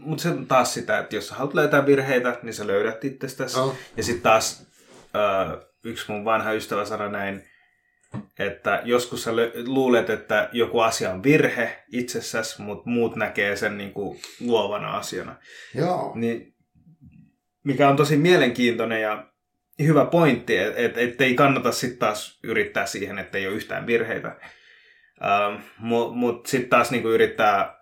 mutta 0.01 0.23
se 0.23 0.29
on 0.29 0.47
taas 0.47 0.75
sitä, 0.75 0.99
että 0.99 1.17
jos 1.17 1.29
sä 1.29 1.35
haluat 1.35 1.55
löytää 1.55 1.87
virheitä, 1.87 2.39
niin 2.43 2.55
sä 2.55 2.67
löydät 2.67 3.05
itsestäsi. 3.05 3.59
Oh. 3.61 3.75
Ja 3.97 4.03
sitten 4.03 4.23
taas 4.23 4.67
äh, 5.17 5.59
yksi 5.85 6.13
mun 6.13 6.25
vanha 6.25 6.53
ystävä 6.53 6.85
sanoi 6.85 7.11
näin, 7.13 7.45
että 8.39 8.83
joskus 8.85 9.23
sä 9.23 9.31
luulet, 9.67 10.11
että 10.11 10.49
joku 10.53 10.81
asia 10.81 11.11
on 11.11 11.23
virhe 11.23 11.85
itsessäsi, 11.93 12.63
mutta 12.63 12.91
muut 12.91 13.17
näkee 13.17 13.57
sen 13.57 13.79
niinku 13.79 14.17
luovana 14.41 14.97
asiana. 14.97 15.37
Joo. 15.75 16.13
Niin, 16.15 16.55
mikä 17.65 17.89
on 17.89 17.97
tosi 17.97 18.17
mielenkiintoinen 18.17 19.03
ja 19.03 19.27
hyvä 19.83 20.05
pointti, 20.05 20.57
että 20.57 20.81
et, 20.81 20.99
et 20.99 21.21
ei 21.21 21.35
kannata 21.35 21.73
sitten 21.73 21.99
taas 21.99 22.39
yrittää 22.45 22.87
siihen, 22.87 23.19
että 23.19 23.39
ei 23.39 23.47
ole 23.47 23.57
yhtään 23.57 23.87
virheitä. 23.87 24.37
Ähm, 25.25 25.63
Mutta 25.79 26.15
mut 26.15 26.47
sitten 26.47 26.71
taas 26.71 26.91
niinku 26.91 27.09
yrittää, 27.09 27.79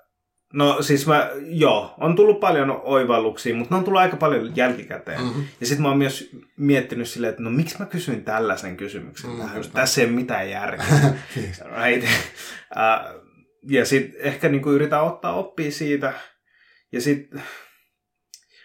no 0.53 0.83
siis 0.83 1.07
mä, 1.07 1.31
joo, 1.43 1.95
on 2.01 2.17
tullut 2.17 2.41
paljon 2.41 2.81
oivalluksia, 2.85 3.55
mutta 3.55 3.75
ne 3.75 3.79
on 3.79 3.85
tullut 3.85 4.01
aika 4.01 4.17
paljon 4.17 4.57
jälkikäteen. 4.57 5.21
Mm. 5.21 5.27
Mm-hmm. 5.27 5.45
Ja 5.61 5.67
sitten 5.67 5.83
mä 5.83 5.89
oon 5.89 5.99
myös 5.99 6.31
miettinyt 6.57 7.09
silleen, 7.09 7.31
että 7.31 7.43
no 7.43 7.51
miksi 7.51 7.79
mä 7.79 7.87
kysyin 7.87 8.25
tällaisen 8.25 8.77
kysymyksen 8.77 9.31
Mm, 9.31 9.37
mm, 9.37 9.43
tähän? 9.43 9.57
just 9.57 9.73
Tässä 9.73 10.01
ei 10.01 10.07
ole 10.07 10.15
mitään 10.15 10.51
järkeä. 10.51 10.87
right? 11.83 12.05
uh, 12.05 13.23
ja 13.77 13.85
sitten 13.85 14.21
ehkä 14.21 14.49
niinku 14.49 14.71
yritän 14.71 15.05
ottaa 15.05 15.35
oppia 15.35 15.71
siitä. 15.71 16.13
Ja 16.93 17.01
sitten 17.01 17.43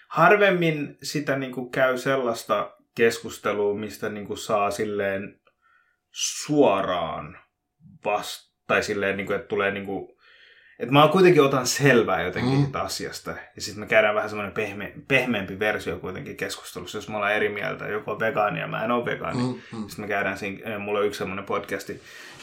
harvemmin 0.07 0.97
sitä 1.03 1.37
niin 1.37 1.51
kuin 1.51 1.71
käy 1.71 1.97
sellaista 1.97 2.71
keskustelua, 2.95 3.75
mistä 3.75 4.09
niin 4.09 4.27
kuin 4.27 4.37
saa 4.37 4.71
silleen 4.71 5.39
suoraan 6.11 7.37
vasta, 8.05 8.53
tai 8.67 8.83
silleen, 8.83 9.17
niin 9.17 9.27
kuin, 9.27 9.35
että 9.35 9.47
tulee 9.47 9.71
niin 9.71 9.85
että 10.79 10.93
mä 10.93 11.09
kuitenkin 11.11 11.43
otan 11.43 11.67
selvää 11.67 12.21
jotenkin 12.21 12.59
mm. 12.59 12.67
asiasta. 12.73 13.31
Ja 13.55 13.61
sitten 13.61 13.79
me 13.79 13.87
käydään 13.87 14.15
vähän 14.15 14.29
semmoinen 14.29 14.53
pehme, 14.53 14.93
pehmeämpi 15.07 15.59
versio 15.59 15.99
kuitenkin 15.99 16.37
keskustelussa, 16.37 16.97
jos 16.97 17.09
me 17.09 17.15
ollaan 17.15 17.33
eri 17.33 17.49
mieltä. 17.49 17.87
Joku 17.87 18.11
on 18.11 18.19
vegaani 18.19 18.59
ja 18.59 18.67
mä 18.67 18.85
en 18.85 18.91
ole 18.91 19.05
vegaani. 19.05 19.43
Mm. 19.43 19.77
Mm. 19.77 19.87
Sitten 19.87 20.05
me 20.05 20.07
käydään 20.07 20.37
siinä, 20.37 20.75
eh, 20.75 20.79
mulla 20.79 20.99
on 20.99 21.05
yksi 21.05 21.17
semmoinen 21.17 21.45
podcasti. 21.45 21.93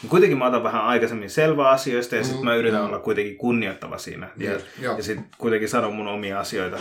Niin 0.01 0.09
kuitenkin 0.09 0.37
mä 0.37 0.47
otan 0.47 0.63
vähän 0.63 0.83
aikaisemmin 0.83 1.29
selvää 1.29 1.69
asioista 1.69 2.15
ja 2.15 2.21
mm. 2.21 2.25
sitten 2.25 2.45
mä 2.45 2.55
yritän 2.55 2.81
mm. 2.81 2.87
olla 2.87 2.99
kuitenkin 2.99 3.37
kunnioittava 3.37 3.97
siinä. 3.97 4.29
Ja, 4.37 4.51
ja 4.79 5.03
sitten 5.03 5.25
kuitenkin 5.37 5.69
sanon 5.69 5.93
mun 5.93 6.07
omia 6.07 6.39
asioita. 6.39 6.77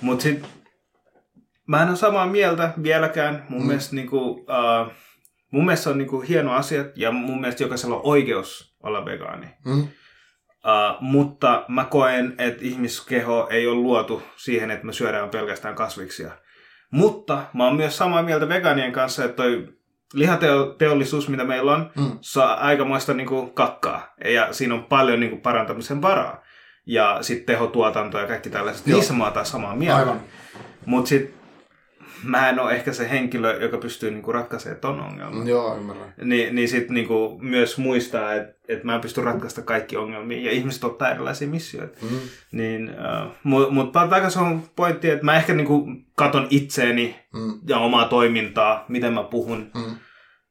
Mutta 0.00 0.22
sitten 0.22 0.48
mä 1.66 1.82
en 1.82 1.88
ole 1.88 1.96
samaa 1.96 2.26
mieltä 2.26 2.72
vieläkään. 2.82 3.46
Mun 3.48 3.60
mm. 3.60 3.66
mielestä 3.66 3.96
niinku, 3.96 4.30
uh, 4.30 4.92
mun 5.50 5.64
mielestä 5.64 5.84
se 5.84 5.90
on 5.90 5.98
niinku 5.98 6.20
hieno 6.20 6.52
asia 6.52 6.84
ja 6.94 7.12
mun 7.12 7.40
mielestä 7.40 7.62
jokaisella 7.62 7.96
on 7.96 8.00
oikeus 8.04 8.76
olla 8.82 9.04
vegaani. 9.04 9.46
Mm. 9.64 9.88
Uh, 10.66 10.96
mutta 11.00 11.64
mä 11.68 11.84
koen, 11.84 12.34
että 12.38 12.64
ihmiskeho 12.64 13.48
ei 13.50 13.66
ole 13.66 13.76
luotu 13.76 14.22
siihen, 14.36 14.70
että 14.70 14.86
me 14.86 14.92
syödään 14.92 15.30
pelkästään 15.30 15.74
kasviksia. 15.74 16.30
Mutta 16.90 17.42
mä 17.54 17.64
oon 17.64 17.76
myös 17.76 17.96
samaa 17.96 18.22
mieltä 18.22 18.48
vegaanien 18.48 18.92
kanssa, 18.92 19.24
että 19.24 19.36
toi 19.36 19.68
lihateollisuus, 20.14 21.28
mitä 21.28 21.44
meillä 21.44 21.72
on, 21.72 21.90
mm. 21.96 22.18
saa 22.20 22.54
aikamoista 22.54 23.14
niin 23.14 23.26
kuin, 23.26 23.50
kakkaa. 23.54 24.14
Ja 24.24 24.52
siinä 24.52 24.74
on 24.74 24.84
paljon 24.84 25.20
niin 25.20 25.30
kuin, 25.30 25.42
parantamisen 25.42 26.02
varaa. 26.02 26.42
Ja 26.86 27.18
sitten 27.20 27.46
tehotuotanto 27.46 28.18
ja 28.18 28.26
kaikki 28.26 28.50
tällaiset. 28.50 28.86
Joo. 28.86 28.96
Niissä 28.96 29.14
mä 29.14 29.24
oon 29.24 29.46
samaa 29.46 29.76
mieltä. 29.76 30.14
Mutta 30.86 31.08
sitten 31.08 31.34
mä 32.22 32.48
en 32.48 32.60
ole 32.60 32.72
ehkä 32.72 32.92
se 32.92 33.10
henkilö, 33.10 33.58
joka 33.60 33.78
pystyy 33.78 34.10
niinku 34.10 34.32
ratkaisemaan 34.32 34.80
ton 34.80 35.00
ongelman. 35.00 35.48
Joo, 35.48 35.76
ymmärrän. 35.76 36.14
Ni, 36.22 36.50
niin 36.50 36.68
sitten 36.68 36.94
niinku 36.94 37.38
myös 37.42 37.78
muistaa, 37.78 38.34
että 38.34 38.56
et 38.68 38.84
mä 38.84 38.94
en 38.94 39.00
pysty 39.00 39.22
ratkaista 39.22 39.62
kaikki 39.62 39.96
ongelmia 39.96 40.40
ja 40.40 40.50
ihmiset 40.50 40.84
ottaa 40.84 41.10
erilaisia 41.10 41.48
missioita. 41.48 41.98
Mm. 42.02 42.18
Niin, 42.52 42.90
uh, 42.90 43.32
Mutta 43.42 44.06
mut 44.06 44.32
se 44.32 44.38
on 44.38 44.62
pointti, 44.76 45.10
että 45.10 45.24
mä 45.24 45.36
ehkä 45.36 45.54
niinku 45.54 45.86
katon 46.14 46.46
itseeni 46.50 47.16
mm. 47.34 47.60
ja 47.66 47.78
omaa 47.78 48.08
toimintaa, 48.08 48.84
miten 48.88 49.12
mä 49.12 49.22
puhun 49.22 49.70
mm. 49.74 49.96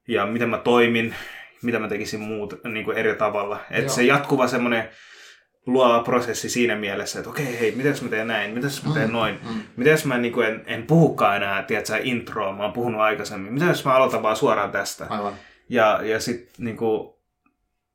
ja 0.08 0.26
miten 0.26 0.50
mä 0.50 0.58
toimin, 0.58 1.16
mitä 1.62 1.80
mä 1.80 1.88
tekisin 1.88 2.20
muut 2.20 2.54
niinku 2.64 2.92
eri 2.92 3.16
tavalla. 3.16 3.60
Että 3.72 3.92
se 3.92 4.04
jatkuva 4.04 4.48
semmoinen 4.48 4.90
luova 5.66 6.04
prosessi 6.04 6.50
siinä 6.50 6.76
mielessä, 6.76 7.20
että 7.20 7.30
okei, 7.30 7.60
hei, 7.60 7.72
miten 7.76 7.96
mä 8.02 8.10
teen 8.10 8.28
näin, 8.28 8.54
miten 8.54 8.70
mä 8.88 8.94
teen 8.94 9.08
mm, 9.08 9.14
noin, 9.14 9.40
mm. 9.50 9.62
miten 9.76 9.98
mä 10.06 10.18
niin 10.18 10.34
kuin 10.34 10.48
en, 10.48 10.64
en 10.66 10.84
puhukaan 10.88 11.36
enää, 11.36 11.64
tiedätkö, 11.64 12.00
introa, 12.04 12.56
mä 12.56 12.64
oon 12.64 12.74
puhunut 12.74 13.02
aikaisemmin, 13.02 13.54
miten 13.54 13.68
jos 13.68 13.86
mä 13.86 13.94
aloitan 13.94 14.24
vaan 14.24 14.36
suoraan 14.36 14.72
tästä. 14.72 15.06
Aivan. 15.10 15.34
Ja, 15.70 16.00
ja 16.04 16.20
sitten 16.20 16.66
niin 16.66 16.78
kuin, 16.78 17.16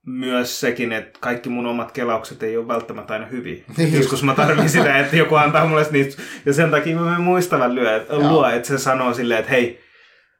myös 0.06 0.60
sekin, 0.60 0.92
että 0.92 1.18
kaikki 1.20 1.48
mun 1.48 1.66
omat 1.66 1.92
kelaukset 1.92 2.42
ei 2.42 2.56
ole 2.56 2.68
välttämättä 2.68 3.12
aina 3.14 3.26
hyviä. 3.26 3.64
Niin 3.76 3.94
Joskus 3.94 4.22
mä 4.22 4.34
tarvitsen 4.34 4.68
sitä, 4.68 4.98
että 4.98 5.16
joku 5.16 5.34
antaa 5.34 5.66
mulle 5.66 5.86
niitä, 5.90 6.22
ja 6.46 6.52
sen 6.52 6.70
takia 6.70 6.96
mä 6.96 7.18
muistavan 7.18 7.74
lyö, 7.74 8.06
luo, 8.10 8.48
että 8.48 8.68
se 8.68 8.78
sanoo 8.78 9.14
silleen, 9.14 9.40
että 9.40 9.50
hei, 9.50 9.80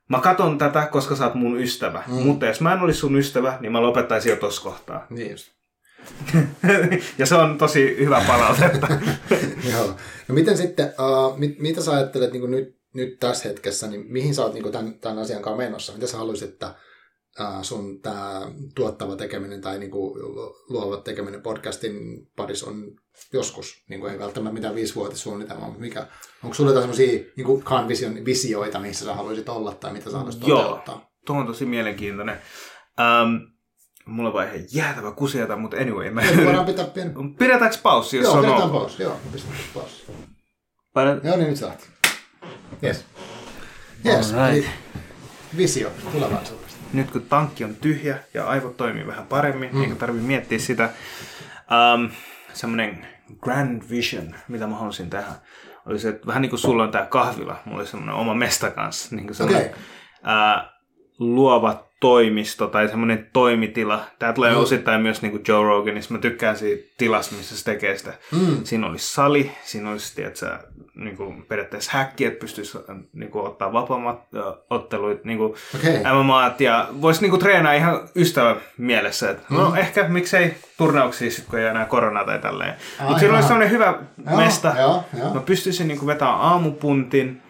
mä 0.08 0.20
katon 0.20 0.58
tätä, 0.58 0.86
koska 0.86 1.16
sä 1.16 1.24
oot 1.24 1.34
mun 1.34 1.60
ystävä, 1.60 2.02
mm. 2.06 2.14
mutta 2.14 2.46
jos 2.46 2.60
mä 2.60 2.72
en 2.72 2.80
olisi 2.80 2.98
sun 2.98 3.16
ystävä, 3.16 3.58
niin 3.60 3.72
mä 3.72 3.82
lopettaisin 3.82 4.30
jo 4.30 4.36
tossa 4.36 4.62
kohtaa. 4.62 5.06
Niin 5.10 5.30
just. 5.30 5.59
Ja 7.18 7.26
se 7.26 7.34
on 7.34 7.58
tosi 7.58 7.96
hyvä 7.98 8.24
palautetta. 8.26 8.88
Joo. 9.72 9.86
No 10.28 10.34
miten 10.34 10.56
sitten, 10.56 10.86
uh, 10.86 11.38
mit, 11.38 11.58
mitä 11.58 11.82
sä 11.82 11.92
ajattelet 11.92 12.32
niin 12.32 12.50
nyt, 12.50 12.80
nyt 12.94 13.18
tässä 13.18 13.48
hetkessä, 13.48 13.86
niin 13.86 14.04
mihin 14.08 14.34
sä 14.34 14.42
oot 14.42 14.54
niin 14.54 14.72
tämän, 14.72 15.00
tämän 15.00 15.18
asian 15.18 15.42
kanssa 15.42 15.62
menossa? 15.62 15.92
Mitä 15.92 16.06
sä 16.06 16.16
haluaisit, 16.16 16.48
että 16.48 16.74
uh, 17.40 17.62
sun 17.62 18.00
tämä 18.00 18.52
tuottava 18.74 19.16
tekeminen 19.16 19.60
tai 19.60 19.78
niin 19.78 19.90
kuin, 19.90 20.20
luova 20.68 20.96
tekeminen 20.96 21.42
podcastin 21.42 22.26
parissa 22.36 22.70
on 22.70 22.92
joskus, 23.32 23.84
niin 23.88 24.00
kuin 24.00 24.12
ei 24.12 24.18
välttämättä 24.18 24.54
mitään 24.54 24.74
viisivuotissuunnitelmaa, 24.74 25.66
mutta 25.66 25.80
mikä, 25.80 26.06
onko 26.44 26.54
sulla 26.54 26.70
jotain 26.70 26.82
semmoisia 26.82 27.32
niin 27.36 27.88
vision, 27.88 28.24
visioita, 28.24 28.78
missä 28.78 29.04
sä 29.04 29.14
haluaisit 29.14 29.48
olla 29.48 29.74
tai 29.74 29.92
mitä 29.92 30.10
sä 30.10 30.16
haluaisit 30.16 30.40
toteuttaa? 30.40 30.94
Joo, 30.94 31.10
tuo 31.26 31.36
on 31.36 31.46
tosi 31.46 31.66
mielenkiintoinen. 31.66 32.38
Um, 32.98 33.59
Mulla 34.10 34.32
vaan 34.32 34.46
ihan 34.46 34.60
jäätävä 34.72 35.12
kusiata, 35.12 35.56
mutta 35.56 35.76
anyway. 35.76 36.10
Mä... 36.10 36.22
Voidaan 36.44 36.66
pitää 36.66 36.84
pieni... 36.84 37.10
Pidetäänkö 37.38 37.76
paussi, 37.82 38.16
jos 38.16 38.24
joo, 38.24 38.34
on 38.34 38.44
pidetään 38.44 38.70
paussi, 38.70 39.02
joo. 39.02 39.16
Pistetään 39.32 39.60
paussi. 39.74 40.12
Painat... 40.94 41.24
Joo, 41.24 41.36
niin 41.36 41.48
nyt 41.48 41.58
saat. 41.58 41.90
Yes. 42.84 43.04
Yes, 44.06 44.32
right. 44.32 44.48
eli 44.50 44.66
visio 45.56 45.90
tulevaisuudesta. 46.12 46.78
Nyt 46.92 47.10
kun 47.10 47.22
tankki 47.22 47.64
on 47.64 47.76
tyhjä 47.76 48.18
ja 48.34 48.48
aivot 48.48 48.76
toimii 48.76 49.06
vähän 49.06 49.26
paremmin, 49.26 49.70
mm. 49.72 49.82
eikä 49.82 49.94
tarvitse 49.94 50.26
miettiä 50.26 50.58
sitä. 50.58 50.90
Um, 51.94 52.10
semmoinen 52.52 53.06
grand 53.40 53.82
vision, 53.90 54.34
mitä 54.48 54.66
mä 54.66 54.76
haluaisin 54.76 55.10
tehdä, 55.10 55.32
oli 55.86 55.98
se, 55.98 56.08
että 56.08 56.26
vähän 56.26 56.42
niin 56.42 56.50
kuin 56.50 56.60
sulla 56.60 56.82
on 56.82 56.90
tämä 56.90 57.06
kahvila, 57.06 57.56
mulla 57.64 57.78
oli 57.78 57.86
semmoinen 57.86 58.14
oma 58.14 58.34
mesta 58.34 58.70
kanssa. 58.70 59.16
Niin 59.16 59.26
kuin 59.26 59.42
okay. 59.42 59.64
uh, 59.64 60.70
luovat 61.18 61.89
toimisto 62.00 62.66
tai 62.66 62.88
semmoinen 62.88 63.26
toimitila. 63.32 64.04
Tämä 64.18 64.32
tulee 64.32 64.52
mm. 64.52 64.58
osittain 64.58 65.00
myös 65.00 65.22
niin 65.22 65.32
kuin 65.32 65.42
Joe 65.48 65.64
Roganissa. 65.64 66.14
Mä 66.14 66.20
tykkään 66.20 66.56
siitä 66.56 66.94
tilasta, 66.98 67.34
missä 67.34 67.56
se 67.56 67.64
tekee 67.64 67.96
sitä. 67.96 68.14
Mm. 68.32 68.64
Siinä 68.64 68.86
olisi 68.86 69.14
sali, 69.14 69.50
siinä 69.64 69.90
olisi 69.90 70.14
tiedätkö, 70.14 70.58
niin 70.94 71.16
kuin 71.16 71.42
periaatteessa 71.48 71.90
häkki, 71.94 72.24
että 72.24 72.40
pystyisi 72.40 72.78
niin 73.12 73.30
kuin, 73.30 73.46
ottaa 73.46 73.72
vapaammat 73.72 74.20
otteluit, 74.70 75.24
niin 75.24 75.38
kuin 75.38 75.54
okay. 75.74 76.22
MMAt 76.22 76.60
ja 76.60 76.88
voisi 77.00 77.20
niin 77.20 77.30
kuin, 77.30 77.40
treenaa 77.40 77.72
ihan 77.72 78.08
ystävä 78.16 78.56
mielessä. 78.78 79.30
Että, 79.30 79.42
no, 79.50 79.58
mm. 79.58 79.64
No 79.64 79.74
ehkä 79.74 80.08
miksei 80.08 80.54
turnauksia 80.78 81.30
sit, 81.30 81.44
kun 81.44 81.58
ei 81.58 81.66
enää 81.66 81.84
korona 81.84 82.24
tai 82.24 82.38
tälleen. 82.38 82.74
Mutta 83.00 83.18
siinä 83.18 83.34
olisi 83.34 83.48
sellainen 83.48 83.70
hyvä 83.70 83.94
joo, 84.26 84.36
mesta. 84.36 84.74
Joo, 84.78 85.04
joo. 85.18 85.34
Mä 85.34 85.40
pystyisin 85.40 85.88
niin 85.88 85.98
kuin, 85.98 86.06
vetämään 86.06 86.40
aamupuntin 86.40 87.42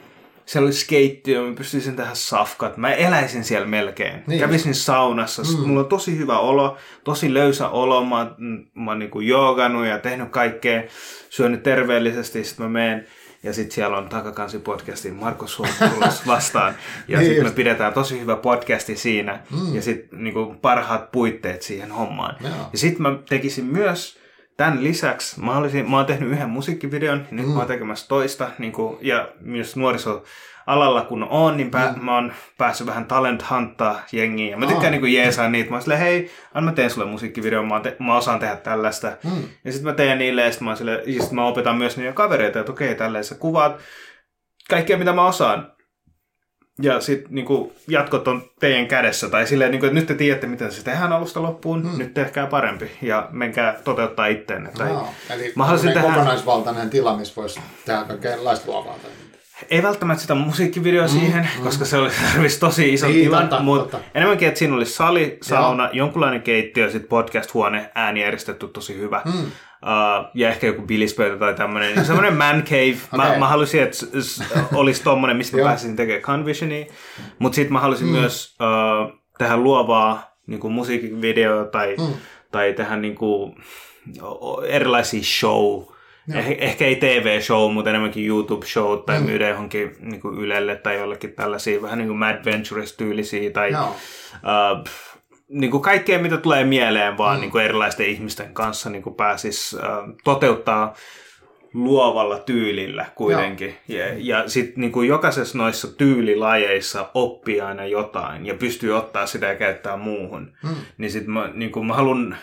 siellä 0.51 0.66
oli 0.66 0.72
skeitti 0.72 1.32
ja 1.32 1.43
mä 1.43 1.55
pystyisin 1.55 1.97
tehdä 1.97 2.10
safkat. 2.14 2.77
Mä 2.77 2.93
eläisin 2.93 3.44
siellä 3.44 3.66
melkein. 3.66 4.22
Niin. 4.27 4.40
Kävisin 4.40 4.74
saunassa. 4.74 5.43
Mm. 5.43 5.68
Mulla 5.68 5.81
on 5.81 5.89
tosi 5.89 6.18
hyvä 6.18 6.39
olo, 6.39 6.77
tosi 7.05 7.35
löysä 7.35 7.68
olo. 7.68 8.05
Mä, 8.05 8.35
mä 8.74 8.90
oon 8.90 8.98
niinku 8.98 9.20
joogannut 9.20 9.86
ja 9.86 9.98
tehnyt 9.98 10.31
kaikkea, 10.31 10.82
syönyt 11.28 11.62
terveellisesti. 11.62 12.44
Sitten 12.44 12.66
mä 12.66 12.70
menen 12.70 13.06
ja 13.43 13.52
sitten 13.52 13.74
siellä 13.74 13.98
on 13.98 14.09
Takakansi 14.09 14.59
podcastin 14.59 15.14
Marko 15.14 15.47
Suomi 15.47 15.72
vastaan. 16.27 16.74
Ja 17.09 17.18
niin 17.18 17.28
sitten 17.28 17.47
me 17.47 17.52
pidetään 17.52 17.93
tosi 17.93 18.20
hyvä 18.20 18.36
podcasti 18.36 18.97
siinä. 18.97 19.40
Mm. 19.51 19.74
Ja 19.74 19.82
sitten 19.82 20.24
niinku 20.24 20.55
parhaat 20.62 21.10
puitteet 21.10 21.62
siihen 21.62 21.93
hommaan. 21.93 22.36
Joo. 22.40 22.52
Ja 22.72 22.78
sitten 22.78 23.02
mä 23.02 23.18
tekisin 23.28 23.64
myös 23.64 24.19
Tämän 24.60 24.84
lisäksi 24.84 25.40
mä, 25.40 25.56
olisin, 25.56 25.90
mä 25.90 25.96
oon 25.96 26.06
tehnyt 26.06 26.30
yhden 26.30 26.50
musiikkivideon, 26.50 27.18
ja 27.18 27.36
nyt 27.36 27.46
mm. 27.46 27.52
mä 27.52 27.58
oon 27.58 27.66
tekemässä 27.66 28.08
toista, 28.08 28.50
niin 28.58 28.72
kuin, 28.72 28.98
ja 29.00 29.28
myös 29.40 29.76
nuorisoalalla 29.76 31.02
kun 31.02 31.24
on, 31.24 31.56
niin 31.56 31.70
pää, 31.70 31.92
mm. 31.92 32.04
mä 32.04 32.14
oon 32.14 32.32
päässyt 32.58 32.86
vähän 32.86 33.04
talent 33.04 33.50
hunttaa 33.50 34.00
jengiä. 34.12 34.50
Ja 34.50 34.56
mä 34.56 34.66
tykkään 34.66 34.86
oh. 34.86 34.90
niin 34.90 35.00
kuin 35.00 35.12
jeesaa 35.12 35.48
niitä. 35.48 35.70
Mä 35.70 35.76
oon 35.76 35.82
silleen, 35.82 36.00
hei, 36.00 36.30
anna 36.54 36.70
mä 36.70 36.74
teen 36.74 36.90
sulle 36.90 37.06
musiikkivideon, 37.06 37.68
mä, 37.68 37.80
te, 37.80 37.96
mä 37.98 38.16
osaan 38.16 38.38
tehdä 38.38 38.56
tällaista. 38.56 39.12
Mm. 39.24 39.42
Ja 39.64 39.72
sitten 39.72 39.90
mä 39.90 39.96
teen 39.96 40.18
niille, 40.18 40.42
ja 40.42 40.50
sitten 40.50 40.68
mä, 40.68 40.76
sille, 40.76 41.02
ja 41.06 41.22
sit 41.22 41.32
mä 41.32 41.46
opetan 41.46 41.76
myös 41.76 41.96
niiden 41.96 42.14
kavereita, 42.14 42.60
että 42.60 42.72
okei, 42.72 42.94
tälleen 42.94 43.24
sä 43.24 43.34
kuvaat 43.34 43.78
kaikkea, 44.70 44.98
mitä 44.98 45.12
mä 45.12 45.26
osaan 45.26 45.72
ja 46.81 47.01
sitten 47.01 47.35
niinku, 47.35 47.73
jatkot 47.89 48.28
on 48.28 48.43
teidän 48.61 48.86
kädessä. 48.86 49.28
Tai 49.28 49.47
silleen, 49.47 49.70
niinku, 49.70 49.86
että 49.86 49.94
nyt 49.94 50.07
te 50.07 50.15
tiedätte, 50.15 50.47
miten 50.47 50.73
se 50.73 50.85
tehdään 50.85 51.12
alusta 51.12 51.43
loppuun, 51.43 51.82
hmm. 51.82 51.98
nyt 51.98 52.15
tehkää 52.15 52.47
parempi 52.47 52.90
ja 53.02 53.28
menkää 53.31 53.81
toteuttaa 53.85 54.27
itteenne. 54.27 54.70
Tai 54.78 54.89
no, 54.89 55.09
eli 55.31 55.52
mä 55.57 55.66
tehdä... 55.82 56.02
kokonaisvaltainen 56.02 56.90
tila, 56.90 57.16
missä 57.16 57.35
voisi 57.36 57.61
tehdä 57.86 58.05
kaikenlaista 58.05 58.70
luovaa. 58.70 58.94
Ei 59.70 59.82
välttämättä 59.82 60.20
sitä 60.23 60.35
musiikkivideoa 60.35 61.07
mm, 61.07 61.12
siihen, 61.12 61.48
mm. 61.59 61.65
koska 61.65 61.85
se 61.85 61.97
olisi 61.98 62.61
tosi 62.61 62.93
iso 62.93 63.07
niin, 63.07 63.20
tilan, 63.20 63.65
mutta 63.65 63.98
enemmänkin, 64.15 64.48
että 64.48 64.59
siinä 64.59 64.74
olisi 64.74 64.93
sali, 64.93 65.39
sauna, 65.43 65.85
Joo. 65.85 65.93
jonkunlainen 65.93 66.43
keittiö, 66.43 66.90
sitten 66.90 67.09
podcast-huone, 67.09 67.90
ääni 67.94 68.23
eristetty 68.23 68.69
tosi 68.69 68.98
hyvä. 68.98 69.23
Mm. 69.24 69.51
Uh, 69.82 70.31
ja 70.35 70.48
ehkä 70.48 70.66
joku 70.66 70.82
bilispöytä 70.82 71.36
tai 71.36 71.55
tämmöinen. 71.55 71.94
Niin 71.94 72.05
semmoinen 72.05 72.36
man 72.36 72.62
cave. 72.62 72.97
okay. 73.12 73.31
mä, 73.32 73.39
mä 73.39 73.48
halusin, 73.48 73.82
että 73.82 73.97
olisi 74.74 75.02
tommonen, 75.05 75.36
mistä 75.36 75.57
mä 75.57 75.62
pääsisin 75.62 75.97
tekemään 75.97 76.23
convisionia. 76.23 76.86
Mutta 77.39 77.57
sitten 77.57 77.73
mä 77.73 77.81
halusin 77.81 78.07
mm. 78.07 78.12
myös 78.12 78.57
uh, 78.61 79.20
tehdä 79.39 79.57
luovaa 79.57 80.36
niin 80.47 80.61
kuin 80.61 80.73
musiikkivideoa 80.73 81.65
tai, 81.65 81.97
mm. 81.98 82.15
tai 82.52 82.73
tehdä 82.73 82.97
niin 82.97 83.15
kuin, 83.15 83.55
erilaisia 84.69 85.23
show 85.23 85.82
Eh, 86.35 86.57
ehkä 86.59 86.85
ei 86.85 86.97
TV-show, 86.97 87.73
mutta 87.73 87.90
enemmänkin 87.90 88.28
YouTube-show 88.28 89.02
tai 89.07 89.19
mm. 89.20 89.27
myydä 89.27 89.48
johonkin 89.48 89.97
niin 90.01 90.20
kuin 90.20 90.39
Ylelle 90.39 90.77
tai 90.77 90.98
jollekin 90.98 91.32
tällaisia 91.32 91.82
vähän 91.82 91.98
niin 91.98 92.09
kuin 92.09 92.19
Mad 92.19 92.44
Ventures-tyylisiä 92.44 93.51
tai 93.51 93.70
no. 93.70 93.89
uh, 93.89 94.85
niin 95.51 95.70
kuin 95.70 95.82
kaikkea, 95.82 96.18
mitä 96.18 96.36
tulee 96.36 96.64
mieleen, 96.64 97.18
vaan 97.18 97.36
mm. 97.36 97.40
niin 97.40 97.51
kuin 97.51 97.64
erilaisten 97.64 98.06
ihmisten 98.06 98.55
kanssa 98.55 98.90
niin 98.90 99.02
kuin 99.02 99.14
pääsis 99.14 99.74
uh, 99.74 100.14
toteuttaa 100.24 100.94
luovalla 101.74 102.39
tyylillä 102.39 103.06
kuitenkin. 103.14 103.77
Ja, 103.89 104.05
ja 104.16 104.48
sitten 104.48 104.81
niin 104.81 105.09
jokaisessa 105.09 105.59
noissa 105.59 105.97
tyylilajeissa 105.97 107.10
oppii 107.14 107.60
aina 107.60 107.85
jotain 107.85 108.47
ja 108.47 108.55
pystyy 108.55 108.97
ottaa 108.97 109.27
sitä 109.27 109.47
ja 109.47 109.55
käyttää 109.55 109.97
muuhun. 109.97 110.52
Mm. 110.62 110.74
Niin 110.98 111.10
sitten 111.10 111.32
mä, 111.32 111.51
niin 111.55 111.72
kuin 111.72 111.86
mä 111.86 111.94
haluan, 111.94 112.36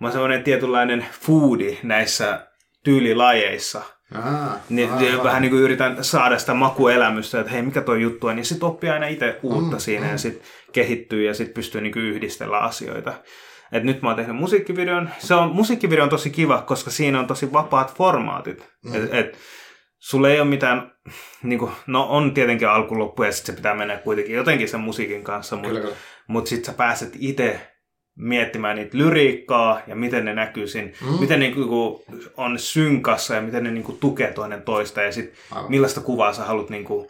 mä 0.00 0.06
oon 0.06 0.12
sellainen 0.12 0.42
tietynlainen 0.42 1.06
foodi 1.20 1.78
näissä 1.82 2.46
tyylilajeissa. 2.84 3.82
Aha, 4.14 4.58
niin, 4.68 4.90
aha, 4.90 5.24
vähän 5.24 5.42
niin 5.42 5.50
kuin 5.50 5.62
yritän 5.62 6.04
saada 6.04 6.38
sitä 6.38 6.54
makuelämystä, 6.54 7.40
että 7.40 7.52
hei, 7.52 7.62
mikä 7.62 7.80
tuo 7.80 7.94
juttu 7.94 8.26
on, 8.26 8.36
niin 8.36 8.44
sitten 8.44 8.68
oppii 8.68 8.90
aina 8.90 9.06
itse 9.06 9.38
uutta 9.42 9.76
mm, 9.76 9.80
siinä 9.80 10.06
mm. 10.06 10.12
ja 10.12 10.18
sitten 10.18 10.42
kehittyy 10.72 11.24
ja 11.24 11.34
sitten 11.34 11.54
pystyy 11.54 11.80
niin 11.80 11.92
kuin 11.92 12.04
yhdistellä 12.04 12.58
asioita. 12.58 13.14
Et 13.72 13.84
nyt 13.84 14.02
mä 14.02 14.08
oon 14.08 14.16
tehnyt 14.16 14.36
musiikkivideon. 14.36 15.10
Se 15.18 15.34
on, 15.34 15.50
musiikkivideo 15.50 16.04
on 16.04 16.10
tosi 16.10 16.30
kiva, 16.30 16.62
koska 16.62 16.90
siinä 16.90 17.20
on 17.20 17.26
tosi 17.26 17.52
vapaat 17.52 17.94
formaatit. 17.94 18.68
Mm. 18.84 18.94
Et, 18.94 19.14
et, 19.14 19.38
sulla 19.98 20.28
ei 20.28 20.40
ole 20.40 20.48
mitään, 20.48 20.92
niin 21.42 21.58
kuin, 21.58 21.72
no 21.86 22.06
on 22.08 22.34
tietenkin 22.34 22.68
alkuloppu 22.68 23.22
ja 23.22 23.32
sitten 23.32 23.54
se 23.54 23.56
pitää 23.56 23.74
mennä 23.74 23.96
kuitenkin 23.96 24.36
jotenkin 24.36 24.68
sen 24.68 24.80
musiikin 24.80 25.24
kanssa, 25.24 25.56
mutta 25.56 25.88
mut 26.26 26.46
sitten 26.46 26.64
sä 26.64 26.72
pääset 26.72 27.12
itse 27.18 27.60
miettimään 28.16 28.76
niitä 28.76 28.98
lyriikkaa 28.98 29.80
ja 29.86 29.96
miten 29.96 30.24
ne 30.24 30.34
näkyy 30.34 30.66
siinä, 30.66 30.90
mm. 31.00 31.20
miten 31.20 31.40
ne 31.40 31.46
niin 31.46 31.68
kuin, 31.68 32.02
on 32.36 32.58
synkassa 32.58 33.34
ja 33.34 33.40
miten 33.40 33.64
ne 33.64 33.70
niin 33.70 33.84
kuin, 33.84 33.98
tukee 33.98 34.32
toinen 34.32 34.62
toista 34.62 35.02
ja 35.02 35.12
sitten 35.12 35.36
millaista 35.68 36.00
kuvaa 36.00 36.32
sä 36.32 36.44
haluat 36.44 36.70
niin 36.70 36.84
kuin, 36.84 37.08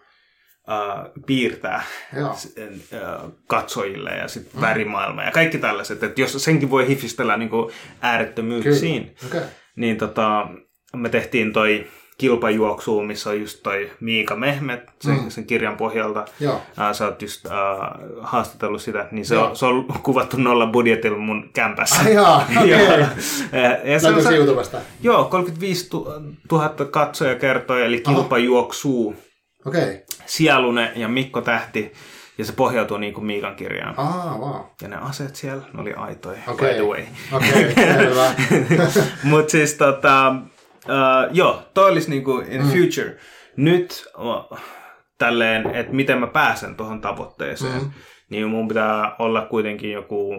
uh, 0.68 1.24
piirtää 1.26 1.84
uh, 2.16 3.32
katsojille 3.46 4.10
ja 4.10 4.28
sitten 4.28 4.54
mm. 4.54 4.60
värimaailma 4.60 5.22
ja 5.22 5.30
kaikki 5.30 5.58
tällaiset. 5.58 6.02
Että 6.02 6.20
jos 6.20 6.44
senkin 6.44 6.70
voi 6.70 6.88
hifistellä 6.88 7.36
niin 7.36 7.50
kuin 7.50 7.72
äärettömyyksiin, 8.00 9.14
okay. 9.26 9.42
niin 9.76 9.96
tota, 9.96 10.48
me 10.96 11.08
tehtiin 11.08 11.52
toi 11.52 11.86
kilpajuoksuun, 12.18 13.06
missä 13.06 13.30
on 13.30 13.40
just 13.40 13.62
toi 13.62 13.90
Miika 14.00 14.36
Mehmet 14.36 14.90
sen, 15.00 15.14
mm. 15.14 15.30
sen 15.30 15.46
kirjan 15.46 15.76
pohjalta. 15.76 16.24
Joo. 16.40 16.54
Uh, 16.54 16.92
sä 16.92 17.04
oot 17.04 17.22
just 17.22 17.44
uh, 17.44 17.52
haastatellut 18.20 18.82
sitä, 18.82 19.08
niin 19.10 19.24
se 19.24 19.38
on, 19.38 19.56
se 19.56 19.66
on 19.66 19.84
kuvattu 20.02 20.36
nolla 20.36 20.66
budjetilla 20.66 21.18
mun 21.18 21.50
kämpässä. 21.52 21.96
Ah, 21.96 22.08
joo, 22.12 22.84
okay. 22.86 23.08
ja, 23.52 23.92
ja 23.92 24.00
se 24.00 24.08
on, 24.08 24.34
YouTubesta? 24.34 24.78
Joo, 25.02 25.24
35 25.24 25.90
000 26.52 26.68
katsoja 26.90 27.34
kertoja, 27.34 27.84
eli 27.84 28.00
kilpajuoksuu. 28.00 29.16
Okei. 29.66 29.82
Okay. 29.82 29.96
Sielune 30.26 30.92
ja 30.96 31.08
Mikko 31.08 31.40
Tähti. 31.40 31.92
Ja 32.38 32.44
se 32.44 32.52
pohjautuu 32.52 32.96
niin 32.96 33.14
kuin 33.14 33.24
Miikan 33.24 33.56
kirjaan. 33.56 33.94
Ah, 33.96 34.38
wow. 34.38 34.60
Ja 34.82 34.88
ne 34.88 34.96
aseet 34.96 35.36
siellä, 35.36 35.62
ne 35.72 35.80
oli 35.80 35.92
aitoja, 35.92 36.38
okay. 36.46 36.68
by 36.68 36.74
the 36.74 36.86
way. 36.86 37.02
Okei, 37.32 37.72
okay, 37.72 39.02
Mutta 39.30 39.50
siis 39.50 39.74
tota, 39.74 40.34
uh, 40.84 41.34
joo, 41.34 41.62
toi 41.74 41.90
olisi 41.90 42.10
niin 42.10 42.24
kuin 42.24 42.52
in 42.52 42.62
mm. 42.62 42.68
future. 42.68 43.16
Nyt 43.56 44.04
uh, 44.18 44.58
tälleen, 45.18 45.74
että 45.74 45.92
miten 45.92 46.18
mä 46.18 46.26
pääsen 46.26 46.76
tuohon 46.76 47.00
tavoitteeseen, 47.00 47.82
mm. 47.82 47.90
niin 48.30 48.48
mun 48.48 48.68
pitää 48.68 49.16
olla 49.18 49.46
kuitenkin 49.46 49.92
joku 49.92 50.34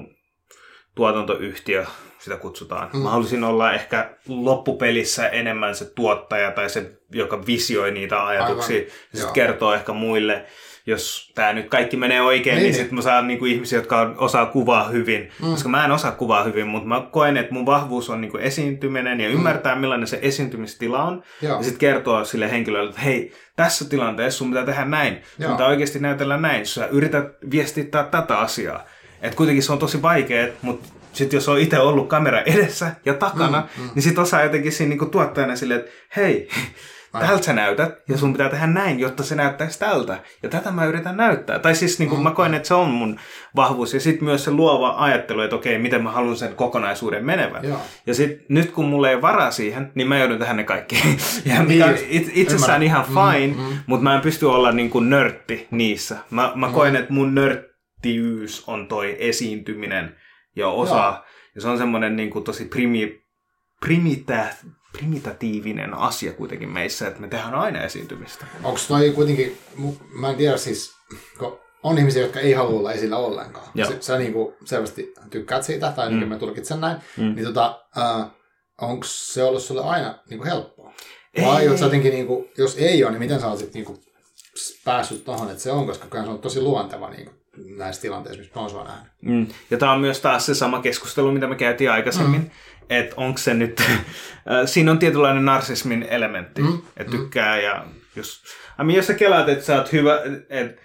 tuotantoyhtiö, 0.96 1.86
sitä 2.24 2.38
kutsutaan. 2.38 2.90
Mm. 2.94 3.00
Mä 3.00 3.10
haluaisin 3.10 3.44
olla 3.44 3.74
ehkä 3.74 4.10
loppupelissä 4.28 5.28
enemmän 5.28 5.76
se 5.76 5.86
tuottaja 5.86 6.52
tai 6.52 6.70
se, 6.70 6.92
joka 7.12 7.46
visioi 7.46 7.92
niitä 7.92 8.26
ajatuksia 8.26 8.78
Aivan. 8.78 8.92
ja 9.14 9.18
sitten 9.18 9.34
kertoo 9.34 9.74
ehkä 9.74 9.94
muille 9.94 10.46
jos 10.86 11.32
tämä 11.36 11.54
nyt 11.54 11.70
kaikki 11.70 11.98
menee 11.98 12.22
oikein, 12.22 12.56
niin, 12.56 12.64
niin 12.64 12.74
sitten 12.74 12.96
mä 12.96 13.02
saan 13.02 13.28
niinku 13.28 13.46
ihmisiä, 13.46 13.80
jotka 13.80 14.16
osaa 14.18 14.46
kuvaa 14.46 14.90
hyvin. 14.90 15.32
Mm. 15.42 15.52
Koska 15.52 15.70
mä 15.70 15.86
en 15.86 15.92
osaa 15.92 16.12
kuvaa 16.12 16.44
hyvin, 16.44 16.68
mutta 16.68 16.88
mä 16.88 17.08
koen, 17.12 17.38
että 17.38 17.54
mun 17.54 17.66
vahvuus 17.66 18.10
on 18.10 18.22
niinku 18.22 18.38
esiintyminen 18.38 19.20
ja 19.20 19.30
mm. 19.30 19.36
ymmärtää, 19.36 19.76
millainen 19.76 20.08
se 20.08 20.20
esiintymistila 20.22 21.04
on. 21.04 21.24
Joo. 21.42 21.58
Ja 21.58 21.64
sitten 21.64 21.80
kertoa 21.80 22.26
sille 22.26 22.52
henkilölle, 22.52 22.90
että 22.90 23.02
hei, 23.02 23.34
tässä 23.56 23.90
tilanteessa 23.90 24.38
sun 24.38 24.50
pitää 24.50 24.66
tehdä 24.66 24.86
näin. 24.86 25.22
Sun 25.42 25.52
pitää 25.52 25.68
oikeasti 25.68 26.00
näytellä 26.00 26.38
näin. 26.38 26.66
Sä 26.66 26.86
yrität 26.86 27.26
viestittää 27.52 28.04
tätä 28.04 28.38
asiaa. 28.40 28.86
Että 29.22 29.38
kuitenkin 29.38 29.64
se 29.64 29.72
on 29.72 29.80
tosi 29.80 30.02
vaikea, 30.02 30.48
mutta 30.62 30.90
sitten 31.14 31.38
jos 31.38 31.50
on 31.50 31.60
itse 31.60 31.80
ollut 31.80 32.10
kamera 32.10 32.42
edessä 32.42 32.92
ja 33.06 33.14
takana, 33.14 33.68
mm, 33.78 33.84
mm. 33.84 33.90
niin 33.96 34.04
sitten 34.04 34.22
osaa 34.22 34.44
jotenkin 34.44 34.72
siinä 34.72 34.90
niinku 34.90 35.06
tuottajana 35.06 35.56
silleen, 35.56 35.80
että 35.80 35.92
hei, 36.16 36.50
tältä 37.20 37.44
sä 37.44 37.54
näytät, 37.54 37.94
ja 38.10 38.18
sun 38.18 38.34
pitää 38.34 38.50
tehdä 38.50 38.68
näin, 38.68 39.00
jotta 39.00 39.24
se 39.24 39.36
näyttäisi 39.36 39.80
tältä. 39.80 40.20
Ja 40.44 40.50
tätä 40.50 40.72
mä 40.72 40.86
yritän 40.86 41.18
näyttää. 41.18 41.60
Tai 41.60 41.76
siis 41.76 42.00
niin 42.00 42.10
kuin 42.10 42.20
mm. 42.20 42.24
mä 42.24 42.32
koen, 42.32 42.54
että 42.54 42.68
se 42.68 42.74
on 42.74 42.90
mun 42.90 43.20
vahvuus. 43.56 43.94
Ja 43.94 44.00
sitten 44.00 44.24
myös 44.24 44.44
se 44.44 44.52
luova 44.52 44.96
ajattelu, 44.98 45.42
että 45.42 45.56
okei, 45.56 45.80
miten 45.80 46.04
mä 46.04 46.12
haluan 46.12 46.36
sen 46.36 46.56
kokonaisuuden 46.56 47.26
menevän. 47.26 47.64
Joo. 47.64 47.82
Ja 48.08 48.14
sitten 48.14 48.46
nyt 48.50 48.72
kun 48.72 48.86
mulla 48.86 49.10
ei 49.10 49.22
varaa 49.22 49.52
siihen, 49.52 49.92
niin 49.96 50.08
mä 50.08 50.18
joudun 50.18 50.40
tähän 50.40 50.58
ne 50.58 50.64
kaikki. 50.64 50.96
ja 51.46 51.64
mikä 51.64 51.86
on 51.86 51.96
it, 52.10 52.32
itsessään 52.34 52.84
ihan 52.84 53.06
mm, 53.10 53.14
fine, 53.14 53.54
mm, 53.54 53.70
mm. 53.70 53.78
mutta 53.86 54.04
mä 54.04 54.16
en 54.16 54.22
pysty 54.22 54.46
olla 54.46 54.72
niin 54.72 54.90
kuin 54.90 55.10
nörtti 55.10 55.68
niissä. 55.72 56.18
Mä, 56.30 56.52
mä 56.56 56.68
mm. 56.68 56.74
koen, 56.74 56.96
että 56.96 57.14
mun 57.14 57.36
nörttiys 57.36 58.64
on 58.68 58.88
toi 58.88 59.16
esiintyminen 59.20 60.16
ja 60.56 60.68
osa. 60.68 60.96
Joo. 60.96 61.26
Ja 61.56 61.62
se 61.62 61.68
on 61.68 61.78
semmoinen 61.78 62.16
niin 62.16 62.30
kuin 62.30 62.44
tosi 62.44 62.66
primi, 62.66 63.24
primitä, 63.80 64.56
primitatiivinen 64.98 65.94
asia 65.94 66.34
kuitenkin 66.34 66.70
meissä, 66.70 67.08
että 67.08 67.22
me 67.22 67.28
tehdään 67.28 67.56
aina 67.56 67.84
esiintymistä. 67.84 68.46
Onko 68.64 68.80
toi 68.88 69.10
kuitenkin, 69.10 69.58
mä 70.14 70.30
en 70.30 70.36
tiedä 70.36 70.58
siis, 70.58 70.96
kun 71.40 71.60
on 71.84 71.98
ihmisiä, 71.98 72.22
jotka 72.22 72.40
ei 72.40 72.54
halua 72.54 72.80
olla 72.80 72.94
esillä 72.94 73.18
ollenkaan. 73.18 73.68
Joo. 73.76 73.90
Sä, 73.90 73.98
sä 74.00 74.18
niin 74.18 74.34
kuin 74.34 74.56
selvästi 74.66 75.14
tykkäät 75.30 75.64
siitä, 75.64 75.92
tai 75.92 76.10
mm. 76.10 76.28
mä 76.28 76.38
tulkitsen 76.38 76.82
näin, 76.82 76.98
mm. 77.18 77.36
niin 77.36 77.46
tota, 77.46 77.82
äh, 77.98 78.28
onko 78.82 79.06
se 79.08 79.44
ollut 79.44 79.64
sulle 79.64 79.84
aina 79.84 80.20
niin 80.30 80.38
kuin 80.38 80.50
helppoa? 80.50 80.94
Vai 81.46 81.62
ei. 81.62 81.80
jotenkin, 81.82 82.14
niin 82.14 82.28
kuin, 82.28 82.50
jos 82.58 82.78
ei 82.78 83.04
ole, 83.04 83.12
niin 83.12 83.20
miten 83.20 83.40
sä 83.40 83.48
oot 83.48 83.74
niin 83.74 83.86
kuin, 83.86 84.00
päässyt 84.86 85.26
tuohon, 85.26 85.50
että 85.50 85.64
se 85.64 85.72
on, 85.72 85.86
koska 85.88 86.24
se 86.24 86.30
on 86.30 86.40
tosi 86.40 86.62
luonteva 86.62 87.10
niin 87.10 87.26
kuin, 87.26 87.43
näissä 87.78 88.02
tilanteissa, 88.02 88.40
missä 88.40 88.56
mä 88.56 88.62
oon 88.62 88.70
sua 88.70 88.84
nähnyt. 88.84 89.12
Mm. 89.22 89.48
Ja 89.72 89.78
tämä 89.78 89.92
on 89.92 90.02
myös 90.02 90.22
taas 90.22 90.46
se 90.46 90.56
sama 90.56 90.82
keskustelu, 90.82 91.32
mitä 91.32 91.48
me 91.48 91.56
käytiin 91.56 91.92
aikaisemmin, 91.92 92.42
mm 92.42 92.50
että 92.90 93.14
onko 93.18 93.38
se 93.38 93.54
nyt, 93.54 93.80
äh, 93.88 93.96
siinä 94.66 94.92
on 94.92 95.00
tietynlainen 95.00 95.46
narsismin 95.46 96.06
elementti, 96.10 96.62
mm, 96.62 96.82
että 96.98 97.14
mm. 97.14 97.20
tykkää 97.20 97.56
mm. 97.56 97.64
ja 97.64 97.86
jos, 98.16 98.44
I 98.82 98.84
mean, 98.84 98.96
jos 98.96 99.08
sä 99.08 99.14
kelaat, 99.14 99.50
että 99.50 99.66
sä 99.66 99.78
oot 99.78 99.92
hyvä, 99.92 100.20
että 100.50 100.84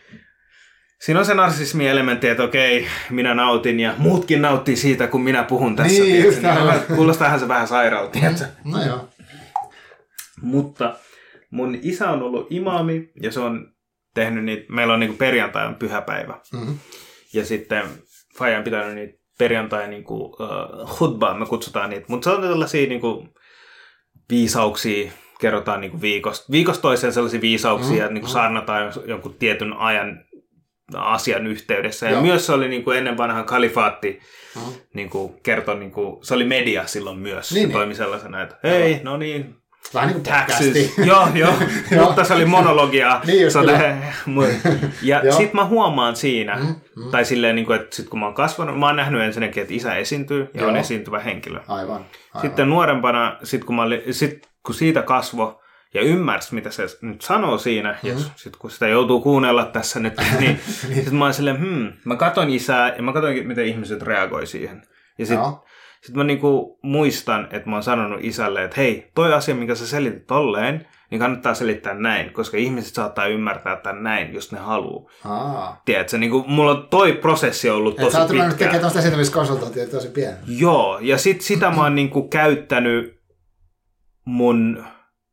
Siinä 0.99 1.21
on 1.21 1.27
se 1.27 1.35
narsismi 1.35 1.89
elementti, 1.89 2.29
että 2.29 2.43
okei, 2.43 2.87
minä 3.11 3.35
nautin 3.35 3.81
ja 3.81 3.95
muutkin 3.99 4.43
nauttii 4.43 4.77
siitä, 4.77 5.07
kun 5.07 5.23
minä 5.23 5.43
puhun 5.43 5.77
tässä. 5.77 6.03
Niin, 6.03 6.25
just 6.25 6.43
niin, 6.43 6.97
kuulostaahan 6.97 7.41
se 7.41 7.49
vähän 7.49 7.69
sairaalta. 7.69 8.19
Mm, 8.19 8.73
no 8.73 8.87
joo. 8.87 9.09
Mutta 10.43 10.97
mun 11.51 11.79
isä 11.83 12.11
on 12.11 12.23
ollut 12.23 12.47
imaami 12.51 13.11
ja 13.23 13.33
se 13.33 13.41
on 13.41 13.73
tehnyt 14.21 14.45
niitä, 14.45 14.73
meillä 14.73 14.95
on 14.95 15.01
niinku 15.01 15.17
perjantai 15.17 15.67
on 15.67 15.75
pyhäpäivä. 15.75 16.41
Mm-hmm. 16.53 16.79
Ja 17.33 17.45
sitten 17.45 17.87
Faija 18.39 18.59
on 18.59 18.65
pitänyt 18.65 18.95
niitä 18.95 19.19
perjantai 19.39 19.89
niin 19.89 20.05
kuin, 20.05 20.23
uh, 20.23 21.01
hutbaa, 21.01 21.39
me 21.39 21.47
kutsutaan 21.47 21.91
niitä. 21.91 22.07
Mutta 22.09 22.25
se 22.25 22.37
on 22.37 22.43
tällaisia 22.43 22.89
niin 22.89 23.01
kuin, 23.01 23.29
viisauksia, 24.31 25.11
kerrotaan 25.41 25.81
niin 25.81 25.91
kuin 25.91 26.01
viikosta, 26.01 26.53
viikosta 26.53 26.83
toiseen 26.83 27.13
sellaisia 27.13 27.41
viisauksia, 27.41 28.07
mm, 28.07 28.15
niin 28.15 28.23
kuin 28.23 28.31
mm. 28.31 28.33
saarnataan 28.33 28.93
jonkun 29.07 29.35
tietyn 29.35 29.73
ajan 29.73 30.25
asian 30.95 31.47
yhteydessä. 31.47 32.07
Ja 32.07 32.13
Joo. 32.13 32.23
myös 32.23 32.47
se 32.47 32.53
oli 32.53 32.69
niin 32.69 32.85
kuin 32.85 32.99
ennen 32.99 33.17
vanhan 33.17 33.45
kalifaatti, 33.45 34.21
mm. 34.57 34.63
niin 34.95 35.11
kuin 35.11 35.41
kertoi, 35.43 35.79
niin 35.79 35.91
kuin, 35.91 36.25
se 36.25 36.35
oli 36.35 36.45
media 36.45 36.87
silloin 36.87 37.19
myös. 37.19 37.53
Niin, 37.53 37.63
se 37.63 37.67
niin. 37.67 37.73
toimi 37.73 37.95
sellaisena, 37.95 38.43
että 38.43 38.57
hei, 38.65 39.01
no 39.03 39.17
niin, 39.17 39.57
Vähän 39.95 40.09
niin 40.09 40.23
kuin 40.23 40.35
taxes. 40.35 40.99
joo, 41.11 41.29
joo, 41.35 41.53
mutta 42.07 42.25
se 42.25 42.35
oli 42.35 42.45
monologia. 42.45 43.21
niin 43.27 43.59
oli, 43.59 43.73
ja 45.03 45.33
sit 45.33 45.53
mä 45.53 45.65
huomaan 45.65 46.17
siinä, 46.17 46.57
mm, 46.57 46.75
mm. 47.05 47.11
tai 47.11 47.25
silleen, 47.25 47.55
niin 47.55 47.67
kuin, 47.67 47.81
että 47.81 47.97
sit 47.97 48.09
kun 48.09 48.21
mä 48.21 48.27
oon 48.27 48.35
kasvanut, 48.35 48.79
mä 48.79 48.87
oon 48.87 48.97
nähnyt 48.97 49.23
ensinnäkin, 49.23 49.63
että 49.63 49.75
isä 49.75 49.95
esiintyy 49.95 50.51
ja 50.55 50.61
joo. 50.61 50.71
on 50.71 50.77
esiintyvä 50.77 51.21
henkilö. 51.21 51.61
Aivan, 51.69 51.95
aivan. 51.95 52.07
Sitten 52.41 52.69
nuorempana, 52.69 53.37
sit 53.43 53.65
kun, 53.65 53.77
mä 53.77 53.83
olin, 53.83 54.15
sit 54.15 54.49
kun 54.67 54.75
siitä 54.75 55.03
kasvo 55.03 55.63
ja 55.95 56.03
ymmärsi, 56.03 56.55
mitä 56.55 56.71
se 56.71 56.87
nyt 57.03 57.21
sanoo 57.21 57.59
siinä, 57.59 57.99
mm. 58.03 58.09
ja 58.09 58.15
sit 58.37 58.57
kun 58.57 58.71
sitä 58.71 58.89
joutuu 58.89 59.21
kuunnella 59.21 59.65
tässä 59.65 60.01
nyt, 60.01 60.15
niin, 60.41 60.61
niin. 60.89 61.05
sit 61.05 61.13
mä 61.13 61.25
oon 61.25 61.35
silleen, 61.35 61.61
hmm, 61.61 61.93
mä 62.05 62.17
katon 62.17 62.51
isää 62.51 62.95
ja 62.97 63.03
mä 63.03 63.13
katon, 63.13 63.35
miten 63.45 63.67
ihmiset 63.67 64.03
reagoi 64.03 64.47
siihen. 64.47 64.83
Ja 65.19 65.27
sit, 65.27 65.39
sitten 66.03 66.17
mä 66.17 66.25
niinku 66.25 66.79
muistan, 66.83 67.49
että 67.53 67.71
mä 67.71 67.77
oon 67.77 67.83
sanonut 67.83 68.21
isälle, 68.23 68.65
että 68.65 68.81
hei, 68.81 69.11
toi 69.15 69.33
asia, 69.33 69.55
minkä 69.55 69.75
sä 69.75 69.87
selitit 69.87 70.27
tolleen, 70.27 70.87
niin 71.11 71.19
kannattaa 71.19 71.55
selittää 71.55 71.95
näin, 71.95 72.33
koska 72.33 72.57
ihmiset 72.57 72.95
saattaa 72.95 73.27
ymmärtää 73.27 73.77
tämän 73.77 74.03
näin, 74.03 74.35
jos 74.35 74.53
ne 74.53 74.59
haluaa. 74.59 75.11
Aa. 75.25 75.83
Tiedätkö, 75.85 76.19
niin 76.19 76.31
kuin, 76.31 76.45
mulla 76.47 76.71
on 76.71 76.89
toi 76.91 77.13
prosessi 77.13 77.71
ollut 77.71 77.97
tosi 77.97 78.05
pitkä. 78.05 78.37
Sä 78.37 78.45
oot 78.45 78.57
tekemään 78.57 78.81
tuosta 78.81 78.99
esiintymiskonsultointia 78.99 79.87
tosi 79.87 80.09
pieni. 80.09 80.37
Joo, 80.47 80.99
ja 81.03 81.19
sit 81.19 81.41
sitä 81.41 81.71
mä 81.71 81.83
oon 81.83 81.95
niin 81.95 82.11
kuin 82.11 82.31
käyttänyt 82.31 83.21
mun 84.25 84.85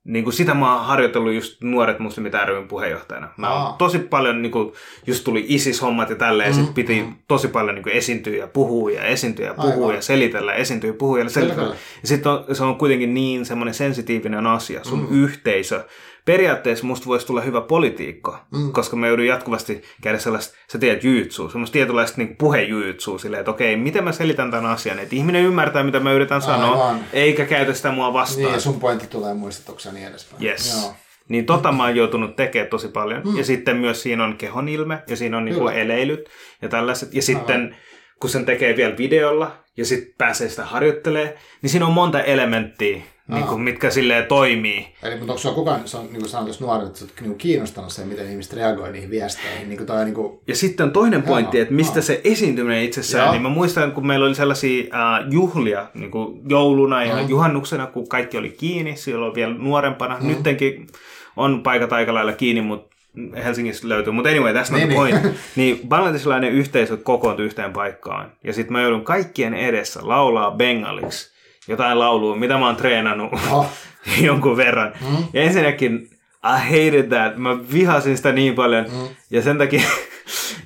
niin 0.06 0.24
kuin 0.24 0.34
sitä 0.34 0.54
mä 0.54 0.76
oon 0.76 0.86
harjoitellut 0.86 1.34
just 1.34 1.62
nuoret 1.64 2.00
muslimit 2.00 2.34
ryn 2.46 2.68
puheenjohtajana. 2.68 3.30
Mä 3.38 3.54
oon 3.54 3.62
Aa. 3.62 3.76
tosi 3.78 4.00
paljon, 4.00 4.42
niin 4.42 4.52
kuin, 4.52 4.74
just 5.08 5.24
tuli 5.24 5.46
ISIS-hommat 5.48 6.10
ja 6.10 6.16
tälleen, 6.16 6.52
mm, 6.52 6.60
ja 6.60 6.66
sit 6.66 6.74
piti 6.74 7.02
mm. 7.02 7.16
tosi 7.28 7.48
paljon 7.48 7.76
niin 7.76 7.84
kuin 7.84 7.94
esiintyä 7.94 8.36
ja 8.36 8.48
puhua 8.48 8.92
ja 8.92 9.04
esiintyä 9.04 9.46
ja 9.46 9.54
puhua 9.54 9.74
Aivan. 9.74 9.96
ja 9.96 10.02
selitellä, 10.02 10.54
esiintyä 10.54 10.90
ja 10.90 10.94
puhua 10.94 11.20
ja 11.20 11.30
selitellä. 11.30 11.64
kyllä. 11.64 11.76
Ja 12.02 12.08
sitten 12.08 12.32
on, 12.32 12.56
se 12.56 12.64
on 12.64 12.76
kuitenkin 12.76 13.14
niin 13.14 13.46
semmoinen 13.46 13.74
sensitiivinen 13.74 14.48
asia, 14.48 14.84
sun 14.84 15.08
mm. 15.10 15.24
yhteisö. 15.24 15.86
Periaatteessa 16.26 16.86
musta 16.86 17.06
voisi 17.06 17.28
tulla 17.28 17.42
hyvä 17.42 17.62
politiikko, 17.62 18.38
mm. 18.52 18.72
koska 18.72 18.96
mä 18.96 19.08
joudun 19.08 19.26
jatkuvasti 19.26 19.82
käydä 20.02 20.20
sellaista, 20.20 20.56
sä 20.72 20.78
tiedät 20.80 21.04
jyytsuu, 21.04 21.50
semmoista 21.50 21.74
tietynlaista 21.74 22.18
niin 22.18 22.36
puhejyytsuu, 22.36 23.18
silleen, 23.18 23.40
että 23.40 23.52
okei, 23.52 23.78
miten 23.78 24.04
mä 24.04 24.12
selitän 24.12 24.52
tämän 24.52 24.72
asian, 24.72 25.00
että 25.00 25.16
ihminen 25.16 25.44
ymmärtää, 25.44 25.84
mitä 25.84 26.00
mä 26.00 26.14
yritän 26.14 26.42
sanoa, 26.42 26.88
Aivan. 26.88 27.06
eikä 27.14 27.46
käytä 27.46 27.74
sitä 27.74 27.92
mua 27.92 28.14
vastaan. 28.14 28.44
Niin, 28.44 28.54
ja 28.54 28.60
sun 28.60 28.80
pointti 28.80 29.08
tulee 29.08 29.34
muistetuksi 29.34 29.88
ja 29.88 29.94
niin 29.94 30.08
edespäin. 30.08 30.44
Yes. 30.44 30.82
Joo. 30.82 30.94
Niin 31.30 31.46
tota 31.46 31.72
mä 31.72 31.84
oon 31.84 31.96
joutunut 31.96 32.36
tekemään 32.36 32.70
tosi 32.70 32.88
paljon. 32.88 33.22
Mm. 33.26 33.38
Ja 33.38 33.44
sitten 33.44 33.78
myös 33.78 34.02
siinä 34.02 34.24
on 34.24 34.38
kehon 34.38 34.70
ilme 34.70 35.04
ja 35.08 35.16
siinä 35.16 35.38
on 35.38 35.46
niinku 35.46 35.68
eleilyt 35.68 36.30
ja 36.62 36.70
tällaiset. 36.70 37.14
Ja 37.14 37.22
sitten 37.22 37.76
kun 38.20 38.30
sen 38.30 38.46
tekee 38.46 38.78
vielä 38.78 38.98
videolla 38.98 39.52
ja 39.78 39.86
sitten 39.86 40.14
pääsee 40.18 40.50
sitä 40.50 40.66
harjoittelee, 40.66 41.38
niin 41.62 41.70
siinä 41.70 41.86
on 41.86 41.94
monta 41.94 42.22
elementtiä, 42.22 43.02
niinku, 43.28 43.58
mitkä 43.58 43.90
silleen 43.90 44.26
toimii. 44.26 44.88
Eli, 45.04 45.16
mutta 45.16 45.34
onko 45.34 45.38
sulla 45.42 45.56
kukaan, 45.56 45.82
se 45.86 45.98
on, 45.98 46.04
niin 46.06 46.20
kuin 46.20 46.30
sanoit, 46.30 46.48
jos 46.48 46.60
nuoret, 46.62 46.88
että 46.88 47.06
oot 47.06 47.22
niin 47.22 47.38
kiinnostanut 47.38 47.92
se, 47.92 48.06
miten 48.06 48.30
ihmiset 48.32 48.54
reagoi 48.54 48.92
niihin 48.92 49.10
viesteihin, 49.10 49.70
niin 49.70 49.78
kuin 49.78 49.88
toi, 49.88 50.06
niin 50.06 50.16
kuin, 50.16 50.40
Ja 50.48 50.56
sitten 50.56 50.92
toinen 50.92 51.24
pointti, 51.24 51.60
että 51.60 51.74
mistä 51.74 51.98
joo. 51.98 52.04
se 52.04 52.22
esiintyminen 52.24 52.84
itsessään, 52.84 53.24
Joo. 53.26 53.32
niin 53.32 53.42
mä 53.42 53.50
muistan, 53.50 53.92
kun 53.92 54.08
meillä 54.08 54.26
oli 54.26 54.36
sellaisia 54.36 54.84
äh, 54.84 55.28
juhlia 55.32 55.88
niin 55.94 56.12
kuin 56.12 56.42
jouluna 56.50 57.04
ja 57.04 57.16
Mm. 57.16 57.30
juhannuksena, 57.30 57.88
kun 57.88 58.08
kaikki 58.10 58.38
oli 58.38 58.50
kiinni, 58.50 58.96
silloin 58.96 59.36
vielä 59.36 59.54
nuorempana. 59.54 60.18
Mm. 60.22 60.28
Nyttenkin 60.28 60.88
on 61.36 61.64
paikat 61.64 61.94
aika 61.94 62.14
lailla 62.14 62.34
kiinni, 62.34 62.62
mutta 62.62 62.96
Helsingissä 63.44 63.90
löytyy. 63.90 64.14
Mutta 64.14 64.30
anyway, 64.30 64.54
that's 64.54 64.72
not 64.72 64.72
Niin, 64.72 64.90
the 64.90 65.04
niin. 65.04 65.22
point. 65.22 65.36
Niin 65.56 65.80
bangladesilainen 65.88 66.52
yhteisö 66.52 66.98
kokoontui 66.98 67.46
yhteen 67.46 67.74
paikkaan. 67.74 68.32
Ja 68.44 68.54
sitten 68.54 68.74
mä 68.74 68.82
joudun 68.82 69.04
kaikkien 69.04 69.54
edessä 69.54 70.00
laulaa 70.04 70.52
bengaliksi 70.52 71.35
jotain 71.68 72.00
laulua, 72.00 72.36
mitä 72.36 72.58
mä 72.58 72.66
oon 72.66 72.76
treenannut 72.76 73.34
oh, 73.52 73.68
jonkun 74.28 74.58
verran. 74.58 74.94
Mm. 75.02 75.18
Ja 75.34 75.42
ensinnäkin, 75.42 76.10
I 76.44 76.60
hated 76.60 77.08
that. 77.08 77.38
Mä 77.38 77.58
vihasin 77.74 78.18
sitä 78.18 78.32
niin 78.32 78.56
paljon. 78.56 78.86
Mm. 78.86 79.08
Ja 79.30 79.42
sen 79.42 79.58
takia... 79.58 79.82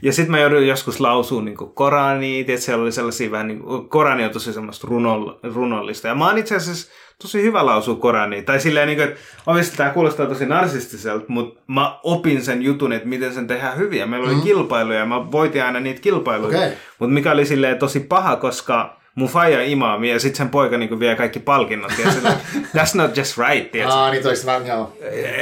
Ja 0.01 0.13
sitten 0.13 0.31
mä 0.31 0.39
joudun 0.39 0.67
joskus 0.67 0.99
lausuun 0.99 1.45
niin 1.45 1.57
Korania, 1.57 2.39
että 2.39 2.57
siellä 2.57 2.83
oli 2.83 2.91
sellaisia 2.91 3.31
vähän 3.31 3.47
niin 3.47 3.59
kuin, 3.59 3.89
Korani 3.89 4.25
on 4.25 4.31
tosi 4.31 4.53
semmoista 4.53 4.87
runoll, 4.87 5.31
runollista. 5.53 6.07
Ja 6.07 6.15
mä 6.15 6.27
oon 6.27 6.37
itse 6.37 6.55
asiassa 6.55 6.91
tosi 7.21 7.41
hyvä 7.41 7.65
lausua 7.65 7.95
Korania. 7.95 8.43
Tai 8.43 8.59
silleen, 8.59 8.87
niin 8.87 8.97
kuin, 8.97 9.09
että 9.09 9.19
oikeasti 9.47 9.77
tämä 9.77 9.89
kuulostaa 9.89 10.25
tosi 10.25 10.45
narsistiselta, 10.45 11.25
mutta 11.27 11.61
mä 11.67 11.99
opin 12.03 12.41
sen 12.41 12.61
jutun, 12.61 12.93
että 12.93 13.07
miten 13.07 13.33
sen 13.33 13.47
tehdään 13.47 13.77
hyviä. 13.77 14.05
Meillä 14.05 14.27
oli 14.27 14.35
mm. 14.35 14.41
kilpailuja 14.41 14.99
ja 14.99 15.05
mä 15.05 15.31
voitin 15.31 15.63
aina 15.63 15.79
niitä 15.79 16.01
kilpailuja. 16.01 16.57
Okei. 16.59 16.77
Mutta 16.99 17.13
mikä 17.13 17.31
oli 17.31 17.45
silleen 17.45 17.79
tosi 17.79 17.99
paha, 17.99 18.35
koska 18.35 18.98
mun 19.15 19.29
faija 19.29 19.61
imaami 19.63 20.09
ja 20.09 20.19
sitten 20.19 20.37
sen 20.37 20.49
poika 20.49 20.77
niin 20.77 20.99
vie 20.99 21.15
kaikki 21.15 21.39
palkinnot. 21.39 21.91
Ja 22.03 22.11
sille, 22.11 22.29
that's 22.77 22.91
not 22.97 23.17
just 23.17 23.37
right, 23.37 23.71
tiedätkö? 23.71 23.95
aa, 23.95 24.11
niin 24.11 24.23
toista 24.23 24.45
vähän, 24.45 24.67
joo. 24.67 24.97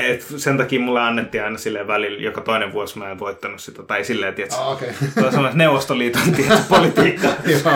Et 0.09 0.25
sen 0.37 0.57
takia 0.57 0.79
mulle 0.79 1.01
annettiin 1.01 1.43
aina 1.43 1.57
silleen 1.57 1.87
välillä, 1.87 2.19
joka 2.21 2.41
toinen 2.41 2.73
vuosi 2.73 2.97
mä 2.97 3.11
en 3.11 3.19
voittanut 3.19 3.61
sitä. 3.61 3.83
Tai 3.83 4.03
silleen, 4.03 4.33
tiedätkö? 4.33 4.59
Ah, 4.59 4.71
okei. 4.71 4.89
Se 5.13 5.25
on 5.25 5.31
semmoinen 5.31 5.57
Neuvostoliiton 5.57 6.31
tiedätkö, 6.31 6.63
politiikka. 6.75 7.27
Joo. 7.45 7.73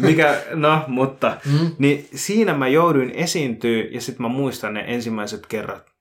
Mikä, 0.00 0.36
no, 0.54 0.84
mutta. 0.86 1.36
Mm. 1.44 1.70
Niin 1.78 2.08
siinä 2.14 2.54
mä 2.54 2.68
jouduin 2.68 3.10
esiintyä 3.10 3.84
ja 3.90 4.00
sitten 4.00 4.22
mä 4.22 4.28
muistan 4.28 4.74
ne 4.74 4.84
ensimmäiset 4.86 5.46
kerrat. 5.46 5.91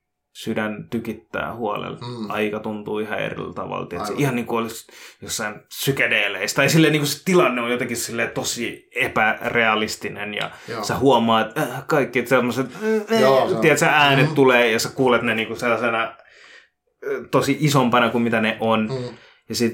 Sydän 0.43 0.87
tykittää 0.89 1.53
huolella. 1.55 1.97
Mm. 1.97 2.29
Aika 2.29 2.59
tuntuu 2.59 2.99
ihan 2.99 3.19
eri 3.19 3.35
tavalla. 3.55 3.87
Aivan. 4.03 4.19
Ihan 4.19 4.35
niin 4.35 4.45
kuin 4.45 4.59
olisi 4.63 4.87
jossain 5.21 5.55
psykedeeleistä. 5.67 6.55
Tai 6.55 6.69
silleen 6.69 6.91
niin 6.91 7.01
kuin 7.01 7.07
se 7.09 7.23
tilanne 7.25 7.61
on 7.61 7.71
jotenkin 7.71 7.97
silleen 7.97 8.29
tosi 8.31 8.89
epärealistinen. 8.95 10.33
Ja 10.33 10.51
Joo. 10.67 10.83
sä 10.83 10.97
huomaat 10.97 11.57
äh, 11.57 11.67
kaikki 11.87 12.25
sellaiset 12.27 12.67
äh, 13.11 13.21
Joo, 13.21 13.49
se 13.49 13.55
on- 13.55 13.61
tiedätkö, 13.61 13.85
äänet 13.85 14.29
mm. 14.29 14.35
tulee 14.35 14.71
ja 14.71 14.79
sä 14.79 14.89
kuulet 14.89 15.21
ne 15.21 15.35
niin 15.35 15.47
kuin 15.47 15.59
sellaisena 15.59 16.03
äh, 16.03 16.13
tosi 17.31 17.57
isompana 17.59 18.09
kuin 18.09 18.21
mitä 18.21 18.41
ne 18.41 18.57
on. 18.59 18.87
Mm. 18.91 19.17
Ja 19.49 19.55
sit, 19.55 19.73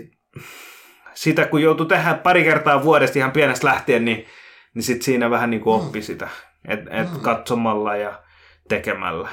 sitä 1.13 1.45
kun 1.45 1.61
joutuu 1.61 1.85
tehdä 1.85 2.13
pari 2.13 2.43
kertaa 2.43 2.83
vuodesta 2.83 3.19
ihan 3.19 3.31
pienestä 3.31 3.67
lähtien, 3.67 4.05
niin, 4.05 4.25
niin 4.73 4.83
sit 4.83 5.01
siinä 5.01 5.29
vähän 5.29 5.49
niin 5.49 5.61
kuin 5.61 5.75
oppi 5.81 6.01
sitä. 6.01 6.29
Et, 6.67 6.79
et 6.79 7.11
Mm. 7.13 7.19
katsomalla 7.21 7.95
ja 7.95 8.19
tekemällä. 8.69 9.29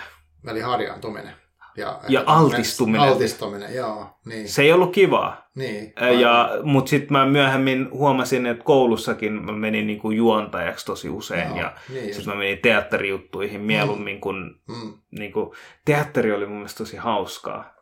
Eli 0.48 0.60
harjaantuminen. 0.60 1.32
Ja, 1.76 2.00
Ja 2.08 2.22
altistuminen. 2.26 3.00
Altistuminen, 3.00 3.74
joo. 3.74 4.06
Niin. 4.26 4.48
Se 4.48 4.62
ei 4.62 4.72
ollut 4.72 4.92
kivaa. 4.92 5.48
niin. 5.54 5.92
Ja, 6.20 6.50
mutta 6.62 6.88
sitten 6.90 7.12
mä 7.12 7.26
myöhemmin 7.26 7.90
huomasin, 7.90 8.46
että 8.46 8.64
koulussakin 8.64 9.32
mä 9.32 9.52
menin 9.52 9.86
niin 9.86 10.00
kuin 10.00 10.16
juontajaksi 10.16 10.86
tosi 10.86 11.08
usein. 11.08 11.48
Joo, 11.48 11.58
ja 11.58 11.72
niin 11.88 12.14
sitten 12.14 12.34
mä 12.34 12.38
menin 12.38 12.58
teatterijuttuihin 12.58 13.60
mieluummin, 13.60 14.20
kun 14.20 14.60
Mm. 14.68 14.92
niin 15.18 15.32
kuin, 15.32 15.50
teatteri 15.84 16.32
oli 16.32 16.46
mun 16.46 16.56
mielestä 16.56 16.78
tosi 16.78 16.96
hauskaa. 16.96 17.74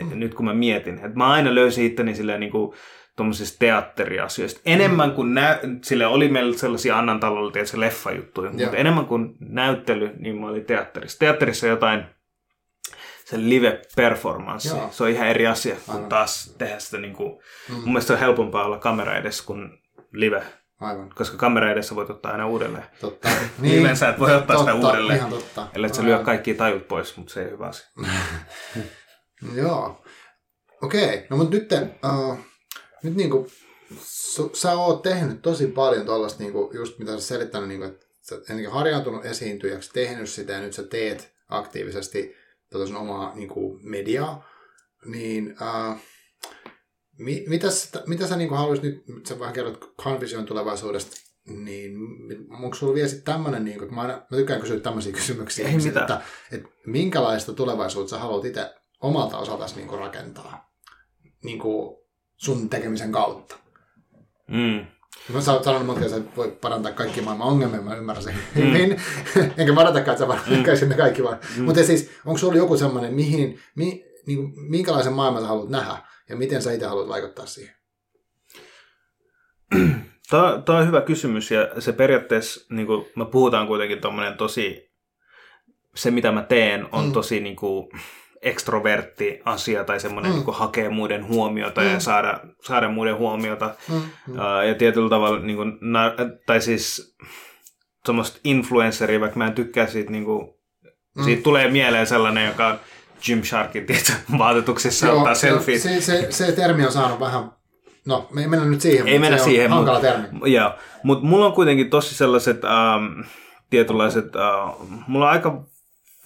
Mm. 0.00 0.18
Nyt 0.18 0.34
kun 0.34 0.44
mä 0.44 0.54
mietin, 0.54 0.94
että 0.94 1.08
mä 1.18 1.30
aina 1.30 1.54
löysin 1.54 1.86
itteni 1.86 2.14
silleen 2.14 2.40
niin 2.40 2.52
kuin, 2.52 2.76
tuommoisista 3.16 3.58
teatteriasioista. 3.58 4.60
Enemmän 4.66 5.12
kuin 5.12 5.34
nä- 5.34 5.58
sille 5.82 6.06
oli 6.06 6.28
meillä 6.28 6.58
sellaisia 6.58 6.98
Annan 6.98 7.20
talolla 7.20 7.50
tietysti 7.52 7.80
leffajuttuja, 7.80 8.50
Joo. 8.50 8.58
mutta 8.58 8.76
enemmän 8.76 9.06
kuin 9.06 9.34
näyttely, 9.40 10.10
niin 10.18 10.40
mä 10.40 10.46
olin 10.46 10.64
teatterissa. 10.64 11.18
Teatterissa 11.18 11.66
jotain 11.66 12.04
se 13.24 13.36
live-performanssi. 13.36 14.68
Se 14.90 15.02
on 15.02 15.08
ihan 15.08 15.28
eri 15.28 15.46
asia 15.46 15.76
kuin 15.86 15.94
Aivan. 15.96 16.08
taas 16.08 16.54
tehdä 16.58 16.78
sitä 16.78 16.98
niin 16.98 17.14
kuin, 17.14 17.42
mm. 17.68 17.74
mun 17.74 17.84
mielestä 17.84 18.12
on 18.12 18.18
helpompaa 18.18 18.64
olla 18.64 18.78
kamera 18.78 19.16
edessä 19.16 19.44
kuin 19.46 19.70
live, 20.12 20.42
Aivan, 20.80 21.10
koska 21.14 21.36
kamera 21.36 21.72
edessä 21.72 21.94
voit 21.94 22.10
ottaa 22.10 22.32
aina 22.32 22.46
uudelleen. 22.46 22.84
totta. 23.00 23.28
Niin, 23.58 23.96
sä 23.96 24.08
et 24.08 24.18
voi 24.18 24.34
ottaa 24.34 24.58
sitä 24.58 24.72
totta, 24.72 24.86
uudelleen. 24.88 25.18
Ihan 25.18 25.30
totta. 25.30 25.66
Ellei 25.74 25.94
sä 25.94 26.04
lyö 26.04 26.18
kaikki 26.18 26.54
tajut 26.54 26.88
pois, 26.88 27.16
mutta 27.16 27.32
se 27.32 27.40
ei 27.40 27.46
ole 27.46 27.52
hyvä 27.52 27.66
asia. 27.66 27.86
Joo. 29.62 30.04
Okei, 30.82 31.26
no 31.30 31.36
mutta 31.36 31.56
nyt, 31.56 31.72
uh, 32.04 32.38
nyt 33.02 33.14
niinku, 33.14 33.46
su, 34.02 34.50
sä 34.54 34.72
oot 34.72 35.02
tehnyt 35.02 35.42
tosi 35.42 35.66
paljon 35.66 36.06
tuollaista, 36.06 36.42
niinku, 36.42 36.70
just 36.74 36.98
mitä 36.98 37.12
sä 37.12 37.26
selittänyt, 37.26 37.68
niinku, 37.68 37.86
että 37.86 38.06
sä 38.20 38.34
ennenkin 38.34 38.70
harjaantunut 38.70 39.24
esiintyjäksi, 39.24 39.90
tehnyt 39.92 40.28
sitä 40.28 40.52
ja 40.52 40.60
nyt 40.60 40.72
sä 40.72 40.82
teet 40.82 41.32
aktiivisesti 41.48 42.34
tätä 42.70 42.86
sun 42.86 42.96
omaa 42.96 43.34
niinku, 43.34 43.78
mediaa, 43.82 44.48
niin 45.04 45.56
uh, 45.60 45.96
mi, 47.18 47.44
mitä, 47.48 47.68
mitä 48.06 48.26
sä 48.26 48.36
niinku 48.36 48.54
haluaisit 48.54 48.84
nyt, 48.84 49.26
sä 49.26 49.38
vähän 49.38 49.54
kerrot 49.54 49.94
Convision 50.02 50.46
tulevaisuudesta, 50.46 51.16
niin 51.46 51.96
onko 52.50 52.74
sulla 52.74 52.94
vielä 52.94 53.08
sitten 53.08 53.34
tämmöinen, 53.34 53.64
niinku, 53.64 53.84
että 53.84 53.94
mä, 53.94 54.00
aina, 54.00 54.26
mä 54.30 54.36
tykkään 54.36 54.60
kysyä 54.60 54.80
tämmöisiä 54.80 55.12
kysymyksiä, 55.12 55.68
Ei 55.68 55.76
mitään. 55.76 56.02
että, 56.02 56.20
että 56.52 56.68
minkälaista 56.86 57.52
tulevaisuutta 57.52 58.10
sä 58.10 58.18
haluat 58.18 58.44
itse 58.44 58.74
omalta 59.00 59.38
osaltasi 59.38 59.76
niin 59.76 59.98
rakentaa 59.98 60.72
niin 61.44 61.58
kuin 61.58 62.01
sun 62.42 62.68
tekemisen 62.68 63.12
kautta. 63.12 63.56
Mm. 64.48 64.86
Mä 65.32 65.40
sanon 65.40 65.64
sanon 65.64 65.86
monta 65.86 66.00
kertaa, 66.00 66.18
että 66.18 66.30
sä 66.30 66.36
voit 66.36 66.60
parantaa 66.60 66.92
kaikki 66.92 67.20
maailman 67.20 67.48
ongelmia, 67.48 67.80
mä 67.80 67.96
ymmärrän 67.96 68.24
sen 68.24 68.34
hyvin. 68.54 69.00
Enkä 69.58 69.74
varatakaan, 69.74 70.16
että 70.50 70.76
sä 70.76 70.86
ne 70.86 70.94
kaikki 70.94 71.22
vaan. 71.22 71.38
Mm. 71.56 71.64
Mutta 71.64 71.84
siis, 71.84 72.10
onko 72.26 72.38
sulla 72.38 72.56
joku 72.56 72.76
semmoinen, 72.76 73.14
mihin, 73.14 73.60
mi, 73.74 74.04
niin 74.26 74.38
kuin, 74.38 74.70
minkälaisen 74.70 75.12
maailman 75.12 75.42
sä 75.42 75.48
haluat 75.48 75.68
nähdä 75.68 75.96
ja 76.28 76.36
miten 76.36 76.62
sä 76.62 76.72
itse 76.72 76.86
haluat 76.86 77.08
vaikuttaa 77.08 77.46
siihen? 77.46 77.74
Tämä, 80.30 80.62
tämä 80.64 80.78
on 80.78 80.86
hyvä 80.86 81.00
kysymys 81.00 81.50
ja 81.50 81.68
se 81.78 81.92
periaatteessa, 81.92 82.74
niin 82.74 82.86
kuin, 82.86 83.06
me 83.16 83.24
puhutaan 83.24 83.66
kuitenkin 83.66 84.00
tommonen 84.00 84.36
tosi, 84.36 84.92
se 85.94 86.10
mitä 86.10 86.32
mä 86.32 86.42
teen 86.42 86.88
on 86.92 87.04
Mm. 87.04 87.06
mm. 87.06 87.12
tosi 87.12 87.40
niin 87.40 87.56
kuin, 87.56 87.88
ekstrovertti 88.42 89.40
asia 89.44 89.84
tai 89.84 90.00
semmoinen 90.00 90.32
Mm. 90.32 90.36
niin 90.38 90.54
hakee 90.54 90.88
muiden 90.88 91.28
huomiota 91.28 91.80
Mm. 91.80 91.86
ja 91.92 92.00
saada, 92.00 92.40
saada 92.62 92.88
muiden 92.88 93.16
huomiota. 93.16 93.74
Mm. 93.88 93.94
Mm. 93.94 94.02
Uh, 94.34 94.62
ja 94.68 94.74
tietyllä 94.74 95.08
tavalla, 95.10 95.38
niin 95.38 95.56
kuin, 95.56 95.78
na, 95.80 96.00
tai 96.46 96.60
siis 96.60 97.16
semmoista 98.06 98.38
influenceria, 98.44 99.20
vaikka 99.20 99.38
mä 99.38 99.46
en 99.46 99.52
tykkää 99.52 99.86
siitä, 99.86 100.10
niin 100.10 100.24
kuin, 100.24 100.46
Mm. 100.46 100.90
mm. 101.20 101.24
siitä 101.24 101.42
tulee 101.42 101.70
mieleen 101.70 102.06
sellainen, 102.06 102.46
joka 102.46 102.66
on 102.66 102.78
Gymsharkin 103.26 103.86
tiedätkö, 103.86 104.12
vaatetuksessa 104.38 105.06
Joo, 105.06 105.18
ottaa 105.18 105.34
se, 105.34 105.40
selfie. 105.48 105.78
se, 105.78 106.00
se, 106.00 106.26
se, 106.30 106.52
termi 106.52 106.86
on 106.86 106.92
saanut 106.92 107.20
vähän, 107.20 107.50
no 108.06 108.28
me 108.34 108.40
ei 108.40 108.48
mennä 108.48 108.64
nyt 108.66 108.80
siihen, 108.80 109.08
Ei 109.08 109.18
mennä 109.18 109.38
se 109.38 109.44
siihen, 109.44 109.66
on 109.72 109.76
hankala 109.76 109.98
mut- 109.98 110.02
termi. 110.02 110.52
Joo, 110.52 110.72
mutta 111.02 111.26
mulla 111.26 111.46
on 111.46 111.52
kuitenkin 111.52 111.90
tosi 111.90 112.14
sellaiset 112.14 112.64
ähm, 112.64 113.20
tietynlaiset, 113.70 114.36
äh, 114.36 114.74
mulla 115.06 115.26
on 115.26 115.32
aika 115.32 115.64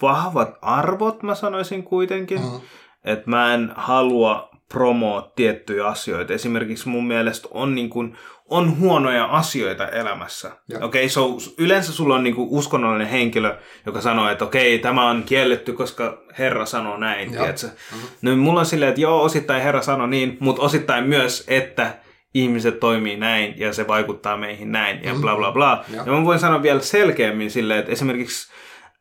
vahvat 0.01 0.57
arvot, 0.61 1.23
mä 1.23 1.35
sanoisin 1.35 1.83
kuitenkin. 1.83 2.39
Mm. 2.41 2.59
Että 3.05 3.29
mä 3.29 3.53
en 3.53 3.71
halua 3.75 4.49
promoa 4.73 5.31
tiettyjä 5.35 5.87
asioita. 5.87 6.33
Esimerkiksi 6.33 6.89
mun 6.89 7.07
mielestä 7.07 7.47
on, 7.51 7.75
niin 7.75 7.89
kuin, 7.89 8.17
on 8.45 8.79
huonoja 8.79 9.25
asioita 9.25 9.87
elämässä. 9.87 10.51
Okei, 10.75 10.81
okay, 10.83 11.09
so, 11.09 11.37
yleensä 11.57 11.91
sulla 11.91 12.15
on 12.15 12.23
niin 12.23 12.35
kuin 12.35 12.47
uskonnollinen 12.51 13.07
henkilö, 13.07 13.57
joka 13.85 14.01
sanoo, 14.01 14.29
että 14.29 14.45
okei, 14.45 14.75
okay, 14.75 14.81
tämä 14.81 15.09
on 15.09 15.23
kielletty, 15.23 15.73
koska 15.73 16.23
Herra 16.39 16.65
sanoo 16.65 16.97
näin. 16.97 17.31
Mm-hmm. 17.31 18.07
No 18.21 18.35
mulla 18.35 18.59
on 18.59 18.65
silleen, 18.65 18.89
että 18.89 19.01
joo, 19.01 19.23
osittain 19.23 19.63
Herra 19.63 19.81
sanoo 19.81 20.07
niin, 20.07 20.37
mutta 20.39 20.61
osittain 20.61 21.03
myös, 21.03 21.45
että 21.47 21.93
ihmiset 22.33 22.79
toimii 22.79 23.17
näin 23.17 23.53
ja 23.57 23.73
se 23.73 23.87
vaikuttaa 23.87 24.37
meihin 24.37 24.71
näin 24.71 25.03
ja 25.03 25.13
bla 25.21 25.35
bla 25.35 25.51
bla. 25.51 25.83
Ja, 25.89 26.03
ja 26.05 26.11
mä 26.11 26.25
voin 26.25 26.39
sanoa 26.39 26.63
vielä 26.63 26.79
selkeämmin 26.79 27.51
silleen, 27.51 27.79
että 27.79 27.91
esimerkiksi 27.91 28.51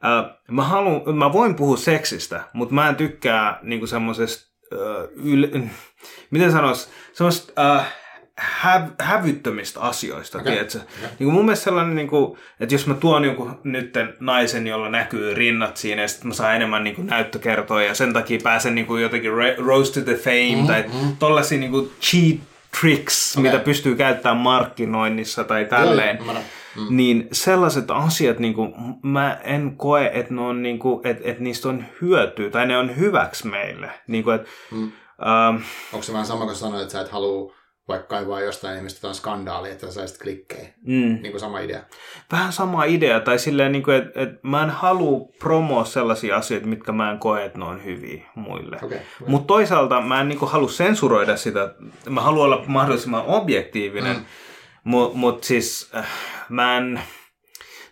äh, 0.04 0.36
mä, 0.50 0.64
haluun, 0.64 1.18
mä 1.18 1.32
voin 1.32 1.54
puhua 1.54 1.76
seksistä, 1.76 2.44
mutta 2.52 2.74
mä 2.74 2.88
en 2.88 2.96
tykkää 2.96 3.58
niinku 3.62 3.86
semmoisesta, 3.86 4.52
äh, 4.72 4.78
yl- 5.24 5.68
miten 6.30 6.52
sanois, 6.52 6.90
semmoista 7.12 7.76
äh, 7.76 7.94
hä- 8.38 8.88
hävyttömistä 9.00 9.80
asioista, 9.80 10.38
okay. 10.38 10.52
tiedätkö? 10.52 10.78
Okay. 10.78 11.08
Niin 11.18 11.26
kuin 11.26 11.34
mun 11.34 11.44
mielestä 11.44 11.64
sellainen, 11.64 11.96
niin 11.96 12.08
kuin, 12.08 12.38
että 12.60 12.74
jos 12.74 12.86
mä 12.86 12.94
tuon 12.94 13.24
jonkun 13.24 13.60
nytten 13.64 14.14
naisen, 14.20 14.66
jolla 14.66 14.88
näkyy 14.88 15.34
rinnat 15.34 15.76
siinä, 15.76 16.02
ja 16.02 16.08
sitten 16.08 16.28
mä 16.28 16.34
saan 16.34 16.56
enemmän 16.56 16.84
niin 16.84 16.96
kuin 16.96 17.06
näyttökertoja, 17.06 17.86
ja 17.86 17.94
sen 17.94 18.12
takia 18.12 18.38
pääsen 18.42 18.74
niin 18.74 18.86
kuin 18.86 19.02
jotenkin 19.02 19.32
rose 19.58 19.92
to 19.92 20.00
the 20.00 20.14
fame, 20.14 20.50
mm-hmm. 20.50 20.66
tai 20.66 20.84
tollaisia 21.18 21.58
niin 21.58 21.70
kuin 21.70 21.90
cheat 22.00 22.40
tricks, 22.80 23.36
okay. 23.36 23.50
mitä 23.50 23.64
pystyy 23.64 23.96
käyttämään 23.96 24.36
markkinoinnissa 24.36 25.44
tai 25.44 25.64
tälleen. 25.64 26.18
Joo, 26.24 26.34
mm. 26.76 26.96
Niin 26.96 27.28
sellaiset 27.32 27.90
asiat, 27.90 28.38
niin 28.38 28.54
kuin, 28.54 28.74
mä 29.02 29.40
en 29.44 29.76
koe, 29.76 30.10
että, 30.14 30.34
ne 30.34 30.40
on, 30.40 30.62
niin 30.62 30.78
kuin, 30.78 31.06
että, 31.06 31.30
että 31.30 31.42
niistä 31.42 31.68
on 31.68 31.84
hyötyä 32.00 32.50
tai 32.50 32.66
ne 32.66 32.78
on 32.78 32.96
hyväksi 32.96 33.46
meille. 33.46 33.90
Niin 34.06 34.24
kuin, 34.24 34.36
että, 34.36 34.50
mm. 34.70 34.82
ähm, 34.82 35.56
Onko 35.92 36.02
se 36.02 36.12
vähän 36.12 36.26
sama 36.26 36.44
kuin 36.44 36.56
sanoit, 36.56 36.82
että 36.82 36.92
sä 36.92 37.00
et 37.00 37.08
halua 37.08 37.56
vaikka 37.88 38.06
kaivaa 38.06 38.40
jostain 38.40 38.76
ihmistä 38.76 38.98
jotain 38.98 39.14
skandaalia, 39.14 39.72
että 39.72 39.90
saisit 39.90 40.22
klikkejä. 40.22 40.68
Mm. 40.82 41.18
Niin 41.22 41.30
kuin 41.30 41.40
sama 41.40 41.60
idea. 41.60 41.80
Vähän 42.32 42.52
sama 42.52 42.84
idea, 42.84 43.20
tai 43.20 43.38
silleen, 43.38 43.72
niin 43.72 43.82
kuin, 43.82 43.96
että, 43.96 44.20
että 44.22 44.38
mä 44.42 44.62
en 44.62 44.70
halua 44.70 45.28
promoa 45.38 45.84
sellaisia 45.84 46.36
asioita, 46.36 46.66
mitkä 46.66 46.92
mä 46.92 47.10
en 47.10 47.18
koe, 47.18 47.44
että 47.44 47.58
ne 47.58 47.64
on 47.64 47.84
hyviä 47.84 48.24
muille. 48.34 48.78
Okay, 48.82 48.98
Mutta 49.26 49.46
toisaalta 49.46 50.00
mä 50.00 50.20
en 50.20 50.28
niin 50.28 50.38
kuin, 50.38 50.50
halua 50.50 50.68
sensuroida 50.68 51.36
sitä. 51.36 51.74
Mä 52.08 52.20
haluan 52.20 52.44
olla 52.44 52.64
mahdollisimman 52.66 53.24
objektiivinen, 53.26 54.16
mm. 54.16 54.24
Mutta 54.86 55.18
mut 55.18 55.44
siis 55.44 55.90
äh, 55.96 56.06
mä 56.48 56.76
en 56.76 57.00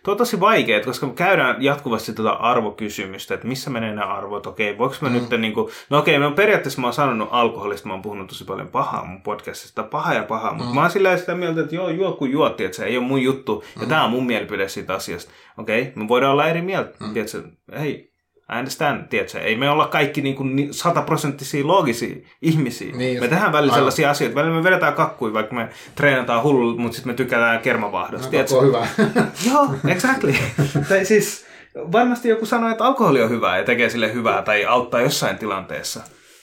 Tuo 0.03 0.11
on 0.11 0.17
tosi 0.17 0.39
vaikeaa, 0.39 0.81
koska 0.81 1.05
me 1.05 1.13
käydään 1.13 1.63
jatkuvasti 1.63 2.13
tuota 2.13 2.31
arvokysymystä, 2.31 3.33
että 3.33 3.47
missä 3.47 3.69
menee 3.69 3.95
nämä 3.95 4.13
arvot, 4.13 4.47
okei, 4.47 4.77
voiko 4.77 4.95
mä 5.01 5.09
mm. 5.09 5.15
nyt 5.15 5.41
niin 5.41 5.53
kuin, 5.53 5.71
no 5.89 5.97
okei, 5.97 6.19
mä 6.19 6.31
periaatteessa 6.31 6.81
mä 6.81 6.87
oon 6.87 6.93
sanonut 6.93 7.29
alkoholista, 7.31 7.87
mä 7.87 7.93
oon 7.93 8.01
puhunut 8.01 8.27
tosi 8.27 8.45
paljon 8.45 8.67
pahaa 8.67 9.05
mun 9.05 9.21
podcastista, 9.21 9.83
paha 9.83 10.13
ja 10.13 10.23
paha, 10.23 10.51
mm. 10.51 10.57
mutta 10.57 10.73
mä 10.73 10.81
oon 10.81 10.89
sillä 10.89 11.17
sitä 11.17 11.35
mieltä, 11.35 11.61
että 11.61 11.75
joo, 11.75 11.89
juo 11.89 12.11
kun 12.11 12.31
juotti, 12.31 12.65
että 12.65 12.77
se 12.77 12.85
ei 12.85 12.97
ole 12.97 13.05
mun 13.05 13.21
juttu, 13.21 13.63
ja 13.75 13.81
mm. 13.81 13.87
tämä 13.87 14.03
on 14.03 14.11
mun 14.11 14.25
mielipide 14.25 14.69
siitä 14.69 14.93
asiasta. 14.93 15.31
Okei, 15.57 15.91
me 15.95 16.07
voidaan 16.07 16.31
olla 16.31 16.47
eri 16.47 16.61
mieltä, 16.61 16.97
mm. 16.99 17.13
tiedätkö, 17.13 17.43
hei, 17.79 18.14
I 18.53 18.59
understand, 18.59 19.07
tiedätkö? 19.07 19.39
Ei 19.39 19.55
me 19.55 19.69
olla 19.69 19.87
kaikki 19.87 20.21
niin 20.21 20.35
kuin 20.35 20.73
sataprosenttisia 20.73 21.67
loogisia 21.67 22.15
ihmisiä. 22.41 22.95
Niin, 22.95 23.19
me 23.19 23.27
tehdään 23.27 23.51
välillä 23.51 23.73
sellaisia 23.73 24.09
asioita. 24.09 24.35
Välillä 24.35 24.57
me 24.57 24.63
vedetään 24.63 24.93
kakkuja, 24.93 25.33
vaikka 25.33 25.55
me 25.55 25.69
treenataan 25.95 26.43
hullu, 26.43 26.77
mutta 26.77 26.95
sitten 26.95 27.13
me 27.13 27.17
tykätään 27.17 27.59
kermavahdosta. 27.59 28.37
No, 28.37 28.57
on 28.57 28.67
hyvä. 28.67 28.87
Joo, 29.51 29.69
exactly. 29.87 30.35
tai 30.89 31.05
siis 31.05 31.45
varmasti 31.75 32.29
joku 32.29 32.45
sanoo, 32.45 32.71
että 32.71 32.85
alkoholi 32.85 33.21
on 33.21 33.29
hyvää 33.29 33.57
ja 33.57 33.63
tekee 33.63 33.89
sille 33.89 34.13
hyvää 34.13 34.41
tai 34.41 34.65
auttaa 34.65 35.01
jossain 35.01 35.37
tilanteessa. 35.37 36.01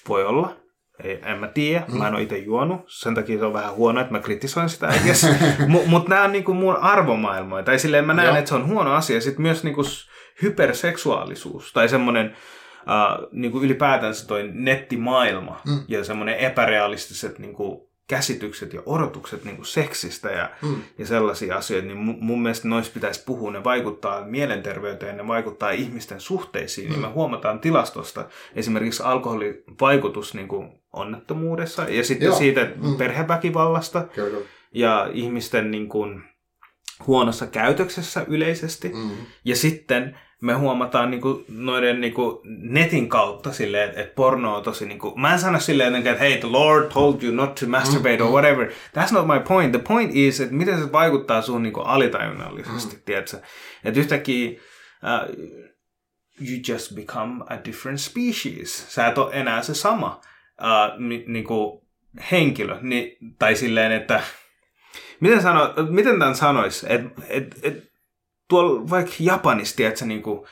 Voi 0.09 0.24
olla. 0.24 0.61
Ei, 1.03 1.20
en 1.24 1.39
mä 1.39 1.47
tiedä, 1.47 1.85
mm. 1.89 1.99
mä 1.99 2.09
en 2.09 2.15
ole 2.15 2.23
itse 2.23 2.39
juonut, 2.39 2.81
sen 2.87 3.15
takia 3.15 3.39
se 3.39 3.45
on 3.45 3.53
vähän 3.53 3.74
huono, 3.74 4.01
että 4.01 4.12
mä 4.12 4.20
kritisoin 4.20 4.69
sitä, 4.69 4.89
Mutta 5.69 5.91
mut 5.91 6.09
nämä 6.09 6.24
on 6.24 6.33
niinku 6.33 6.55
mun 6.55 6.77
arvomaailmoja, 6.77 7.62
tai 7.62 7.79
silleen 7.79 8.05
mä 8.05 8.15
näen, 8.15 8.37
että 8.37 8.49
se 8.49 8.55
on 8.55 8.66
huono 8.66 8.93
asia. 8.93 9.20
Sitten 9.20 9.43
myös 9.43 9.65
niinku 9.65 9.83
hyperseksuaalisuus 10.43 11.73
tai 11.73 11.89
semmoinen 11.89 12.37
uh, 12.83 13.29
niin 13.33 13.53
kuin 13.53 13.65
ylipäätänsä 13.65 14.27
toi 14.27 14.51
nettimaailma 14.53 15.61
mm. 15.66 15.81
ja 15.89 16.05
semmoinen 16.05 16.39
epärealistiset 16.39 17.39
niin 17.39 17.55
kuin 17.55 17.81
käsitykset 18.09 18.73
ja 18.73 18.83
odotukset 18.87 19.45
niin 19.45 19.57
kuin 19.57 19.66
seksistä 19.66 20.31
ja, 20.31 20.51
mm. 20.62 20.77
ja 20.99 21.07
sellaisia 21.07 21.57
asioita, 21.57 21.87
niin 21.87 21.99
mun, 21.99 22.16
mun 22.20 22.43
mielestä 22.43 22.69
noissa 22.69 22.93
pitäisi 22.93 23.24
puhua. 23.27 23.51
Ne 23.51 23.65
vaikuttaa 23.65 24.24
mielenterveyteen, 24.24 25.16
ne 25.16 25.27
vaikuttaa 25.27 25.70
ihmisten 25.70 26.20
suhteisiin. 26.20 26.89
Mm. 26.89 26.95
Ja 26.95 27.01
me 27.01 27.15
huomataan 27.15 27.61
tilastosta 27.61 28.29
esimerkiksi 28.55 29.03
alkoholin 29.03 29.55
vaikutus 29.81 30.35
niin 30.35 30.49
kuin 30.49 30.82
onnettomuudessa 30.93 31.82
ja 31.89 32.05
sitten 32.05 32.27
Joo. 32.27 32.36
siitä 32.36 32.70
mm. 32.77 32.97
perheväkivallasta 32.97 34.02
Kyllä. 34.02 34.39
ja 34.74 35.10
ihmisten 35.12 35.70
niin 35.70 35.89
kuin, 35.89 36.23
huonossa 37.06 37.47
käytöksessä 37.47 38.24
yleisesti. 38.28 38.89
Mm. 38.89 39.10
Ja 39.44 39.56
sitten 39.56 40.19
me 40.43 40.55
huomataan 40.55 41.10
niinku 41.10 41.44
noiden 41.48 42.01
niinku 42.01 42.43
netin 42.44 43.09
kautta 43.09 43.52
silleen, 43.52 43.89
että 43.89 44.01
et 44.01 44.14
porno 44.14 44.56
on 44.56 44.62
tosi 44.62 44.86
niinku, 44.86 45.14
mä 45.16 45.32
en 45.32 45.39
sano 45.39 45.60
silleen 45.60 45.94
että 45.94 46.14
hei, 46.14 46.39
the 46.39 46.48
Lord 46.48 46.90
told 46.93 47.23
you 47.23 47.35
not 47.35 47.55
to 47.55 47.66
masturbate 47.66 48.16
mm, 48.16 48.27
or 48.27 48.31
whatever. 48.31 48.66
That's 48.69 49.12
not 49.12 49.27
my 49.27 49.40
point. 49.48 49.73
The 49.73 49.82
point 49.89 50.10
is, 50.14 50.40
että 50.40 50.55
miten 50.55 50.78
se 50.78 50.93
vaikuttaa 50.93 51.43
sun 51.43 51.62
niinku 51.62 51.81
alitajunnallisesti, 51.81 52.97
mm. 52.97 53.02
tiedätkö? 53.05 53.36
Että 53.85 54.01
yhtäkkiä 54.01 54.51
uh, 54.51 55.36
you 56.40 56.59
just 56.69 56.94
become 56.94 57.44
a 57.51 57.64
different 57.64 58.01
species. 58.01 58.94
Sä 58.94 59.06
et 59.06 59.19
ole 59.19 59.35
enää 59.35 59.62
se 59.62 59.74
sama 59.74 60.20
uh, 60.61 60.99
ni, 61.09 61.24
niinku 61.27 61.87
henkilö. 62.33 62.79
Ni, 62.83 63.16
tai 63.39 63.57
silleen, 63.57 63.93
että 63.93 64.23
miten, 65.20 65.43
sano, 65.43 65.74
miten 65.91 66.19
tämän 66.19 66.37
sanoisi? 66.37 66.87
Että 66.89 67.23
et, 67.29 67.59
et, 67.62 67.85
tuolla 68.49 68.91
vaikka 68.91 69.12
Japanissa, 69.19 69.87
että 69.87 70.05
niin 70.05 70.23
kuin, 70.23 70.47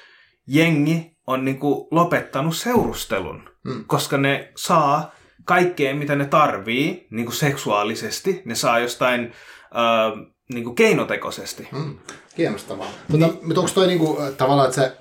jengi 0.47 1.16
on 1.27 1.44
niin 1.44 1.59
kuin, 1.59 1.89
lopettanut 1.90 2.56
seurustelun, 2.56 3.51
mm. 3.64 3.85
koska 3.86 4.18
ne 4.18 4.52
saa 4.56 5.14
kaikkea, 5.44 5.94
mitä 5.94 6.16
ne 6.16 6.24
tarvii 6.24 7.06
niin 7.10 7.27
kuin 7.27 7.36
seksuaalisesti. 7.36 8.43
Ne 8.44 8.55
saa 8.55 8.78
jostain 8.78 9.32
äh, 9.62 10.27
niin 10.52 10.64
kuin 10.64 10.74
keinotekoisesti. 10.77 11.68
Mm. 11.72 11.98
Kiinnostavaa. 12.36 12.86
Niin, 13.09 13.20
mutta, 13.20 13.47
mutta 13.47 13.60
onko 13.60 13.72
toi 13.74 13.86
niin 13.86 13.98
kuin, 13.98 14.36
tavallaan, 14.36 14.68
että 14.68 14.82
se, 14.82 14.97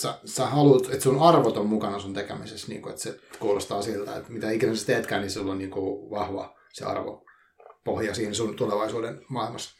sä, 0.00 0.18
sä 0.24 0.46
haluat, 0.46 0.84
että 0.84 1.02
sun 1.02 1.22
arvot 1.22 1.56
on 1.56 1.66
mukana 1.66 1.98
sun 1.98 2.14
tekemisessä, 2.14 2.68
niin 2.68 2.82
kuin, 2.82 2.90
että 2.90 3.02
se 3.02 3.20
kuulostaa 3.38 3.82
siltä, 3.82 4.16
että 4.16 4.32
mitä 4.32 4.50
ikinä 4.50 4.74
sä 4.74 4.86
teetkään, 4.86 5.20
niin 5.20 5.30
sulla 5.30 5.52
on 5.52 5.58
niin 5.58 5.70
kuin, 5.70 6.10
vahva 6.10 6.56
se 6.72 6.84
arvo 6.84 7.24
pohja 7.84 8.14
siinä 8.14 8.34
sun 8.34 8.56
tulevaisuuden 8.56 9.24
maailmassa 9.28 9.75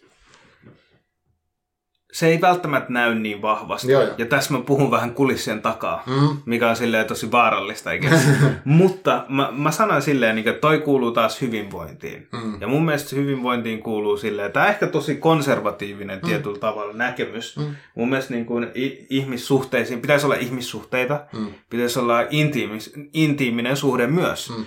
se 2.17 2.27
ei 2.27 2.41
välttämättä 2.41 2.93
näy 2.93 3.15
niin 3.15 3.43
vahvasti. 3.43 3.93
Joo, 3.93 4.03
joo. 4.03 4.15
Ja 4.19 4.27
tässä 4.27 4.53
mä 4.53 4.61
puhun 4.61 4.91
vähän 4.91 5.15
kulissien 5.15 5.63
takaa, 5.63 6.03
mm. 6.07 6.37
mikä 6.47 6.71
on 6.71 6.77
silleen 6.77 7.07
tosi 7.07 7.33
vaarallista. 7.33 7.91
Mutta 8.65 9.25
mä, 9.29 9.49
mä 9.53 9.71
sanon 9.71 10.03
silleen, 10.03 10.39
että 10.39 10.53
toi 10.53 10.79
kuuluu 10.79 11.11
taas 11.11 11.41
hyvinvointiin. 11.41 12.29
Mm. 12.33 12.61
Ja 12.61 12.69
mun 12.69 12.85
mielestä 12.85 13.17
hyvinvointiin 13.17 13.83
kuuluu 13.83 14.17
silleen, 14.17 14.53
tämä 14.53 14.67
ehkä 14.67 14.87
tosi 14.87 15.15
konservatiivinen 15.15 16.19
mm. 16.19 16.29
tietyllä 16.29 16.59
tavalla 16.59 16.93
näkemys. 16.93 17.57
Mm. 17.57 17.65
Mun 17.95 18.09
mielestä 18.09 18.35
niin 18.35 18.47
kuin 18.47 18.67
ihmissuhteisiin, 19.11 20.01
pitäisi 20.01 20.27
olla 20.27 20.35
ihmissuhteita, 20.35 21.21
mm. 21.33 21.47
pitäisi 21.71 21.99
olla 21.99 22.21
intiimis, 22.31 22.93
intiiminen 23.13 23.77
suhde 23.77 24.07
myös. 24.07 24.51
Mm 24.51 24.65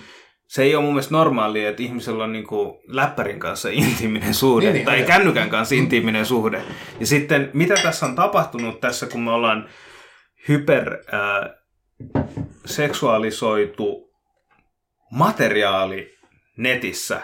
se 0.49 0.63
ei 0.63 0.75
ole 0.75 0.83
mun 0.83 0.93
mielestä 0.93 1.15
normaalia, 1.15 1.69
että 1.69 1.83
ihmisellä 1.83 2.23
on 2.23 2.31
niinku 2.31 2.81
läppärin 2.87 3.39
kanssa 3.39 3.69
intiiminen 3.71 4.33
suhde, 4.33 4.65
niin, 4.65 4.73
niin, 4.73 4.85
tai 4.85 4.95
niin, 4.95 5.07
kännykän 5.07 5.49
kanssa 5.49 5.75
intiiminen 5.75 6.25
suhde. 6.25 6.61
Ja 6.99 7.05
sitten, 7.05 7.49
mitä 7.53 7.73
tässä 7.83 8.05
on 8.05 8.15
tapahtunut 8.15 8.79
tässä, 8.79 9.05
kun 9.05 9.21
me 9.21 9.31
ollaan 9.31 9.69
hyper 10.47 10.93
äh, 10.93 11.49
seksuaalisoitu 12.65 14.09
materiaali 15.11 16.17
netissä, 16.57 17.21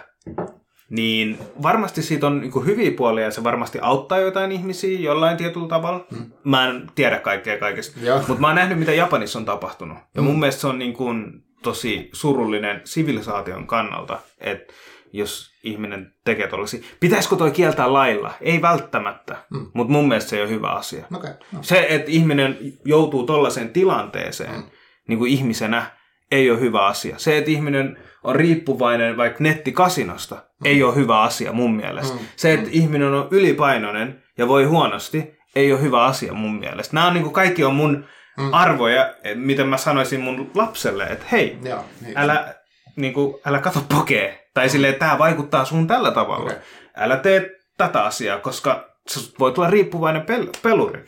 niin 0.89 1.37
varmasti 1.63 2.01
siitä 2.01 2.27
on 2.27 2.41
niin 2.41 2.65
hyviä 2.65 2.91
puolia 2.91 3.23
ja 3.23 3.31
se 3.31 3.43
varmasti 3.43 3.79
auttaa 3.81 4.19
jotain 4.19 4.51
ihmisiä 4.51 4.99
jollain 4.99 5.37
tietyllä 5.37 5.67
tavalla. 5.67 6.05
Mm. 6.11 6.31
Mä 6.43 6.67
en 6.67 6.91
tiedä 6.95 7.19
kaikkea 7.19 7.57
kaikesta, 7.57 7.99
mutta 8.27 8.41
mä 8.41 8.47
oon 8.47 8.55
nähnyt, 8.55 8.79
mitä 8.79 8.93
Japanissa 8.93 9.39
on 9.39 9.45
tapahtunut. 9.45 9.97
Ja 10.15 10.21
mun 10.21 10.33
mm. 10.33 10.39
mielestä 10.39 10.61
se 10.61 10.67
on 10.67 10.79
niin 10.79 10.93
kuin 10.93 11.45
tosi 11.65 12.09
surullinen 12.13 12.81
sivilisaation 12.83 13.67
kannalta, 13.67 14.19
että 14.39 14.73
jos 15.13 15.51
ihminen 15.63 16.13
tekee 16.25 16.47
tuollaisia. 16.47 16.83
Pitäisikö 16.99 17.35
toi 17.35 17.51
kieltää 17.51 17.93
lailla? 17.93 18.33
Ei 18.41 18.61
välttämättä, 18.61 19.37
mm. 19.49 19.67
mutta 19.73 19.93
mun 19.93 20.07
mielestä 20.07 20.29
se 20.29 20.35
ei 20.35 20.41
ole 20.41 20.49
hyvä 20.49 20.69
asia. 20.69 21.05
Okay, 21.15 21.33
no. 21.51 21.59
Se, 21.61 21.87
että 21.89 22.11
ihminen 22.11 22.57
joutuu 22.85 23.25
tollaiseen 23.25 23.69
tilanteeseen 23.69 24.55
mm. 24.55 24.63
niin 25.07 25.19
kuin 25.19 25.31
ihmisenä, 25.31 25.85
ei 26.31 26.51
ole 26.51 26.59
hyvä 26.59 26.85
asia. 26.85 27.15
Se, 27.17 27.37
että 27.37 27.51
ihminen 27.51 27.97
on 28.23 28.35
riippuvainen 28.35 29.17
vaikka 29.17 29.43
nettikasinosta, 29.43 30.35
mm. 30.35 30.65
ei 30.65 30.83
ole 30.83 30.95
hyvä 30.95 31.21
asia 31.21 31.53
mun 31.53 31.75
mielestä. 31.75 32.13
Mm. 32.13 32.19
Se, 32.35 32.53
että 32.53 32.65
mm. 32.65 32.73
ihminen 32.73 33.13
on 33.13 33.27
ylipainoinen 33.31 34.23
ja 34.37 34.47
voi 34.47 34.63
huonosti, 34.63 35.35
ei 35.55 35.71
ole 35.71 35.81
hyvä 35.81 36.03
asia 36.03 36.33
mun 36.33 36.59
mielestä. 36.59 36.93
Nämä 36.95 37.07
on 37.07 37.13
niin 37.13 37.23
kuin, 37.23 37.33
kaikki 37.33 37.63
on 37.63 37.75
mun 37.75 38.05
mm. 38.37 38.53
arvoja, 38.53 39.13
miten 39.35 39.67
mä 39.67 39.77
sanoisin 39.77 40.21
mun 40.21 40.51
lapselle, 40.55 41.03
että 41.03 41.25
hei, 41.31 41.57
Joo, 41.63 41.85
niin. 42.01 42.17
älä 42.17 42.55
niin 42.95 43.13
kuin, 43.13 43.35
älä 43.45 43.59
kato 43.59 43.85
pokee. 43.89 44.49
Tai 44.53 44.69
silleen, 44.69 44.93
että 44.93 45.05
tämä 45.05 45.19
vaikuttaa 45.19 45.65
sun 45.65 45.87
tällä 45.87 46.11
tavalla. 46.11 46.45
Okei. 46.45 46.57
Älä 46.95 47.17
tee 47.17 47.51
tätä 47.77 48.03
asiaa, 48.03 48.37
koska 48.37 48.89
se 49.07 49.19
voi 49.39 49.51
tulla 49.51 49.69
riippuvainen 49.69 50.21
pel- 50.21 50.59
peluri. 50.63 51.05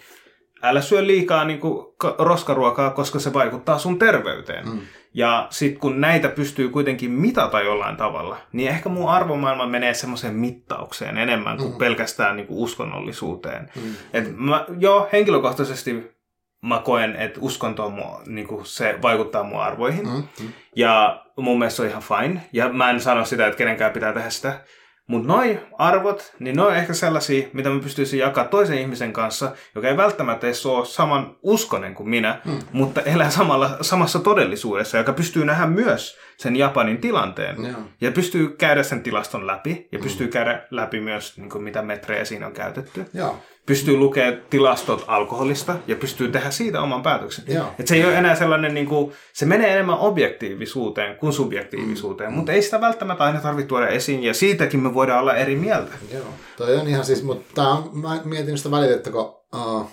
Älä 0.64 0.82
syö 0.82 1.08
liikaa 1.08 1.46
niin 1.46 1.60
kuin, 1.60 1.86
ka- 1.98 2.16
roskaruokaa, 2.20 2.90
koska 2.90 3.20
se 3.20 3.34
vaikuttaa 3.34 3.78
sun 3.78 4.00
terveyteen. 4.00 4.70
Mm. 4.70 4.80
Ja 5.14 5.48
sitten 5.50 5.80
kun 5.80 6.02
näitä 6.02 6.30
pystyy 6.30 6.70
kuitenkin 6.70 7.12
mitata 7.12 7.62
jollain 7.62 7.98
tavalla, 7.98 8.38
niin 8.52 8.70
ehkä 8.70 8.90
mun 8.90 9.10
arvomaailma 9.10 9.68
menee 9.68 9.94
semmoiseen 9.94 10.34
mittaukseen 10.34 11.18
enemmän 11.18 11.58
kuin 11.58 11.72
mm. 11.72 11.78
pelkästään 11.78 12.36
niin 12.36 12.48
kuin 12.48 12.60
uskonnollisuuteen. 12.60 13.72
Mm. 13.76 13.96
Et 14.14 14.38
mä, 14.38 14.66
joo, 14.80 15.10
henkilökohtaisesti 15.14 16.17
mä 16.62 16.82
koen, 16.86 17.16
että 17.16 17.40
uskonto 17.42 17.86
on 17.86 17.94
mua, 17.94 18.22
niin 18.26 18.48
kuin 18.48 18.66
se 18.66 19.00
vaikuttaa 19.02 19.44
mun 19.44 19.62
arvoihin. 19.62 20.08
Mm, 20.08 20.24
mm. 20.40 20.54
Ja 20.76 21.24
mun 21.38 21.60
mielestä 21.60 21.76
se 21.76 21.82
on 21.82 21.88
ihan 21.88 22.04
fine. 22.04 22.42
Ja 22.54 22.70
mä 22.70 22.90
en 22.90 23.02
sano 23.02 23.26
sitä, 23.26 23.48
että 23.48 23.58
kenenkään 23.58 23.92
pitää 23.92 24.14
tehdä 24.14 24.30
sitä. 24.30 24.62
Mutta 25.08 25.28
noi 25.28 25.60
arvot, 25.78 26.34
niin 26.40 26.56
ne 26.56 26.62
on 26.62 26.76
ehkä 26.76 26.94
sellaisia, 26.94 27.48
mitä 27.54 27.70
mä 27.70 27.80
pystyisin 27.80 28.20
jakaa 28.20 28.46
toisen 28.46 28.78
ihmisen 28.78 29.14
kanssa, 29.14 29.52
joka 29.76 29.88
ei 29.88 29.98
välttämättä 29.98 30.48
edes 30.48 30.66
ole 30.66 30.86
saman 30.86 31.36
uskonen 31.42 31.96
kuin 31.96 32.10
minä, 32.10 32.42
mm. 32.46 32.60
mutta 32.72 33.02
elää 33.02 33.30
samalla, 33.30 33.78
samassa 33.82 34.20
todellisuudessa, 34.20 34.98
joka 34.98 35.14
pystyy 35.14 35.46
nähdä 35.46 35.66
myös 35.66 36.18
sen 36.38 36.56
Japanin 36.56 36.98
tilanteen. 36.98 37.66
Joo. 37.66 37.80
Ja 38.02 38.12
pystyy 38.12 38.50
käydä 38.50 38.84
sen 38.84 39.04
tilaston 39.04 39.48
läpi, 39.48 39.88
ja 39.92 40.00
pystyy 40.00 40.28
käydä 40.28 40.68
läpi 40.72 41.00
myös, 41.00 41.38
niin 41.38 41.50
kuin 41.50 41.64
mitä 41.64 41.82
metrejä 41.82 42.26
siinä 42.26 42.48
on 42.48 42.54
käytetty. 42.54 43.06
Joo. 43.14 43.38
Pystyy 43.66 43.98
lukemaan 43.98 44.42
tilastot 44.50 45.06
alkoholista 45.08 45.76
ja 45.88 45.96
pystyy 45.96 46.32
tehdä 46.32 46.52
siitä 46.52 46.82
oman 46.82 47.04
päätöksen. 47.04 47.46
Joo. 47.48 47.74
Et 47.80 47.88
se 47.88 47.96
ei 47.96 48.06
ole 48.06 48.16
enää 48.16 48.36
sellainen, 48.36 48.74
niin 48.74 48.86
kuin, 48.86 49.14
se 49.34 49.46
menee 49.46 49.74
enemmän 49.74 50.00
objektiivisuuteen 50.00 51.18
kuin 51.18 51.34
subjektiivisuuteen, 51.34 52.34
mutta 52.34 52.52
ei 52.52 52.62
sitä 52.62 52.82
välttämättä 52.82 53.24
aina 53.24 53.42
tarvitse 53.42 53.68
tuoda 53.68 53.88
esiin, 53.88 54.24
ja 54.24 54.34
siitäkin 54.34 54.80
me 54.80 54.94
voidaan 54.94 55.20
olla 55.20 55.36
eri 55.36 55.56
mieltä. 55.56 55.92
Joo. 56.14 56.26
Toi 56.58 56.76
on 56.76 56.88
ihan 56.88 57.06
siis, 57.06 57.24
mutta 57.24 57.54
tää 57.56 57.70
on, 57.70 57.90
mä 57.94 58.22
mietin 58.24 58.58
sitä 58.58 58.72
välillä, 58.72 58.96
että 58.96 59.12
kun, 59.12 59.36
uh, 59.56 59.92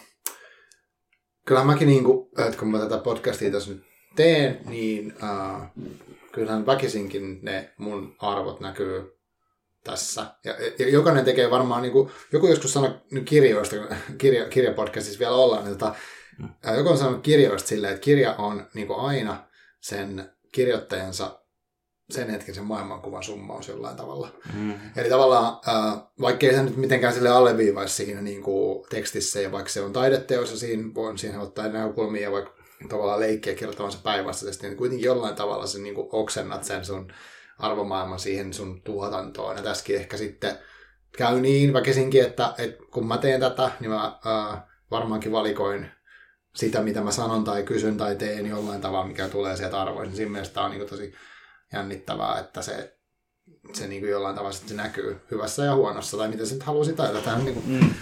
kyllähän 1.47 1.67
mäkin 1.67 1.89
niinku, 1.89 2.31
että 2.39 2.59
kun 2.59 2.71
mä 2.71 2.79
tätä 2.79 2.99
podcastia 2.99 3.51
tässä 3.51 3.71
nyt 3.71 3.83
teen, 4.17 4.61
niin 4.65 5.15
uh, 5.23 5.85
kyllähän 6.35 6.67
väkisinkin 6.67 7.39
ne 7.43 7.73
mun 7.79 8.17
arvot 8.19 8.61
näkyy 8.61 9.19
tässä. 9.85 10.27
Ja, 10.45 10.55
ja 10.79 10.89
jokainen 10.89 11.25
tekee 11.25 11.51
varmaan, 11.51 11.83
niin 11.83 11.93
kuin, 11.93 12.11
joku 12.33 12.47
joskus 12.47 12.73
sanoi 12.73 12.95
kirjoista, 13.25 13.77
kun 13.77 13.97
kirja, 14.19 14.49
kirjapodcastissa 14.49 15.19
vielä 15.19 15.35
ollaan, 15.35 15.65
niin 15.65 15.79
tota, 15.79 15.95
ää, 16.63 16.77
joku 16.77 16.89
on 16.89 16.99
sanonut 16.99 17.23
kirjoista 17.23 17.69
silleen, 17.69 17.93
että 17.95 18.05
kirja 18.05 18.35
on 18.35 18.67
niin 18.75 18.87
kuin 18.87 19.01
aina 19.01 19.47
sen 19.81 20.31
kirjoittajansa 20.53 21.41
sen 22.11 22.31
hetkisen 22.31 22.65
maailmankuvan 22.65 23.23
summaus 23.23 23.69
jollain 23.69 23.97
tavalla. 23.97 24.29
Mm. 24.55 24.75
Eli 24.97 25.09
tavallaan, 25.09 25.59
ää, 25.67 26.07
vaikkei 26.21 26.55
se 26.55 26.63
nyt 26.63 26.77
mitenkään 26.77 27.15
sille 27.15 27.29
alleviivaisi 27.29 27.95
siinä 27.95 28.21
niin 28.21 28.43
kuin 28.43 28.87
tekstissä, 28.91 29.41
ja 29.41 29.53
vaikka 29.53 29.71
se 29.71 29.81
on 29.81 29.93
taideteos, 29.93 30.51
ja 30.51 30.57
siinä 30.57 30.95
voin 30.95 31.19
siihen 31.19 31.41
ottaa 31.41 31.69
näkökulmia, 31.69 32.23
ja 32.23 32.33
vaikka 32.33 32.54
tavallaan 32.89 33.21
leikkiä 33.21 33.55
kirjoittavansa 33.55 33.99
päinvastaisesti, 34.03 34.67
niin 34.67 34.77
kuitenkin 34.77 35.07
jollain 35.07 35.35
tavalla 35.35 35.67
sen 35.67 35.83
niin 35.83 35.95
oksennat 35.97 36.65
sen 36.65 36.85
sun 36.85 37.13
arvomaailman 37.59 38.19
siihen 38.19 38.55
sun 38.55 38.83
tuotantoon. 38.83 39.57
Ja 39.57 39.63
tässäkin 39.63 39.97
ehkä 39.97 40.17
sitten 40.17 40.59
käy 41.19 41.41
niin 41.41 41.73
väkisinkin, 41.73 42.23
että, 42.23 42.55
että 42.59 42.85
kun 42.91 43.07
mä 43.07 43.19
teen 43.19 43.41
tätä, 43.41 43.71
niin 43.81 43.91
mä 43.91 44.19
ää, 44.25 44.69
varmaankin 44.91 45.33
valikoin 45.33 45.91
sitä, 46.55 46.83
mitä 46.83 47.01
mä 47.01 47.11
sanon 47.11 47.45
tai 47.45 47.63
kysyn 47.63 47.97
tai 47.97 48.17
teen 48.17 48.47
jollain 48.47 48.81
tavalla, 48.81 49.07
mikä 49.07 49.29
tulee 49.29 49.57
sieltä 49.57 49.83
arvoihin. 49.83 50.17
Siinä 50.17 50.31
mielessä 50.31 50.55
tää 50.55 50.65
on 50.65 50.71
niin 50.71 50.89
tosi 50.89 51.15
jännittävää, 51.73 52.41
että 52.41 52.63
se, 52.63 52.97
se 53.73 53.87
niin 53.87 54.09
jollain 54.09 54.35
tavalla 54.35 54.53
sitten 54.53 54.77
se 54.77 54.83
näkyy 54.83 55.21
hyvässä 55.31 55.65
ja 55.65 55.75
huonossa, 55.75 56.17
tai 56.17 56.29
mitä 56.29 56.47
sä 56.47 56.55
nyt 56.55 56.63
haluaisit 56.63 57.01
ajatella. 57.01 57.25
Tämä 57.25 57.37
on 57.37 57.45
niin 57.45 57.55
kuin 57.55 57.81
Mm. 57.81 57.95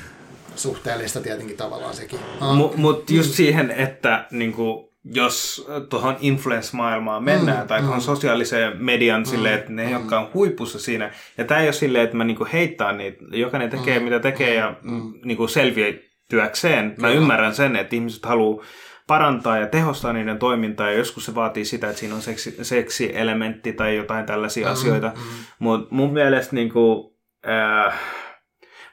Suhteellista 0.56 1.20
tietenkin 1.20 1.56
tavallaan 1.56 1.94
sekin. 1.94 2.18
Mutta 2.54 2.78
mut 2.78 3.10
just 3.10 3.34
siihen, 3.34 3.70
että 3.70 4.24
niinku, 4.30 4.92
jos 5.04 5.66
tuohon 5.90 6.16
influence-maailmaan 6.20 7.24
mennään, 7.24 7.60
Mm, 7.62 7.66
tai 7.68 7.80
tuohon 7.80 7.98
mm. 7.98 8.02
sosiaaliseen 8.02 8.72
median 8.84 9.26
silleen, 9.26 9.54
että 9.58 9.72
ne, 9.72 9.84
mm. 9.86 9.92
jotka 9.92 10.20
on 10.20 10.30
huipussa 10.34 10.78
siinä, 10.80 11.10
ja 11.38 11.44
tämä 11.44 11.60
ei 11.60 11.66
ole 11.66 11.72
silleen, 11.72 12.04
että 12.04 12.16
mä 12.16 12.24
niinku 12.24 12.46
heittaa 12.52 12.92
niitä, 12.92 13.18
jokainen 13.32 13.70
tekee 13.70 13.98
Mm, 13.98 14.04
mitä 14.04 14.20
tekee, 14.20 14.54
ja 14.54 14.76
mm. 14.82 15.12
niinku 15.24 15.48
selviätyäkseen. 15.48 16.84
Mä 16.84 16.94
Kyllä. 17.08 17.10
ymmärrän 17.20 17.54
sen, 17.54 17.76
että 17.76 17.96
ihmiset 17.96 18.24
haluaa 18.26 18.64
parantaa 19.06 19.58
ja 19.58 19.66
tehostaa 19.66 20.12
niiden 20.12 20.38
toimintaa, 20.38 20.90
ja 20.90 20.98
joskus 20.98 21.24
se 21.24 21.34
vaatii 21.34 21.64
sitä, 21.64 21.86
että 21.88 22.00
siinä 22.00 22.14
on 22.14 22.22
seksi, 22.22 22.56
seksi-elementti 22.62 23.72
tai 23.72 23.96
jotain 23.96 24.26
tällaisia 24.26 24.66
Mm, 24.66 24.72
asioita. 24.72 25.12
mm. 25.16 25.22
Mutta 25.58 25.94
mun 25.94 26.12
mielestä 26.12 26.54
niinku, 26.56 27.14
äh, 27.48 27.94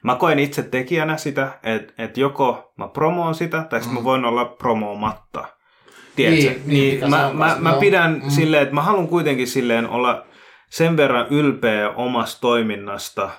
mä 0.03 0.15
koen 0.15 0.39
itse 0.39 0.63
tekijänä 0.63 1.17
sitä, 1.17 1.59
että 1.63 1.93
et 1.97 2.17
joko 2.17 2.73
mä 2.77 2.87
promoon 2.87 3.35
sitä, 3.35 3.63
tai 3.69 3.79
sitten 3.81 3.97
mä 3.99 4.03
voin 4.03 4.25
olla 4.25 4.45
promoomatta. 4.45 5.45
Tiedätkö? 6.15 6.49
Mm. 6.49 6.55
Niin, 6.71 6.89
niin, 6.89 6.99
se 6.99 7.07
mä, 7.07 7.29
mä, 7.33 7.55
mä 7.59 7.73
pidän 7.73 8.21
Mm. 8.23 8.29
silleen, 8.29 8.63
että 8.63 8.75
mä 8.75 8.81
haluan 8.81 9.07
kuitenkin 9.07 9.47
silleen 9.47 9.89
olla 9.89 10.25
sen 10.69 10.97
verran 10.97 11.27
ylpeä 11.29 11.89
omasta 11.89 12.41
toiminnasta, 12.41 13.29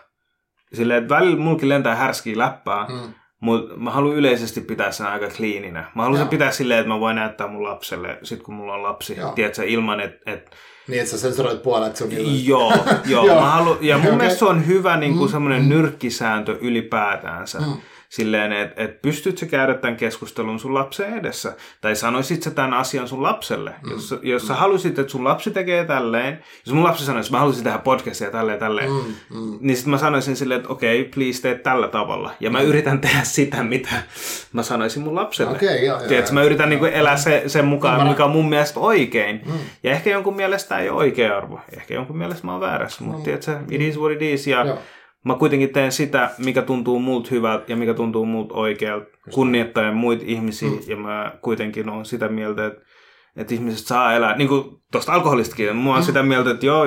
silleen, 0.73 1.03
että 1.03 1.15
välillä 1.15 1.41
mulkin 1.41 1.69
lentää 1.69 1.95
härskiä 1.95 2.39
läppää, 2.39 2.87
Mm. 2.89 3.15
Mutta 3.41 3.77
mä 3.77 3.91
haluan 3.91 4.17
yleisesti 4.17 4.61
pitää 4.61 4.93
sen 4.93 5.07
aika 5.07 5.29
kliininä. 5.37 5.91
Mä 5.95 6.03
haluan 6.03 6.19
sen 6.21 6.29
pitää 6.29 6.51
silleen, 6.51 6.81
että 6.81 6.89
mä 6.89 7.01
voin 7.01 7.17
näyttää 7.17 7.47
mun 7.47 7.63
lapselle, 7.65 8.19
sit 8.23 8.43
kun 8.43 8.55
mulla 8.55 8.75
on 8.75 8.83
lapsi, 8.83 9.17
Joo. 9.17 9.33
tiedätkö, 9.33 9.65
ilman, 9.65 10.01
että 10.01 10.33
et, 10.33 10.51
Niin, 10.89 11.01
että 11.01 11.11
sä 11.11 11.19
sensuroit 11.19 11.63
puolet 11.63 11.97
sun 11.97 12.09
Joo, 12.47 12.73
joo. 13.09 13.25
Joo. 13.27 13.41
Mä 13.41 13.51
halu, 13.51 13.79
ja 13.81 13.97
mun 13.99 14.07
Okei. 14.07 14.17
mielestä 14.17 14.39
se 14.39 14.45
on 14.45 14.67
hyvä 14.67 14.97
niin 14.97 15.13
kuin 15.19 15.29
Mm, 15.29 15.33
semmoinen 15.33 15.63
mm. 15.63 15.69
nyrkkisääntö 15.69 16.59
ylipäätäänsä. 16.61 17.59
Mm. 17.59 17.73
Silleen, 18.11 18.53
että 18.53 18.83
et 18.83 19.03
pystyt 19.03 19.39
sä 19.39 19.47
käydä 19.47 19.75
tämän 19.75 19.97
keskustelun 19.97 20.61
sun 20.61 20.75
lapsen 20.75 21.19
edessä. 21.19 21.57
Tai 21.81 21.97
sanoisit 21.97 22.43
sä 22.43 22.51
tämän 22.51 22.75
asian 22.75 23.09
sun 23.09 23.23
lapselle. 23.23 23.75
Mm. 23.83 23.91
Jos, 23.91 24.15
jos 24.23 24.47
sä 24.47 24.55
halusit, 24.55 24.99
että 24.99 25.13
sun 25.13 25.25
lapsi 25.25 25.51
tekee 25.51 25.85
tälleen. 25.85 26.45
Jos 26.67 26.75
mun 26.75 26.85
lapsi 26.85 27.05
sanoisi, 27.05 27.29
että 27.29 27.35
mä 27.37 27.39
haluaisin 27.39 27.65
tehdä 27.65 27.79
podcastia 27.79 28.31
tälleen 28.31 28.59
tälleen. 28.59 28.91
Mm, 28.91 29.15
mm. 29.31 29.59
Niin 29.61 29.77
sitten 29.77 29.91
mä 29.91 29.99
sanoisin 29.99 30.37
silleen, 30.37 30.61
että 30.61 30.73
okei, 30.73 31.01
okay, 31.01 31.13
please 31.13 31.43
tee 31.43 31.55
tällä 31.55 31.89
tavalla. 31.89 32.31
Ja 32.41 32.51
mä 32.51 32.61
yritän 32.61 33.01
tehdä 33.01 33.21
sitä, 33.23 33.63
mitä 33.63 34.03
mä 34.53 34.63
sanoisin 34.63 35.03
mun 35.03 35.15
lapselle. 35.15 35.53
Okei, 35.53 35.87
joo, 35.87 35.99
joo, 35.99 36.09
Tiedätkö, 36.09 36.31
joo. 36.31 36.35
mä 36.35 36.43
yritän 36.43 36.69
niinku 36.69 36.85
elää 36.85 37.17
se, 37.17 37.43
sen 37.47 37.65
mukaan, 37.65 38.09
mikä 38.09 38.25
on 38.25 38.31
mun 38.31 38.49
mielestä 38.49 38.81
oikein. 38.81 39.41
Mm. 39.47 39.53
Ja 39.83 39.91
ehkä 39.91 40.11
jonkun 40.11 40.37
mielestä 40.37 40.79
ei 40.79 40.91
ole 40.91 40.99
oikea 40.99 41.37
arvo. 41.37 41.61
Ehkä 41.77 41.95
jonkun 41.95 42.19
mielestä 42.19 42.47
mä 42.47 42.53
oon 42.53 42.61
väärässä. 42.61 43.05
Mutta 43.05 43.25
tiedätkö, 43.25 43.59
it 43.71 43.81
is 43.81 43.99
what 43.99 44.13
it 44.13 44.23
is. 44.23 44.47
Ja 44.47 44.65
Joo. 44.65 44.79
Mä 45.25 45.35
kuitenkin 45.35 45.73
teen 45.73 45.93
sitä, 45.93 46.31
mikä 46.39 46.63
tuntuu 46.63 46.99
muut 46.99 47.31
hyvältä 47.31 47.65
ja 47.69 47.77
mikä 47.77 47.95
tuntuu 47.95 48.27
muut 48.27 48.53
oikealta. 48.53 49.07
Kunnioittaen 49.35 49.95
muita 49.95 50.25
ihmisiä. 50.27 50.69
Mm. 50.71 50.79
Ja 50.87 50.97
mä 50.97 51.33
kuitenkin 51.43 51.89
on 51.89 52.05
sitä 52.05 52.29
mieltä, 52.29 52.67
että 52.67 52.91
että 53.37 53.55
ihmiset 53.55 53.87
saa 53.87 54.15
elää, 54.15 54.37
niin 54.37 54.49
kuin 54.49 54.65
tuosta 54.93 55.13
alkoholistakin, 55.13 55.77
mä 55.77 55.91
oon 55.91 56.03
sitä 56.03 56.23
mieltä, 56.23 56.51
että 56.51 56.67
joo, 56.67 56.85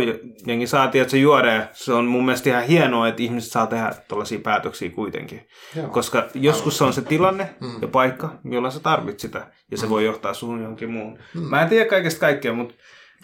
jengi 0.47 0.67
saa 0.67 0.87
tietysti 0.87 1.21
juoda, 1.21 1.53
ja 1.53 1.67
se 1.71 1.93
on 1.93 2.05
mun 2.05 2.25
mielestä 2.25 2.49
ihan 2.49 2.63
hienoa, 2.63 3.07
että 3.07 3.23
ihmiset 3.23 3.51
saa 3.51 3.67
tehdä 3.67 3.91
tällaisia 4.07 4.39
päätöksiä 4.39 4.89
kuitenkin. 4.89 5.47
Joo. 5.75 5.87
Koska 5.87 6.23
joskus 6.33 6.77
se 6.77 6.83
on 6.83 6.93
se 6.93 7.01
tilanne 7.01 7.49
Mm. 7.61 7.81
ja 7.81 7.87
paikka, 7.87 8.35
jolla 8.51 8.69
sä 8.69 8.79
tarvit 8.79 9.19
sitä, 9.19 9.47
ja 9.71 9.77
se 9.77 9.89
voi 9.89 10.05
johtaa 10.05 10.33
sun 10.33 10.61
johonkin 10.61 10.91
muuhun. 10.91 11.19
Mä 11.33 11.61
en 11.61 11.69
tiedä 11.69 11.89
kaikesta 11.89 12.19
kaikkea, 12.19 12.53
mutta 12.53 12.73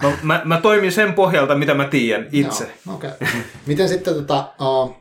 mä, 0.03 0.17
mä, 0.23 0.41
mä 0.45 0.61
toimin 0.61 0.91
sen 0.91 1.13
pohjalta, 1.13 1.55
mitä 1.55 1.73
mä 1.73 1.87
tiedän 1.87 2.29
itse. 2.31 2.71
Joo, 2.85 2.95
okei. 2.95 3.11
Miten 3.65 3.89
sitten, 3.89 4.15
tota, 4.15 4.53
uh, 4.61 4.95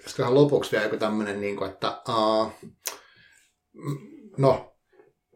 olisikohan 0.00 0.34
lopuksi 0.34 0.72
vielä 0.72 0.84
joku 0.84 0.96
tämmöinen, 0.96 1.40
niin 1.40 1.56
kuin, 1.56 1.70
että 1.70 2.02
uh, 2.08 2.52
no, 4.38 4.74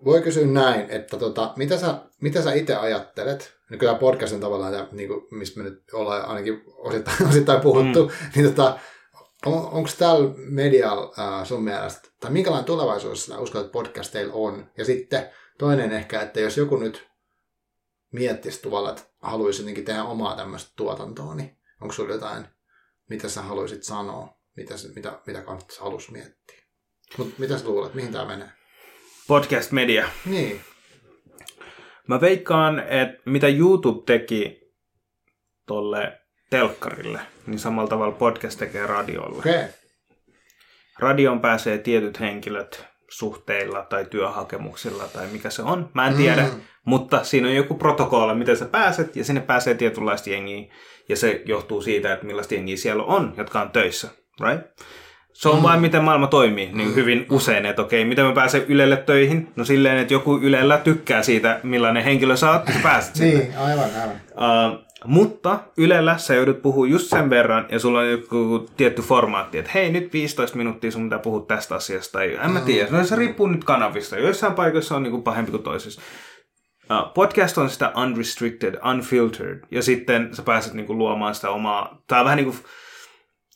voi 0.05 0.23
kysyä 0.23 0.47
näin, 0.47 0.91
että 0.91 1.17
tota, 1.17 1.53
mitä 1.57 1.79
sä, 1.79 1.95
mitä 2.21 2.43
sä 2.43 2.53
itse 2.53 2.77
ajattelet, 2.77 3.55
niin 3.71 3.79
kyllä 3.79 3.95
podcast 3.95 4.35
on 4.35 4.41
tavallaan, 4.41 4.73
tämä, 4.73 4.89
niin 4.93 5.09
kuin, 5.09 5.27
missä 5.31 5.63
me 5.63 5.71
nyt 5.71 5.83
ollaan 5.93 6.25
ainakin 6.25 6.63
osittain, 6.77 7.17
osittain 7.31 7.61
puhuttu, 7.61 8.05
mm. 8.05 8.13
niin 8.35 8.55
tota, 8.55 8.79
on, 9.47 9.69
onko 9.73 9.91
tällä 9.99 10.35
medialla 10.37 11.07
uh, 11.07 11.47
sun 11.47 11.65
mielestä, 11.65 12.09
tai 12.21 12.31
minkälainen 12.31 12.67
tulevaisuus 12.67 13.27
sä 13.27 13.39
uskot, 13.39 13.61
että 13.61 13.73
podcasteilla 13.73 14.35
on, 14.35 14.71
ja 14.79 14.85
sitten 14.85 15.27
toinen 15.59 15.93
ehkä, 15.93 16.21
että 16.21 16.41
jos 16.41 16.57
joku 16.57 16.77
nyt 16.77 17.14
miettisi 18.15 18.63
tavallaan, 18.63 18.97
että 18.97 19.09
haluaisi 19.23 19.63
jotenkin 19.63 19.85
tehdä 19.85 20.05
omaa 20.05 20.37
tämmöistä 20.37 20.73
tuotantoa, 20.77 21.35
niin 21.35 21.59
onko 21.81 21.95
sulla 21.95 22.15
jotain, 22.15 22.47
mitä 23.11 23.29
sä 23.29 23.43
haluaisit 23.43 23.83
sanoa, 23.83 24.39
mitä, 24.57 24.75
mitä, 24.95 25.21
mitä 25.27 25.43
kannattaisi 25.43 25.81
halus 25.81 26.11
miettiä? 26.11 26.63
Mutta 27.19 27.35
mitä 27.39 27.59
sä 27.59 27.65
luulet, 27.69 27.95
mihin 27.95 28.13
tämä 28.13 28.25
menee? 28.25 28.49
Podcast 29.29 29.73
media. 29.73 30.09
Niin, 30.27 30.61
Mä 32.09 32.21
veikkaan, 32.21 32.79
että 32.79 33.23
mitä 33.25 33.49
YouTube 33.49 34.03
teki 34.07 34.73
tolle 35.67 36.21
telkkarille, 36.51 37.21
niin 37.47 37.59
samalla 37.59 37.89
tavalla 37.89 38.15
podcast 38.15 38.59
tekee 38.59 38.87
radiolle. 38.87 39.39
okei. 39.39 39.55
Okay. 39.55 39.69
Radioon 40.99 41.41
pääsee 41.41 41.79
tietyt 41.79 42.21
henkilöt 42.21 42.85
suhteilla 43.17 43.83
tai 43.83 44.05
työhakemuksilla 44.05 45.05
tai 45.05 45.27
mikä 45.27 45.51
se 45.51 45.63
on. 45.63 45.91
Mä 45.95 46.07
en 46.07 46.15
tiedä, 46.15 46.43
mm. 46.43 46.61
mutta 46.85 47.25
siinä 47.25 47.49
on 47.49 47.55
joku 47.55 47.75
protokolla, 47.75 48.35
miten 48.35 48.57
sä 48.57 48.65
pääset 48.65 49.17
ja 49.17 49.25
sinne 49.25 49.41
pääsee 49.41 49.75
tietynlaista 49.75 50.31
jengiä 50.31 50.75
ja 51.09 51.17
se 51.17 51.43
johtuu 51.47 51.83
siitä, 51.83 52.13
että 52.13 52.27
millaista 52.27 52.55
jengiä 52.55 52.77
siellä 52.77 53.03
on, 53.03 53.35
jotka 53.37 53.61
on 53.61 53.71
töissä, 53.71 54.09
right? 54.41 54.67
Se 55.33 55.49
on 55.49 55.57
mm. 55.57 55.63
vain 55.63 55.81
miten 55.81 56.05
maailma 56.05 56.27
toimii 56.27 56.71
niin 56.73 56.89
mm. 56.89 56.95
hyvin 56.95 57.27
usein, 57.31 57.67
että 57.67 57.83
okei, 57.83 58.05
miten 58.05 58.25
mä 58.25 58.33
pääsen 58.33 58.65
Ylelle 58.69 58.97
töihin? 58.97 59.53
No 59.57 59.65
silleen, 59.65 59.99
että 59.99 60.15
joku 60.15 60.39
Ylellä 60.43 60.79
tykkää 60.79 61.23
siitä, 61.23 61.61
millainen 61.63 62.05
henkilö 62.05 62.37
sä 62.37 62.51
oot, 62.51 62.67
sä 62.67 62.79
pääset 62.83 63.15
sinne. 63.15 63.39
niin, 63.39 63.59
aivan, 63.59 63.91
aivan. 64.01 64.21
Uh, 64.33 64.84
mutta 65.05 65.59
Ylellä 65.77 66.19
sä 66.19 66.35
joudut 66.35 66.63
puhua 66.63 66.87
just 66.87 67.07
sen 67.07 67.31
verran 67.31 67.67
ja 67.71 67.79
sulla 67.79 67.99
on 67.99 68.11
joku 68.11 68.69
tietty 68.77 69.03
formaatti, 69.03 69.59
että 69.59 69.71
hei 69.75 69.91
nyt 69.91 70.13
15 70.13 70.57
minuuttia 70.57 70.91
sun 70.91 71.03
pitää 71.03 71.19
puhua 71.19 71.41
tästä 71.41 71.75
asiasta. 71.75 72.13
Tai 72.13 72.39
en 72.45 72.51
mä 72.51 72.61
tiedä, 72.61 72.91
no, 72.91 73.05
se 73.05 73.17
riippuu 73.17 73.47
nyt 73.47 73.65
kanavista. 73.65 74.19
Joissain 74.19 74.55
paikoissa 74.55 74.97
on 74.97 75.03
niinku 75.03 75.23
pahempi 75.23 75.51
kuin 75.51 75.63
toisissa. 75.63 76.01
Podcast 77.15 77.59
on 77.59 77.71
sitä 77.71 77.93
unrestricted, 78.03 78.75
unfiltered 78.93 79.61
ja 79.71 79.83
sitten 79.83 80.29
sä 80.33 80.43
pääset 80.43 80.75
niinku 80.75 80.99
luomaan 80.99 81.35
sitä 81.35 81.51
omaa, 81.51 82.03
tää 82.07 82.19
on 82.19 82.25
vähän 82.25 82.37
niin 82.37 82.47
kuin 82.47 82.59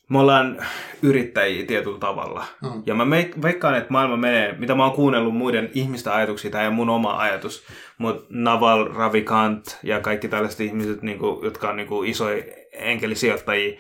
me 0.09 0.19
ollaan 0.19 0.67
yrittäjiä 1.03 1.67
tietyllä 1.67 1.99
tavalla. 1.99 2.45
Mm. 2.63 2.83
Ja 2.87 2.95
mä 2.95 3.11
veikkaan, 3.43 3.75
että 3.75 3.93
maailma 3.93 4.17
menee, 4.17 4.55
mitä 4.59 4.75
mä 4.75 4.85
oon 4.85 4.93
kuunnellut 4.93 5.37
muiden 5.37 5.71
ihmisten 5.75 6.13
ajatuksia, 6.13 6.51
tämä 6.51 6.63
ei 6.63 6.69
ole 6.69 6.77
mun 6.77 6.91
oma 6.91 7.17
ajatus, 7.17 7.65
mutta 7.99 8.27
Naval, 8.29 8.89
Ravikant 8.95 9.79
ja 9.83 10.01
kaikki 10.01 10.29
tällaiset 10.29 10.61
ihmiset, 10.61 11.03
niin 11.03 11.19
kuin, 11.19 11.45
jotka 11.45 11.71
on 11.71 11.77
niin 11.77 11.89
kuin 11.89 12.11
isoja 12.11 12.45
enkelisijoittajia, 12.73 13.79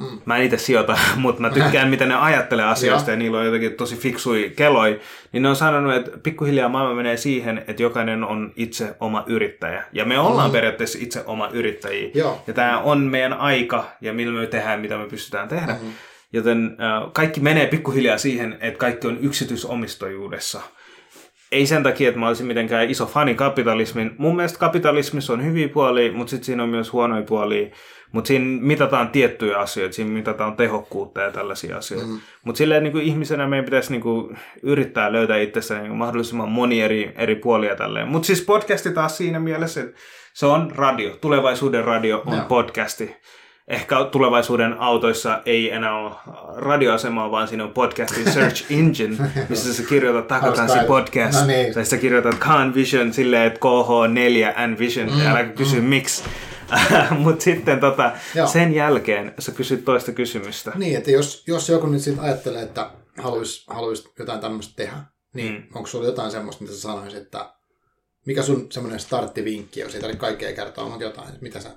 Mm. 0.00 0.18
Mä 0.24 0.36
en 0.36 0.44
itse 0.44 0.58
sijoita, 0.58 0.98
mutta 1.16 1.42
mä 1.42 1.50
tykkään, 1.50 1.88
miten 1.88 2.08
ne 2.08 2.14
ajattelee 2.14 2.64
asioista 2.64 3.10
ja 3.14 3.16
niillä 3.16 3.38
on 3.38 3.44
jotenkin 3.44 3.72
tosi 3.72 3.96
fiksui 3.96 4.52
keloi. 4.56 5.00
Niin 5.32 5.42
ne 5.42 5.48
on 5.48 5.56
sanonut, 5.56 5.94
että 5.94 6.10
pikkuhiljaa 6.22 6.68
maailma 6.68 6.94
menee 6.94 7.16
siihen, 7.16 7.64
että 7.66 7.82
jokainen 7.82 8.24
on 8.24 8.52
itse 8.56 8.96
oma 9.00 9.24
yrittäjä. 9.26 9.84
Ja 9.92 10.04
me 10.04 10.18
ollaan 10.18 10.50
mm. 10.50 10.52
periaatteessa 10.52 10.98
itse 11.02 11.22
oma 11.26 11.48
yrittäjiä. 11.48 12.10
Joo. 12.14 12.42
Ja 12.46 12.52
tämä 12.52 12.78
on 12.78 12.98
meidän 12.98 13.32
aika 13.32 13.84
ja 14.00 14.12
millä 14.12 14.40
me 14.40 14.46
tehdään, 14.46 14.80
mitä 14.80 14.98
me 14.98 15.06
pystytään 15.06 15.48
tehdä. 15.48 15.72
Mm-hmm. 15.72 15.92
Joten 16.32 16.76
äh, 16.80 17.12
kaikki 17.12 17.40
menee 17.40 17.66
pikkuhiljaa 17.66 18.18
siihen, 18.18 18.58
että 18.60 18.78
kaikki 18.78 19.06
on 19.06 19.18
yksityisomistajuudessa 19.20 20.60
ei 21.54 21.66
sen 21.66 21.82
takia, 21.82 22.08
että 22.08 22.20
mä 22.20 22.28
olisin 22.28 22.46
mitenkään 22.46 22.90
iso 22.90 23.06
fani 23.06 23.34
kapitalismin. 23.34 24.14
Mun 24.18 24.36
mielestä 24.36 24.58
kapitalismissa 24.58 25.32
on 25.32 25.44
hyviä 25.44 25.68
puolia, 25.68 26.12
mutta 26.12 26.30
sitten 26.30 26.44
siinä 26.44 26.62
on 26.62 26.68
myös 26.68 26.92
huonoja 26.92 27.22
puolia. 27.22 27.66
Mutta 28.12 28.28
siinä 28.28 28.44
mitataan 28.60 29.08
tiettyjä 29.08 29.58
asioita, 29.58 29.94
siinä 29.94 30.10
mitataan 30.10 30.56
tehokkuutta 30.56 31.20
ja 31.20 31.30
tällaisia 31.30 31.76
asioita. 31.76 32.06
Mm. 32.06 32.20
Mutta 32.44 32.58
silleen 32.58 32.82
niin 32.82 32.92
kuin 32.92 33.04
ihmisenä 33.04 33.46
meidän 33.46 33.64
pitäisi 33.64 33.90
niin 33.90 34.00
kuin, 34.00 34.38
yrittää 34.62 35.12
löytää 35.12 35.36
itsessä 35.36 35.82
niin 35.82 35.96
mahdollisimman 35.96 36.48
moni 36.48 36.82
eri, 36.82 37.12
eri 37.16 37.34
puolia 37.34 37.76
tälleen. 37.76 38.08
Mutta 38.08 38.26
siis 38.26 38.42
podcasti 38.42 38.92
taas 38.92 39.16
siinä 39.16 39.40
mielessä, 39.40 39.80
että 39.80 40.00
se 40.32 40.46
on 40.46 40.72
radio. 40.76 41.16
Tulevaisuuden 41.20 41.84
radio 41.84 42.22
on 42.26 42.38
no. 42.38 42.44
podcasti. 42.48 43.16
Ehkä 43.68 43.96
tulevaisuuden 44.12 44.80
autoissa 44.80 45.42
ei 45.46 45.70
enää 45.70 45.98
ole 45.98 46.12
radioasemaa, 46.56 47.30
vaan 47.30 47.48
siinä 47.48 47.64
on 47.64 47.72
podcastin 47.72 48.32
search 48.32 48.64
engine, 48.78 49.30
missä 49.48 49.74
sä 49.74 49.82
kirjoitat 49.82 50.28
takatansi 50.28 50.78
podcast, 50.86 51.40
no 51.40 51.46
niin. 51.46 51.74
tai 51.74 51.84
sä 51.84 51.96
kirjoitat 51.96 52.34
Khan 52.34 52.74
Vision 52.74 53.12
silleen, 53.12 53.46
että 53.46 53.60
KH4 53.60 54.66
N 54.66 54.78
Vision, 54.78 55.12
mm, 55.12 55.26
älä 55.26 55.44
kysy 55.44 55.80
mm. 55.80 55.86
miksi. 55.86 56.22
Mutta 57.24 57.44
sitten 57.44 57.80
tota, 57.80 58.12
sen 58.52 58.74
jälkeen 58.74 59.34
sä 59.38 59.52
kysyt 59.52 59.84
toista 59.84 60.12
kysymystä. 60.12 60.72
Niin, 60.74 60.96
että 60.96 61.10
jos, 61.10 61.44
jos 61.46 61.68
joku 61.68 61.86
nyt 61.86 62.02
sitten 62.02 62.24
ajattelee, 62.24 62.62
että 62.62 62.90
haluaisi 63.18 63.64
haluais 63.66 64.12
jotain 64.18 64.40
tämmöistä 64.40 64.76
tehdä, 64.76 64.96
niin 65.34 65.54
mm. 65.54 65.62
onko 65.74 65.86
sulla 65.86 66.06
jotain 66.06 66.30
semmoista, 66.30 66.62
mitä 66.62 66.74
sä 66.74 66.80
sanoisit, 66.80 67.22
että 67.22 67.50
mikä 68.26 68.42
sun 68.42 68.66
semmoinen 68.72 69.00
starttivinkki, 69.00 69.80
jos 69.80 69.94
ei 69.94 70.00
tarvitse 70.00 70.20
kaikkea 70.20 70.52
kertoa, 70.52 70.88
mutta 70.88 71.04
jotain, 71.04 71.28
mitä 71.40 71.60
sä, 71.60 71.70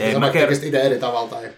ei, 0.00 0.18
mä 0.18 0.30
ker... 0.30 0.52
itse 0.52 0.82
eri 0.82 0.98
tavalla? 0.98 1.30
Tai... 1.30 1.50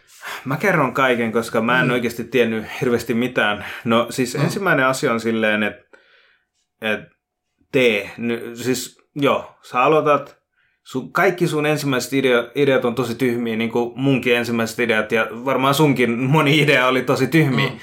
Mä 0.45 0.57
kerron 0.57 0.95
kaiken, 0.95 1.33
koska 1.33 1.61
mä 1.61 1.81
en 1.81 1.87
mm. 1.87 1.93
oikeasti 1.93 2.25
tiennyt 2.25 2.65
hirveästi 2.81 3.15
mitään. 3.15 3.65
No 3.85 4.07
siis 4.11 4.37
mm. 4.37 4.45
ensimmäinen 4.45 4.87
asia 4.87 5.13
on 5.13 5.21
silleen, 5.21 5.63
että 5.63 5.99
et, 6.81 7.01
tee. 7.73 8.11
Siis 8.55 8.99
joo, 9.15 9.55
sä 9.63 9.83
aloitat 9.83 10.37
sun, 10.83 11.13
kaikki 11.13 11.47
sun 11.47 11.67
ensimmäiset 11.67 12.13
idea, 12.13 12.45
ideat 12.55 12.85
on 12.85 12.95
tosi 12.95 13.15
tyhmiä, 13.15 13.57
niin 13.57 13.71
kuin 13.71 13.93
munkin 13.97 14.37
ensimmäiset 14.37 14.79
ideat, 14.79 15.13
ja 15.13 15.27
varmaan 15.31 15.75
sunkin 15.75 16.19
moni 16.19 16.61
idea 16.61 16.87
oli 16.87 17.03
tosi 17.03 17.27
tyhmiä. 17.27 17.69
Mm. 17.69 17.79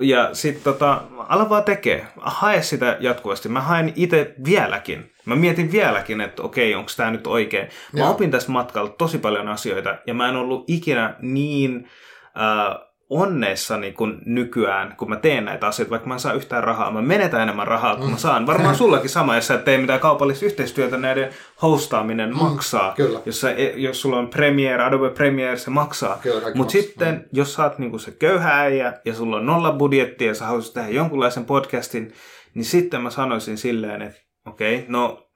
Ja 0.00 0.30
sitten 0.32 0.64
tota, 0.64 1.02
ala 1.18 1.48
vaan 1.48 1.64
tekee. 1.64 2.06
Hae 2.16 2.62
sitä 2.62 2.96
jatkuvasti. 3.00 3.48
Mä 3.48 3.60
haen 3.60 3.92
itse 3.96 4.34
vieläkin. 4.44 5.12
Mä 5.34 5.36
mietin 5.36 5.72
vieläkin, 5.72 6.20
että 6.20 6.42
okei, 6.42 6.74
onko 6.74 6.90
tämä 6.96 7.10
nyt 7.10 7.26
oikein. 7.26 7.68
Mä 7.92 8.00
Joo. 8.00 8.10
opin 8.10 8.30
tästä 8.30 8.52
matkalla 8.52 8.90
tosi 8.90 9.18
paljon 9.18 9.48
asioita, 9.48 9.96
ja 10.06 10.14
mä 10.14 10.28
en 10.28 10.36
ollut 10.36 10.64
ikinä 10.70 11.14
niin... 11.20 11.88
Äh, 12.36 12.90
onneessani 13.10 13.92
kun 13.92 14.22
nykyään, 14.26 14.94
kun 14.96 15.08
mä 15.08 15.16
teen 15.16 15.44
näitä 15.44 15.66
asioita, 15.66 15.90
vaikka 15.90 16.08
mä 16.08 16.14
en 16.14 16.20
saa 16.20 16.32
yhtään 16.32 16.64
rahaa, 16.64 16.90
mä 16.90 17.02
menetän 17.02 17.40
enemmän 17.40 17.66
rahaa 17.66 17.96
kuin 17.96 18.10
mä 18.10 18.16
mm. 18.16 18.18
saan. 18.18 18.46
Varmaan 18.46 18.74
sullakin 18.74 19.10
sama, 19.10 19.36
jos 19.36 19.46
sä 19.46 19.54
et 19.54 19.64
tee 19.64 19.78
mitään 19.78 20.00
kaupallista 20.00 20.46
yhteistyötä, 20.46 20.96
näiden 20.96 21.30
hostaaminen 21.62 22.30
mm, 22.30 22.36
maksaa. 22.36 22.92
Kyllä. 22.96 23.20
Jos, 23.26 23.40
sä, 23.40 23.50
e, 23.50 23.72
jos 23.76 24.00
sulla 24.00 24.18
on 24.18 24.28
Premiere, 24.28 24.84
Adobe 24.84 25.10
Premiere, 25.10 25.56
se 25.56 25.70
maksaa. 25.70 26.20
Mutta 26.54 26.72
sitten, 26.72 27.14
mm. 27.14 27.24
jos 27.32 27.54
sä 27.54 27.62
oot 27.62 27.78
niinku 27.78 27.98
se 27.98 28.10
köyhä 28.10 28.60
äijä 28.60 28.92
ja 29.04 29.14
sulla 29.14 29.36
on 29.36 29.46
nolla 29.46 29.72
budjetti 29.72 30.24
ja 30.24 30.34
sä 30.34 30.46
haluaisit 30.46 30.74
tehdä 30.74 30.88
jonkunlaisen 30.88 31.44
podcastin, 31.44 32.12
niin 32.54 32.64
sitten 32.64 33.00
mä 33.00 33.10
sanoisin 33.10 33.58
silleen, 33.58 34.02
että 34.02 34.29
okei, 34.46 34.74
okay, 34.74 34.86
no 34.88 35.30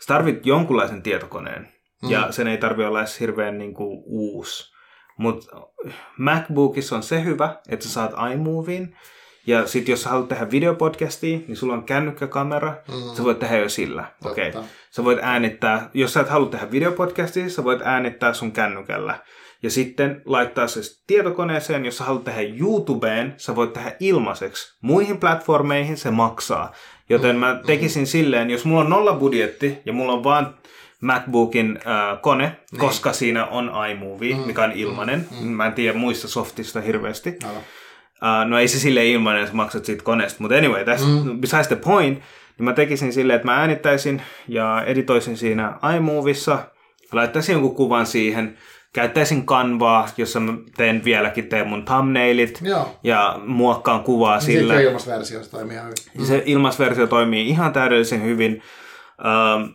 sä 0.00 0.06
tarvit 0.06 0.46
jonkunlaisen 0.46 1.02
tietokoneen. 1.02 1.72
Mm. 2.02 2.10
Ja 2.10 2.32
sen 2.32 2.46
ei 2.46 2.58
tarvi 2.58 2.84
olla 2.84 3.00
edes 3.00 3.20
hirveän 3.20 3.58
niinku 3.58 4.02
uusi. 4.06 4.70
Mutta 5.18 5.46
MacBookissa 6.18 6.96
on 6.96 7.02
se 7.02 7.24
hyvä, 7.24 7.56
että 7.68 7.84
sä 7.84 7.92
saat 7.92 8.12
iMovien. 8.32 8.96
Ja 9.46 9.66
sitten 9.66 9.92
jos 9.92 10.02
sä 10.02 10.10
haluat 10.10 10.28
tehdä 10.28 10.50
videopodcastia, 10.50 11.38
niin 11.38 11.56
sulla 11.56 11.74
on 11.74 11.84
kännykkäkamera, 11.84 12.74
mm. 12.88 13.16
sä 13.16 13.24
voit 13.24 13.38
tehdä 13.38 13.58
jo 13.58 13.68
sillä. 13.68 14.12
Okei. 14.24 14.48
Okay. 14.48 14.62
Sä 14.90 15.04
voit 15.04 15.18
äänittää, 15.22 15.90
jos 15.94 16.12
sä 16.12 16.20
et 16.20 16.28
halua 16.28 16.48
tehdä 16.48 16.70
videopodcastia, 16.70 17.48
sä 17.48 17.64
voit 17.64 17.80
äänittää 17.84 18.32
sun 18.32 18.52
kännykällä. 18.52 19.18
Ja 19.62 19.70
sitten 19.70 20.22
laittaa 20.24 20.66
se 20.66 20.80
tietokoneeseen, 21.06 21.84
jos 21.84 21.98
sä 21.98 22.04
haluat 22.04 22.24
tehdä 22.24 22.40
YouTubeen, 22.60 23.34
sä 23.36 23.56
voit 23.56 23.72
tehdä 23.72 23.96
ilmaiseksi. 24.00 24.78
Muihin 24.82 25.18
platformeihin 25.18 25.96
se 25.96 26.10
maksaa. 26.10 26.72
Joten 27.10 27.36
mä 27.36 27.60
tekisin 27.66 28.06
silleen, 28.06 28.50
jos 28.50 28.64
mulla 28.64 28.80
on 28.80 28.90
nolla 28.90 29.14
budjetti 29.14 29.78
ja 29.84 29.92
mulla 29.92 30.12
on 30.12 30.24
vaan 30.24 30.54
MacBookin 31.00 31.78
äh, 31.86 32.20
kone, 32.20 32.56
niin. 32.72 32.80
koska 32.80 33.12
siinä 33.12 33.46
on 33.46 33.72
iMovie, 33.90 34.36
mm, 34.36 34.40
mikä 34.40 34.64
on 34.64 34.72
ilmanen. 34.72 35.26
Mm, 35.30 35.46
mm. 35.46 35.52
Mä 35.52 35.66
en 35.66 35.72
tiedä 35.72 35.98
muista 35.98 36.28
softista 36.28 36.80
hirveästi. 36.80 37.38
Uh, 37.42 38.48
no 38.48 38.58
ei 38.58 38.68
se 38.68 38.78
sille 38.78 39.06
ilmanen, 39.06 39.40
jos 39.40 39.52
maksat 39.52 39.84
siitä 39.84 40.04
koneesta. 40.04 40.36
Mutta 40.40 40.56
anyway, 40.56 40.84
that's 40.84 41.04
mm. 41.04 41.40
besides 41.40 41.68
the 41.68 41.76
point. 41.76 42.18
Niin 42.58 42.64
mä 42.64 42.72
tekisin 42.72 43.12
silleen, 43.12 43.36
että 43.36 43.48
mä 43.48 43.56
äänittäisin 43.56 44.22
ja 44.48 44.82
editoisin 44.86 45.36
siinä 45.36 45.78
iMovissa. 45.96 46.58
Laittaisin 47.12 47.52
jonkun 47.52 47.74
kuvan 47.74 48.06
siihen. 48.06 48.58
Käyttäisin 48.92 49.46
kanvaa, 49.46 50.08
jossa 50.16 50.40
mä 50.40 50.52
teen 50.76 51.04
vieläkin 51.04 51.46
teen 51.46 51.68
mun 51.68 51.84
thumbnailit 51.84 52.58
Joo. 52.62 52.98
ja 53.02 53.40
muokkaan 53.46 54.02
kuvaa 54.04 54.36
niin 54.36 54.46
sillä. 54.46 54.74
Se 54.74 54.82
ilmasversio 54.82 55.40
toimii 55.50 55.76
ihan 55.76 55.86
hyvin. 55.86 56.18
Mm. 56.18 56.24
Se 56.24 56.42
ilmasversio 56.46 57.06
toimii 57.06 57.48
ihan 57.48 57.72
täydellisen 57.72 58.24
hyvin. 58.24 58.62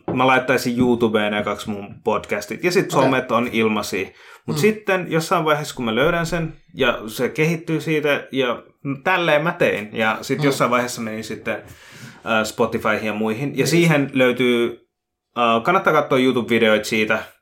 Uh, 0.08 0.14
mä 0.14 0.26
laittaisin 0.26 0.78
YouTubeen 0.78 1.32
ne 1.32 1.42
kaksi 1.42 1.70
mun 1.70 1.94
podcastit. 2.04 2.64
Ja 2.64 2.72
sitten 2.72 2.98
okay. 2.98 3.08
somet 3.08 3.32
on 3.32 3.48
ilmaisia. 3.52 4.08
Mutta 4.46 4.60
mm. 4.60 4.62
sitten 4.62 5.06
jossain 5.08 5.44
vaiheessa, 5.44 5.74
kun 5.74 5.84
mä 5.84 5.94
löydän 5.94 6.26
sen, 6.26 6.56
ja 6.74 6.98
se 7.06 7.28
kehittyy 7.28 7.80
siitä, 7.80 8.26
ja 8.32 8.62
tälleen 9.04 9.42
mä 9.42 9.52
tein. 9.52 9.88
Ja 9.92 10.18
sitten 10.20 10.44
mm. 10.44 10.46
jossain 10.46 10.70
vaiheessa 10.70 11.00
menin 11.00 11.24
sitten 11.24 11.56
uh, 11.56 12.44
Spotifyhin 12.44 13.06
ja 13.06 13.14
muihin. 13.14 13.58
Ja 13.58 13.64
mm. 13.64 13.68
siihen 13.68 14.10
löytyy, 14.12 14.68
uh, 14.68 15.62
kannattaa 15.62 15.92
katsoa 15.92 16.18
YouTube-videoita 16.18 16.84
siitä. 16.84 17.35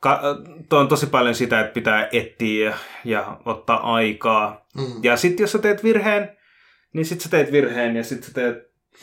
Ka- 0.00 0.20
Tuo 0.68 0.78
on 0.78 0.88
tosi 0.88 1.06
paljon 1.06 1.34
sitä, 1.34 1.60
että 1.60 1.72
pitää 1.72 2.08
etsiä 2.12 2.68
ja, 2.70 2.76
ja 3.04 3.40
ottaa 3.44 3.94
aikaa. 3.94 4.66
Mm. 4.76 4.86
Ja 5.02 5.16
sitten 5.16 5.44
jos 5.44 5.52
sä 5.52 5.58
teet 5.58 5.84
virheen, 5.84 6.36
niin 6.92 7.06
sitten 7.06 7.24
sä 7.24 7.30
teet 7.30 7.52
virheen 7.52 7.96
ja 7.96 8.04
sitten 8.04 8.28
sä 8.28 8.34
teet 8.34 8.56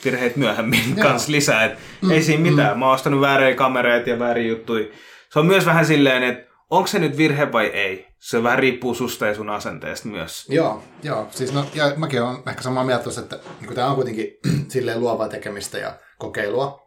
virheet 0.06 0.36
myöhemmin 0.36 0.96
kanssa 1.02 1.32
lisää. 1.32 1.64
Et 1.66 1.78
mm, 2.02 2.12
ei 2.12 2.22
siinä 2.22 2.52
mitään. 2.52 2.74
Mm. 2.74 2.80
Mä 2.80 2.86
oon 2.86 2.94
ostanut 2.96 3.22
vääriä 3.22 3.56
kamereita 3.56 4.10
ja 4.10 4.20
väärin 4.20 4.48
juttuja. 4.48 4.86
Se 5.30 5.40
on 5.40 5.46
myös 5.46 5.66
vähän 5.66 5.86
silleen, 5.86 6.24
että 6.24 6.54
onko 6.70 6.88
se 6.88 7.00
nyt 7.00 7.18
virhe 7.18 7.52
vai 7.52 7.66
ei? 7.66 8.08
Se 8.20 8.44
vähän 8.44 8.60
riippuu 8.60 8.94
susta 8.94 9.26
ja 9.28 9.36
sun 9.36 9.50
asenteesta 9.50 10.08
myös. 10.08 10.46
Joo, 10.50 10.84
joo. 11.04 11.28
Siis 11.32 11.54
no, 11.54 11.66
ja 11.74 11.94
mäkin 11.96 12.22
olen 12.22 12.38
ehkä 12.48 12.62
samaa 12.62 12.84
mieltä 12.84 13.04
tuossa, 13.04 13.22
että 13.22 13.40
niin 13.62 13.76
tämä 13.76 13.88
on 13.88 13.96
kuitenkin 13.96 14.28
silleen 14.74 15.00
luovaa 15.00 15.30
tekemistä 15.30 15.78
ja 15.78 15.94
kokeilua. 16.18 16.84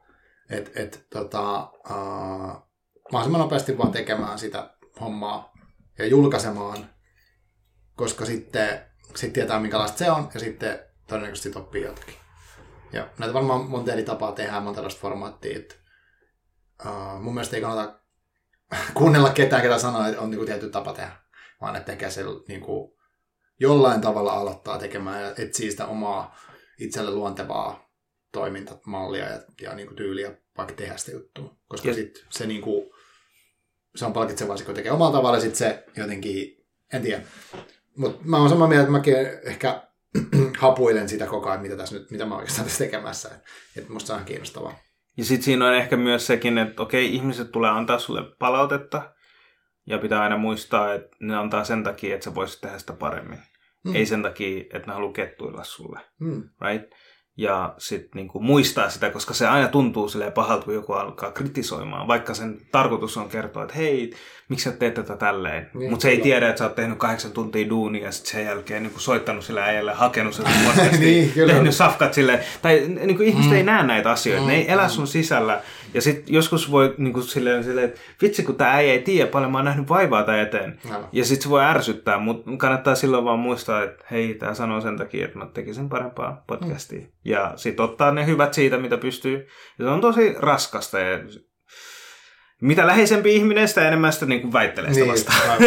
Että 0.51 0.71
et, 0.83 1.07
tota, 1.13 1.71
uh, 1.91 2.66
mahdollisimman 3.13 3.41
nopeasti 3.41 3.79
vaan 3.79 3.93
tekemään 3.93 4.39
sitä 4.39 4.71
hommaa 5.01 5.53
ja 5.99 6.07
julkaisemaan, 6.07 6.91
koska 7.97 8.25
sitten 8.25 8.81
sit 9.15 9.33
tietää 9.33 9.61
minkälaista 9.61 9.99
se 9.99 10.11
on 10.11 10.29
ja 10.35 10.41
sitten 10.41 10.79
todennäköisesti 11.07 11.59
oppii 11.59 11.83
jotakin. 11.83 12.15
Joo, 12.93 13.07
näitä 13.19 13.35
varmaan 13.35 13.71
monta 13.71 13.93
eri 13.93 14.03
tapaa 14.03 14.33
tehdä, 14.33 14.61
monta 14.61 14.77
tällaista 14.77 15.01
formaattia. 15.01 15.59
Että, 15.59 15.75
uh, 16.85 17.21
mun 17.21 17.35
mielestä 17.35 17.57
ei 17.57 17.63
kannata 17.63 18.01
kuunnella 18.95 19.31
ketään, 19.31 19.63
ketä 19.63 19.79
sanoo, 19.79 20.07
että 20.07 20.21
on 20.21 20.31
niin 20.31 20.39
kuin 20.39 20.47
tietty 20.47 20.71
tapa 20.71 20.93
tehdä, 20.93 21.13
vaan 21.61 21.77
että 21.77 21.93
tekee 21.93 22.11
se 22.11 22.23
niin 22.49 22.61
kuin, 22.61 22.93
jollain 23.61 24.01
tavalla 24.01 24.33
aloittaa 24.33 24.79
tekemään 24.79 25.23
ja 25.23 25.35
etsii 25.39 25.71
sitä 25.71 25.87
omaa 25.87 26.37
itselle 26.79 27.11
luontevaa 27.11 27.91
toimintamallia 28.33 29.25
ja, 29.25 29.41
ja 29.61 29.75
niin 29.75 29.87
kuin 29.87 29.97
tyyliä 29.97 30.37
vaikka 30.57 30.75
tehdä 30.75 30.97
sitä 30.97 31.13
juttua. 31.13 31.57
Koska 31.69 31.93
sitten 31.93 32.23
se, 32.31 32.47
niin 32.47 32.63
kuin, 32.63 32.91
se 33.97 34.05
on 34.05 34.13
palkitsevaa, 34.13 34.57
kun 34.67 34.75
tekee 34.75 34.93
omalla 34.93 35.17
tavalla, 35.17 35.41
sitten 35.41 35.59
se 35.59 35.85
jotenkin, 35.97 36.67
en 36.93 37.03
tiedä. 37.03 37.23
Mutta 37.97 38.21
mä 38.25 38.39
oon 38.39 38.49
samaa 38.49 38.69
mieltä, 38.69 38.83
että 38.83 38.93
mäkin 38.93 39.15
ehkä 39.45 39.83
hapuilen 40.59 41.09
sitä 41.09 41.27
koko 41.27 41.51
ajan, 41.51 41.63
mitä, 41.63 41.77
tässä 41.77 41.95
nyt, 41.95 42.11
mitä 42.11 42.27
mä 42.27 42.37
oikeastaan 42.37 42.69
tässä 42.69 42.85
tekemässä. 42.85 43.29
Että 43.29 43.51
et 43.77 43.89
musta 43.89 44.07
se 44.07 44.13
on 44.13 44.25
kiinnostavaa. 44.25 44.79
Ja 45.17 45.25
sitten 45.25 45.45
siinä 45.45 45.67
on 45.67 45.75
ehkä 45.75 45.97
myös 45.97 46.27
sekin, 46.27 46.59
että 46.59 46.83
okei, 46.83 47.15
ihmiset 47.15 47.53
tulee 47.53 47.71
antaa 47.71 47.99
sulle 47.99 48.23
palautetta, 48.39 49.17
ja 49.87 49.99
pitää 49.99 50.23
aina 50.23 50.37
muistaa, 50.37 50.95
että 50.95 51.17
ne 51.21 51.37
antaa 51.37 51.65
sen 51.65 51.85
takia, 51.85 52.15
että 52.15 52.25
sä 52.25 52.35
voisit 52.35 52.61
tehdä 52.61 52.79
sitä 52.79 52.93
paremmin. 52.93 53.39
Mm. 53.85 53.95
Ei 53.95 54.07
sen 54.07 54.23
takia, 54.23 54.61
että 54.61 54.87
ne 54.87 54.93
haluaa 54.93 55.13
kettuilla 55.13 55.65
sulle. 55.65 56.01
Mm. 56.21 56.49
Right? 56.63 56.93
Ja 57.37 57.75
sitten 57.79 58.11
niinku 58.15 58.41
muistaa 58.41 58.91
sitä, 58.91 59.11
koska 59.11 59.35
se 59.35 59.47
aina 59.47 59.69
tuntuu 59.69 60.09
silleen 60.09 60.33
pahalta, 60.33 60.65
kun 60.65 60.75
joku 60.75 60.93
alkaa 60.93 61.31
kritisoimaan, 61.31 62.09
vaikka 62.09 62.35
sen 62.35 62.61
tarkoitus 62.73 63.17
on 63.17 63.29
kertoa, 63.29 63.63
että 63.63 63.75
hei, 63.75 64.13
miksi 64.49 64.65
sä 64.65 64.73
teet 64.73 64.95
tätä 64.95 65.17
tälleen. 65.17 65.71
Niin, 65.75 65.91
Mutta 65.91 66.03
se 66.03 66.09
ei 66.09 66.21
tiedä, 66.21 66.49
että 66.49 66.59
sä 66.59 66.65
oot 66.65 66.75
tehnyt 66.75 66.99
kahdeksan 66.99 67.33
tuntia 67.33 67.69
duunia 67.69 68.05
ja 68.05 68.13
sitten 68.13 68.33
sen 68.33 68.45
jälkeen 68.45 68.83
niinku 68.83 69.01
soittanut 69.01 69.45
sille 69.45 69.63
äijälle, 69.63 69.93
hakenut 69.93 70.35
sen 70.37 70.45
podcastiin, 70.67 71.33
niin, 71.37 71.49
tehnyt 71.49 71.75
safkat 71.75 72.15
silleen. 72.15 72.41
Tai 72.63 72.83
niinku 72.87 73.23
ihmiset 73.23 73.51
mm. 73.51 73.57
ei 73.57 73.63
näe 73.63 73.83
näitä 73.83 74.11
asioita, 74.11 74.43
mm, 74.43 74.49
ne 74.49 74.57
ei 74.57 74.73
elä 74.73 74.83
mm. 74.83 74.91
sun 74.91 75.07
sisällä. 75.07 75.61
Ja 75.97 76.03
sitten 76.03 76.35
joskus 76.35 76.71
voi 76.71 76.95
niinku 76.99 77.23
silleen, 77.23 77.65
silleen, 77.65 77.89
että 77.89 78.01
vitsi 78.23 78.43
kun 78.43 78.57
tämä 78.57 78.71
äijä 78.71 78.93
ei 78.93 79.03
tiedä 79.03 79.31
paljon, 79.31 79.53
mä 79.53 79.59
oon 79.59 79.65
nähnyt 79.65 79.89
vaivaa 79.89 80.23
tai 80.23 80.41
eteen. 80.41 80.81
No. 80.91 81.09
Ja 81.13 81.25
sitten 81.25 81.43
se 81.43 81.51
voi 81.51 81.65
ärsyttää, 81.65 82.19
mutta 82.19 82.51
kannattaa 82.57 82.95
silloin 82.95 83.25
vaan 83.25 83.39
muistaa, 83.39 83.83
että 83.83 84.05
hei, 84.11 84.35
tämä 84.35 84.55
sanoo 84.55 84.81
sen 84.81 84.99
takia, 84.99 85.25
että 85.25 85.39
mä 85.39 85.47
tekisin 85.47 85.89
parempaa 85.89 86.45
podcastia. 86.47 87.01
Mm. 87.01 87.07
Ja 87.25 87.53
sitten 87.57 87.85
ottaa 87.85 88.13
ne 88.13 88.27
hyvät 88.27 88.55
siitä, 88.55 88.79
mitä 88.79 88.99
pystyy. 88.99 89.47
Ja 89.79 89.85
se 89.85 89.91
on 89.91 90.01
tosi 90.01 90.35
raskasta 90.39 90.99
ja 90.99 91.19
mitä 92.61 92.87
läheisempi 92.87 93.37
ihminen, 93.37 93.69
sitä 93.69 93.89
enemmän 93.89 94.13
sitä 94.13 94.27
niin 94.27 94.41
kuin 94.41 94.53
väittelee 94.53 94.95
sitä 94.95 95.05
niin, 95.05 95.13
vastaan. 95.13 95.59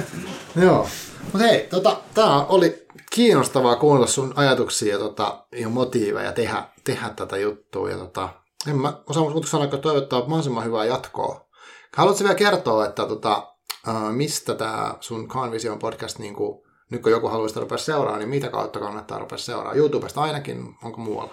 Joo. 0.66 0.88
Mutta 1.24 1.38
hei, 1.38 1.66
tota, 1.70 1.96
tämä 2.14 2.44
oli 2.44 2.86
kiinnostavaa 3.10 3.76
kuulla 3.76 4.06
sun 4.06 4.32
ajatuksia 4.36 4.92
ja 4.92 4.98
tota, 4.98 5.44
ja 5.52 5.68
motiiveja 5.68 6.32
tehdä, 6.32 6.64
tehdä 6.84 7.10
tätä 7.16 7.36
juttua. 7.36 7.90
Ja 7.90 7.96
tota, 7.96 8.28
en 8.68 8.76
mä 8.76 9.02
osaa 9.06 9.30
muuta 9.30 9.48
sanoa, 9.48 9.64
että 9.64 9.78
toivottaa 9.78 10.20
mahdollisimman 10.20 10.64
hyvää 10.64 10.84
jatkoa. 10.84 11.48
Haluatko 11.96 12.24
vielä 12.24 12.34
kertoa, 12.34 12.86
että 12.86 13.06
tota, 13.06 13.52
äh, 13.88 14.12
mistä 14.12 14.54
tämä 14.54 14.94
sun 15.00 15.28
Convision 15.28 15.78
podcast, 15.78 16.18
niin 16.18 16.34
kuin, 16.34 16.62
nyt 16.90 17.02
kun 17.02 17.12
joku 17.12 17.28
haluaisi 17.28 17.60
rupea 17.60 17.78
seuraamaan, 17.78 18.18
niin 18.18 18.28
mitä 18.28 18.48
kautta 18.48 18.78
kannattaa 18.78 19.18
rupea 19.18 19.38
seuraamaan? 19.38 19.76
YouTubesta 19.76 20.20
ainakin, 20.20 20.74
onko 20.82 21.00
muualla? 21.00 21.32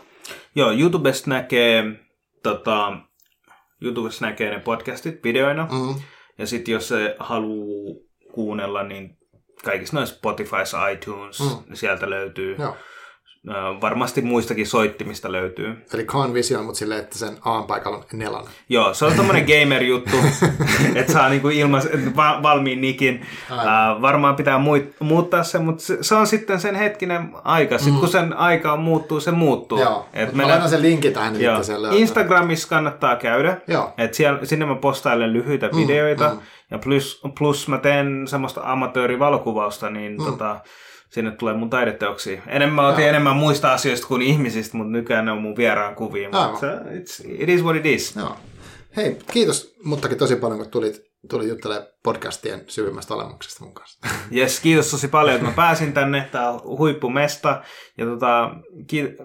Joo, 0.55 0.71
YouTubesta 0.71 1.29
näkee, 1.29 1.83
tota, 2.43 2.93
YouTubesta 3.81 4.25
näkee 4.25 4.49
ne 4.49 4.59
podcastit 4.59 5.23
videoina. 5.23 5.67
Mm. 5.71 6.01
Ja 6.37 6.47
sitten 6.47 6.71
jos 6.71 6.87
se 6.87 7.15
haluaa 7.19 7.95
kuunnella, 8.33 8.83
niin 8.83 9.17
kaikissa 9.63 9.97
noissa 9.97 10.15
Spotify, 10.15 10.57
iTunes, 10.93 11.39
mm. 11.39 11.47
niin 11.67 11.77
sieltä 11.77 12.09
löytyy. 12.09 12.55
Joo 12.59 12.75
varmasti 13.81 14.21
muistakin 14.21 14.67
soittimista 14.67 15.31
löytyy. 15.31 15.85
Eli 15.93 16.03
Convision, 16.05 16.65
mutta 16.65 16.79
silleen, 16.79 16.99
että 16.99 17.17
sen 17.17 17.37
A-paikalla 17.41 17.97
on 17.97 18.03
nelan. 18.13 18.45
Joo, 18.69 18.93
se 18.93 19.05
on 19.05 19.13
tommonen 19.13 19.45
gamer-juttu, 19.51 20.17
että 20.95 21.13
saa 21.13 21.29
niinku 21.29 21.49
ilmais, 21.49 21.87
va- 22.15 22.43
valmiin 22.43 22.81
nikin. 22.81 23.25
Uh, 23.51 24.01
varmaan 24.01 24.35
pitää 24.35 24.57
muut, 24.57 24.83
muuttaa 24.99 25.43
se, 25.43 25.59
mutta 25.59 25.83
se, 25.83 25.97
se, 26.01 26.15
on 26.15 26.27
sitten 26.27 26.59
sen 26.59 26.75
hetkinen 26.75 27.29
aika. 27.43 27.77
Sitten 27.77 27.93
mm. 27.93 27.99
kun 27.99 28.09
sen 28.09 28.33
aika 28.33 28.77
muuttuu, 28.77 29.19
se 29.19 29.31
muuttuu. 29.31 29.79
Joo, 29.79 30.05
Et 30.13 30.33
mä 30.33 30.47
laitan 30.47 30.69
sen 30.69 30.81
linkin 30.81 31.13
tähän. 31.13 31.41
Joo. 31.41 31.61
Instagramissa 31.91 32.67
kannattaa 32.67 33.15
käydä. 33.15 33.57
Joo. 33.67 33.93
Et 33.97 34.13
siellä, 34.13 34.39
sinne 34.43 34.65
mä 34.65 34.75
postailen 34.75 35.33
lyhyitä 35.33 35.67
mm, 35.67 35.77
videoita. 35.77 36.29
Mm. 36.29 36.39
Ja 36.71 36.77
plus, 36.77 37.21
plus 37.37 37.67
mä 37.67 37.77
teen 37.77 38.27
semmoista 38.27 38.61
amatöörivalokuvausta, 38.63 39.89
niin 39.89 40.17
mm. 40.17 40.25
tota, 40.25 40.59
sinne 41.09 41.31
tulee 41.31 41.53
mun 41.53 41.69
taideteoksia. 41.69 42.41
Enemmän 42.47 42.85
otin 42.85 43.07
enemmän 43.07 43.35
muista 43.35 43.73
asioista 43.73 44.07
kuin 44.07 44.21
ihmisistä, 44.21 44.77
mutta 44.77 44.91
nykyään 44.91 45.25
ne 45.25 45.31
on 45.31 45.41
mun 45.41 45.55
vieraan 45.57 45.95
kuvia. 45.95 46.29
Mutta 46.29 46.67
it's, 46.67 47.41
it 47.41 47.49
is 47.49 47.63
what 47.63 47.75
it 47.75 47.85
is. 47.85 48.15
Joo. 48.15 48.35
Hei, 48.97 49.17
kiitos 49.31 49.75
muttakin 49.83 50.17
tosi 50.17 50.35
paljon, 50.35 50.59
kun 50.59 50.69
tulit, 50.69 51.01
tulit 51.29 51.47
juttelemaan 51.49 51.87
podcastien 52.03 52.61
syvimmästä 52.67 53.13
olemuksesta 53.13 53.63
mun 53.63 53.73
kanssa. 53.73 53.99
Yes, 54.35 54.59
kiitos 54.59 54.91
tosi 54.91 55.07
paljon, 55.07 55.35
että 55.35 55.47
mä 55.47 55.53
pääsin 55.55 55.93
tänne. 55.93 56.29
Tää 56.31 56.49
on 56.51 56.61
huippumesta. 56.77 57.61
Ja 57.97 58.05
tota, 58.05 58.49
ki- 58.87 59.15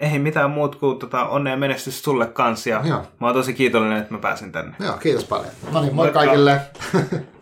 ei 0.00 0.18
mitään 0.18 0.50
muut 0.50 0.76
kuin 0.76 0.98
tota, 0.98 1.28
onnea 1.28 1.56
menestys 1.56 2.02
sulle 2.02 2.26
kanssa. 2.26 2.68
Ja 2.70 2.80
Joo. 2.84 3.02
mä 3.20 3.26
oon 3.26 3.34
tosi 3.34 3.54
kiitollinen, 3.54 3.98
että 3.98 4.14
mä 4.14 4.18
pääsin 4.20 4.52
tänne. 4.52 4.76
Joo, 4.80 4.98
kiitos 4.98 5.24
paljon. 5.24 5.50
No 5.72 5.82
niin, 5.82 5.94
moi 5.94 6.10
kaikille. 6.10 6.60